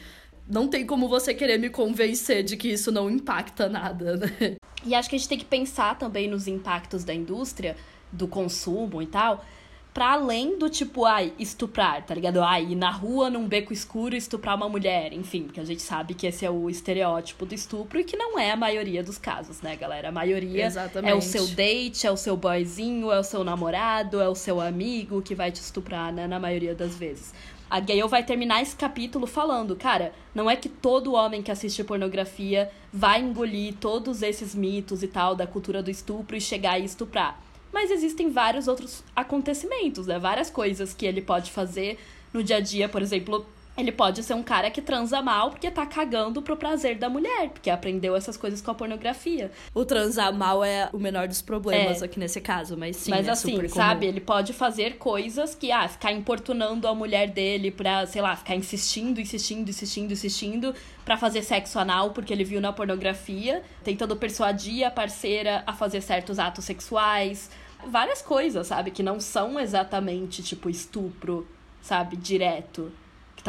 não 0.48 0.68
tem 0.68 0.86
como 0.86 1.08
você 1.08 1.34
querer 1.34 1.60
me 1.60 1.70
convencer 1.70 2.44
de 2.44 2.58
que 2.58 2.70
isso 2.70 2.92
não 2.92 3.10
impacta 3.10 3.70
nada, 3.70 4.18
né? 4.40 4.56
E 4.84 4.96
acho 4.96 5.10
que 5.10 5.16
a 5.16 5.20
gente 5.20 5.30
tem 5.30 5.38
que 5.38 5.46
pensar 5.46 5.98
também 5.98 6.28
nos 6.28 6.48
impactos 6.48 7.04
da 7.04 7.14
indústria 7.14 7.76
do 8.12 8.28
consumo 8.28 9.02
e 9.02 9.08
tal, 9.08 9.46
para 9.94 10.14
além 10.14 10.58
do 10.58 10.70
tipo, 10.70 11.06
ai, 11.06 11.34
estuprar, 11.40 12.06
tá 12.06 12.14
ligado? 12.14 12.42
Ai, 12.42 12.68
ir 12.72 12.76
na 12.76 12.92
rua 12.92 13.30
num 13.30 13.48
beco 13.48 13.74
escuro 13.74 14.16
estuprar 14.16 14.56
uma 14.56 14.70
mulher, 14.70 15.14
enfim, 15.14 15.44
porque 15.44 15.60
a 15.60 15.66
gente 15.66 15.82
sabe 15.82 16.14
que 16.14 16.28
esse 16.28 16.46
é 16.46 16.50
o 16.50 16.70
estereótipo 16.70 17.46
do 17.46 17.56
estupro 17.56 18.00
e 18.00 18.04
que 18.04 18.16
não 18.16 18.38
é 18.38 18.52
a 18.52 18.56
maioria 18.56 19.04
dos 19.04 19.18
casos, 19.18 19.62
né, 19.62 19.76
galera? 19.76 20.10
A 20.10 20.12
maioria 20.12 20.66
Exatamente. 20.66 21.12
é 21.12 21.16
o 21.16 21.22
seu 21.22 21.48
date, 21.48 22.06
é 22.06 22.12
o 22.12 22.18
seu 22.18 22.38
boyzinho, 22.38 23.12
é 23.12 23.20
o 23.20 23.24
seu 23.24 23.44
namorado, 23.44 24.22
é 24.22 24.30
o 24.30 24.36
seu 24.36 24.62
amigo 24.62 25.22
que 25.22 25.34
vai 25.34 25.52
te 25.52 25.62
estuprar, 25.62 26.14
né, 26.14 26.28
na 26.28 26.40
maioria 26.40 26.76
das 26.76 26.96
vezes. 26.96 27.34
A 27.70 27.80
Gale 27.80 28.08
vai 28.08 28.24
terminar 28.24 28.64
esse 28.64 28.76
capítulo 28.76 29.28
falando, 29.28 29.76
cara, 29.76 30.12
não 30.34 30.50
é 30.50 30.56
que 30.56 30.68
todo 30.68 31.14
homem 31.14 31.44
que 31.44 31.52
assiste 31.52 31.84
pornografia 31.84 32.72
vai 32.92 33.22
engolir 33.22 33.76
todos 33.76 34.24
esses 34.24 34.56
mitos 34.56 35.04
e 35.04 35.08
tal 35.08 35.36
da 35.36 35.46
cultura 35.46 35.84
do 35.84 35.92
estupro 35.92 36.36
e 36.36 36.42
chegar 36.42 36.80
e 36.80 36.86
estuprar. 36.86 37.40
Mas 37.72 37.92
existem 37.92 38.32
vários 38.32 38.68
outros 38.68 39.04
acontecimentos, 39.16 40.08
né? 40.08 40.18
Várias 40.18 40.50
coisas 40.50 40.94
que 40.94 41.06
ele 41.06 41.22
pode 41.22 41.52
fazer 41.52 42.00
no 42.34 42.44
dia 42.44 42.58
a 42.58 42.60
dia, 42.60 42.90
por 42.90 43.02
exemplo, 43.02 43.46
ele 43.80 43.92
pode 43.92 44.24
ser 44.24 44.34
um 44.34 44.44
cara 44.44 44.70
que 44.70 44.82
transa 44.82 45.22
mal 45.22 45.50
porque 45.52 45.70
tá 45.72 45.86
cagando 45.86 46.42
pro 46.42 46.58
prazer 46.58 46.98
da 46.98 47.10
mulher, 47.10 47.50
porque 47.50 47.70
aprendeu 47.70 48.16
essas 48.16 48.38
coisas 48.38 48.62
com 48.62 48.72
a 48.72 48.76
pornografia. 48.76 49.52
O 49.74 49.86
transar 49.86 50.34
mal 50.34 50.64
é 50.64 50.90
o 50.92 51.00
menor 51.00 51.28
dos 51.28 51.42
problemas 51.42 52.02
é. 52.02 52.06
aqui 52.06 52.20
nesse 52.20 52.42
caso, 52.42 52.78
mas 52.78 52.96
sim, 52.98 53.12
Mas 53.12 53.28
é 53.28 53.32
assim, 53.32 53.68
sabe, 53.68 54.06
ele 54.06 54.20
pode 54.20 54.54
fazer 54.54 54.98
coisas 54.98 55.56
que, 55.56 55.72
ah, 55.72 55.88
ficar 55.88 56.12
importunando 56.12 56.88
a 56.88 56.96
mulher 56.96 57.30
dele 57.30 57.72
pra, 57.72 58.06
sei 58.06 58.22
lá, 58.22 58.36
ficar 58.36 58.56
insistindo, 58.56 59.20
insistindo, 59.20 59.70
insistindo, 59.70 60.12
insistindo 60.14 60.76
para 61.06 61.18
fazer 61.18 61.42
sexo 61.42 61.80
anal 61.80 62.12
porque 62.12 62.32
ele 62.32 62.44
viu 62.44 62.62
na 62.62 62.72
pornografia, 62.72 63.64
tentando 63.84 64.16
persuadir 64.16 64.86
a 64.86 64.92
parceira 64.92 65.64
a 65.66 65.74
fazer 65.74 66.02
certos 66.02 66.40
atos 66.40 66.66
sexuais, 66.66 67.50
várias 67.88 68.22
coisas, 68.22 68.68
sabe, 68.68 68.92
que 68.92 69.04
não 69.04 69.20
são 69.20 69.60
exatamente 69.60 70.44
tipo 70.44 70.70
estupro, 70.70 71.48
sabe, 71.82 72.16
direto. 72.16 72.92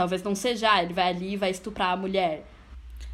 Talvez 0.00 0.22
não 0.22 0.34
seja, 0.34 0.72
ah, 0.72 0.82
ele 0.82 0.94
vai 0.94 1.10
ali 1.10 1.34
e 1.34 1.36
vai 1.36 1.50
estuprar 1.50 1.92
a 1.92 1.96
mulher. 1.96 2.42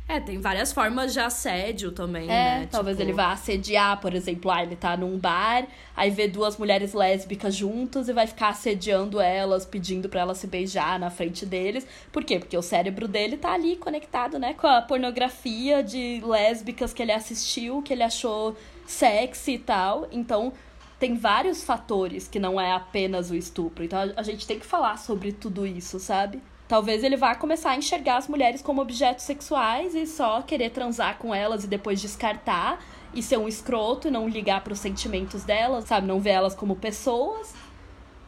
É, 0.09 0.21
tem 0.21 0.41
várias 0.41 0.73
formas 0.73 1.13
de 1.13 1.19
assédio 1.19 1.91
também, 1.91 2.27
é, 2.27 2.61
né? 2.61 2.69
Talvez 2.71 2.97
tipo... 2.97 3.09
ele 3.09 3.13
vá 3.13 3.33
assediar, 3.33 4.01
por 4.01 4.15
exemplo, 4.15 4.53
ah, 4.53 4.63
ele 4.63 4.77
tá 4.77 4.97
num 4.97 5.19
bar, 5.19 5.67
aí 5.97 6.11
vê 6.13 6.29
duas 6.29 6.57
mulheres 6.57 6.95
lésbicas 6.95 7.57
juntas 7.57 8.09
e 8.09 8.13
vai 8.13 8.29
ficar 8.29 8.51
assediando 8.51 9.21
elas, 9.21 9.67
pedindo 9.67 10.09
para 10.09 10.21
elas 10.21 10.39
se 10.39 10.47
beijar 10.47 10.97
na 11.01 11.11
frente 11.11 11.45
deles. 11.45 11.85
Por 12.13 12.23
quê? 12.23 12.39
Porque 12.39 12.57
o 12.57 12.63
cérebro 12.63 13.09
dele 13.09 13.37
tá 13.37 13.53
ali 13.53 13.75
conectado, 13.75 14.39
né, 14.39 14.55
com 14.55 14.69
a 14.69 14.81
pornografia 14.81 15.83
de 15.83 16.23
lésbicas 16.25 16.93
que 16.93 17.03
ele 17.03 17.11
assistiu, 17.11 17.83
que 17.83 17.93
ele 17.93 18.05
achou 18.05 18.57
sexy 18.87 19.55
e 19.55 19.59
tal. 19.59 20.07
Então, 20.13 20.53
tem 21.01 21.17
vários 21.17 21.65
fatores 21.65 22.29
que 22.29 22.39
não 22.39 22.61
é 22.61 22.71
apenas 22.71 23.33
o 23.33 23.35
estupro. 23.35 23.83
Então, 23.83 23.99
a 24.17 24.23
gente 24.23 24.47
tem 24.47 24.61
que 24.61 24.67
falar 24.67 24.99
sobre 24.99 25.33
tudo 25.33 25.67
isso, 25.67 25.99
sabe? 25.99 26.41
Talvez 26.69 27.05
ele 27.05 27.17
vá 27.17 27.35
começar 27.35 27.71
a 27.71 27.77
enxergar 27.77 28.17
as 28.17 28.27
mulheres 28.27 28.61
como 28.61 28.83
objetos 28.83 29.25
sexuais 29.25 29.95
e 29.95 30.07
só 30.07 30.43
querer 30.43 30.71
transar 30.71 31.17
com 31.19 31.35
elas 31.35 31.65
e 31.65 31.69
depois 31.69 32.01
descartar 32.01 32.85
e 33.15 33.23
ser 33.23 33.39
um 33.39 33.47
escroto 33.47 34.09
e 34.09 34.11
não 34.11 34.29
ligar 34.29 34.63
para 34.65 34.73
os 34.73 34.81
sentimentos 34.81 35.45
delas, 35.45 35.85
sabe? 35.85 36.07
Não 36.07 36.21
ver 36.21 36.31
elas 36.31 36.55
como 36.55 36.75
pessoas. 36.75 37.55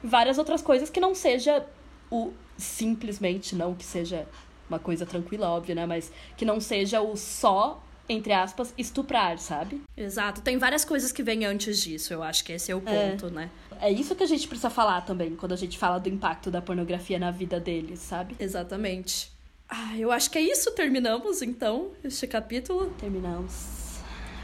Várias 0.02 0.38
outras 0.38 0.62
coisas 0.62 0.88
que 0.88 1.00
não 1.00 1.14
seja 1.14 1.66
o 2.10 2.32
simplesmente, 2.56 3.56
não 3.56 3.74
que 3.74 3.84
seja 3.84 4.26
uma 4.68 4.78
coisa 4.78 5.04
tranquila, 5.04 5.48
óbvio, 5.48 5.74
né? 5.74 5.84
Mas 5.84 6.12
que 6.36 6.44
não 6.44 6.60
seja 6.60 7.00
o 7.00 7.16
só 7.16 7.82
entre 8.08 8.32
aspas, 8.32 8.72
estuprar, 8.78 9.38
sabe? 9.38 9.82
Exato. 9.96 10.40
Tem 10.40 10.56
várias 10.56 10.84
coisas 10.84 11.12
que 11.12 11.22
vêm 11.22 11.44
antes 11.44 11.78
disso, 11.78 12.12
eu 12.12 12.22
acho 12.22 12.42
que 12.42 12.52
esse 12.52 12.72
é 12.72 12.74
o 12.74 12.82
é. 12.86 13.10
ponto, 13.10 13.26
é. 13.26 13.30
né? 13.30 13.50
É 13.80 13.90
isso 13.90 14.14
que 14.14 14.22
a 14.22 14.26
gente 14.26 14.46
precisa 14.46 14.70
falar 14.70 15.02
também, 15.02 15.34
quando 15.36 15.52
a 15.52 15.56
gente 15.56 15.78
fala 15.78 15.98
do 15.98 16.08
impacto 16.08 16.50
da 16.50 16.60
pornografia 16.60 17.18
na 17.18 17.30
vida 17.30 17.58
deles, 17.58 18.00
sabe? 18.00 18.36
Exatamente. 18.38 19.30
Ah, 19.68 19.96
eu 19.98 20.10
acho 20.10 20.30
que 20.30 20.38
é 20.38 20.42
isso. 20.42 20.70
Terminamos, 20.72 21.42
então, 21.42 21.90
este 22.02 22.26
capítulo. 22.26 22.90
Terminamos 22.98 23.87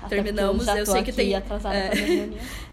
terminamos. 0.08 0.66
Eu, 0.66 0.76
eu 0.76 0.86
sei 0.86 1.02
que 1.02 1.12
tem. 1.12 1.34
É, 1.34 1.42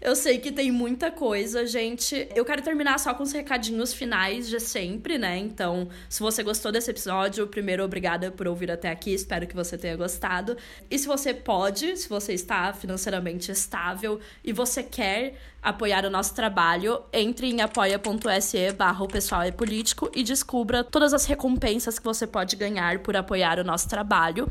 eu 0.00 0.16
sei 0.16 0.38
que 0.38 0.52
tem 0.52 0.70
muita 0.70 1.10
coisa, 1.10 1.66
gente. 1.66 2.28
Eu 2.34 2.44
quero 2.44 2.62
terminar 2.62 2.98
só 2.98 3.14
com 3.14 3.22
os 3.22 3.32
recadinhos 3.32 3.92
finais 3.92 4.48
de 4.48 4.60
sempre, 4.60 5.18
né? 5.18 5.38
Então, 5.38 5.88
se 6.08 6.20
você 6.20 6.42
gostou 6.42 6.72
desse 6.72 6.90
episódio, 6.90 7.46
primeiro, 7.46 7.84
obrigada 7.84 8.30
por 8.30 8.46
ouvir 8.46 8.70
até 8.70 8.90
aqui. 8.90 9.12
Espero 9.12 9.46
que 9.46 9.54
você 9.54 9.76
tenha 9.76 9.96
gostado. 9.96 10.56
E 10.90 10.98
se 10.98 11.06
você 11.06 11.32
pode, 11.34 11.96
se 11.96 12.08
você 12.08 12.32
está 12.32 12.72
financeiramente 12.72 13.50
estável 13.50 14.20
e 14.44 14.52
você 14.52 14.82
quer 14.82 15.34
apoiar 15.62 16.04
o 16.04 16.10
nosso 16.10 16.34
trabalho, 16.34 17.00
entre 17.12 17.46
em 17.46 17.60
apoia.se 17.60 18.72
barra 18.72 19.04
o 19.04 19.08
pessoal 19.08 19.42
é 19.42 19.52
político 19.52 20.10
e 20.14 20.24
descubra 20.24 20.82
todas 20.82 21.14
as 21.14 21.24
recompensas 21.24 21.98
que 21.98 22.04
você 22.04 22.26
pode 22.26 22.56
ganhar 22.56 22.98
por 22.98 23.16
apoiar 23.16 23.60
o 23.60 23.64
nosso 23.64 23.88
trabalho. 23.88 24.50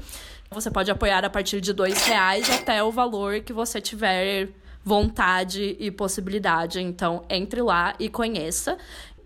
Você 0.54 0.70
pode 0.70 0.92
apoiar 0.92 1.24
a 1.24 1.30
partir 1.30 1.62
de 1.62 1.72
dois 1.72 2.06
reais 2.06 2.50
até 2.50 2.84
o 2.84 2.92
valor 2.92 3.40
que 3.40 3.54
você 3.54 3.80
tiver 3.80 4.50
vontade 4.84 5.78
e 5.80 5.90
possibilidade. 5.90 6.82
Então, 6.82 7.24
entre 7.30 7.62
lá 7.62 7.96
e 7.98 8.10
conheça. 8.10 8.78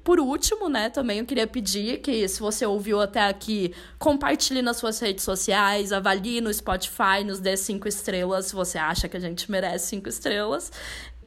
Por 0.04 0.20
último, 0.20 0.70
né, 0.70 0.88
também 0.88 1.18
eu 1.18 1.26
queria 1.26 1.48
pedir 1.48 1.98
que, 1.98 2.28
se 2.28 2.40
você 2.40 2.64
ouviu 2.64 3.02
até 3.02 3.28
aqui, 3.28 3.74
compartilhe 3.98 4.62
nas 4.62 4.78
suas 4.78 5.00
redes 5.00 5.24
sociais, 5.24 5.92
avalie 5.92 6.42
no 6.42 6.54
Spotify, 6.54 7.24
nos 7.26 7.40
dê 7.40 7.58
cinco 7.58 7.88
estrelas, 7.88 8.46
se 8.46 8.54
você 8.54 8.78
acha 8.78 9.10
que 9.10 9.18
a 9.18 9.20
gente 9.20 9.50
merece 9.50 9.88
cinco 9.88 10.08
estrelas. 10.08 10.72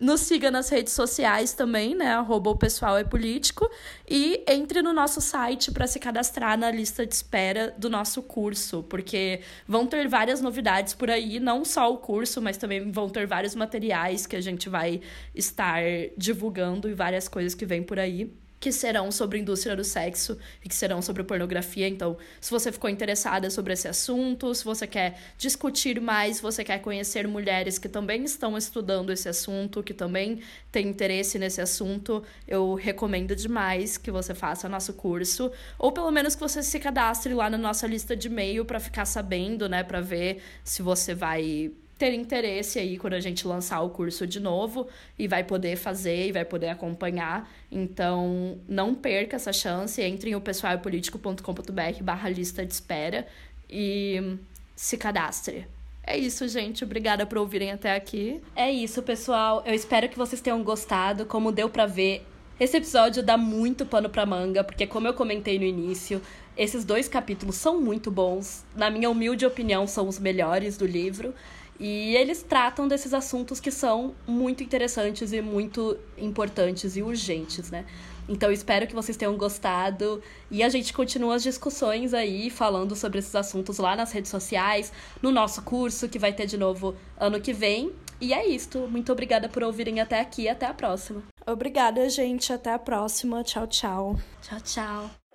Nos 0.00 0.20
siga 0.20 0.50
nas 0.50 0.68
redes 0.68 0.92
sociais 0.92 1.52
também, 1.52 1.94
né? 1.94 2.12
Arroba 2.12 2.50
o 2.50 2.56
pessoal 2.56 2.96
é 2.96 3.02
político. 3.02 3.68
E 4.08 4.44
entre 4.46 4.80
no 4.80 4.92
nosso 4.92 5.20
site 5.20 5.72
para 5.72 5.86
se 5.86 5.98
cadastrar 5.98 6.56
na 6.56 6.70
lista 6.70 7.04
de 7.04 7.14
espera 7.14 7.74
do 7.76 7.90
nosso 7.90 8.22
curso, 8.22 8.84
porque 8.84 9.40
vão 9.66 9.86
ter 9.86 10.08
várias 10.08 10.40
novidades 10.40 10.94
por 10.94 11.10
aí, 11.10 11.40
não 11.40 11.64
só 11.64 11.92
o 11.92 11.98
curso, 11.98 12.40
mas 12.40 12.56
também 12.56 12.90
vão 12.92 13.08
ter 13.08 13.26
vários 13.26 13.54
materiais 13.54 14.26
que 14.26 14.36
a 14.36 14.40
gente 14.40 14.68
vai 14.68 15.00
estar 15.34 15.82
divulgando 16.16 16.88
e 16.88 16.94
várias 16.94 17.26
coisas 17.26 17.54
que 17.54 17.66
vêm 17.66 17.82
por 17.82 17.98
aí 17.98 18.32
que 18.60 18.72
serão 18.72 19.10
sobre 19.12 19.38
indústria 19.38 19.76
do 19.76 19.84
sexo 19.84 20.38
e 20.64 20.68
que 20.68 20.74
serão 20.74 21.00
sobre 21.00 21.22
pornografia. 21.22 21.88
Então, 21.88 22.16
se 22.40 22.50
você 22.50 22.72
ficou 22.72 22.90
interessada 22.90 23.50
sobre 23.50 23.72
esse 23.72 23.86
assunto, 23.86 24.54
se 24.54 24.64
você 24.64 24.86
quer 24.86 25.18
discutir 25.36 26.00
mais, 26.00 26.36
se 26.36 26.42
você 26.42 26.64
quer 26.64 26.78
conhecer 26.80 27.26
mulheres 27.28 27.78
que 27.78 27.88
também 27.88 28.24
estão 28.24 28.56
estudando 28.56 29.12
esse 29.12 29.28
assunto, 29.28 29.82
que 29.82 29.94
também 29.94 30.40
têm 30.72 30.88
interesse 30.88 31.38
nesse 31.38 31.60
assunto, 31.60 32.22
eu 32.46 32.74
recomendo 32.74 33.34
demais 33.36 33.96
que 33.96 34.10
você 34.10 34.34
faça 34.34 34.68
nosso 34.68 34.92
curso, 34.94 35.50
ou 35.78 35.92
pelo 35.92 36.10
menos 36.10 36.34
que 36.34 36.40
você 36.40 36.62
se 36.62 36.78
cadastre 36.80 37.34
lá 37.34 37.48
na 37.48 37.58
nossa 37.58 37.86
lista 37.86 38.16
de 38.16 38.28
e-mail 38.28 38.64
para 38.64 38.80
ficar 38.80 39.04
sabendo, 39.04 39.68
né, 39.68 39.82
para 39.84 40.00
ver 40.00 40.42
se 40.64 40.82
você 40.82 41.14
vai 41.14 41.72
ter 41.98 42.14
interesse 42.14 42.78
aí 42.78 42.96
quando 42.96 43.14
a 43.14 43.20
gente 43.20 43.46
lançar 43.46 43.80
o 43.80 43.90
curso 43.90 44.26
de 44.26 44.38
novo 44.38 44.86
e 45.18 45.26
vai 45.26 45.42
poder 45.42 45.76
fazer 45.76 46.28
e 46.28 46.32
vai 46.32 46.44
poder 46.44 46.68
acompanhar. 46.68 47.50
Então, 47.70 48.58
não 48.68 48.94
perca 48.94 49.36
essa 49.36 49.52
chance. 49.52 50.00
Entre 50.00 50.30
em 50.30 50.36
o 50.36 50.40
pessoalpolitico.com.br 50.40 52.02
barra 52.02 52.28
lista 52.30 52.64
de 52.64 52.72
espera 52.72 53.26
e 53.68 54.38
se 54.76 54.96
cadastre. 54.96 55.66
É 56.04 56.16
isso, 56.16 56.46
gente. 56.48 56.84
Obrigada 56.84 57.26
por 57.26 57.36
ouvirem 57.38 57.72
até 57.72 57.94
aqui. 57.94 58.40
É 58.54 58.70
isso, 58.70 59.02
pessoal. 59.02 59.62
Eu 59.66 59.74
espero 59.74 60.08
que 60.08 60.16
vocês 60.16 60.40
tenham 60.40 60.62
gostado. 60.62 61.26
Como 61.26 61.52
deu 61.52 61.68
para 61.68 61.84
ver, 61.84 62.24
esse 62.60 62.76
episódio 62.76 63.22
dá 63.22 63.36
muito 63.36 63.84
pano 63.84 64.08
pra 64.08 64.24
manga, 64.24 64.64
porque 64.64 64.86
como 64.86 65.06
eu 65.06 65.14
comentei 65.14 65.58
no 65.58 65.64
início, 65.64 66.22
esses 66.56 66.84
dois 66.84 67.08
capítulos 67.08 67.56
são 67.56 67.80
muito 67.80 68.10
bons. 68.10 68.64
Na 68.74 68.88
minha 68.88 69.10
humilde 69.10 69.44
opinião, 69.44 69.86
são 69.86 70.08
os 70.08 70.18
melhores 70.18 70.78
do 70.78 70.86
livro. 70.86 71.34
E 71.78 72.16
eles 72.16 72.42
tratam 72.42 72.88
desses 72.88 73.14
assuntos 73.14 73.60
que 73.60 73.70
são 73.70 74.14
muito 74.26 74.62
interessantes 74.62 75.32
e 75.32 75.40
muito 75.40 75.96
importantes 76.16 76.96
e 76.96 77.02
urgentes, 77.02 77.70
né? 77.70 77.84
Então 78.28 78.52
espero 78.52 78.86
que 78.86 78.94
vocês 78.94 79.16
tenham 79.16 79.36
gostado 79.36 80.22
e 80.50 80.62
a 80.62 80.68
gente 80.68 80.92
continua 80.92 81.36
as 81.36 81.42
discussões 81.42 82.12
aí 82.12 82.50
falando 82.50 82.94
sobre 82.94 83.20
esses 83.20 83.34
assuntos 83.34 83.78
lá 83.78 83.96
nas 83.96 84.12
redes 84.12 84.30
sociais, 84.30 84.92
no 85.22 85.30
nosso 85.30 85.62
curso 85.62 86.08
que 86.08 86.18
vai 86.18 86.32
ter 86.32 86.46
de 86.46 86.58
novo 86.58 86.94
ano 87.16 87.40
que 87.40 87.52
vem. 87.52 87.92
E 88.20 88.34
é 88.34 88.46
isto. 88.46 88.80
Muito 88.80 89.12
obrigada 89.12 89.48
por 89.48 89.62
ouvirem 89.62 90.00
até 90.00 90.20
aqui. 90.20 90.48
Até 90.48 90.66
a 90.66 90.74
próxima. 90.74 91.22
Obrigada, 91.46 92.08
gente. 92.10 92.52
Até 92.52 92.72
a 92.74 92.78
próxima. 92.78 93.42
Tchau, 93.44 93.66
tchau. 93.66 94.18
Tchau, 94.42 94.60
tchau. 94.60 95.27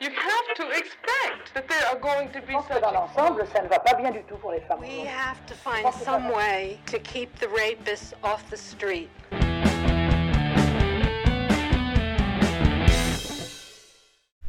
You 0.00 0.08
have 0.08 0.54
to 0.56 0.70
expect 0.70 1.52
that 1.52 1.68
there 1.68 1.86
are 1.90 2.00
going 2.00 2.30
to 2.32 2.40
be 2.40 2.54
such 2.66 2.80
dans 2.80 2.90
l'ensemble, 2.90 3.46
ça 3.52 3.60
ne 3.60 3.68
va 3.68 3.78
pas 3.80 3.94
bien 4.00 4.10
du 4.10 4.22
tout 4.22 4.38
pour 4.40 4.50
les 4.50 4.60
femmes. 4.60 4.80
We 4.80 5.06
have 5.06 5.44
to 5.44 5.52
find 5.52 5.92
some 5.92 6.32
way 6.32 6.78
to 6.86 6.98
keep 7.00 7.28
the 7.38 7.48
rapists 7.48 8.14
off 8.22 8.42
the 8.48 8.56
street. 8.56 9.10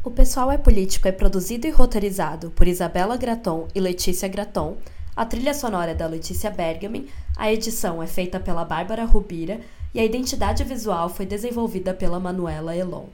O 0.05 0.09
Pessoal 0.09 0.53
é 0.53 0.57
Político 0.57 1.09
é 1.09 1.11
produzido 1.11 1.67
e 1.67 1.69
roteirizado 1.69 2.51
por 2.51 2.65
Isabela 2.65 3.17
Graton 3.17 3.67
e 3.75 3.81
Letícia 3.81 4.29
Graton. 4.29 4.77
A 5.17 5.25
trilha 5.25 5.53
sonora 5.53 5.91
é 5.91 5.93
da 5.93 6.07
Letícia 6.07 6.49
Bergamin, 6.49 7.09
a 7.37 7.51
edição 7.51 8.01
é 8.01 8.07
feita 8.07 8.39
pela 8.39 8.63
Bárbara 8.63 9.03
Rubira 9.03 9.59
e 9.93 9.99
a 9.99 10.05
identidade 10.05 10.63
visual 10.63 11.09
foi 11.09 11.25
desenvolvida 11.25 11.93
pela 11.93 12.21
Manuela 12.21 12.73
Elon. 12.73 13.07